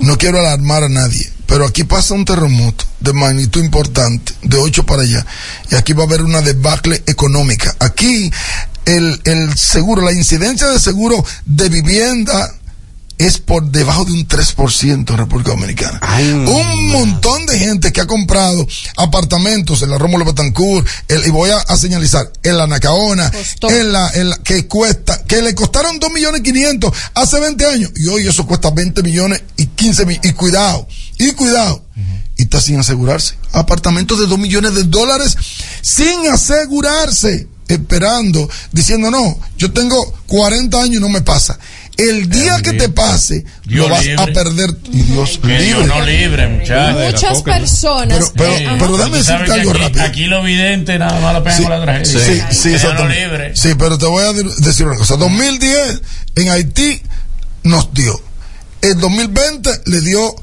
No 0.00 0.18
quiero 0.18 0.38
alarmar 0.38 0.84
a 0.84 0.88
nadie. 0.88 1.30
Pero 1.46 1.66
aquí 1.66 1.82
pasa 1.82 2.14
un 2.14 2.24
terremoto 2.24 2.84
de 3.00 3.12
magnitud 3.12 3.62
importante, 3.62 4.34
de 4.42 4.56
8 4.56 4.86
para 4.86 5.02
allá. 5.02 5.26
Y 5.70 5.74
aquí 5.74 5.94
va 5.94 6.04
a 6.04 6.06
haber 6.06 6.22
una 6.22 6.42
debacle 6.42 7.02
económica. 7.06 7.74
Aquí, 7.80 8.30
el, 8.84 9.20
el 9.24 9.56
seguro, 9.58 10.02
la 10.02 10.12
incidencia 10.12 10.68
de 10.68 10.78
seguro 10.78 11.24
de 11.46 11.68
vivienda 11.68 12.54
es 13.20 13.36
por 13.38 13.62
debajo 13.70 14.06
de 14.06 14.12
un 14.12 14.26
3% 14.26 15.10
en 15.10 15.16
República 15.18 15.50
Dominicana. 15.50 16.00
un 16.48 16.88
montón 16.88 17.44
de 17.44 17.58
gente 17.58 17.92
que 17.92 18.00
ha 18.00 18.06
comprado 18.06 18.66
apartamentos 18.96 19.82
en 19.82 19.90
la 19.90 19.98
Rómulo 19.98 20.24
Betancourt, 20.24 20.86
el- 21.08 21.26
y 21.26 21.30
voy 21.30 21.50
a, 21.50 21.58
a 21.58 21.76
señalizar, 21.76 22.32
en 22.42 22.56
la 22.56 22.66
Nacaona, 22.66 23.30
en 23.70 23.92
la, 23.92 24.08
en 24.14 24.30
la- 24.30 24.38
que 24.38 24.66
cuesta, 24.66 25.22
que 25.24 25.42
le 25.42 25.54
costaron 25.54 25.98
2 25.98 26.10
millones 26.12 26.40
500 26.40 26.92
hace 27.14 27.40
20 27.40 27.66
años, 27.66 27.90
y 27.96 28.06
hoy 28.08 28.26
eso 28.26 28.46
cuesta 28.46 28.70
20 28.70 29.02
millones 29.02 29.42
y 29.58 29.66
15 29.66 30.06
millones, 30.06 30.30
y 30.30 30.34
cuidado, 30.34 30.88
y 31.18 31.32
cuidado, 31.32 31.84
y 32.38 32.42
está 32.44 32.58
sin 32.60 32.78
asegurarse. 32.80 33.34
Apartamentos 33.52 34.18
de 34.18 34.26
2 34.26 34.38
millones 34.38 34.74
de 34.74 34.84
dólares 34.84 35.36
sin 35.82 36.26
asegurarse, 36.30 37.48
esperando, 37.68 38.48
diciendo, 38.72 39.10
no, 39.10 39.38
yo 39.58 39.70
tengo 39.72 40.12
40 40.26 40.82
años 40.82 40.96
y 40.96 41.00
no 41.00 41.08
me 41.08 41.20
pasa. 41.20 41.58
El 41.96 42.30
día 42.30 42.62
que 42.62 42.72
te 42.72 42.88
pase, 42.88 43.44
Dios 43.64 43.88
lo 43.88 43.94
vas 43.94 44.04
libre. 44.06 44.22
a 44.22 44.26
perder. 44.26 44.74
Y 44.90 45.02
Dios 45.02 45.38
Que 45.42 45.48
libre. 45.48 45.64
Dios 45.64 45.86
no 45.86 46.00
libre, 46.00 46.48
muchachos. 46.48 47.12
Muchas 47.12 47.42
personas. 47.42 48.32
Pero, 48.34 48.54
pero 48.78 48.96
sabes 48.96 49.26
decirte 49.26 49.52
algo 49.52 49.70
aquí, 49.72 49.78
rápido. 49.80 50.04
Aquí 50.04 50.24
lo 50.26 50.42
vidente 50.42 50.98
nada 50.98 51.20
más 51.20 51.34
la 51.34 51.42
pegan 51.44 51.56
Sí, 51.58 51.62
con 51.64 51.72
la 51.72 51.82
tragedia. 51.82 52.24
sí, 52.24 52.42
sí, 52.62 52.68
no 52.70 52.74
exactamente. 52.76 53.20
libre. 53.20 53.52
Sí, 53.56 53.68
pero 53.78 53.98
te 53.98 54.06
voy 54.06 54.24
a 54.24 54.32
de- 54.32 54.44
decir 54.58 54.86
una 54.86 54.96
cosa. 54.96 55.16
2010 55.16 56.00
en 56.36 56.48
Haití 56.50 57.02
nos 57.64 57.92
dio. 57.92 58.18
El 58.80 58.98
2020 58.98 59.70
le 59.86 60.00
dio 60.00 60.34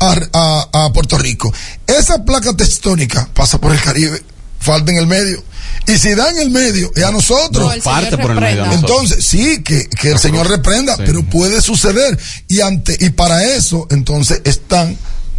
a, 0.00 0.14
a- 0.34 0.84
a 0.84 0.92
Puerto 0.92 1.16
Rico. 1.16 1.50
Esa 1.86 2.24
placa 2.26 2.54
tectónica 2.54 3.26
pasa 3.32 3.58
por 3.58 3.72
el 3.72 3.80
Caribe, 3.80 4.22
falta 4.66 4.92
en 4.92 4.98
el 4.98 5.06
medio. 5.06 5.42
Y 5.86 5.98
si 5.98 6.14
da 6.14 6.28
en 6.30 6.38
el 6.38 6.50
medio, 6.50 6.90
es 6.94 7.04
a 7.04 7.12
nosotros. 7.12 7.64
No, 7.64 7.72
el 7.72 7.80
parte 7.80 8.18
por 8.18 8.32
el 8.32 8.40
medio 8.40 8.64
a. 8.64 8.72
Entonces, 8.74 9.24
sí, 9.24 9.62
que, 9.62 9.88
que 9.88 10.10
el 10.10 10.18
Señor 10.18 10.48
reprenda, 10.48 10.96
pero 10.96 11.22
puede 11.22 11.62
suceder. 11.62 12.18
Y 12.48 12.60
ante, 12.60 12.96
y 13.00 13.10
para 13.10 13.44
eso, 13.44 13.86
entonces, 13.90 14.40
están 14.44 14.98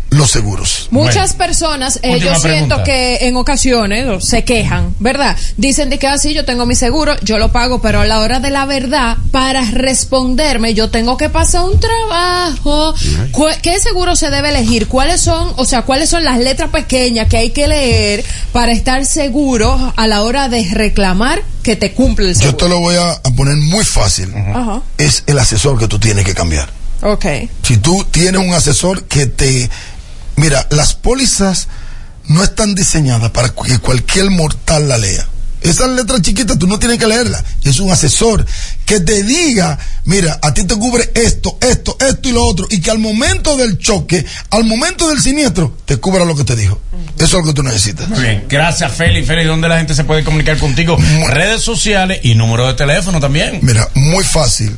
los 0.09 0.31
seguros. 0.31 0.87
Muchas 0.91 1.33
personas, 1.33 1.99
eh, 2.01 2.19
yo 2.19 2.33
siento 2.35 2.41
pregunta. 2.41 2.83
que 2.83 3.17
en 3.27 3.35
ocasiones 3.35 4.25
se 4.25 4.43
quejan, 4.43 4.95
¿verdad? 4.99 5.35
Dicen 5.57 5.89
de 5.89 5.99
que 5.99 6.07
así 6.07 6.33
yo 6.33 6.45
tengo 6.45 6.65
mi 6.65 6.75
seguro, 6.75 7.15
yo 7.23 7.37
lo 7.37 7.51
pago, 7.51 7.81
pero 7.81 8.01
a 8.01 8.05
la 8.05 8.19
hora 8.21 8.39
de 8.39 8.49
la 8.49 8.65
verdad, 8.65 9.17
para 9.31 9.61
responderme, 9.69 10.73
yo 10.73 10.89
tengo 10.89 11.17
que 11.17 11.29
pasar 11.29 11.63
un 11.63 11.79
trabajo. 11.79 12.93
¿Cu- 13.31 13.47
¿Qué 13.61 13.79
seguro 13.79 14.15
se 14.15 14.29
debe 14.29 14.49
elegir? 14.49 14.87
¿Cuáles 14.87 15.21
son, 15.21 15.53
o 15.57 15.65
sea, 15.65 15.81
cuáles 15.81 16.09
son 16.09 16.23
las 16.23 16.39
letras 16.39 16.69
pequeñas 16.69 17.27
que 17.27 17.37
hay 17.37 17.49
que 17.51 17.67
leer 17.67 18.23
para 18.53 18.71
estar 18.71 19.05
seguro 19.05 19.93
a 19.95 20.07
la 20.07 20.23
hora 20.23 20.47
de 20.49 20.67
reclamar 20.71 21.41
que 21.63 21.75
te 21.75 21.91
cumple 21.93 22.29
el 22.29 22.33
Yo 22.35 22.39
seguro? 22.39 22.57
te 22.57 22.69
lo 22.69 22.79
voy 22.79 22.95
a, 22.95 23.21
poner 23.35 23.55
muy 23.57 23.83
fácil. 23.83 24.33
Ajá. 24.35 24.81
Es 24.97 25.23
el 25.27 25.37
asesor 25.37 25.77
que 25.77 25.87
tú 25.87 25.99
tienes 25.99 26.25
que 26.25 26.33
cambiar. 26.33 26.69
Ok. 27.01 27.25
Si 27.61 27.77
tú 27.77 28.05
tienes 28.09 28.41
un 28.41 28.53
asesor 28.53 29.03
que 29.03 29.27
te... 29.27 29.69
Mira, 30.37 30.65
las 30.69 30.93
pólizas 30.93 31.67
no 32.27 32.43
están 32.43 32.75
diseñadas 32.75 33.31
para 33.31 33.49
que 33.49 33.79
cualquier 33.79 34.29
mortal 34.29 34.87
la 34.87 34.97
lea. 34.97 35.27
Esas 35.61 35.89
letras 35.89 36.21
chiquitas 36.21 36.59
tú 36.59 36.67
no 36.67 36.77
tienes 36.77 36.99
que 36.99 37.07
leerlas. 37.07 37.43
Es 37.63 37.79
un 37.79 37.91
asesor 37.91 38.45
que 38.85 38.99
te 38.99 39.23
diga, 39.23 39.77
mira, 40.05 40.39
a 40.41 40.53
ti 40.53 40.63
te 40.63 40.75
cubre 40.75 41.11
esto, 41.15 41.57
esto, 41.59 41.97
esto 41.99 42.29
y 42.29 42.31
lo 42.31 42.45
otro. 42.45 42.67
Y 42.69 42.79
que 42.79 42.91
al 42.91 42.99
momento 42.99 43.57
del 43.57 43.79
choque, 43.79 44.23
al 44.51 44.63
momento 44.63 45.09
del 45.09 45.19
siniestro, 45.19 45.75
te 45.85 45.97
cubra 45.97 46.23
lo 46.23 46.35
que 46.35 46.43
te 46.43 46.55
dijo. 46.55 46.79
Eso 47.17 47.25
es 47.25 47.33
lo 47.33 47.43
que 47.43 47.53
tú 47.53 47.63
necesitas. 47.63 48.07
Muy 48.07 48.21
bien, 48.21 48.45
gracias 48.47 48.91
Félix. 48.93 49.27
Félix, 49.27 49.47
¿dónde 49.47 49.67
la 49.67 49.77
gente 49.77 49.95
se 49.95 50.03
puede 50.03 50.23
comunicar 50.23 50.57
contigo? 50.59 50.97
Redes 51.29 51.63
sociales 51.63 52.19
y 52.21 52.35
número 52.35 52.67
de 52.67 52.75
teléfono 52.75 53.19
también. 53.19 53.59
Mira, 53.63 53.89
muy 53.95 54.23
fácil. 54.23 54.77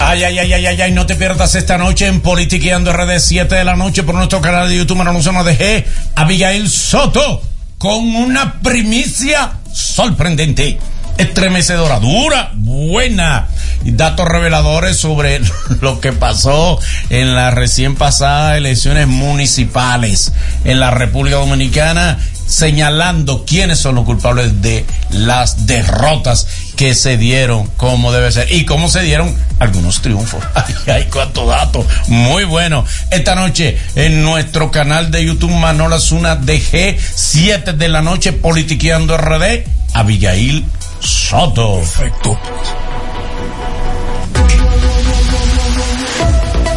Ay, 0.00 0.24
ay, 0.24 0.38
ay, 0.38 0.52
ay, 0.52 0.66
ay, 0.66 0.80
ay, 0.80 0.92
no 0.92 1.06
te 1.06 1.16
pierdas 1.16 1.54
esta 1.56 1.78
noche 1.78 2.06
en 2.06 2.20
Politiqueando 2.20 2.92
RD 2.92 3.18
7 3.18 3.54
de 3.54 3.64
la 3.64 3.74
noche 3.74 4.02
por 4.04 4.14
nuestro 4.14 4.40
canal 4.40 4.68
de 4.68 4.76
YouTube 4.76 4.98
Manolusona 4.98 5.42
DG, 5.42 5.84
Abigail 6.14 6.70
Soto, 6.70 7.42
con 7.78 8.14
una 8.14 8.60
primicia 8.60 9.58
sorprendente, 9.72 10.78
estremecedora, 11.20 12.00
dura, 12.00 12.50
buena. 12.54 13.46
Datos 13.84 14.26
reveladores 14.26 14.96
sobre 14.96 15.40
lo 15.80 16.00
que 16.00 16.12
pasó 16.12 16.78
en 17.10 17.34
las 17.34 17.54
recién 17.54 17.94
pasadas 17.94 18.56
elecciones 18.56 19.06
municipales 19.06 20.32
en 20.64 20.80
la 20.80 20.90
República 20.90 21.36
Dominicana, 21.36 22.18
señalando 22.46 23.44
quiénes 23.46 23.78
son 23.78 23.94
los 23.96 24.04
culpables 24.04 24.60
de 24.62 24.84
las 25.10 25.66
derrotas 25.66 26.46
que 26.76 26.94
se 26.94 27.16
dieron, 27.16 27.66
como 27.76 28.12
debe 28.12 28.32
ser, 28.32 28.50
y 28.50 28.64
cómo 28.64 28.88
se 28.88 29.02
dieron 29.02 29.34
algunos 29.58 30.00
triunfos. 30.00 30.42
Ay, 30.54 30.74
ay, 30.86 31.08
cuánto 31.12 31.46
dato. 31.46 31.86
Muy 32.08 32.44
bueno. 32.44 32.84
Esta 33.10 33.34
noche 33.34 33.78
en 33.94 34.22
nuestro 34.22 34.70
canal 34.70 35.10
de 35.10 35.24
YouTube 35.24 35.52
Manola 35.52 36.00
Zuna 36.00 36.36
DG, 36.36 36.98
7 37.14 37.74
de 37.74 37.88
la 37.88 38.00
noche, 38.00 38.32
Politiqueando 38.32 39.18
RD, 39.18 39.64
Abigail 39.92 40.64
Soto. 41.00 41.76
Perfecto. 41.76 42.38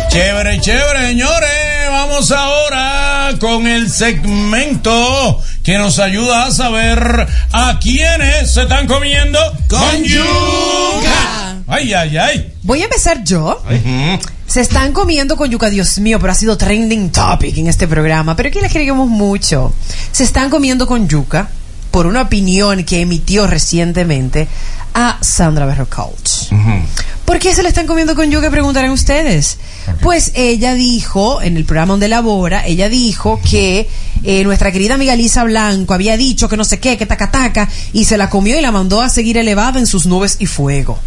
Chévere, 0.09 0.59
chévere, 0.61 1.07
señores. 1.07 1.49
Vamos 1.89 2.31
ahora 2.31 3.31
con 3.39 3.65
el 3.67 3.89
segmento 3.89 5.41
que 5.63 5.77
nos 5.77 5.99
ayuda 5.99 6.45
a 6.45 6.51
saber 6.51 7.27
a 7.51 7.79
quiénes 7.79 8.53
se 8.53 8.63
están 8.63 8.87
comiendo 8.87 9.39
con 9.67 10.03
yuca. 10.03 11.55
Ay, 11.67 11.93
ay, 11.93 12.17
ay. 12.17 12.53
Voy 12.61 12.81
a 12.81 12.85
empezar 12.85 13.23
yo. 13.23 13.63
Se 14.45 14.61
están 14.61 14.93
comiendo 14.93 15.35
con 15.35 15.49
yuca, 15.49 15.69
Dios 15.69 15.97
mío, 15.99 16.19
pero 16.19 16.33
ha 16.33 16.35
sido 16.35 16.57
trending 16.57 17.11
topic 17.11 17.57
en 17.57 17.67
este 17.67 17.87
programa. 17.87 18.35
Pero 18.35 18.49
aquí 18.49 18.61
les 18.61 18.71
queremos 18.71 19.07
mucho. 19.07 19.73
Se 20.11 20.23
están 20.23 20.49
comiendo 20.49 20.85
con 20.85 21.07
yuca 21.07 21.49
por 21.93 22.07
una 22.07 22.23
opinión 22.23 22.85
que 22.85 23.01
emitió 23.01 23.45
recientemente 23.45 24.47
a 24.95 25.19
Sandra 25.21 25.67
Berro 25.67 25.87
Coach. 25.87 26.51
¿Por 27.23 27.37
qué 27.37 27.53
se 27.53 27.61
le 27.61 27.69
están 27.69 27.85
comiendo 27.85 28.15
con 28.15 28.31
yuca? 28.31 28.49
Preguntarán 28.49 28.89
ustedes. 28.89 29.59
Pues 30.01 30.31
ella 30.33 30.73
dijo, 30.73 31.39
en 31.43 31.55
el 31.55 31.65
programa 31.65 31.93
donde 31.93 32.07
labora, 32.07 32.65
ella 32.65 32.89
dijo 32.89 33.39
que 33.47 33.87
eh, 34.23 34.43
nuestra 34.43 34.71
querida 34.71 34.95
amiga 34.95 35.15
Lisa 35.15 35.43
Blanco 35.43 35.93
había 35.93 36.17
dicho 36.17 36.49
que 36.49 36.57
no 36.57 36.65
sé 36.65 36.79
qué, 36.79 36.97
que 36.97 37.05
taca 37.05 37.29
taca, 37.29 37.69
y 37.93 38.05
se 38.05 38.17
la 38.17 38.27
comió 38.27 38.57
y 38.57 38.63
la 38.63 38.71
mandó 38.71 38.99
a 38.99 39.09
seguir 39.09 39.37
elevada 39.37 39.77
en 39.77 39.85
sus 39.85 40.07
nubes 40.07 40.37
y 40.39 40.47
fuego. 40.47 40.97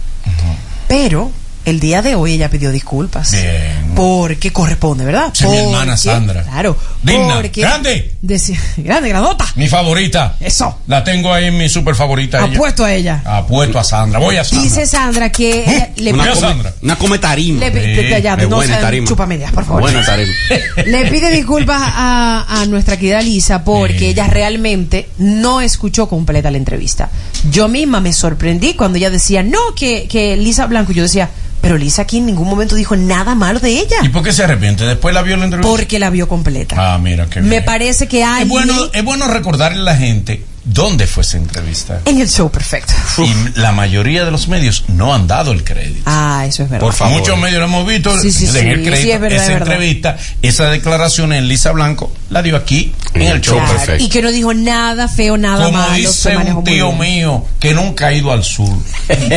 Pero 0.87 1.33
el 1.67 1.81
día 1.81 2.01
de 2.01 2.15
hoy 2.15 2.33
ella 2.33 2.49
pidió 2.49 2.71
disculpas. 2.73 3.33
Bien. 3.33 3.93
Porque 3.95 4.53
corresponde, 4.53 5.05
¿verdad? 5.05 5.31
Sí, 5.35 5.47
mi 5.47 5.57
hermana 5.59 5.93
Porque- 5.93 5.97
Sandra. 5.99 6.43
Claro. 6.45 6.77
Digna, 7.03 7.35
porque 7.35 7.61
grande. 7.61 8.15
decía- 8.23 8.59
grande, 8.79 9.09
grandota. 9.11 9.45
Mi 9.57 9.69
favorita. 9.69 10.37
Eso. 10.41 10.79
La 10.87 11.05
tengo 11.05 11.33
ahí 11.33 11.47
en 11.47 11.59
mi 11.59 11.69
super 11.69 11.95
favorita. 11.95 12.39
ella. 12.45 12.55
Apuesto 12.55 12.85
a 12.85 12.93
ella. 12.95 13.23
Apuesto 13.25 13.79
a 13.79 13.85
Sandra. 13.85 14.19
Voy 14.19 14.37
a 14.37 14.45
Sandra. 14.45 14.63
Dice 14.65 14.87
Sandra 14.87 15.31
que 15.31 15.61
ella 15.65 15.91
le 15.97 16.13
Una 16.13 16.25
pide- 16.33 16.41
come, 16.41 16.63
una 16.83 16.97
come 16.97 17.19
tarima. 17.19 17.61
Le- 17.69 18.23
ya, 18.23 18.37
no 18.37 18.49
buena 18.49 18.81
tarima. 18.81 19.07
chupamedias, 19.07 19.53
por 19.53 19.65
favor. 19.65 19.83
Buena 19.83 20.05
tarima. 20.07 20.33
Le 20.87 21.07
pide 21.11 21.31
disculpas 21.31 21.81
a, 21.85 22.47
a 22.61 22.67
nuestra 22.67 22.97
querida 22.97 23.21
Lisa 23.21 23.65
porque 23.65 24.09
ella 24.11 24.27
realmente 24.29 25.09
no 25.19 25.61
escuchó 25.61 26.09
completa 26.09 26.51
la 26.51 26.59
entrevista. 26.59 27.11
Yo 27.51 27.69
misma 27.69 28.01
me 28.01 28.13
sorprendí 28.13 28.75
cuando 28.75 28.99
ella 28.99 29.11
decía, 29.11 29.43
no, 29.43 29.59
que, 29.77 30.07
que 30.09 30.37
Lisa 30.37 30.67
Blanco. 30.67 30.93
Yo 30.93 31.03
decía, 31.03 31.29
pero 31.61 31.77
Lisa 31.79 32.03
aquí 32.03 32.19
en 32.19 32.27
ningún 32.27 32.49
momento 32.49 32.75
dijo 32.75 32.97
nada 32.97 33.35
malo 33.35 33.59
de 33.61 33.71
ella. 33.71 33.97
¿Y 34.03 34.09
por 34.09 34.23
qué 34.23 34.33
se 34.33 34.45
arrepiente? 34.45 34.85
Después 34.85 35.15
la 35.15 35.23
vio 35.23 35.35
en 35.35 35.41
la 35.41 35.47
entrevista. 35.47 35.69
Porque 35.71 35.99
la 35.99 36.11
vio 36.11 36.29
completa. 36.29 36.95
Ah, 36.95 36.99
mira, 36.99 37.27
qué 37.27 37.41
Me 37.41 37.49
bien. 37.51 37.65
parece 37.65 38.07
que 38.07 38.23
hay 38.25 38.43
Es 38.45 38.49
bueno, 38.49 38.75
es 38.93 39.05
bueno 39.05 39.27
recordarle 39.29 39.81
a 39.81 39.85
la 39.85 39.97
gente 39.97 40.45
dónde 40.67 41.07
fue 41.07 41.23
esa 41.23 41.37
entrevista. 41.39 42.01
en 42.05 42.21
el 42.21 42.29
show 42.29 42.51
perfecto. 42.51 42.93
Y 43.19 43.59
la 43.59 43.73
mayoría 43.73 44.25
de 44.25 44.31
los 44.31 44.49
medios 44.49 44.85
no 44.89 45.15
han 45.15 45.27
dado 45.27 45.53
el 45.53 45.63
crédito. 45.65 46.03
Ah, 46.07 46.45
eso 46.47 46.65
es 46.65 46.69
verdad. 46.71 46.85
Por 46.85 46.93
favor. 46.93 47.19
Muchos 47.19 47.39
medios 47.39 47.61
lo 47.61 47.67
hemos 47.67 47.87
visto. 47.87 48.19
Sí, 48.21 48.33
sí, 48.33 48.47
sí. 48.47 48.59
el 48.59 48.83
crédito. 48.83 48.97
Sí, 49.03 49.11
es 49.13 49.21
verdad, 49.21 49.37
esa 49.39 49.53
es 49.53 49.59
verdad. 49.61 49.73
entrevista, 49.75 50.17
esa 50.43 50.65
declaración 50.71 51.33
en 51.33 51.49
Lisa 51.49 51.71
Blanco, 51.73 52.13
la 52.31 52.43
dio 52.43 52.57
aquí 52.57 52.93
en 53.15 53.23
el 53.23 53.41
show 53.41 53.57
Claro, 53.59 53.73
perfecto. 53.77 54.05
Y 54.05 54.09
que 54.09 54.23
no 54.23 54.33
dijo 54.33 54.53
nada 54.53 55.09
feo, 55.09 55.37
nada 55.39 55.65
Como 55.67 55.79
malo. 55.79 55.95
se 56.13 56.31
dice 56.31 56.37
un 56.37 56.65
tío 56.65 56.93
mío 56.93 57.45
que 57.61 57.73
nunca 57.73 58.09
ha 58.09 58.13
ido 58.13 58.33
al 58.33 58.43
sur, 58.45 58.77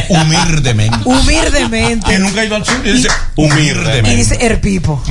humildemente. 0.09 0.97
Humildemente. 1.05 2.07
Que 2.11 2.19
nunca 2.19 2.41
ha 2.41 2.45
ido 2.45 2.55
al 2.55 2.65
sur 2.65 2.81
y 2.83 2.91
dice 2.91 3.07
Y 3.37 3.41
humildemente. 3.45 4.15
dice 4.15 4.37
Erpipo. 4.41 5.01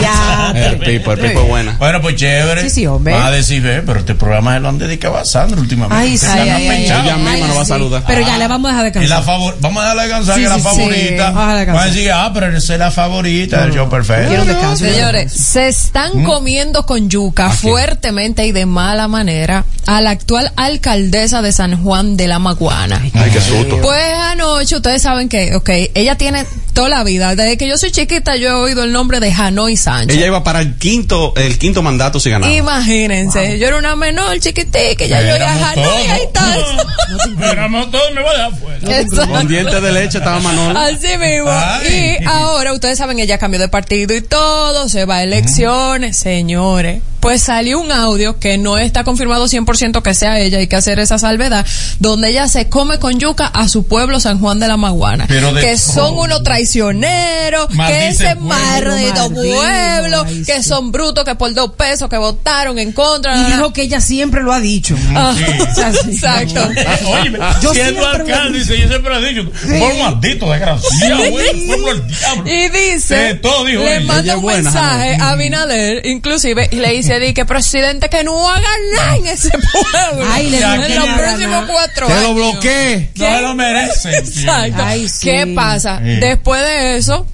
Ya. 0.00 0.52
El 0.54 0.78
pipo, 0.78 1.12
el 1.12 1.18
pipo 1.20 1.42
buena. 1.44 1.72
Bueno, 1.78 2.00
pues 2.00 2.16
chévere. 2.16 2.62
Sí, 2.62 2.70
sí, 2.70 2.86
hombre. 2.86 3.12
Va 3.14 3.26
a 3.26 3.30
decir, 3.30 3.60
ve, 3.62 3.82
pero 3.84 4.00
este 4.00 4.14
programa 4.14 4.54
se 4.54 4.60
lo 4.60 4.68
han 4.68 4.78
dedicado 4.78 5.18
a 5.18 5.24
Sandra 5.24 5.49
últimamente. 5.58 5.96
Ay, 5.96 6.18
sí, 6.18 6.26
ay, 6.28 6.48
ay. 6.48 6.84
Ella 6.84 7.16
misma 7.16 7.32
Ay, 7.32 7.40
nos 7.42 7.56
va 7.56 7.62
a 7.62 7.64
saludar. 7.64 8.04
Pero 8.06 8.20
ya 8.20 8.38
le 8.38 8.48
vamos 8.48 8.70
a 8.70 8.82
dejar 8.82 8.84
descansar. 8.92 9.24
favor, 9.24 9.56
vamos 9.60 9.82
a 9.82 9.86
darle 9.86 10.02
descansar 10.02 10.34
Sí, 10.34 10.40
que 10.40 10.46
es 10.46 10.52
la 10.52 10.58
favorita. 10.58 11.30
Vamos 11.30 11.82
a 11.82 11.86
decir, 11.86 12.12
ah, 12.12 12.30
pero 12.32 12.56
es 12.56 12.68
la 12.68 12.90
favorita 12.90 13.62
del 13.62 13.74
show 13.74 13.88
perfecto. 13.88 14.28
Quiero 14.28 14.42
un 14.42 14.48
descanso. 14.48 14.84
Señores, 14.84 15.32
se 15.32 15.68
están 15.68 16.24
comiendo 16.24 16.86
con 16.86 17.08
yuca 17.08 17.50
fuertemente 17.50 18.46
y 18.46 18.52
de 18.52 18.66
mala 18.66 19.08
manera 19.08 19.64
a 19.86 20.00
la 20.00 20.10
actual 20.10 20.52
alcaldesa 20.56 21.42
de 21.42 21.52
San 21.52 21.82
Juan 21.82 22.16
de 22.16 22.28
la 22.28 22.38
Maguana. 22.38 23.00
Ay, 23.14 23.30
qué 23.32 23.40
susto. 23.40 23.80
Pues 23.80 24.02
anoche 24.14 24.76
ustedes 24.76 25.02
saben 25.02 25.28
que, 25.28 25.54
ok, 25.54 25.70
ella 25.94 26.16
tiene 26.16 26.44
toda 26.72 26.88
la 26.88 27.04
vida, 27.04 27.34
desde 27.34 27.56
que 27.56 27.68
yo 27.68 27.76
soy 27.76 27.90
chiquita 27.90 28.36
yo 28.36 28.48
he 28.50 28.54
oído 28.54 28.84
el 28.84 28.92
nombre 28.92 29.20
de 29.20 29.32
Hanoi 29.32 29.76
Sánchez. 29.76 30.16
Ella 30.16 30.26
iba 30.26 30.44
para 30.44 30.60
el 30.60 30.76
quinto, 30.76 31.34
el 31.36 31.58
quinto 31.58 31.82
mandato 31.82 32.20
si 32.20 32.30
ganaba. 32.30 32.52
Imagínense, 32.52 33.58
yo 33.58 33.68
era 33.68 33.76
una 33.78 33.96
menor 33.96 34.38
chiquitica, 34.38 35.04
ya 35.06 35.20
yo 35.22 35.34
Hanoi 35.44 35.74
todos. 35.74 36.10
ahí 36.10 36.22
está. 36.22 37.50
Éramos 37.52 37.90
todos, 37.90 38.12
me 38.14 38.22
voy 38.22 38.30
a 38.30 38.34
dejar 38.34 38.54
fuera. 38.54 39.26
Con 39.26 39.48
dientes 39.48 39.82
de 39.82 39.92
leche 39.92 40.18
estaba 40.18 40.40
Manolo. 40.40 40.78
Así 40.78 41.16
mismo. 41.18 41.50
Ay. 41.50 42.18
Y 42.20 42.24
ahora, 42.24 42.72
ustedes 42.72 42.98
saben, 42.98 43.18
ella 43.18 43.38
cambió 43.38 43.58
de 43.60 43.68
partido 43.68 44.14
y 44.14 44.20
todo, 44.20 44.88
se 44.88 45.04
va 45.04 45.16
a 45.16 45.22
elecciones, 45.22 46.16
señores. 46.16 47.02
Pues 47.20 47.42
salió 47.42 47.78
un 47.80 47.92
audio 47.92 48.38
que 48.38 48.58
no 48.58 48.78
está 48.78 49.04
confirmado 49.04 49.46
100% 49.46 50.02
que 50.02 50.14
sea 50.14 50.38
ella, 50.40 50.58
hay 50.58 50.66
que 50.66 50.76
hacer 50.76 50.98
esa 50.98 51.18
salvedad, 51.18 51.66
donde 51.98 52.30
ella 52.30 52.48
se 52.48 52.68
come 52.68 52.98
con 52.98 53.18
yuca 53.18 53.46
a 53.46 53.68
su 53.68 53.86
pueblo 53.86 54.20
San 54.20 54.38
Juan 54.40 54.58
de 54.58 54.68
la 54.68 54.76
Maguana. 54.76 55.26
Pero 55.28 55.52
de 55.52 55.60
que 55.60 55.76
son 55.78 56.16
unos 56.18 56.42
traicioneros, 56.42 57.68
que 57.86 58.08
ese 58.08 58.36
pueblo. 58.36 58.46
maldito 58.46 59.28
pueblo, 59.34 60.24
ay, 60.26 60.42
que 60.44 60.62
sí. 60.62 60.68
son 60.68 60.92
brutos, 60.92 61.24
que 61.24 61.34
por 61.34 61.52
dos 61.54 61.72
pesos, 61.72 62.08
que 62.08 62.16
votaron 62.16 62.78
en 62.78 62.92
contra. 62.92 63.36
Y 63.36 63.52
dijo 63.52 63.72
que 63.72 63.82
ella 63.82 64.00
siempre 64.00 64.42
lo 64.42 64.52
ha 64.52 64.60
dicho. 64.60 64.96
Ah, 65.14 65.34
O 65.70 65.74
sea, 65.74 65.92
sí. 65.92 66.10
Exacto. 66.12 66.60
Oye, 67.06 67.38
Yo 67.62 67.74
siendo 67.74 68.06
alcalde, 68.06 68.58
dice, 68.58 68.78
yo 68.78 68.88
siempre 68.88 69.16
he 69.16 69.34
dicho, 69.34 69.50
por 69.50 69.98
maldito, 69.98 70.50
desgraciado, 70.50 71.30
güey, 71.30 71.66
pueblo 71.66 71.86
del 71.94 72.06
diablo. 72.06 72.44
Y 72.50 72.68
dice, 72.68 73.30
Eh, 73.30 73.34
todo 73.34 73.64
dijo 73.64 73.82
le 73.82 74.00
manda 74.00 74.36
un 74.36 74.42
buena, 74.42 74.62
mensaje 74.62 75.16
a 75.16 75.30
Abinader, 75.30 76.06
inclusive, 76.06 76.68
y 76.70 76.76
le 76.76 76.92
dice, 76.92 77.09
di 77.18 77.34
que 77.34 77.44
presidente 77.44 78.08
que 78.08 78.22
no 78.22 78.48
haga 78.48 78.68
nada 78.94 79.16
en 79.16 79.26
ese 79.26 79.50
pueblo. 79.50 80.26
Ay, 80.30 80.50
le 80.50 80.58
en 80.60 80.94
los 80.96 81.08
próximos 81.08 81.64
cuatro 81.66 82.06
años. 82.06 82.22
lo 82.22 82.34
bloquee. 82.34 83.10
No 83.16 83.26
se 83.26 83.40
lo 83.40 83.54
merece. 83.54 84.18
Exacto. 84.18 84.82
Ay, 84.84 85.08
sí. 85.08 85.30
¿Qué 85.30 85.46
pasa? 85.54 85.98
Sí. 85.98 86.20
Después 86.20 86.62
de 86.62 86.96
eso, 86.96 87.26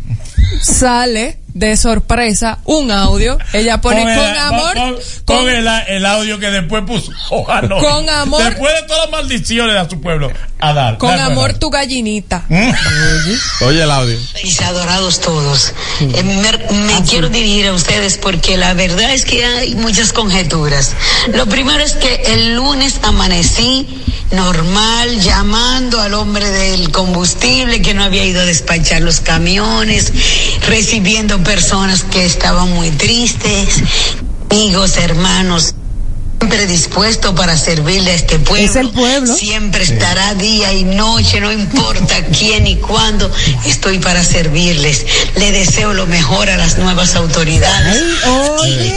sale 0.63 1.39
de 1.57 1.75
sorpresa 1.79 2.59
un 2.65 2.91
audio. 2.91 3.39
Ella 3.55 3.81
pone 3.81 4.03
el- 4.03 4.19
con 4.19 4.37
amor. 4.37 4.75
con- 5.25 5.49
el, 5.49 5.67
el 5.89 6.05
audio 6.05 6.39
que 6.39 6.51
después 6.51 6.85
puso. 6.87 7.11
Ojalá. 7.31 7.79
Con 7.81 8.09
amor. 8.11 8.43
Después 8.45 8.75
de 8.75 8.83
todas 8.87 9.11
las 9.11 9.23
maldiciones 9.23 9.75
a 9.77 9.89
su 9.89 9.99
pueblo. 10.01 10.31
A 10.59 10.73
dar. 10.73 10.99
con 10.99 11.19
amor 11.19 11.55
tu 11.55 11.71
gallinita. 11.71 12.45
Oye 13.63 13.83
el 13.83 13.91
audio. 13.91 14.19
Mis 14.43 14.61
adorados 14.61 15.21
todos. 15.21 15.73
Eh, 16.01 16.23
me 16.23 16.53
me 16.77 17.03
quiero 17.09 17.29
dirigir 17.29 17.67
a 17.69 17.73
ustedes 17.73 18.19
porque 18.19 18.57
la 18.57 18.75
verdad 18.75 19.13
es 19.13 19.25
que 19.25 19.45
hay 19.45 19.75
muchas 19.75 20.13
conjeturas. 20.13 20.93
Lo 21.33 21.47
primero 21.47 21.81
es 21.83 21.93
que 21.95 22.23
el 22.35 22.55
lunes 22.55 23.01
amanecí 23.03 24.03
normal 24.33 25.21
llamando 25.21 26.01
al 26.01 26.15
hombre 26.15 26.49
del 26.51 26.91
combustible 26.91 27.81
que 27.81 27.95
no 27.95 28.03
había 28.05 28.25
ido 28.25 28.41
a 28.41 28.45
despachar 28.45 29.01
los 29.03 29.21
camiones, 29.21 30.13
recibiendo 30.67 31.39
personas 31.47 32.03
que 32.03 32.25
estaban 32.25 32.69
muy 32.75 32.91
tristes, 32.91 33.81
amigos, 34.51 34.97
hermanos. 34.97 35.76
Siempre 36.39 36.67
dispuesto 36.67 37.35
para 37.35 37.57
servirle 37.57 38.11
a 38.11 38.15
este 38.15 38.39
pueblo. 38.39 38.67
Es 38.69 38.77
el 38.77 38.91
pueblo. 38.91 39.35
Siempre 39.35 39.83
estará 39.85 40.35
día 40.35 40.71
y 40.75 40.85
noche, 40.85 41.41
no 41.41 41.51
importa 41.51 42.15
quién 42.39 42.67
y 42.67 42.77
cuándo, 42.77 43.31
estoy 43.65 43.99
para 44.01 44.23
servirles. 44.23 45.07
Le 45.37 45.51
deseo 45.51 45.95
lo 45.95 46.07
mejor 46.07 46.51
a 46.51 46.59
las 46.59 46.77
nuevas 46.77 47.17
autoridades. 47.17 48.03
Ay, 48.25 48.95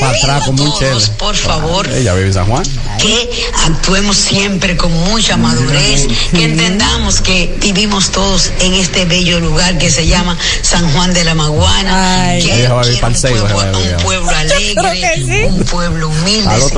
un 0.48 0.58
chele. 0.78 0.92
Todos, 0.92 1.10
por 1.12 1.36
favor, 1.36 1.88
Ella 1.90 2.14
vive 2.14 2.28
en 2.28 2.34
San 2.34 2.46
Juan. 2.46 2.64
que 3.00 3.30
actuemos 3.66 4.18
siempre 4.18 4.76
con 4.76 4.92
mucha 4.92 5.38
madurez, 5.38 6.08
que 6.32 6.44
entendamos 6.44 7.22
que 7.22 7.56
vivimos 7.62 8.12
todos 8.12 8.52
en 8.60 8.74
este 8.74 9.06
bello 9.06 9.40
lugar 9.40 9.78
que 9.78 9.90
se 9.90 10.06
llama 10.06 10.38
San 10.62 10.92
Juan 10.92 11.14
de 11.14 11.24
la 11.24 11.36
Maguana, 11.36 12.34
que 12.42 12.60
Ella 12.60 12.74
va 12.74 12.82
a 12.82 12.88
ir 12.88 13.00
para 13.00 13.14
el 13.14 13.18
Seibo, 13.20 13.48
se 13.48 13.54
va 13.54 13.64
a 13.64 13.68
ir, 13.68 13.96
un 13.96 14.04
pueblo 14.04 14.30
alegre, 14.30 15.46
un 15.48 15.64
pueblo 15.64 16.10
humilde, 16.10 16.50
Al 16.50 16.70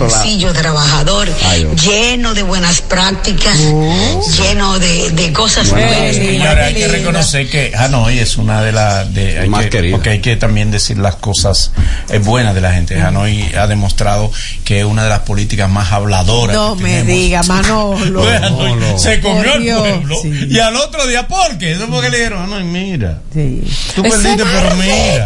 trabajador, 0.54 1.28
Ay, 1.46 1.68
lleno 1.76 2.34
de 2.34 2.44
buenas 2.44 2.82
prácticas, 2.82 3.58
lleno 4.38 4.80
de, 4.80 5.12
de 5.12 5.34
cosas 5.34 5.70
Bueno, 5.70 5.88
buenas. 5.88 6.16
señores, 6.16 6.66
hay 6.66 6.74
que 6.74 6.88
reconocer 6.88 7.50
que 7.50 7.72
Hanoi 7.76 8.20
es 8.20 8.38
una 8.38 8.62
de 8.62 8.72
las 8.72 9.14
de 9.14 9.48
Más 9.48 9.68
que, 9.68 9.84
porque 9.92 10.10
hay 10.12 10.20
que 10.22 10.36
también 10.36 10.72
decir 10.72 10.98
las 10.98 11.16
cosas 11.16 11.72
eh, 12.10 12.20
buenas 12.20 12.54
de 12.56 12.62
la 12.62 12.72
gente. 12.74 13.00
Hanoi 13.02 13.54
ha 13.56 13.68
demostrado 13.68 14.32
que 14.64 14.80
es 14.80 14.86
una 14.86 15.04
de 15.04 15.10
las 15.10 15.20
políticas 15.22 15.70
más 15.70 15.92
habladoras. 15.92 16.56
No 16.56 16.76
que 16.78 16.84
me 16.84 16.90
tenemos. 16.90 17.08
diga, 17.08 17.44
Manolo. 17.44 18.22
Pues, 18.22 18.42
Hanoi 18.42 19.00
se 19.00 19.20
comió 19.22 19.54
el 19.54 19.64
pueblo 20.00 20.16
sí. 20.22 20.48
y 20.50 20.60
al 20.60 20.76
otro 20.76 21.06
día 21.08 21.28
¿por 21.28 21.58
qué? 21.58 21.74
Eso 21.74 21.88
porque 21.88 22.10
le 22.10 22.18
dijeron 22.18 22.44
Hanoi 22.44 22.64
mira 22.64 23.20
tú 23.34 23.40
Ese 24.06 24.10
perdiste 24.18 24.44
pero 24.44 24.76
mira 24.76 25.26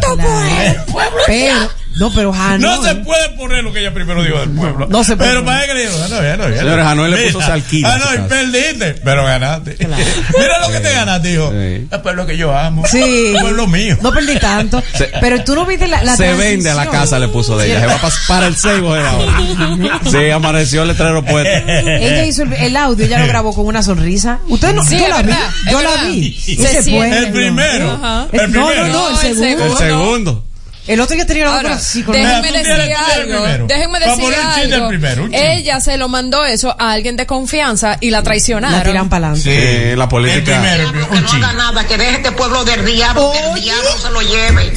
Pero, 1.25 1.69
no, 1.97 2.11
pero 2.13 2.33
Hanoi. 2.33 2.59
no 2.59 2.83
se 2.83 2.95
puede 2.95 3.29
poner 3.29 3.63
lo 3.63 3.71
que 3.71 3.79
ella 3.79 3.93
primero 3.93 4.21
dijo 4.23 4.39
del 4.39 4.49
pueblo 4.49 4.87
No 4.89 5.03
se 5.03 5.15
puede 5.15 5.29
pero 5.31 5.43
poner. 5.45 5.55
para 5.61 5.67
que 5.67 5.73
le 5.75 5.81
dijo 5.89 6.03
Hanoi 6.03 6.27
Hanoi 6.27 6.57
Señores, 6.57 6.85
Hanoi 6.85 7.09
le 7.11 7.17
Mira, 7.17 7.31
puso 7.33 7.45
salquilla 7.45 7.87
a 7.95 7.99
su 7.99 8.03
Hanoi 8.07 8.15
casa. 8.17 8.27
perdiste 8.29 8.93
pero 9.03 9.25
ganaste 9.25 9.77
mira 9.79 10.59
lo 10.59 10.71
que 10.71 10.79
te 10.81 10.91
ganaste 10.91 11.31
hijo 11.33 11.51
el 11.53 11.87
pueblo 12.03 12.25
que 12.25 12.37
yo 12.37 12.55
amo 12.57 12.83
Sí. 12.87 13.33
el 13.35 13.41
pueblo 13.41 13.67
mío 13.67 13.97
No 14.01 14.11
perdí 14.13 14.37
tanto. 14.39 14.81
Se- 14.93 15.11
pero 15.21 15.43
tú 15.43 15.55
no 15.55 15.65
viste 15.65 15.87
la, 15.87 16.03
la 16.03 16.15
se 16.15 16.33
vende 16.33 16.69
a 16.69 16.73
la 16.75 16.87
casa, 16.89 17.17
le 17.19 17.27
puso 17.29 17.57
de 17.57 17.67
ella. 17.67 17.79
Se 17.81 17.85
va 17.87 17.97
pa- 17.97 18.11
para 18.27 18.47
el 18.47 18.55
Seibo 18.55 18.93
de 18.93 19.01
ahora. 19.07 19.99
Sí, 20.11 20.29
amaneció 20.29 20.81
el 20.83 20.89
letrero 20.89 21.23
puesto. 21.23 21.49
Ella 21.67 22.25
hizo 22.25 22.43
el, 22.43 22.53
el 22.53 22.75
audio, 22.77 23.05
ella 23.05 23.19
lo 23.19 23.27
grabó 23.27 23.53
con 23.53 23.65
una 23.65 23.81
sonrisa. 23.83 24.39
Usted 24.47 24.73
no, 24.73 24.83
Sí, 24.85 24.99
yo 24.99 25.07
la 25.07 25.21
vi, 25.21 25.27
verdad, 25.29 25.49
yo 25.71 25.81
la 25.81 25.89
verdad. 25.91 26.05
vi. 26.07 26.33
Se 26.33 26.83
fue- 26.83 27.17
el 27.17 27.31
primero 27.31 27.91
Ajá. 27.91 28.27
el 28.31 28.51
No, 28.51 28.67
primero 28.67 28.87
no, 28.87 28.93
no, 28.93 29.09
No, 29.11 29.21
el 29.21 29.35
segundo. 29.35 29.65
El 29.65 29.77
segundo. 29.77 30.44
El 30.87 31.01
otro 31.01 31.15
ya 31.17 31.25
tenía 31.25 31.45
la 31.45 31.55
Ahora, 31.55 31.79
con 32.05 32.13
déjenme 32.13 32.51
decir 32.51 32.95
algo. 32.95 33.67
Déjenme 33.67 33.99
decir 33.99 34.35
algo. 34.35 34.87
primero. 34.89 35.27
Ella 35.31 35.79
se 35.79 35.97
lo 35.97 36.09
mandó 36.09 36.45
eso 36.45 36.75
a 36.77 36.91
alguien 36.91 37.15
de 37.15 37.25
confianza 37.25 37.97
y 37.99 38.11
la 38.11 38.21
traicionaron. 38.21 38.77
La 38.77 38.83
tiran 38.83 39.09
para 39.09 39.27
adelante. 39.29 39.91
Sí, 39.91 39.95
la 39.95 40.07
política. 40.07 40.75
el 40.75 40.87
primero 40.89 41.09
Que 41.09 41.15
un 41.17 41.23
no 41.23 41.31
haga 41.31 41.53
nada, 41.53 41.87
que 41.87 41.97
deje 41.97 42.15
este 42.17 42.31
pueblo 42.31 42.63
del 42.63 42.85
diablo, 42.85 43.31
que 43.31 43.39
el 43.39 43.61
diablo 43.63 43.89
se 43.99 44.09
lo 44.11 44.21
lleve. 44.21 44.73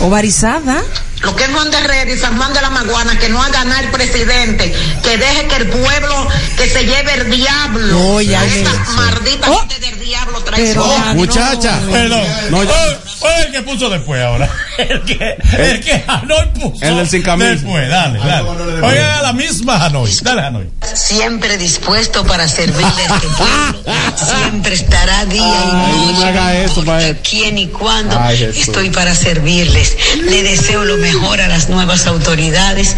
Ovarizada. 0.00 0.82
Lo 1.22 1.34
que 1.34 1.44
es 1.44 1.50
Juan 1.50 1.70
de 1.70 1.78
Herrera 1.78 2.12
y 2.12 2.18
San 2.18 2.36
Juan 2.36 2.52
de 2.52 2.60
la 2.60 2.70
Maguana, 2.70 3.18
que 3.18 3.28
no 3.28 3.42
haga 3.42 3.64
nada 3.64 3.80
el 3.80 3.90
presidente, 3.90 4.72
que 5.02 5.16
deje 5.18 5.46
que 5.48 5.56
el 5.56 5.66
pueblo, 5.68 6.28
que 6.56 6.68
se 6.68 6.84
lleve 6.84 7.14
el 7.14 7.30
diablo. 7.30 8.06
Oye, 8.14 8.36
a 8.36 8.40
ay, 8.40 8.60
esa 8.62 8.92
maldita 8.92 9.50
Oh. 9.50 9.58
gente 9.60 9.80
del 9.80 9.98
diablo 10.00 10.42
ya 10.56 10.74
no. 10.74 11.14
Muchacha. 11.14 11.80
Perdón. 11.90 12.24
No, 12.50 12.58
Oye, 12.58 12.70
oye, 13.20 13.46
el 13.46 13.52
que 13.52 13.62
puso 13.62 13.88
después 13.88 14.22
ahora. 14.22 14.48
El 14.76 15.02
que, 15.04 15.36
el 15.56 15.80
que 15.80 16.04
Hanoi 16.06 16.52
puso. 16.52 16.84
El 16.84 16.96
del 16.96 17.08
sin 17.08 17.22
camisa. 17.22 17.48
Después, 17.52 17.88
dale, 17.88 18.18
dale. 18.18 18.50
Oiga, 18.82 19.22
la 19.22 19.32
misma 19.32 19.82
Hanoi. 19.86 20.12
Dale, 20.20 20.42
Hanoi. 20.42 20.68
Siempre 20.94 21.56
dispuesto 21.56 22.26
para 22.26 22.46
servirle 22.46 22.84
a 23.08 23.14
este 23.16 23.26
pueblo. 23.28 23.94
Siempre 24.16 24.74
estará 24.74 25.24
día 25.24 25.40
y 25.40 25.42
Ay, 25.46 25.92
no 25.94 26.12
noche. 26.12 26.24
haga 26.28 26.58
eso, 26.58 26.82
maestro. 26.82 27.16
quién 27.30 27.56
y 27.56 27.68
cuándo. 27.68 28.18
Ay. 28.20 28.42
Estoy 28.54 28.90
para 28.90 29.14
servirles. 29.14 29.96
Le 30.24 30.42
deseo 30.42 30.84
lo 30.84 30.98
mejor 30.98 31.05
a 31.14 31.48
las 31.48 31.68
nuevas 31.68 32.06
autoridades 32.06 32.96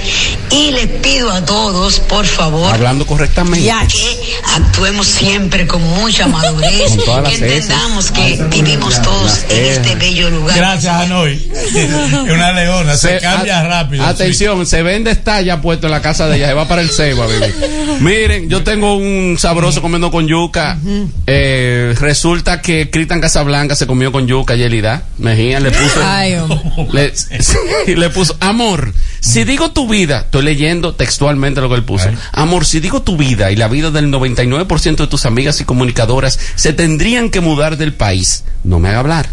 y 0.51 0.71
le 0.71 0.87
pido 0.87 1.31
a 1.31 1.45
todos, 1.45 2.01
por 2.01 2.25
favor, 2.25 2.73
Hablando 2.73 3.07
correctamente. 3.07 3.63
Ya. 3.67 3.87
que 3.87 4.19
actuemos 4.57 5.07
siempre 5.07 5.67
con 5.67 5.83
mucha 5.83 6.27
madurez, 6.27 6.97
Con 7.05 7.25
que 7.25 7.35
entendamos 7.35 8.11
que 8.11 8.43
vivimos 8.51 9.01
todos 9.03 9.45
en 9.51 9.65
este 9.65 9.95
bello 9.97 10.31
lugar. 10.31 10.57
Gracias, 10.57 10.95
Hanoi. 11.03 11.35
Es 11.75 12.33
una 12.33 12.53
leona, 12.53 12.97
se, 12.97 13.19
cambia 13.19 13.61
a- 13.61 13.69
rápido. 13.69 14.05
Atención, 14.07 14.65
se 14.65 14.83
vende 14.83 15.11
está 15.11 15.43
ya 15.43 15.61
puesto 15.61 15.87
en 15.87 15.91
la 15.93 16.01
casa 16.01 16.27
de 16.29 16.37
ella, 16.37 16.49
se 16.49 16.55
va 16.55 16.67
para 16.67 16.81
el 16.83 16.89
a 16.99 17.27
vivir. 17.27 17.55
Miren, 18.01 18.49
yo 18.49 18.63
tengo 18.63 18.97
un 18.97 19.37
sabroso 19.39 19.83
comiendo 19.83 20.11
con 20.11 20.27
yuca. 20.27 20.79
Eh, 21.27 21.95
resulta 22.01 22.63
que 22.63 22.91
Cristian 22.91 23.21
Casablanca 23.21 23.75
se 23.77 23.87
comió 23.87 24.13
con 24.13 24.27
yuca 24.27 24.57
y 24.57 24.63
Elida 24.63 25.03
Mejía 25.19 25.61
le 25.61 25.71
puso 25.71 26.01
Ay, 26.05 26.35
hombre. 26.37 26.59
le, 26.93 27.17
sí, 27.43 27.95
le 27.99 28.11
puso 28.11 28.37
amor. 28.41 28.93
Si 29.21 29.45
digo 29.45 29.73
tu 29.73 29.89
vida, 29.89 30.21
estoy 30.21 30.43
leyendo 30.43 30.95
textualmente 30.95 31.61
lo 31.61 31.69
que 31.69 31.75
él 31.75 31.85
puso. 31.85 32.09
Amor, 32.33 32.65
si 32.65 32.81
digo 32.81 33.03
tu 33.03 33.17
vida 33.17 33.51
y 33.51 33.57
la 33.57 33.69
vida 33.69 33.91
del 33.91 34.13
99% 34.13 34.97
de 34.97 35.07
tus 35.07 35.27
amigas 35.27 35.61
y 35.61 35.65
comunicadoras 35.65 36.39
se 36.55 36.73
tendrían 36.73 37.31
que 37.31 37.41
mudar 37.41 37.77
del 37.77 37.95
país, 37.95 38.45
no 38.65 38.79
me 38.79 38.89
haga 38.89 39.01
hablar. 39.01 39.29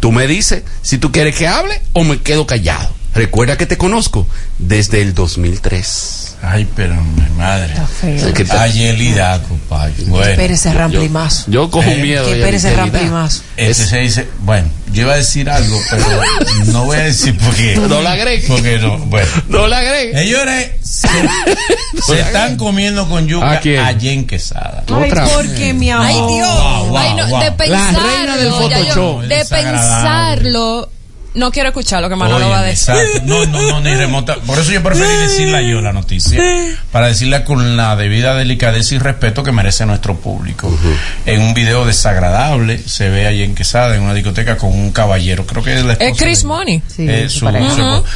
Tú 0.00 0.12
me 0.12 0.26
dices 0.26 0.64
si 0.82 0.98
tú 0.98 1.12
quieres 1.12 1.36
que 1.36 1.46
hable 1.46 1.80
o 1.92 2.04
me 2.04 2.18
quedo 2.18 2.46
callado. 2.46 2.90
Recuerda 3.14 3.58
que 3.58 3.66
te 3.66 3.76
conozco 3.76 4.26
desde 4.58 5.02
el 5.02 5.14
2003. 5.14 6.31
Ay, 6.44 6.66
pero 6.74 6.94
mi 6.96 7.22
madre. 7.38 7.72
feo. 8.00 8.34
¿Qué 8.34 8.44
tal? 8.44 8.58
Ay, 8.62 8.86
Elida, 8.86 9.40
compadre. 9.48 9.92
Bueno. 10.06 10.36
Pérez 10.36 10.60
se 10.60 10.72
ramplimazo. 10.72 11.48
Yo 11.50 11.70
cojo 11.70 11.88
Eh, 11.88 11.96
miedo. 11.96 12.26
Que 12.26 12.38
ya, 12.40 12.44
Pérez 12.44 12.62
se 12.62 12.70
de 12.70 12.76
ramplimazo. 12.76 13.42
Este 13.56 13.84
se 13.86 13.98
dice, 13.98 14.28
bueno, 14.40 14.68
yo 14.92 15.02
iba 15.02 15.12
a 15.12 15.16
decir 15.18 15.48
algo, 15.48 15.80
pero 15.88 16.04
no 16.72 16.84
voy 16.84 16.96
a 16.96 17.02
decir 17.04 17.38
porque. 17.38 17.76
No 17.88 18.00
la 18.02 18.12
agregues. 18.12 18.46
Porque 18.48 18.78
no, 18.80 18.98
bueno. 18.98 19.28
No 19.48 19.68
la 19.68 19.78
agregues. 19.78 20.16
Señores, 20.18 20.70
se, 20.82 21.08
se 22.06 22.20
están 22.20 22.56
comiendo 22.56 23.08
con 23.08 23.28
yuca 23.28 23.52
¿A 23.52 23.60
quién? 23.60 23.78
a 23.78 23.94
Jen 23.98 24.26
Quesada. 24.26 24.82
Ay, 24.88 25.10
Otra 25.10 25.24
¿por 25.26 25.46
vez. 25.46 25.56
qué, 25.58 25.72
mi 25.74 25.90
amor? 25.90 26.06
Ay, 26.06 26.14
Dios. 26.34 26.48
Wow, 26.48 26.86
wow, 26.88 26.96
Ay, 26.98 27.14
no, 27.14 27.26
wow. 27.28 27.38
De 27.40 27.46
La 27.50 27.56
pensarlo. 27.56 28.00
reina 28.16 28.36
del 28.36 28.44
ya 28.50 28.50
yo- 28.50 28.58
Photoshop. 28.60 29.22
de 29.22 29.44
pensarlo. 29.44 30.90
No 31.34 31.50
quiero 31.50 31.70
escuchar 31.70 32.02
lo 32.02 32.08
que 32.10 32.16
Manolo 32.16 32.44
Oye, 32.44 32.54
va 32.54 32.58
a 32.58 32.62
decir. 32.62 32.94
exacto. 32.94 33.22
No, 33.24 33.46
no, 33.46 33.62
no, 33.62 33.80
ni 33.80 33.94
remota. 33.94 34.36
Por 34.36 34.58
eso 34.58 34.70
yo 34.70 34.82
preferí 34.82 35.08
decirla 35.16 35.62
yo 35.62 35.80
la 35.80 35.92
noticia. 35.92 36.38
Para 36.90 37.06
decirla 37.06 37.44
con 37.44 37.76
la 37.76 37.96
debida 37.96 38.34
delicadeza 38.34 38.94
y 38.94 38.98
respeto 38.98 39.42
que 39.42 39.50
merece 39.52 39.86
nuestro 39.86 40.16
público. 40.16 40.70
En 41.24 41.40
un 41.40 41.54
video 41.54 41.86
desagradable 41.86 42.78
se 42.86 43.08
ve 43.08 43.26
allí 43.26 43.42
en 43.42 43.54
Quesada, 43.54 43.94
en 43.96 44.02
una 44.02 44.12
discoteca, 44.14 44.56
con 44.58 44.70
un 44.72 44.92
caballero. 44.92 45.46
Creo 45.46 45.62
que 45.62 45.78
es 45.78 45.84
la 45.84 45.94
Es 45.94 46.18
Chris 46.18 46.42
de- 46.42 46.48
Money. 46.48 46.82
Sí, 46.86 47.06
Eh, 47.08 47.28
su- 47.30 47.38
su 47.40 47.46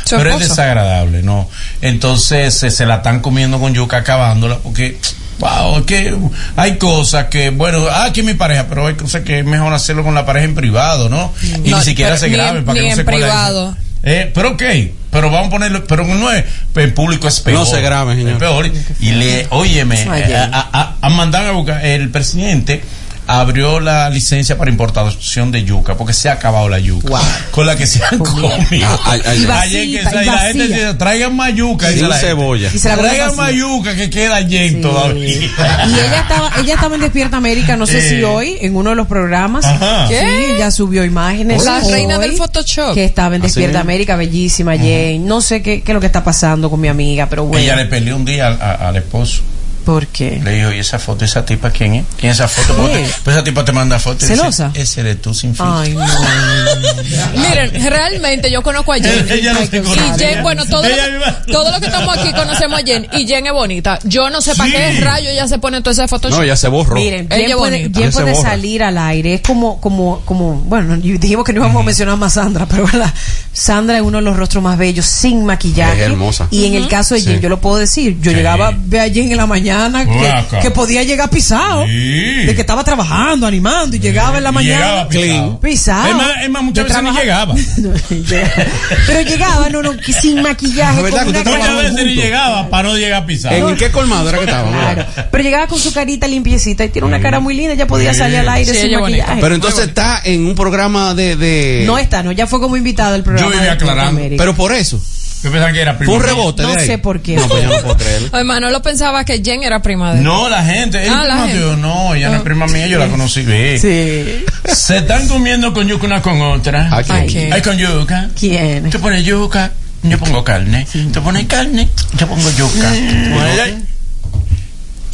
su 0.05 0.17
pero 0.17 0.31
es 0.35 0.39
desagradable, 0.41 1.23
¿no? 1.23 1.49
Entonces 1.81 2.63
eh, 2.63 2.71
se 2.71 2.85
la 2.85 2.97
están 2.97 3.21
comiendo 3.21 3.59
con 3.59 3.73
yuca 3.75 3.99
acabándola 3.99 4.59
porque, 4.59 4.99
wow, 5.39 5.79
es 5.79 5.85
que 5.87 6.15
hay 6.57 6.77
cosas 6.79 7.27
que, 7.27 7.51
bueno, 7.51 7.85
ah, 7.91 8.11
es 8.15 8.25
mi 8.27 8.35
pareja, 8.35 8.67
pero 8.69 8.87
hay 8.87 8.95
cosas 8.95 9.23
que 9.23 9.41
es 9.41 9.45
mejor 9.45 9.73
hacerlo 9.73 10.03
con 10.05 10.15
la 10.15 10.25
pareja 10.27 10.45
en 10.47 10.55
privado, 10.55 11.09
¿no? 11.09 11.33
Y 11.65 11.71
No, 11.71 11.79
ni 11.79 11.85
siquiera 11.85 12.17
se 12.17 12.29
ni- 12.29 12.35
grabe 12.35 12.63
para 12.63 12.75
ni 12.75 12.81
que 12.81 12.85
no 12.87 12.91
en 12.93 12.97
se 12.97 13.05
cuele 13.05 13.19
privado. 13.21 13.77
Eh, 14.03 14.31
pero 14.35 14.51
ok, 14.53 14.63
pero 15.11 15.31
vamos 15.31 15.49
a 15.49 15.51
ponerlo, 15.51 15.85
pero 15.85 16.05
no 16.05 16.31
es, 16.31 16.45
en 16.77 16.95
público 16.95 17.27
es 17.27 17.41
peor. 17.41 17.59
No 17.61 17.67
se 17.67 17.81
grabe, 17.81 18.15
señor. 18.15 18.33
Es 18.33 18.39
peor. 18.39 18.71
Y 19.01 19.11
le, 19.13 19.47
óyeme, 19.51 20.01
eh, 20.03 20.37
a, 20.37 20.69
a, 20.73 20.97
a 21.01 21.09
mandar 21.09 21.45
a 21.47 21.51
buscar, 21.53 21.85
el 21.85 22.09
presidente 22.11 22.83
abrió 23.27 23.81
la 23.81 24.09
licencia 24.11 24.57
para 24.57 24.71
importación 24.71 25.51
de 25.53 25.65
yuca, 25.65 25.97
porque 25.97 26.13
se 26.13 26.29
ha 26.29 26.33
acabado 26.33 26.69
la 26.69 26.79
yuca. 26.79 27.09
Wow. 27.09 27.19
Con 27.51 27.67
la 27.67 27.77
que 27.77 27.87
se 27.87 28.01
han 28.05 28.19
comido. 28.19 28.89
Ah, 29.05 29.17
Y 29.17 29.47
Ayer 29.47 29.81
que 29.81 29.87
y 29.87 30.23
y 30.23 30.25
la 30.25 30.39
gente 30.39 30.69
dice, 30.69 30.95
traigan 30.95 31.35
más 31.37 31.55
yuca. 31.55 31.89
Sin 31.91 32.09
la 32.09 32.17
cebolla. 32.17 32.71
Y 32.73 32.79
se 32.79 32.89
la 32.89 32.97
Traigan 32.97 33.37
más 33.37 33.53
yuca 33.53 33.95
que 33.95 34.11
queda 34.11 34.39
Sí. 34.49 34.77
todavía. 34.81 35.27
Y 35.29 35.45
ella 35.45 36.21
estaba, 36.21 36.51
ella 36.61 36.75
estaba 36.75 36.95
en 36.95 37.01
Despierta 37.01 37.37
América, 37.37 37.77
no 37.77 37.87
sé 37.87 37.99
Eh. 37.99 38.09
si 38.19 38.23
hoy, 38.23 38.57
en 38.61 38.77
uno 38.77 38.91
de 38.91 38.97
los 38.97 39.07
programas. 39.07 39.65
Ajá. 39.65 40.07
¿Qué? 40.09 40.21
Sí, 40.21 40.53
ella 40.57 40.71
subió 40.71 41.05
imágenes. 41.05 41.65
La 41.65 41.79
hoy, 41.83 41.93
reina 41.93 42.19
del 42.19 42.33
Photoshop. 42.33 42.95
Que 42.95 43.05
estaba 43.05 43.35
en 43.37 43.43
Así 43.43 43.49
Despierta. 43.49 43.81
América, 43.81 44.17
bellísima, 44.17 44.77
Jane. 44.77 45.19
No 45.19 45.41
sé 45.41 45.63
qué, 45.63 45.83
qué 45.83 45.93
es 45.93 45.95
lo 45.95 46.01
que 46.01 46.07
está 46.07 46.23
pasando 46.25 46.71
con 46.71 46.81
mi 46.81 46.89
amiga, 46.89 47.27
pero 47.29 47.45
bueno. 47.45 47.63
Ella 47.63 47.77
le 47.77 47.87
peleó 47.87 48.17
un 48.17 48.25
día 48.25 48.49
al 48.49 48.97
esposo. 48.97 49.43
¿Por 49.87 50.09
qué? 50.09 50.41
Le 50.45 50.51
dijo, 50.57 50.73
¿y 50.73 50.81
esa 50.81 50.99
foto, 50.99 51.25
esa 51.25 51.47
tipa 51.47 51.71
quién 51.71 51.95
es? 51.95 52.05
¿Quién 52.19 52.33
es 52.33 52.39
esa 52.41 52.49
foto? 52.49 52.75
¿Qué? 52.89 52.99
Pues, 52.99 53.15
pues 53.23 53.37
esa 53.37 53.45
tipa 53.45 53.65
te 53.65 53.71
manda 53.71 53.99
fotos. 54.01 54.25
y 54.25 54.27
dice, 54.33 54.37
¿Celosa? 54.41 54.71
Ese 54.75 55.01
eres 55.03 55.23
tú 55.23 55.33
sin 55.33 55.51
filtro. 55.55 55.79
Ay, 55.79 55.95
no. 55.95 56.05
Miren, 57.37 57.71
realmente 57.91 58.51
yo 58.51 58.63
conozco 58.63 58.93
a 58.93 58.97
Jen. 58.97 59.27
Ella 59.31 59.53
no 59.53 59.61
se 59.65 59.77
y 59.77 59.81
conoce. 59.81 60.27
Jen, 60.27 60.43
bueno, 60.43 60.65
todo 60.67 60.83
lo, 60.83 60.89
Ella 60.89 61.05
que, 61.07 61.13
misma- 61.13 61.43
todo 61.53 61.71
lo 61.71 61.79
que 61.81 61.87
estamos 61.87 62.19
aquí 62.19 62.33
conocemos 62.33 62.81
a 62.81 62.85
Jen. 62.85 63.07
Y 63.13 63.27
Jen 63.27 63.47
es 63.47 63.53
bonita. 63.53 63.99
Yo 64.05 64.29
no 64.29 64.41
sé 64.41 64.55
para 64.57 64.71
qué 64.71 65.01
rayo 65.01 65.31
ella 65.31 65.47
se 65.47 65.59
pone 65.59 65.81
todo 65.81 65.93
ese 65.93 66.09
Photoshop. 66.09 66.39
No, 66.41 66.45
ya 66.45 66.57
se 66.57 66.69
borró. 66.69 66.97
Miren, 66.97 67.29
Jen 67.31 67.57
puede. 67.57 67.91
Jen 67.95 68.13
salir 68.13 68.83
al 68.83 68.99
aire. 68.99 69.35
Es 69.35 69.41
como, 69.43 69.81
como, 69.81 70.21
como, 70.25 70.55
bueno, 70.63 70.97
dijimos 70.97 71.45
que 71.45 71.53
no 71.53 71.61
íbamos 71.61 71.83
a 71.83 71.87
mencionar 71.87 72.17
más 72.17 72.37
a 72.37 72.43
Sandra, 72.43 72.67
pero 72.69 72.85
¿verdad? 72.93 73.13
Sandra 73.53 73.97
es 73.97 74.03
uno 74.03 74.19
de 74.19 74.25
los 74.25 74.37
rostros 74.37 74.63
más 74.63 74.77
bellos, 74.79 75.07
sin 75.07 75.45
maquillaje. 75.45 76.01
Es 76.05 76.07
hermosa. 76.11 76.49
Y 76.51 76.67
en 76.67 76.75
el 76.75 76.89
caso 76.89 77.15
de 77.15 77.21
Jen, 77.21 77.37
Sí. 77.37 77.41
yo 77.41 77.49
lo 77.49 77.61
puedo 77.61 77.77
decir. 77.77 78.19
Yo 78.21 78.31
Sí. 78.33 78.37
llegaba 78.37 78.69
a 78.69 78.73
ver 78.77 79.01
a 79.01 79.09
Jen 79.09 79.31
en 79.31 79.37
la 79.37 79.47
mañana 79.47 79.76
mañana, 79.79 80.45
que, 80.63 80.71
podía 80.71 81.03
llegar 81.03 81.31
pisado, 81.31 81.87
de 81.87 82.53
que 82.55 82.61
estaba 82.61 82.85
trabajando, 82.85 83.47
animando 83.47 83.97
y 83.97 83.99
llegaba 84.01 84.39
en 84.39 84.45
la 84.45 84.53
mañana. 84.53 84.77
llegaba 84.77 85.09
pisado. 85.09 85.61
Pisado. 85.61 86.09
Es 86.09 86.15
más, 86.17 86.31
es 86.43 86.51
más, 86.51 86.63
muchas 86.63 86.85
veces 86.85 87.03
ni 87.03 87.11
trabajar. 87.13 87.25
llegaba. 87.25 87.55
Pero 89.07 89.21
llegaba, 89.23 89.69
no, 89.71 89.83
no, 89.83 89.97
que 89.97 90.13
sin 90.13 90.43
maquillaje. 90.43 91.01
con 91.01 91.13
una 91.13 91.25
Muchas 91.25 91.77
veces 91.77 92.07
ni 92.07 92.15
llegaba 92.15 92.69
para 92.69 92.89
no 92.89 92.97
llegar 92.97 93.27
pisado. 93.27 93.69
¿En 93.69 93.77
qué 93.77 93.91
colmado 93.91 94.29
era 94.29 94.39
que 94.39 94.45
estaba? 94.45 94.71
Claro. 94.71 95.07
Pero 95.31 95.45
llegaba 95.45 95.67
con 95.67 95.79
su 95.79 95.93
carita 95.93 96.27
limpiecita 96.27 96.85
y 96.85 96.89
tiene 96.89 97.07
una 97.09 97.21
cara 97.21 97.41
muy 97.41 97.55
linda, 97.55 97.75
ya 97.75 97.87
podía 97.87 98.15
salir 98.15 98.39
al 98.39 98.49
aire 98.49 98.73
Sí, 98.73 98.81
sin 98.83 98.99
bonita. 98.99 99.01
maquillaje. 99.25 99.41
Pero 99.41 99.55
entonces 99.55 99.89
está 99.89 100.21
en 100.25 100.47
un 100.47 100.55
programa 100.55 101.15
de. 101.15 101.37
de- 101.37 101.85
No 101.87 101.99
está, 101.99 102.23
no, 102.23 102.33
ya 102.33 102.47
fue 102.47 102.61
como 102.61 102.77
invitada 102.77 103.15
al 103.15 103.23
programa. 103.23 103.55
Yo 103.55 103.63
iba 103.63 103.73
aclarando. 103.73 104.21
Pero 104.37 104.55
por 104.55 104.73
eso. 104.73 105.01
Yo 105.43 105.53
pensaba 105.53 105.73
que 105.73 105.81
era 105.81 105.95
Fue 105.95 106.07
un 106.09 106.19
prima 106.21 106.27
rebote 106.35 106.63
No 106.63 106.71
de 106.75 106.81
ahí. 106.81 106.87
sé 106.87 106.99
por 106.99 107.21
qué. 107.21 107.37
No, 107.37 107.47
pues 107.47 107.63
yo 107.63 107.69
no 107.71 107.81
puedo 107.83 107.97
creerlo. 107.97 108.29
Oye, 108.33 108.45
Manolo 108.45 108.83
pensaba 108.83 109.25
que 109.25 109.43
Jen 109.43 109.63
era 109.63 109.81
prima 109.83 110.13
de 110.13 110.19
él. 110.19 110.25
No, 110.25 110.49
la 110.49 110.65
gente. 110.65 111.03
ella 111.03 111.21
Ah, 111.21 111.25
la 111.27 111.35
prima 111.45 111.47
gente. 111.49 111.77
No, 111.83 112.15
ella 112.15 112.29
no 112.31 112.37
es 112.37 112.43
prima 112.43 112.67
mía, 112.67 112.87
yo 112.87 112.99
la 112.99 113.09
conocí. 113.09 113.43
Ve. 113.43 113.79
Sí. 113.79 114.45
Se 114.75 114.99
están 114.99 115.29
comiendo 115.29 115.73
con 115.73 115.87
yuca 115.87 116.07
una 116.07 116.23
con 116.23 116.41
otra. 116.41 116.89
¿A 116.91 117.03
quién? 117.03 117.53
Ay, 117.53 117.63
con 117.63 117.77
yuca. 117.79 118.29
¿Quién? 118.39 118.91
Tú 118.91 118.99
pones 119.01 119.25
yuca, 119.25 119.73
yo 120.03 120.19
pongo 120.19 120.43
carne. 120.43 120.87
Tú 121.13 121.23
pones 121.23 121.47
carne, 121.47 121.89
yo 122.19 122.27
pongo 122.27 122.51
yuca. 122.51 122.91
Mm. 122.91 123.25
Tú 123.31 123.39
pones 123.39 123.61
ahí. 123.61 123.85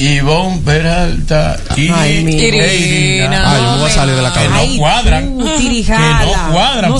Ivonne 0.07 0.61
Peralta 0.65 1.57
y 1.77 1.89
Ay, 1.89 2.19
Irina. 2.19 3.53
Ay, 3.53 3.63
yo 3.63 3.73
me 3.73 3.79
voy 3.79 3.91
a 3.91 3.95
salir 3.95 4.15
de 4.15 4.23
la 4.23 4.33
que 4.33 4.41
cabina. 4.41 4.57
no 4.73 4.77
cuadran. 4.79 5.39
tú, 5.39 5.45
que 5.45 5.83
no 5.91 6.53
cuadran. 6.53 6.91
¿No 6.91 6.99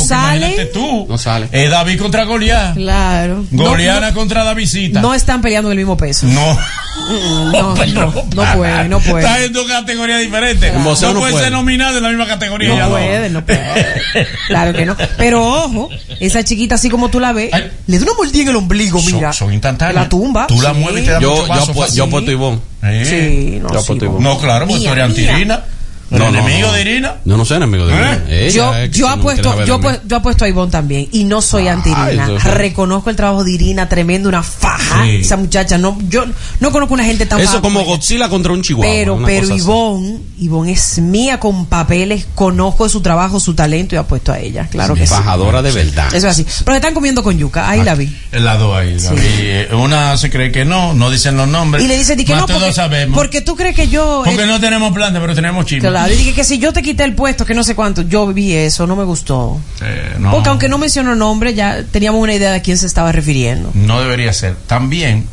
tú. 0.73 1.07
No 1.09 1.19
sale. 1.19 1.49
Es 1.53 1.71
David 1.71 1.99
contra 2.01 2.25
Goliat. 2.25 2.75
Claro. 2.75 3.45
Goliana 3.51 4.11
No, 4.11 4.15
contra 4.15 4.45
Davidcita. 4.45 5.01
no, 5.01 5.15
están 5.15 5.41
peleando 5.43 5.69
en 5.71 5.73
el 5.73 5.79
mismo 5.79 5.97
peso. 5.97 6.27
No. 6.27 6.59
No, 7.53 7.75
no, 7.75 8.13
no 8.35 8.55
puede, 8.55 8.89
no 8.89 9.01
puede. 9.01 9.25
Está 9.25 9.43
en 9.43 9.53
dos 9.55 9.67
categorías 9.67 10.21
diferentes. 10.21 10.73
No, 10.75 10.81
no 10.81 10.95
puede 10.95 11.33
puede. 11.33 11.45
ser 11.45 11.53
nominado 11.53 11.97
en 11.97 12.03
la 12.03 12.11
misma 12.11 12.27
categoría. 12.27 12.75
ya 12.77 12.83
No 12.85 12.91
puede, 12.91 13.31
no 13.31 13.45
puede. 13.45 13.87
Claro 14.47 14.73
que 14.75 14.85
no. 14.87 14.97
Pero 15.17 15.43
ojo, 15.43 15.89
esa 16.21 16.45
chiquita 16.45 16.75
así 16.75 16.91
como 16.91 17.09
tú 17.09 17.19
la 17.19 17.33
ves, 17.33 17.51
le 17.87 17.99
da 17.99 18.05
una 18.05 18.15
mordida 18.15 18.43
en 18.43 18.49
el 18.51 18.57
ombligo, 18.57 19.01
Son- 19.01 19.15
mira. 19.15 19.33
Son, 19.33 19.53
instantáneas. 19.53 20.05
La 20.05 20.09
tumba. 20.09 20.47
Tú 20.47 20.61
la 20.61 20.73
Sí. 20.75 20.81
mueves 20.81 21.03
y 21.03 21.07
te 21.07 21.13
da 21.13 21.21
Yo, 21.21 21.31
mucho 21.31 21.43
yo, 21.43 21.49
paso 21.49 21.75
fácil. 21.75 21.97
yo 21.97 22.05
apuesto 22.05 22.31
a 22.31 22.35
Ivonne. 22.35 22.59
Sí, 23.05 23.59
no, 23.63 23.73
Yo 23.73 23.81
sí, 23.81 23.99
no. 24.21 24.39
Claro, 24.39 24.67
porque 24.67 24.85
tú 24.85 24.93
eres 24.93 25.17
mía. 25.17 25.31
antirina. 25.31 25.65
¿El 26.13 26.19
No, 26.19 26.31
no, 26.31 26.39
enemigo 26.39 26.67
no. 26.69 26.73
de 26.75 26.81
Irina? 26.83 27.15
Yo 27.25 27.37
no 27.37 27.45
soy 27.45 27.57
enemigo 27.57 27.87
de 27.87 27.95
ella. 27.95 28.25
Ella 28.29 28.51
Yo, 28.51 28.85
yo 28.87 29.07
no 29.09 29.13
apuesto, 29.15 29.65
yo, 29.65 29.75
apuesto, 29.77 30.03
yo 30.07 30.17
apuesto 30.17 30.45
a 30.45 30.49
Ivonne 30.49 30.71
también. 30.71 31.09
Y 31.13 31.25
no 31.25 31.41
soy 31.43 31.69
anti-Irina. 31.69 32.25
eso 32.27 32.41
sí. 32.41 32.49
Reconozco 32.49 33.11
el 33.11 33.17
trabajo 33.17 33.45
de 33.45 33.53
Irina, 33.53 33.89
tremendo, 33.89 34.29
una 34.29 34.43
faja. 34.43 35.05
Sí. 35.05 35.17
Esa 35.17 35.37
muchacha, 35.37 35.79
no, 35.79 35.99
yo 36.09 36.25
no 36.61 36.71
conozco 36.73 36.95
una 36.95 37.05
gente 37.05 37.27
tan 37.27 37.41
Eso 37.41 37.49
faja 37.51 37.63
como 37.63 37.81
ella. 37.81 37.89
Godzilla 37.89 38.29
contra 38.29 38.53
un 38.53 38.63
chihuahua. 38.63 38.93
Pero, 38.93 39.21
pero 39.25 39.47
así. 39.47 39.55
Ivonne, 39.55 40.19
Ivonne 40.39 40.73
es 40.73 40.99
mía 40.99 41.41
con 41.41 41.67
papeles, 41.67 42.27
conozco 42.35 42.89
su 42.89 43.01
trabajo, 43.01 43.41
su 43.41 43.55
talento 43.55 43.95
y 43.95 43.99
apuesto 43.99 44.33
a 44.33 44.39
ella. 44.39 44.69
Claro 44.71 44.95
que 44.95 45.07
sí. 45.07 45.13
Embajadora 45.15 45.63
de 45.63 45.73
verdad. 45.73 46.09
Eso 46.09 46.29
es 46.29 46.39
así. 46.39 46.47
Pero 46.65 46.77
están 46.77 46.95
comiendo 46.95 47.23
con 47.23 47.39
yuca, 47.39 47.69
ahí 47.69 47.83
la 47.83 47.95
vi. 47.95 48.15
El 48.33 48.45
lado 48.45 48.75
ahí. 48.77 48.99
la 48.99 49.11
vi. 49.13 49.21
Eh, 49.25 49.69
Una 49.75 50.17
se 50.17 50.31
cree 50.31 50.53
que 50.53 50.65
no, 50.65 50.95
no 50.95 51.11
dicen 51.11 51.37
los 51.37 51.49
nombres. 51.49 51.85
Y 51.85 51.89
le 51.89 51.97
dice, 51.97 52.17
di 52.17 52.25
que 52.25 52.33
Más 52.33 52.43
no, 52.43 52.47
todos 52.47 52.61
porque, 52.61 52.75
sabemos. 52.75 53.17
porque 53.19 53.41
tú 53.41 53.57
crees 53.57 53.75
que 53.75 53.89
yo... 53.89 54.23
Porque 54.25 54.43
eh, 54.43 54.47
no 54.47 54.61
tenemos 54.61 54.93
planta, 54.93 55.21
pero 55.21 55.35
tenemos 55.35 55.65
chisme. 55.67 55.89
Claro, 55.89 56.02
y 56.11 56.17
dije 56.17 56.35
que 56.35 56.45
si 56.45 56.59
yo 56.59 56.73
te 56.73 56.83
quité 56.83 57.05
el 57.05 57.15
puesto, 57.15 57.45
que 57.45 57.55
no 57.55 57.65
sé 57.65 57.75
cuánto, 57.75 58.03
yo 58.03 58.27
vi 58.29 58.53
eso, 58.53 58.87
no 58.87 58.97
me 58.97 59.05
gustó. 59.05 59.61
Eh, 59.83 60.17
no, 60.19 60.31
Porque 60.31 60.49
aunque 60.49 60.69
no 60.69 60.79
mencionó 60.79 61.15
nombre, 61.15 61.55
ya 61.55 61.85
teníamos 61.91 62.21
una 62.21 62.35
idea 62.35 62.51
de 62.51 62.57
a 62.57 62.63
quién 62.63 62.79
se 62.79 62.87
estaba 62.87 63.13
refiriendo. 63.13 63.71
no 63.75 64.01
debería 64.01 64.33
ser. 64.33 64.57
También 64.67 65.27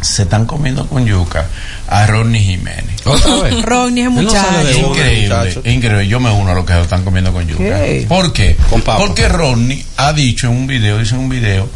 se 0.00 0.22
están 0.22 0.46
comiendo 0.46 0.86
con 0.86 1.04
yuca 1.06 1.46
a 1.86 2.06
Ronnie 2.06 2.40
Jiménez. 2.40 3.04
¿Otra 3.04 3.36
vez? 3.36 3.62
Ronnie 3.62 4.04
es 4.04 4.10
muchacho. 4.10 4.88
Increíble, 4.88 5.60
increíble. 5.64 6.08
Yo 6.08 6.20
me 6.20 6.30
uno 6.30 6.50
a 6.50 6.54
lo 6.54 6.64
que 6.64 6.72
se 6.72 6.78
lo 6.78 6.84
están 6.84 7.04
comiendo 7.04 7.32
con 7.32 7.46
yuca. 7.46 7.62
¿Qué? 7.62 8.06
¿Por 8.08 8.32
qué? 8.32 8.56
Con. 8.68 8.82
Porque 8.82 9.28
Ronnie 9.28 9.84
ha 9.96 10.12
dicho 10.12 10.46
en 10.46 10.56
un 10.56 10.66
video, 10.66 10.98
dice 10.98 11.14
en 11.14 11.20
un 11.20 11.28
video, 11.28 11.68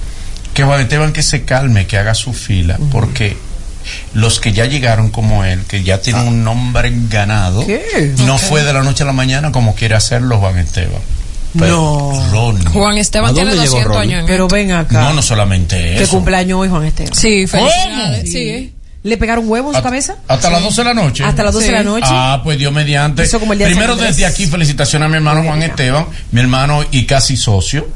que 0.54 0.64
Juan 0.64 0.80
Esteban 0.80 1.12
que 1.12 1.22
se 1.22 1.44
calme, 1.44 1.86
que 1.86 1.98
haga 1.98 2.14
su 2.14 2.32
fila, 2.32 2.78
porque 2.90 3.36
los 4.14 4.40
que 4.40 4.52
ya 4.52 4.66
llegaron 4.66 5.10
como 5.10 5.44
él, 5.44 5.62
que 5.66 5.82
ya 5.82 6.00
tienen 6.00 6.26
un 6.26 6.44
nombre 6.44 6.92
ganado, 7.08 7.66
¿Qué? 7.66 8.12
no 8.26 8.38
fue 8.38 8.62
de 8.64 8.72
la 8.72 8.82
noche 8.82 9.02
a 9.02 9.06
la 9.06 9.12
mañana 9.12 9.52
como 9.52 9.74
quiere 9.74 9.94
hacerlo 9.94 10.38
Juan 10.38 10.58
Esteban. 10.58 11.00
Pero 11.58 12.10
No. 12.12 12.30
Ronnie. 12.32 12.66
Juan 12.66 12.96
¿A 12.96 13.00
Esteban 13.00 13.34
dónde 13.34 13.52
tiene 13.52 13.62
llegó 13.62 13.76
200 13.76 13.96
Ronnie? 13.96 14.14
años. 14.14 14.20
en 14.22 14.26
Pero 14.26 14.48
ven 14.48 14.72
acá. 14.72 15.00
No, 15.02 15.12
no 15.14 15.22
solamente 15.22 15.76
Que 15.76 16.02
eso. 16.02 16.10
cumpleaños 16.16 16.58
hoy 16.60 16.68
Juan 16.68 16.84
Esteban. 16.84 17.14
Sí, 17.14 17.46
felicidades. 17.46 18.30
Sí. 18.32 18.72
¿Le 19.04 19.16
pegaron 19.18 19.48
huevo 19.48 19.68
en 19.70 19.76
su 19.76 19.82
cabeza? 19.82 20.16
Hasta 20.26 20.48
las 20.50 20.62
12 20.62 20.80
de 20.80 20.84
la 20.86 20.94
noche. 20.94 21.24
Hasta 21.24 21.44
las 21.44 21.52
12 21.52 21.66
de 21.66 21.72
la 21.72 21.78
Sí. 21.80 21.84
noche. 21.84 22.06
Ah, 22.08 22.40
pues 22.42 22.58
Dios 22.58 22.72
mediante. 22.72 23.22
Hizo 23.22 23.38
como 23.38 23.52
el 23.52 23.58
día 23.58 23.66
de 23.68 23.72
Primero 23.74 23.92
Andrés. 23.92 24.16
desde 24.16 24.26
aquí 24.26 24.46
felicitaciones 24.46 25.06
a 25.06 25.08
mi 25.10 25.16
hermano 25.16 25.42
Juan 25.44 25.62
Esteban, 25.62 26.06
mi 26.32 26.40
hermano 26.40 26.82
y 26.90 27.04
casi 27.04 27.36
socio. 27.36 27.86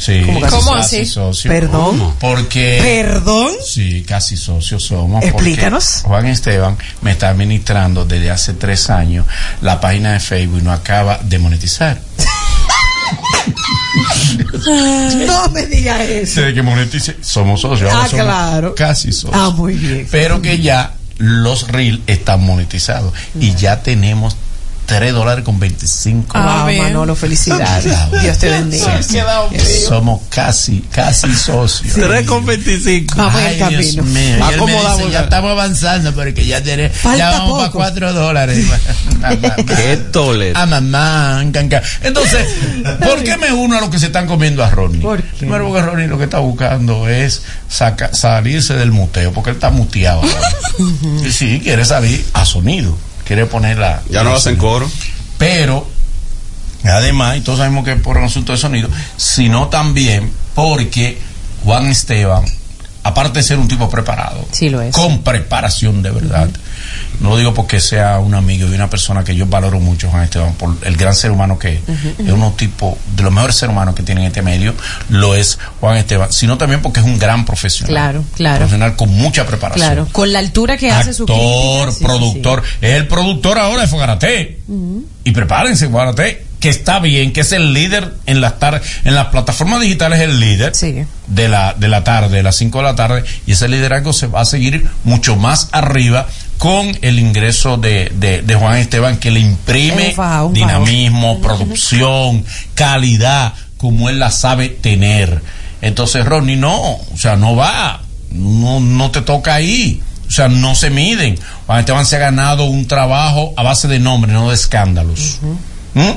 Sí, 0.00 0.22
¿Cómo 0.24 0.40
casi 0.40 0.56
¿Cómo 0.56 0.74
así? 0.74 1.04
socio. 1.04 1.50
Perdón. 1.50 2.14
Porque 2.18 2.78
¿Perdón? 2.82 3.52
Sí, 3.62 4.02
casi 4.08 4.36
socios 4.38 4.82
somos. 4.82 5.22
Explícanos. 5.22 6.00
Juan 6.04 6.24
Esteban 6.26 6.78
me 7.02 7.10
está 7.12 7.28
administrando 7.28 8.06
desde 8.06 8.30
hace 8.30 8.54
tres 8.54 8.88
años 8.88 9.26
la 9.60 9.78
página 9.78 10.14
de 10.14 10.20
Facebook 10.20 10.60
y 10.60 10.62
no 10.62 10.72
acaba 10.72 11.18
de 11.22 11.38
monetizar. 11.38 12.00
No 15.26 15.48
me 15.50 15.66
digas 15.66 16.00
eso. 16.00 16.40
Desde 16.40 16.54
que 16.54 16.62
monetice, 16.62 17.16
somos 17.22 17.60
socios. 17.60 17.90
Ah, 17.92 18.06
somos 18.08 18.24
claro. 18.24 18.74
Casi 18.74 19.12
socios. 19.12 19.34
Ah, 19.34 19.50
muy 19.50 19.74
bien. 19.74 20.06
Pero 20.10 20.40
que 20.40 20.60
ya 20.60 20.94
los 21.18 21.68
Reel 21.68 22.02
están 22.06 22.42
monetizados 22.44 23.12
y 23.38 23.54
ya 23.54 23.82
tenemos 23.82 24.36
3 24.98 25.12
dólares 25.12 25.44
con 25.44 25.58
25. 25.60 26.32
Ah, 26.36 26.66
Wow. 26.68 26.82
Manolo, 26.82 27.14
felicidades. 27.14 27.84
Dios 28.22 28.38
te 28.38 28.48
bendiga. 28.50 29.00
Sí, 29.02 29.20
sí. 29.64 29.80
Somos 29.86 30.22
casi, 30.28 30.80
casi 30.90 31.32
socios. 31.36 31.94
3 31.94 32.26
con 32.26 32.44
25. 32.44 33.14
Vamos 33.16 33.40
en 33.40 33.46
el 33.46 33.62
Ay, 33.62 33.74
Dios 33.76 33.94
camino. 33.96 34.02
mío. 34.02 34.22
Y 34.22 34.32
él 34.32 34.38
me 34.40 34.54
Acomodamos 34.56 34.98
dice, 34.98 35.10
ya 35.12 35.20
estamos 35.20 35.50
avanzando 35.52 36.12
porque 36.12 36.44
ya 36.44 36.60
tenemos, 36.60 36.96
Falta 36.96 37.18
ya 37.18 37.30
vamos 37.30 37.52
para 37.60 37.66
poco. 37.68 37.78
4 37.78 38.12
dólares. 38.12 38.66
Qué 39.66 39.96
tole. 40.12 40.52
A 40.56 40.66
mamá, 40.66 41.44
canca. 41.52 41.82
Entonces, 42.02 42.46
¿por 43.00 43.22
qué 43.22 43.36
me 43.36 43.52
uno 43.52 43.78
a 43.78 43.80
lo 43.80 43.90
que 43.90 43.98
se 44.00 44.06
están 44.06 44.26
comiendo 44.26 44.64
a 44.64 44.70
Ronnie? 44.70 45.00
¿Por 45.00 45.22
qué? 45.22 45.36
Primero 45.38 45.68
porque 45.68 45.82
Ronnie 45.82 46.08
lo 46.08 46.18
que 46.18 46.24
está 46.24 46.40
buscando 46.40 47.08
es 47.08 47.42
saca- 47.68 48.12
salirse 48.12 48.74
del 48.74 48.90
muteo, 48.90 49.32
porque 49.32 49.50
él 49.50 49.56
está 49.56 49.70
muteado. 49.70 50.22
Y 51.24 51.30
sí, 51.30 51.60
quiere 51.62 51.84
salir 51.84 52.24
a 52.32 52.44
sonido, 52.44 52.96
quiere 53.30 53.46
ponerla. 53.46 54.02
Ya 54.10 54.24
no 54.24 54.30
lo 54.30 54.36
hacen 54.38 54.56
coro. 54.56 54.90
Pero, 55.38 55.86
además, 56.82 57.36
y 57.36 57.42
todos 57.42 57.58
sabemos 57.60 57.84
que 57.84 57.92
es 57.92 58.00
por 58.00 58.16
un 58.18 58.24
asunto 58.24 58.50
de 58.50 58.58
sonido, 58.58 58.88
sino 59.16 59.68
también 59.68 60.32
porque 60.56 61.16
Juan 61.62 61.86
Esteban, 61.86 62.44
aparte 63.04 63.38
de 63.38 63.44
ser 63.44 63.60
un 63.60 63.68
tipo 63.68 63.88
preparado, 63.88 64.44
Sí 64.50 64.68
lo 64.68 64.82
es. 64.82 64.92
con 64.92 65.22
preparación 65.22 66.02
de 66.02 66.10
verdad, 66.10 66.48
no 67.20 67.30
lo 67.30 67.36
digo 67.36 67.54
porque 67.54 67.80
sea 67.80 68.18
un 68.18 68.34
amigo 68.34 68.68
y 68.68 68.74
una 68.74 68.88
persona 68.90 69.24
que 69.24 69.34
yo 69.34 69.46
valoro 69.46 69.80
mucho, 69.80 70.08
Juan 70.10 70.24
Esteban, 70.24 70.54
por 70.54 70.76
el 70.82 70.96
gran 70.96 71.14
ser 71.14 71.30
humano 71.30 71.58
que 71.58 71.74
es, 71.74 71.80
es 72.18 72.32
uno 72.32 72.52
tipo 72.56 72.96
de 73.16 73.22
los 73.22 73.32
mejores 73.32 73.56
seres 73.56 73.72
humanos 73.72 73.94
que 73.94 74.02
tiene 74.02 74.20
en 74.22 74.28
este 74.28 74.42
medio, 74.42 74.74
lo 75.08 75.34
es 75.34 75.58
Juan 75.80 75.96
Esteban, 75.96 76.32
sino 76.32 76.56
también 76.58 76.82
porque 76.82 77.00
es 77.00 77.06
un 77.06 77.18
gran 77.18 77.44
profesional. 77.44 77.90
Claro, 77.92 78.24
claro. 78.36 78.58
Profesional 78.58 78.96
con 78.96 79.10
mucha 79.10 79.46
preparación 79.46 79.86
Claro, 79.86 80.08
con 80.12 80.32
la 80.32 80.38
altura 80.38 80.76
que 80.76 80.90
hace 80.90 81.12
su 81.12 81.22
actor, 81.24 81.92
sí, 81.92 82.04
productor. 82.04 82.62
Es 82.80 82.92
el 82.94 83.06
productor 83.06 83.58
ahora 83.58 83.82
de 83.82 83.88
Fogarate. 83.88 84.58
Y 85.24 85.30
prepárense, 85.32 85.88
Fogarate, 85.88 86.46
que 86.60 86.68
está 86.68 86.98
bien, 86.98 87.32
que 87.32 87.40
es 87.40 87.52
el 87.52 87.72
líder 87.72 88.14
en 88.26 88.40
las 88.40 88.58
tar 88.58 88.80
en 89.04 89.14
las 89.14 89.26
plataformas 89.26 89.80
digitales, 89.80 90.20
el 90.20 90.38
líder 90.40 90.74
Sí. 90.74 91.04
de 91.26 91.48
la 91.48 91.74
de 91.74 91.88
la 91.88 92.04
tarde, 92.04 92.36
de 92.38 92.42
las 92.42 92.56
5 92.56 92.78
de 92.78 92.84
la 92.84 92.94
tarde, 92.94 93.24
y 93.46 93.52
ese 93.52 93.68
liderazgo 93.68 94.12
se 94.12 94.26
va 94.26 94.42
a 94.42 94.44
seguir 94.44 94.88
mucho 95.04 95.36
más 95.36 95.68
arriba 95.72 96.26
con 96.60 96.92
el 97.00 97.18
ingreso 97.18 97.78
de, 97.78 98.12
de, 98.14 98.42
de 98.42 98.54
Juan 98.54 98.76
Esteban, 98.76 99.16
que 99.16 99.30
le 99.30 99.40
imprime 99.40 100.14
un 100.44 100.52
dinamismo, 100.52 101.40
producción, 101.40 102.44
calidad, 102.74 103.54
como 103.78 104.10
él 104.10 104.18
la 104.18 104.30
sabe 104.30 104.68
tener. 104.68 105.40
Entonces, 105.80 106.22
Ronnie, 106.22 106.56
no, 106.56 106.76
o 106.76 107.16
sea, 107.16 107.36
no 107.36 107.56
va, 107.56 108.02
no, 108.32 108.78
no 108.78 109.10
te 109.10 109.22
toca 109.22 109.54
ahí. 109.54 110.02
O 110.28 110.30
sea, 110.30 110.50
no 110.50 110.74
se 110.74 110.90
miden. 110.90 111.38
Juan 111.66 111.78
Esteban 111.78 112.04
se 112.04 112.16
ha 112.16 112.18
ganado 112.18 112.64
un 112.64 112.86
trabajo 112.86 113.54
a 113.56 113.62
base 113.62 113.88
de 113.88 113.98
nombre, 113.98 114.30
no 114.30 114.50
de 114.50 114.54
escándalos. 114.54 115.38
¿Mm? 115.94 116.10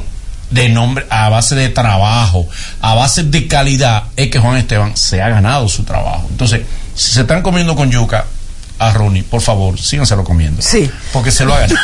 De 0.49 0.68
nombre, 0.68 1.06
a 1.10 1.30
base 1.30 1.56
de 1.56 1.70
trabajo, 1.70 2.45
a 2.82 2.95
base 2.95 3.24
de 3.24 3.48
calidad, 3.48 4.03
es 4.18 4.30
que 4.30 4.40
Juan 4.40 4.57
Esteban 4.57 4.98
se 4.98 5.22
ha 5.22 5.30
ganado 5.30 5.70
su 5.70 5.84
trabajo. 5.84 6.28
Entonces, 6.30 6.64
si 6.95 7.14
se 7.14 7.22
están 7.22 7.41
comiendo 7.41 7.78
con 7.78 7.90
yuca 7.90 8.26
a 8.79 8.91
Ronnie, 8.91 9.23
por 9.23 9.41
favor, 9.41 9.79
síganselo 9.79 10.23
comiendo. 10.23 10.61
Sí. 10.61 10.89
Porque 11.11 11.31
se 11.31 11.45
lo 11.45 11.53
ha 11.53 11.59
ganado. 11.61 11.79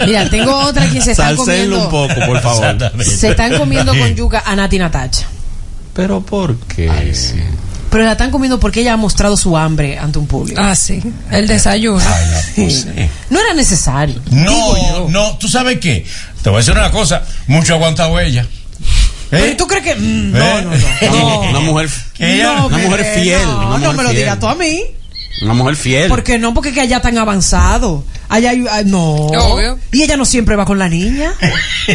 Mira, 0.06 0.28
tengo 0.28 0.56
otra 0.58 0.88
que 0.90 1.00
se 1.00 1.12
están 1.12 1.36
comiendo. 1.36 1.84
un 1.84 1.90
poco, 1.90 2.14
por 2.26 2.40
favor. 2.40 2.76
Se 3.04 3.30
están 3.30 3.56
comiendo 3.58 3.96
con 3.96 4.14
yuca 4.14 4.42
a 4.44 4.56
Nati 4.56 4.78
Natacha. 4.78 5.26
Pero 5.92 6.20
¿por 6.20 6.56
qué? 6.58 6.90
Pero 7.90 8.04
la 8.04 8.12
están 8.12 8.30
comiendo 8.30 8.58
porque 8.60 8.80
ella 8.80 8.94
ha 8.94 8.96
mostrado 8.96 9.36
su 9.36 9.56
hambre 9.56 9.98
ante 9.98 10.18
un 10.18 10.26
público. 10.26 10.60
Ah, 10.60 10.74
sí. 10.74 11.00
El 11.30 11.46
desayuno. 11.46 12.02
No 13.30 13.40
era 13.40 13.54
necesario. 13.54 14.20
No, 14.30 15.08
no, 15.08 15.38
tú 15.38 15.48
sabes 15.48 15.78
qué. 15.78 16.04
Te 16.42 16.50
voy 16.50 16.56
a 16.56 16.58
decir 16.60 16.74
una 16.74 16.90
cosa. 16.90 17.22
Mucho 17.46 17.74
ha 17.74 17.76
aguantado 17.76 18.18
ella. 18.20 18.46
Pero 19.30 19.56
tú 19.56 19.66
crees 19.66 19.84
que. 19.84 19.94
mm, 19.96 20.32
no, 20.32 20.58
¿Eh? 20.58 20.62
no, 20.62 21.10
no. 21.10 21.12
No, 21.12 21.40
una 21.50 21.60
mujer, 21.60 21.88
No, 22.18 22.66
una 22.66 22.78
mujer 22.78 23.04
fiel. 23.14 23.42
No, 23.42 23.68
una 23.74 23.78
no 23.78 23.92
me 23.92 24.02
lo 24.02 24.10
digas 24.10 24.38
tú 24.38 24.46
a 24.46 24.54
mí. 24.54 24.82
Una 25.42 25.52
mujer 25.54 25.76
fiel. 25.76 26.08
¿Por 26.08 26.22
qué 26.24 26.38
no? 26.38 26.54
Porque 26.54 26.72
que 26.72 26.80
allá 26.80 27.00
tan 27.00 27.18
avanzado. 27.18 28.04
Allá 28.28 28.50
hay, 28.50 28.64
ah, 28.70 28.82
no. 28.84 29.00
Obvio. 29.14 29.78
Y 29.92 30.02
ella 30.02 30.16
no 30.16 30.24
siempre 30.24 30.56
va 30.56 30.64
con 30.64 30.78
la 30.78 30.88
niña. 30.88 31.32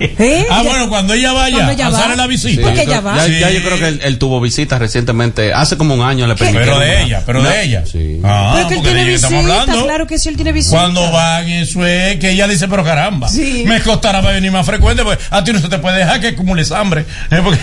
¿Eh? 0.00 0.46
Ah, 0.50 0.60
Ella- 0.60 0.70
bueno, 0.70 0.88
cuando 0.88 1.14
ella 1.14 1.32
vaya 1.32 1.54
Cuando 1.56 1.72
ella 1.72 1.86
a 1.86 1.90
va. 1.90 1.98
hacerle 1.98 2.16
la 2.16 2.24
Sí, 2.24 2.28
visita. 2.28 2.62
Porque 2.62 2.82
ella 2.82 2.90
ya, 2.92 3.00
va. 3.00 3.26
ya 3.26 3.50
yo 3.50 3.62
creo 3.62 3.78
que 3.78 3.88
él, 3.88 4.00
él 4.04 4.18
tuvo 4.18 4.40
visitas 4.40 4.78
recientemente. 4.78 5.52
Hace 5.52 5.76
como 5.76 5.94
un 5.94 6.02
año 6.02 6.26
le 6.26 6.34
permitieron. 6.36 6.78
Pero 6.78 6.78
de 6.78 7.02
ella, 7.02 7.22
pero 7.26 7.42
No. 7.42 7.48
de 7.48 7.64
ella. 7.64 7.84
Sí. 7.90 8.20
Ah, 8.22 8.52
Pero 8.54 8.68
que 8.68 8.74
él 8.74 8.80
porque 8.80 8.88
de 8.90 8.94
tiene 8.96 9.08
ella 9.08 9.16
estamos 9.16 9.44
visita, 9.44 9.60
hablando. 9.62 9.84
claro 9.86 10.06
que 10.06 10.18
sí, 10.18 10.28
él 10.28 10.36
tiene 10.36 10.52
visita. 10.52 10.76
Cuando 10.76 11.10
van, 11.10 11.48
eso 11.48 11.86
es 11.86 12.16
que 12.18 12.30
ella 12.30 12.46
dice, 12.46 12.68
pero 12.68 12.84
caramba, 12.84 13.28
Sí. 13.28 13.64
me 13.66 13.80
costará 13.80 14.20
venir 14.20 14.52
más 14.52 14.66
frecuente, 14.66 15.02
porque 15.02 15.22
a 15.30 15.42
ti 15.42 15.52
no 15.52 15.60
se 15.60 15.68
te 15.68 15.78
puede 15.78 15.98
dejar 15.98 16.20
que 16.20 16.28
acumules 16.28 16.70
hambre. 16.70 17.06
¿eh? 17.30 17.40
Porque- 17.42 17.60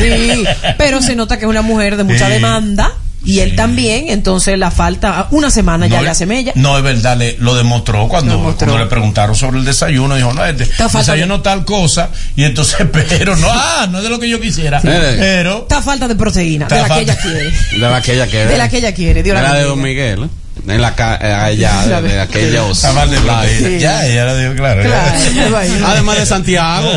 Sí, 0.00 0.44
pero 0.78 1.00
se 1.02 1.14
nota 1.14 1.36
que 1.38 1.44
es 1.44 1.48
una 1.50 1.62
mujer 1.62 1.96
de 1.96 2.04
mucha 2.04 2.26
Sí. 2.26 2.32
demanda 2.32 2.90
y 3.24 3.40
él 3.40 3.56
también, 3.56 4.06
entonces 4.08 4.58
la 4.58 4.70
falta, 4.70 5.28
una 5.30 5.50
semana 5.50 5.86
ya 5.86 6.02
le 6.02 6.10
hace 6.10 6.26
mella. 6.26 6.52
No, 6.56 6.76
es 6.76 6.82
verdad, 6.82 7.16
le, 7.16 7.36
lo 7.38 7.54
demostró 7.54 8.08
cuando, 8.08 8.36
demostró. 8.36 8.66
cuando 8.66 8.84
le 8.84 8.90
preguntaron 8.90 9.34
sobre 9.34 9.58
el 9.58 9.64
desayuno. 9.64 10.16
Dijo, 10.16 10.32
no, 10.32 10.44
este 10.44 10.68
desayuno 10.92 11.40
tal 11.40 11.64
cosa. 11.64 12.10
Y 12.36 12.44
entonces, 12.44 12.86
pero 12.92 13.36
no, 13.36 13.46
ah, 13.50 13.86
no 13.90 13.98
es 13.98 14.04
de 14.04 14.10
lo 14.10 14.18
que 14.18 14.28
yo 14.28 14.40
quisiera. 14.40 14.80
Pero, 14.80 15.62
Está 15.62 15.82
falta 15.82 16.08
de 16.08 16.16
proteína, 16.16 16.66
de 16.66 16.80
la 16.80 16.88
que 16.88 17.00
ella 17.00 17.16
quiere. 17.16 17.52
De 17.72 17.78
la 17.78 18.02
que 18.02 18.12
ella 18.14 18.26
quiere. 18.26 18.46
De 18.46 18.58
la 18.58 18.68
que 18.68 18.78
ella 18.78 18.94
quiere, 18.94 19.22
Dios 19.22 19.36
De 19.36 19.42
la 19.42 19.52
la 19.52 19.58
de. 19.58 19.64
Don 19.64 19.80
Miguel. 19.80 20.24
¿eh? 20.24 20.28
En 20.68 20.80
la 20.80 20.94
ca 20.94 21.18
eh, 21.20 21.32
allá, 21.32 22.00
de, 22.00 22.08
de 22.08 22.20
aquella 22.20 22.62
os- 22.64 22.76
está 22.78 22.92
mal 22.92 23.10
de 23.10 23.20
la- 23.22 23.40
proteína. 23.40 23.78
Ya, 23.78 24.06
ella 24.06 24.24
lo 24.26 24.36
dijo, 24.38 24.54
claro. 24.54 24.82
Claro. 24.82 25.56
Además 25.86 26.18
de 26.18 26.26
Santiago, 26.26 26.88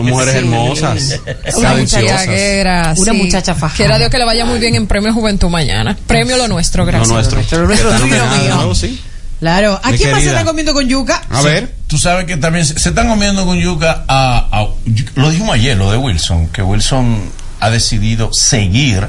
mujeres 0.00 0.32
Sí. 0.34 0.38
hermosas, 0.38 1.20
Una 1.56 1.74
muchacha 1.74 2.24
guerra, 2.26 2.94
Una 2.96 3.12
sí. 3.12 3.18
muchacha 3.18 3.54
fajada. 3.54 3.76
Quiera 3.76 3.98
Dios 3.98 4.10
que 4.10 4.18
le 4.18 4.24
vaya 4.24 4.44
muy 4.44 4.58
bien 4.58 4.74
en 4.76 4.86
Premio 4.86 5.12
Juventud 5.12 5.48
mañana. 5.48 5.96
Premio 6.06 6.36
lo 6.36 6.46
nuestro, 6.48 6.84
Lo 6.84 6.86
gracias. 6.86 7.08
nuestro. 7.08 7.40
Lo 7.60 7.66
nuestro, 7.66 7.92
nominada 7.98 8.34
de 8.36 8.42
mío. 8.44 8.54
nuevo, 8.54 8.74
sí. 8.74 9.00
Claro. 9.40 9.80
¿A 9.82 9.90
Mi 9.92 9.98
quién 9.98 10.10
más 10.10 10.18
se 10.18 10.24
querida. 10.24 10.30
están 10.40 10.46
comiendo 10.46 10.74
con 10.74 10.88
yuca? 10.88 11.22
A 11.30 11.42
ver. 11.42 11.72
Tú 11.86 11.96
sabes 11.96 12.24
que 12.26 12.36
también 12.36 12.66
se, 12.66 12.78
se 12.78 12.88
están 12.90 13.08
comiendo 13.08 13.46
con 13.46 13.56
yuca 13.58 14.04
a, 14.08 14.48
a- 14.52 14.68
Lo 15.14 15.30
dijimos 15.30 15.54
ayer, 15.54 15.76
lo 15.76 15.90
de 15.90 15.96
Wilson, 15.96 16.48
que 16.48 16.60
Wilson 16.62 17.20
ha 17.60 17.70
decidido 17.70 18.32
seguir 18.32 19.06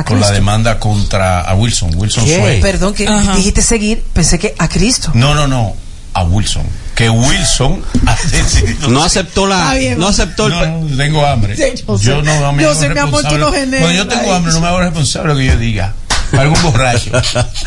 A 0.00 0.04
con 0.04 0.18
la 0.20 0.26
Cristo. 0.26 0.34
demanda 0.34 0.78
contra 0.78 1.40
a 1.40 1.54
Wilson. 1.54 1.90
Wilson 1.96 2.24
Sway. 2.24 2.60
Perdón, 2.60 2.94
que 2.94 3.06
Ajá. 3.06 3.34
dijiste 3.36 3.62
seguir, 3.62 4.02
pensé 4.12 4.38
que 4.38 4.54
a 4.58 4.68
Cristo. 4.68 5.10
No, 5.14 5.34
no, 5.34 5.46
no, 5.46 5.74
a 6.14 6.22
Wilson. 6.24 6.64
Que 6.94 7.08
Wilson 7.08 7.82
ha 8.06 8.16
decidido 8.30 8.88
No 8.88 9.04
aceptó 9.04 9.46
la. 9.46 9.72
Bien. 9.74 9.98
No 9.98 10.08
aceptó 10.08 10.46
el. 10.46 10.52
No, 10.52 10.66
no, 10.88 10.96
tengo 10.96 11.24
hambre. 11.26 11.56
Sí, 11.56 11.82
yo 11.86 11.98
sé. 11.98 12.04
yo 12.04 12.22
no 12.22 12.52
me 12.52 12.62
Yo 12.62 12.70
hago 12.70 12.80
sé, 12.80 12.88
mi 12.88 12.98
amor, 12.98 13.22
tú 13.22 13.28
responsable. 13.28 13.38
no 13.38 13.52
generas 13.52 13.80
Cuando 13.82 14.02
yo 14.04 14.08
tengo 14.08 14.32
hambre, 14.34 14.52
no 14.52 14.60
me 14.60 14.66
hago 14.66 14.80
responsable 14.80 15.28
de 15.28 15.34
lo 15.34 15.40
que 15.40 15.46
yo 15.46 15.58
diga. 15.58 15.94
Algún 16.36 16.62
borracho. 16.62 17.10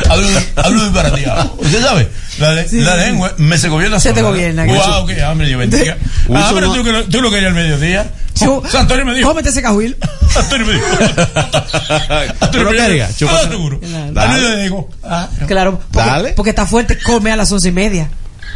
hablo, 0.09 0.27
hablo 0.55 0.83
disparatado. 0.83 1.55
¿Usted 1.57 1.81
sabe? 1.81 2.09
La, 2.39 2.51
de- 2.55 2.81
la 2.81 2.95
lengua 2.95 3.33
me 3.37 3.57
se 3.57 3.67
gobierna 3.69 3.99
Se 3.99 4.09
te 4.13 4.19
sola. 4.21 4.29
gobierna, 4.29 4.65
Wow, 4.65 5.05
qué 5.07 5.21
hambre, 5.23 5.47
Dios 5.47 5.59
bendiga. 5.59 5.97
Ah, 6.33 6.51
pero 6.53 6.67
no- 6.67 6.73
tú, 6.73 6.83
que 6.83 6.91
lo- 6.91 7.03
tú 7.05 7.21
lo 7.21 7.29
querías 7.31 7.49
al 7.49 7.55
mediodía. 7.55 8.09
Chu- 8.35 8.61
O 8.65 8.69
sea, 8.69 8.81
Antonio 8.81 9.05
me 9.05 9.13
dijo. 9.15 9.27
Cómete 9.29 9.49
ese 9.49 9.61
cajuil. 9.61 9.97
Antonio 10.35 10.65
me 10.67 10.73
dijo. 10.73 10.85
¿Tú 12.51 12.63
lo 12.63 12.69
querías? 12.71 13.09
Ah, 13.11 13.15
Chúpate. 13.17 13.49
seguro. 13.49 13.79
Claro. 13.79 14.21
Al 14.21 14.29
mediodía 14.29 14.57
digo. 14.63 14.89
Ah, 15.03 15.27
no. 15.39 15.47
Claro, 15.47 15.81
porque, 15.91 16.09
Dale. 16.09 16.33
porque 16.33 16.49
está 16.51 16.65
fuerte, 16.65 16.97
come 16.99 17.31
a 17.31 17.35
las 17.35 17.51
once 17.51 17.69
y 17.69 17.71
media. 17.71 18.09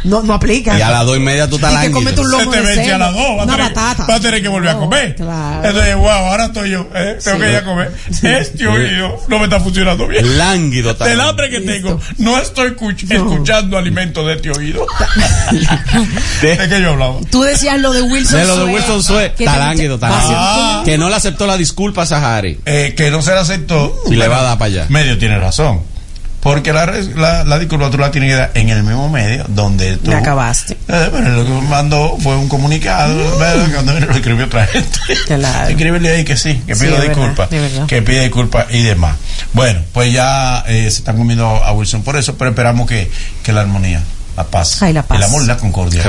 No, 0.06 0.22
no 0.22 0.34
aplica. 0.34 0.78
Y 0.78 0.82
a 0.82 0.90
las 0.90 1.04
dos 1.04 1.16
y 1.16 1.20
media 1.20 1.48
tú 1.48 1.56
estás 1.56 1.72
Y 1.72 1.74
que 1.76 1.82
lánguido. 1.82 1.98
comete 2.00 2.20
un 2.20 2.26
Se 2.30 2.32
lomo 2.38 2.50
te 2.50 2.56
de 2.60 2.62
vence 2.66 2.92
a 2.92 2.98
las 2.98 3.12
dos. 3.12 3.22
Va 3.22 3.28
a, 3.28 3.44
una 3.44 3.56
tener, 3.56 3.74
batata. 3.74 4.06
va 4.06 4.14
a 4.14 4.20
tener 4.20 4.42
que 4.42 4.48
volver 4.48 4.70
a 4.70 4.74
comer. 4.78 5.14
claro. 5.16 5.68
Entonces, 5.68 5.96
wow, 5.96 6.08
ahora 6.08 6.44
estoy 6.46 6.70
yo. 6.70 6.86
eh, 6.94 7.18
tengo 7.22 7.38
que 7.38 7.50
ir 7.50 7.56
a 7.56 7.64
comer. 7.64 7.92
Este 8.22 8.66
oído 8.66 9.16
no 9.28 9.38
me 9.38 9.44
está 9.44 9.60
funcionando 9.60 10.06
bien. 10.08 10.38
Lánguido 10.38 10.92
está. 10.92 11.04
Del 11.06 11.20
hambre 11.20 11.50
que 11.50 11.60
tengo, 11.60 12.00
no 12.18 12.38
estoy 12.38 12.70
escuch- 12.70 13.10
escuchando 13.10 13.76
alimentos 13.78 14.26
de 14.26 14.34
este 14.34 14.50
oído. 14.50 14.86
¿De 16.42 16.68
qué 16.68 16.80
yo 16.80 16.90
hablaba? 16.92 17.16
Tú 17.30 17.42
decías 17.42 17.78
lo 17.80 17.92
de 17.92 18.02
Wilson 18.02 18.40
De 18.40 18.46
lo 18.46 18.56
de 18.66 18.72
Wilson 18.72 19.02
Sue. 19.02 19.26
Está 19.38 19.58
lánguido, 19.58 19.94
está 19.96 20.08
Ah. 20.12 20.82
Que 20.84 20.98
no 20.98 21.08
le 21.08 21.16
aceptó 21.16 21.46
la 21.46 21.56
disculpa 21.56 22.02
a 22.02 22.06
Sahari. 22.06 22.58
Eh, 22.64 22.94
que 22.96 23.10
no 23.10 23.22
se 23.22 23.32
le 23.32 23.38
aceptó. 23.38 23.94
Y 24.10 24.14
le 24.16 24.28
va 24.28 24.40
a 24.40 24.42
dar 24.42 24.58
para 24.58 24.66
allá. 24.66 24.86
Medio 24.88 25.18
tiene 25.18 25.38
razón. 25.38 25.80
Porque 26.46 26.72
la, 26.72 26.86
res- 26.86 27.16
la, 27.16 27.42
la 27.42 27.58
disculpa 27.58 27.90
tú 27.90 27.98
la 27.98 28.12
tienes 28.12 28.30
que 28.30 28.36
dar 28.36 28.50
en 28.54 28.68
el 28.68 28.84
mismo 28.84 29.08
medio 29.08 29.44
donde 29.48 29.96
tú. 29.96 30.10
Me 30.10 30.16
acabaste. 30.16 30.76
Eh, 30.86 31.08
bueno, 31.10 31.30
lo 31.30 31.44
que 31.44 31.50
mandó 31.66 32.16
fue 32.20 32.36
un 32.36 32.48
comunicado, 32.48 33.36
¿verdad? 33.36 33.66
Cuando 33.74 33.98
lo 33.98 34.12
escribió 34.12 34.44
otra 34.46 34.64
gente. 34.68 34.96
Claro. 35.26 35.68
Escríbele 35.68 36.08
ahí 36.08 36.24
que 36.24 36.36
sí, 36.36 36.62
que 36.64 36.76
Sí, 36.76 36.84
pida 36.84 36.98
verdad, 37.00 37.08
disculpas. 37.08 37.48
Que 37.88 38.00
pida 38.02 38.20
disculpas 38.22 38.66
y 38.70 38.80
demás. 38.84 39.16
Bueno, 39.54 39.80
pues 39.92 40.12
ya 40.12 40.62
eh, 40.68 40.82
se 40.88 40.98
están 40.98 41.16
comiendo 41.16 41.46
a 41.48 41.72
Wilson 41.72 42.02
por 42.04 42.14
eso, 42.16 42.36
pero 42.38 42.50
esperamos 42.50 42.86
que, 42.88 43.10
que 43.42 43.52
la 43.52 43.62
armonía, 43.62 44.00
la 44.36 44.44
paz, 44.44 44.80
Ay, 44.84 44.92
la 44.92 45.02
paz. 45.02 45.18
el 45.18 45.24
amor 45.24 45.42
y 45.42 45.46
la 45.46 45.56
concordia 45.56 46.00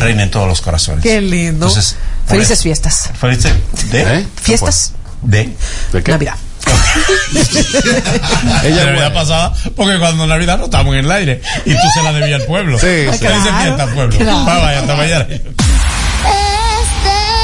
reine 0.00 0.22
en 0.22 0.30
todos 0.30 0.48
los 0.48 0.62
corazones. 0.62 1.02
Qué 1.02 1.20
lindo. 1.20 1.66
Entonces, 1.66 1.96
Felices 2.26 2.52
eso- 2.52 2.62
fiestas. 2.62 3.10
Felices 3.20 3.52
de 3.90 4.00
¿Eh? 4.20 4.26
Fiestas. 4.40 4.92
de 5.20 5.54
¿De 5.92 6.02
qué? 6.02 6.10
Navidad. 6.10 6.36
Ella 8.64 8.84
Navidad 8.86 9.12
pasada, 9.12 9.52
porque 9.76 9.98
cuando 9.98 10.26
Navidad 10.26 10.56
no 10.58 10.64
estamos 10.66 10.94
en 10.94 11.00
el 11.04 11.10
aire 11.12 11.40
y 11.64 11.72
tú 11.74 11.80
se 11.94 12.02
la 12.02 12.12
debías 12.12 12.40
al 12.40 12.46
pueblo. 12.46 12.78
Sí, 12.78 12.86
¿Qué 12.86 13.12
sí. 13.12 13.18
dice 13.26 13.48
Claro, 13.48 13.62
fiesta 13.62 13.82
al 13.84 13.94
pueblo? 13.94 14.16
claro. 14.18 14.44
Va, 14.46 14.58
vaya, 14.58 14.80
hasta 14.80 14.94
mañana. 14.96 15.26
Este 15.28 15.50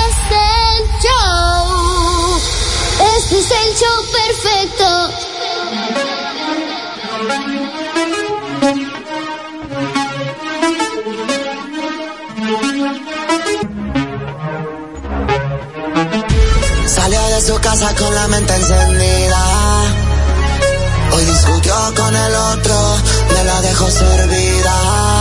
es 0.07 0.17
el 0.31 0.83
show. 1.03 2.41
Este 3.19 3.39
es 3.39 3.51
el 3.51 3.69
show 3.79 3.97
perfecto. 4.13 4.89
Su 17.41 17.59
casa 17.61 17.95
con 17.95 18.15
la 18.15 18.29
mente 18.29 18.55
encendida. 18.55 19.45
Hoy 21.13 21.25
discutió 21.25 21.75
con 21.97 22.15
el 22.15 22.35
otro, 22.35 22.97
me 23.33 23.45
la 23.45 23.61
dejó 23.63 23.91
servida. 23.91 25.20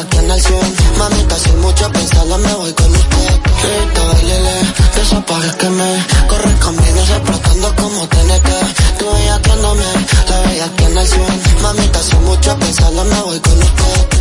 bellaqueando 0.00 0.34
al 0.34 0.40
cien 0.40 0.74
Mamita, 0.98 1.36
sin 1.36 1.60
mucho 1.60 1.92
pensarlo 1.92 2.38
me 2.38 2.54
voy 2.54 2.72
con 2.72 2.90
usted. 2.90 3.40
Rita, 3.62 4.04
bailele, 4.12 4.54
de 4.94 5.02
esos 5.02 5.56
que 5.56 5.68
me. 5.68 6.06
Corre 6.28 6.54
caminos 6.58 7.10
explotando 7.10 7.74
como 7.76 8.08
TNT 8.08 8.48
Tú 8.98 9.06
bellaqueándome, 9.12 9.84
la 10.28 10.84
en 10.86 10.98
el 10.98 11.06
cien 11.06 11.42
Mamita, 11.62 12.02
sin 12.02 12.24
mucho 12.24 12.56
pensarlo 12.58 13.04
me 13.04 13.20
voy 13.22 13.40
con 13.40 13.58
usted. 13.58 14.19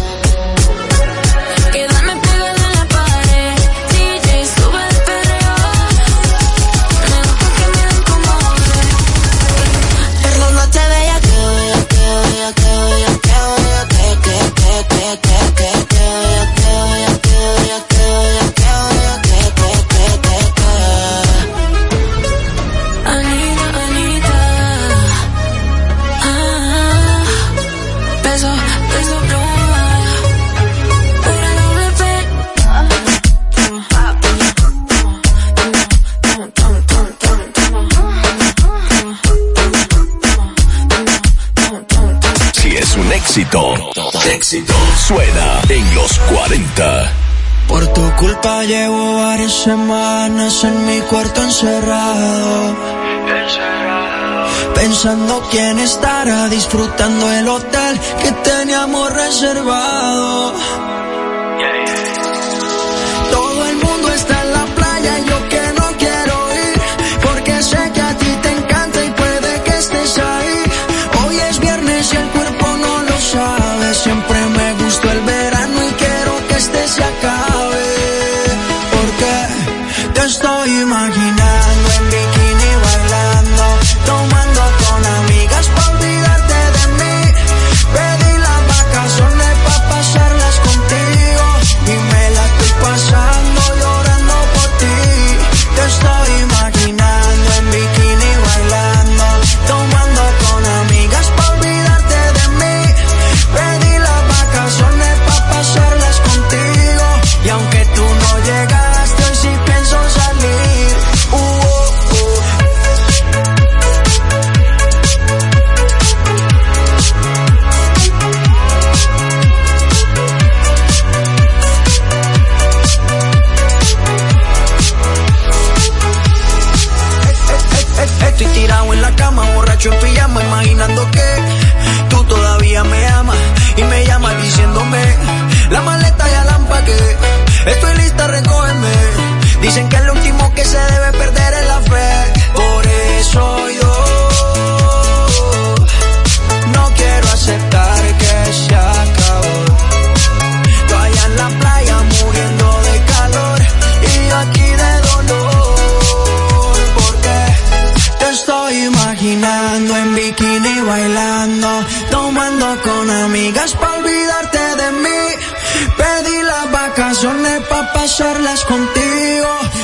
éxito, 43.29 43.75
éxito 44.33 44.73
suena 45.07 45.61
en 45.69 45.93
los 45.93 46.17
40. 46.17 47.11
Por 47.67 47.85
tu 47.93 48.01
culpa 48.15 48.63
llevo 48.63 49.17
varias 49.17 49.53
semanas 49.53 50.63
en 50.63 50.85
mi 50.87 50.99
cuarto 51.01 51.43
encerrado. 51.43 52.75
Pensando 54.73 55.47
quién 55.51 55.77
estará 55.77 56.49
disfrutando 56.49 57.31
el 57.31 57.47
hotel 57.47 57.99
que 58.23 58.31
teníamos 58.31 59.13
reservado 59.13 60.88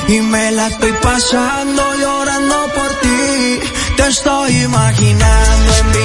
y 0.08 0.20
me 0.20 0.50
la 0.52 0.66
estoy 0.66 0.92
pasando 1.02 1.82
llorando 1.94 2.68
por 2.74 2.88
ti. 3.00 3.60
Te 3.96 4.08
estoy 4.08 4.62
imaginando 4.62 5.72
en 5.80 5.95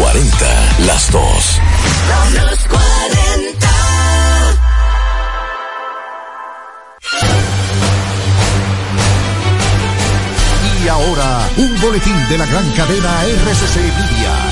40, 0.00 0.76
las 0.86 1.10
2. 1.10 1.60
Los 2.32 2.58
40. 2.66 3.68
Y 10.84 10.88
ahora, 10.88 11.48
un 11.56 11.80
boletín 11.80 12.28
de 12.28 12.38
la 12.38 12.46
gran 12.46 12.70
cadena 12.72 13.24
RCC 13.24 13.76
Libia. 13.76 14.47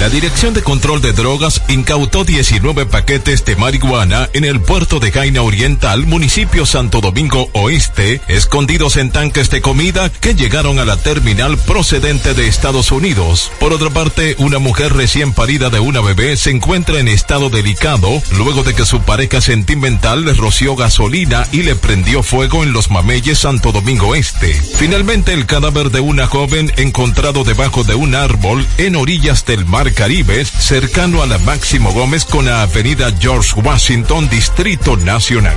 La 0.00 0.08
Dirección 0.08 0.54
de 0.54 0.62
Control 0.62 1.00
de 1.00 1.12
Drogas 1.12 1.60
incautó 1.66 2.22
19 2.22 2.86
paquetes 2.86 3.44
de 3.44 3.56
marihuana 3.56 4.30
en 4.32 4.44
el 4.44 4.60
puerto 4.60 5.00
de 5.00 5.10
Jaina 5.10 5.42
Oriental, 5.42 6.06
municipio 6.06 6.66
Santo 6.66 7.00
Domingo 7.00 7.50
Oeste, 7.52 8.20
escondidos 8.28 8.96
en 8.96 9.10
tanques 9.10 9.50
de 9.50 9.60
comida 9.60 10.08
que 10.08 10.36
llegaron 10.36 10.78
a 10.78 10.84
la 10.84 10.98
terminal 10.98 11.58
procedente 11.58 12.34
de 12.34 12.46
Estados 12.46 12.92
Unidos. 12.92 13.50
Por 13.58 13.72
otra 13.72 13.90
parte, 13.90 14.36
una 14.38 14.60
mujer 14.60 14.92
recién 14.92 15.32
parida 15.32 15.68
de 15.68 15.80
una 15.80 16.00
bebé 16.00 16.36
se 16.36 16.50
encuentra 16.50 17.00
en 17.00 17.08
estado 17.08 17.50
delicado 17.50 18.22
luego 18.36 18.62
de 18.62 18.74
que 18.74 18.86
su 18.86 19.00
pareja 19.00 19.40
sentimental 19.40 20.24
le 20.24 20.34
roció 20.34 20.76
gasolina 20.76 21.48
y 21.50 21.64
le 21.64 21.74
prendió 21.74 22.22
fuego 22.22 22.62
en 22.62 22.72
los 22.72 22.92
mameyes 22.92 23.40
Santo 23.40 23.72
Domingo 23.72 24.14
Este. 24.14 24.54
Finalmente, 24.54 25.32
el 25.32 25.46
cadáver 25.46 25.90
de 25.90 25.98
una 25.98 26.28
joven 26.28 26.72
encontrado 26.76 27.42
debajo 27.42 27.82
de 27.82 27.96
un 27.96 28.14
árbol 28.14 28.64
en 28.76 28.94
orillas 28.94 29.44
del 29.44 29.66
Mar 29.66 29.87
Caribe, 29.92 30.44
cercano 30.44 31.22
a 31.22 31.26
la 31.26 31.38
Máximo 31.38 31.92
Gómez 31.92 32.24
con 32.24 32.46
la 32.46 32.62
avenida 32.62 33.12
George 33.18 33.60
Washington, 33.60 34.28
Distrito 34.28 34.96
Nacional. 34.96 35.56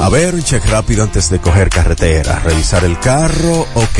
A 0.00 0.08
ver, 0.08 0.34
un 0.34 0.42
check 0.42 0.64
rápido 0.64 1.04
antes 1.04 1.28
de 1.28 1.40
coger 1.40 1.68
carretera. 1.68 2.38
Revisar 2.40 2.84
el 2.84 2.98
carro, 2.98 3.66
ok. 3.74 3.98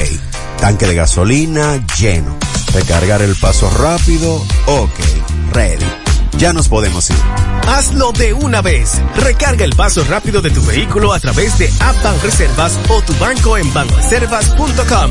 Tanque 0.59 0.87
de 0.87 0.95
gasolina, 0.95 1.85
lleno. 1.99 2.39
Recargar 2.73 3.21
el 3.21 3.37
paso 3.37 3.71
rápido, 3.71 4.37
ok. 4.67 4.99
Ready. 5.53 5.85
Ya 6.39 6.55
nos 6.55 6.69
podemos 6.69 7.11
ir. 7.11 7.17
Hazlo 7.69 8.13
de 8.13 8.33
una 8.33 8.63
vez. 8.63 9.01
Recarga 9.17 9.65
el 9.67 9.77
paso 9.77 10.03
rápido 10.05 10.41
de 10.41 10.51
tu 10.51 10.65
vehículo 10.65 11.13
a 11.13 11.21
través 11.21 11.59
de 11.59 11.71
App 11.81 12.23
Reservas 12.23 12.79
o 12.89 13.03
tu 13.03 13.13
banco 13.17 13.59
en 13.59 13.73
banreservas.com. 13.75 15.11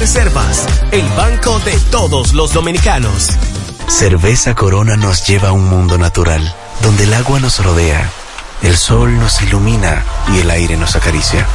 Reservas, 0.00 0.66
el 0.90 1.08
banco 1.10 1.60
de 1.60 1.78
todos 1.92 2.32
los 2.32 2.52
dominicanos. 2.52 3.28
Cerveza 3.86 4.56
Corona 4.56 4.96
nos 4.96 5.24
lleva 5.28 5.50
a 5.50 5.52
un 5.52 5.68
mundo 5.68 5.96
natural, 5.96 6.52
donde 6.82 7.04
el 7.04 7.14
agua 7.14 7.38
nos 7.38 7.64
rodea, 7.64 8.10
el 8.62 8.76
sol 8.76 9.18
nos 9.18 9.40
ilumina 9.42 10.04
y 10.34 10.40
el 10.40 10.50
aire 10.50 10.76
nos 10.76 10.96
acaricia. 10.96 11.46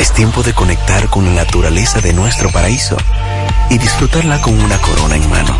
Es 0.00 0.12
tiempo 0.12 0.42
de 0.42 0.54
conectar 0.54 1.08
con 1.08 1.24
la 1.24 1.44
naturaleza 1.44 2.00
de 2.00 2.12
nuestro 2.12 2.50
paraíso 2.50 2.96
y 3.70 3.78
disfrutarla 3.78 4.40
con 4.40 4.58
una 4.60 4.78
corona 4.78 5.16
en 5.16 5.30
mano. 5.30 5.56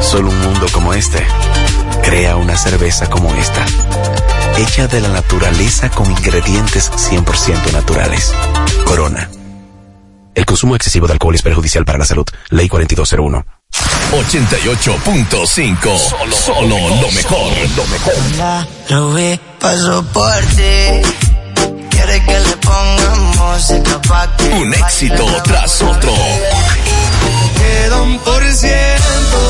Solo 0.00 0.30
un 0.30 0.40
mundo 0.40 0.66
como 0.72 0.94
este 0.94 1.24
crea 2.02 2.36
una 2.36 2.56
cerveza 2.56 3.10
como 3.10 3.34
esta, 3.34 3.66
hecha 4.56 4.86
de 4.88 5.00
la 5.00 5.08
naturaleza 5.08 5.90
con 5.90 6.10
ingredientes 6.10 6.90
100% 6.90 7.72
naturales. 7.72 8.34
Corona. 8.84 9.28
El 10.34 10.46
consumo 10.46 10.76
excesivo 10.76 11.06
de 11.06 11.14
alcohol 11.14 11.34
es 11.34 11.42
perjudicial 11.42 11.84
para 11.84 11.98
la 11.98 12.04
salud. 12.04 12.26
Ley 12.50 12.68
4201. 12.68 13.57
88.5 14.10 15.98
Solo, 15.98 16.36
solo 16.36 16.78
lo 17.00 17.10
mejor, 17.12 17.52
lo 17.76 17.84
mejor. 17.86 18.14
Lo 18.88 19.12
vi, 19.12 19.38
paso 19.60 20.02
por 20.12 20.40
ti. 20.56 21.02
Quiere 21.90 22.24
que 22.24 22.40
le 22.40 22.56
pongamos 22.56 23.36
música 23.36 24.00
pa' 24.08 24.36
que 24.36 24.44
Un 24.54 24.72
éxito 24.74 25.26
tras 25.44 25.82
otro. 25.82 26.12
queda 27.58 28.00
un 28.02 28.18
por 28.20 28.42
ciento. 28.54 29.40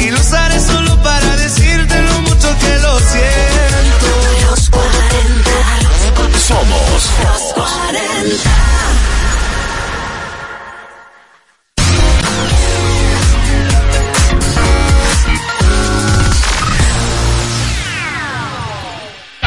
Y 0.00 0.10
lo 0.10 0.20
usaré 0.20 0.60
solo 0.60 1.02
para 1.02 1.36
decirte 1.36 2.02
lo 2.02 2.20
mucho 2.22 2.48
que 2.58 2.78
lo 2.80 2.98
siento. 2.98 4.06
Los 4.50 4.70
40. 4.70 5.50
Somos 6.46 7.10
Los 7.24 7.54
40. 7.54 8.83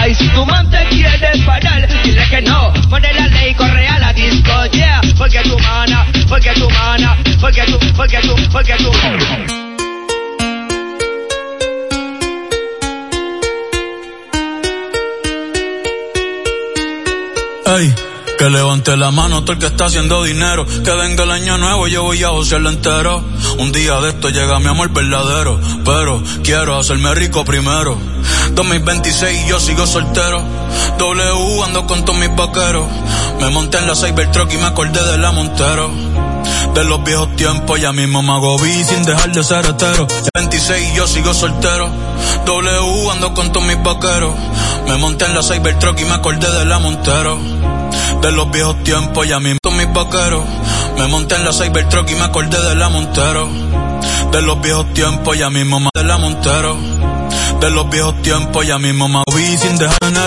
Ay, 0.08 0.16
si 0.16 0.26
tu 0.30 0.46
man 0.46 0.70
te 0.70 0.78
quiere 0.86 1.32
parar, 1.46 1.86
dile 2.02 2.26
que 2.30 2.42
no. 2.44 2.72
Pone 2.90 3.14
la 3.14 3.28
ley, 3.28 3.54
corre 3.56 3.86
a 3.86 4.00
la 4.00 4.14
disco, 4.14 4.66
yeah. 4.72 5.02
Porque 5.18 5.42
tu 5.42 5.60
mana, 5.60 6.08
porque 6.30 6.54
tu 6.54 6.70
mana, 6.70 7.18
porque 7.42 7.64
tu, 7.64 7.78
porque 7.94 8.20
tu, 8.20 8.34
porque 8.50 8.76
tu. 8.78 8.90
Ey, 17.66 17.94
que 18.38 18.50
levante 18.50 18.96
la 18.96 19.10
mano 19.12 19.42
todo 19.42 19.54
el 19.54 19.60
que 19.60 19.68
está 19.68 19.86
haciendo 19.86 20.24
dinero. 20.24 20.66
Que 20.66 20.92
venga 20.92 21.24
el 21.24 21.32
año 21.32 21.58
nuevo, 21.58 21.88
yo 21.88 22.04
voy 22.04 22.24
a 22.24 22.30
josearlo 22.30 22.70
entero. 22.70 23.24
Un 23.58 23.72
día 23.72 24.00
de 24.00 24.10
esto 24.10 24.30
llega 24.30 24.60
mi 24.60 24.68
amor 24.68 24.90
verdadero. 24.90 25.60
Pero 25.84 26.24
quiero 26.44 26.78
hacerme 26.78 27.14
rico 27.16 27.44
primero. 27.44 27.98
2026 28.54 29.46
y 29.46 29.50
yo 29.50 29.60
sigo 29.60 29.88
soltero. 29.88 30.44
W 31.00 31.64
ando 31.64 31.88
con 31.88 32.06
todos 32.06 32.20
mis 32.20 32.34
vaqueros. 32.36 32.86
Me 33.40 33.50
monté 33.50 33.80
en 33.80 33.88
la 33.88 33.96
Cybertruck 33.96 34.52
y 34.54 34.58
me 34.58 34.66
acordé 34.66 35.04
de 35.04 35.18
la 35.18 35.32
Montero. 35.32 35.90
De 36.74 36.84
los 36.84 37.04
viejos 37.04 37.36
tiempos, 37.36 37.80
ya 37.82 37.92
mismo 37.92 38.22
me 38.22 38.34
hago 38.34 38.58
vi 38.60 38.84
sin 38.84 39.04
dejar 39.04 39.32
de 39.32 39.44
ser 39.44 39.66
hetero. 39.66 40.08
26 40.36 40.92
y 40.92 40.96
yo 40.96 41.08
sigo 41.08 41.34
soltero. 41.34 41.90
W 42.46 43.12
ando 43.12 43.34
con 43.34 43.52
todos 43.52 43.66
mis 43.66 43.82
vaqueros. 43.82 44.34
Me 44.88 44.98
monté 44.98 45.26
en 45.26 45.34
la 45.34 45.42
Cybertruck 45.42 46.00
y 46.00 46.06
me 46.06 46.14
acordé 46.14 46.50
de 46.52 46.66
la 46.66 46.80
Montero. 46.80 47.38
De 48.22 48.32
los 48.32 48.52
viejos 48.52 48.84
tiempos, 48.84 49.28
ya 49.28 49.40
mismo 49.40 49.72
mis 49.72 49.94
vaqueros. 49.94 50.44
Me 50.98 51.08
monté 51.08 51.36
en 51.36 51.46
la 51.46 51.54
Cybertruck 51.54 52.10
y 52.10 52.16
me 52.16 52.24
acordé 52.24 52.62
de 52.62 52.76
la 52.76 52.90
Montero. 52.90 53.48
De 54.32 54.42
los 54.42 54.60
viejos 54.62 54.94
tiempos, 54.94 55.38
ya 55.38 55.50
mismo 55.50 55.80
me 55.80 55.90
de 55.94 56.04
la 56.04 56.18
Montero. 56.18 56.78
De 57.60 57.70
los 57.70 57.90
viejos 57.90 58.22
tiempos, 58.22 58.66
ya 58.66 58.78
mismo 58.78 59.08
me 59.08 59.22
vi 59.36 59.58
sin 59.58 59.78
dejar 59.78 59.98
de 60.02 60.20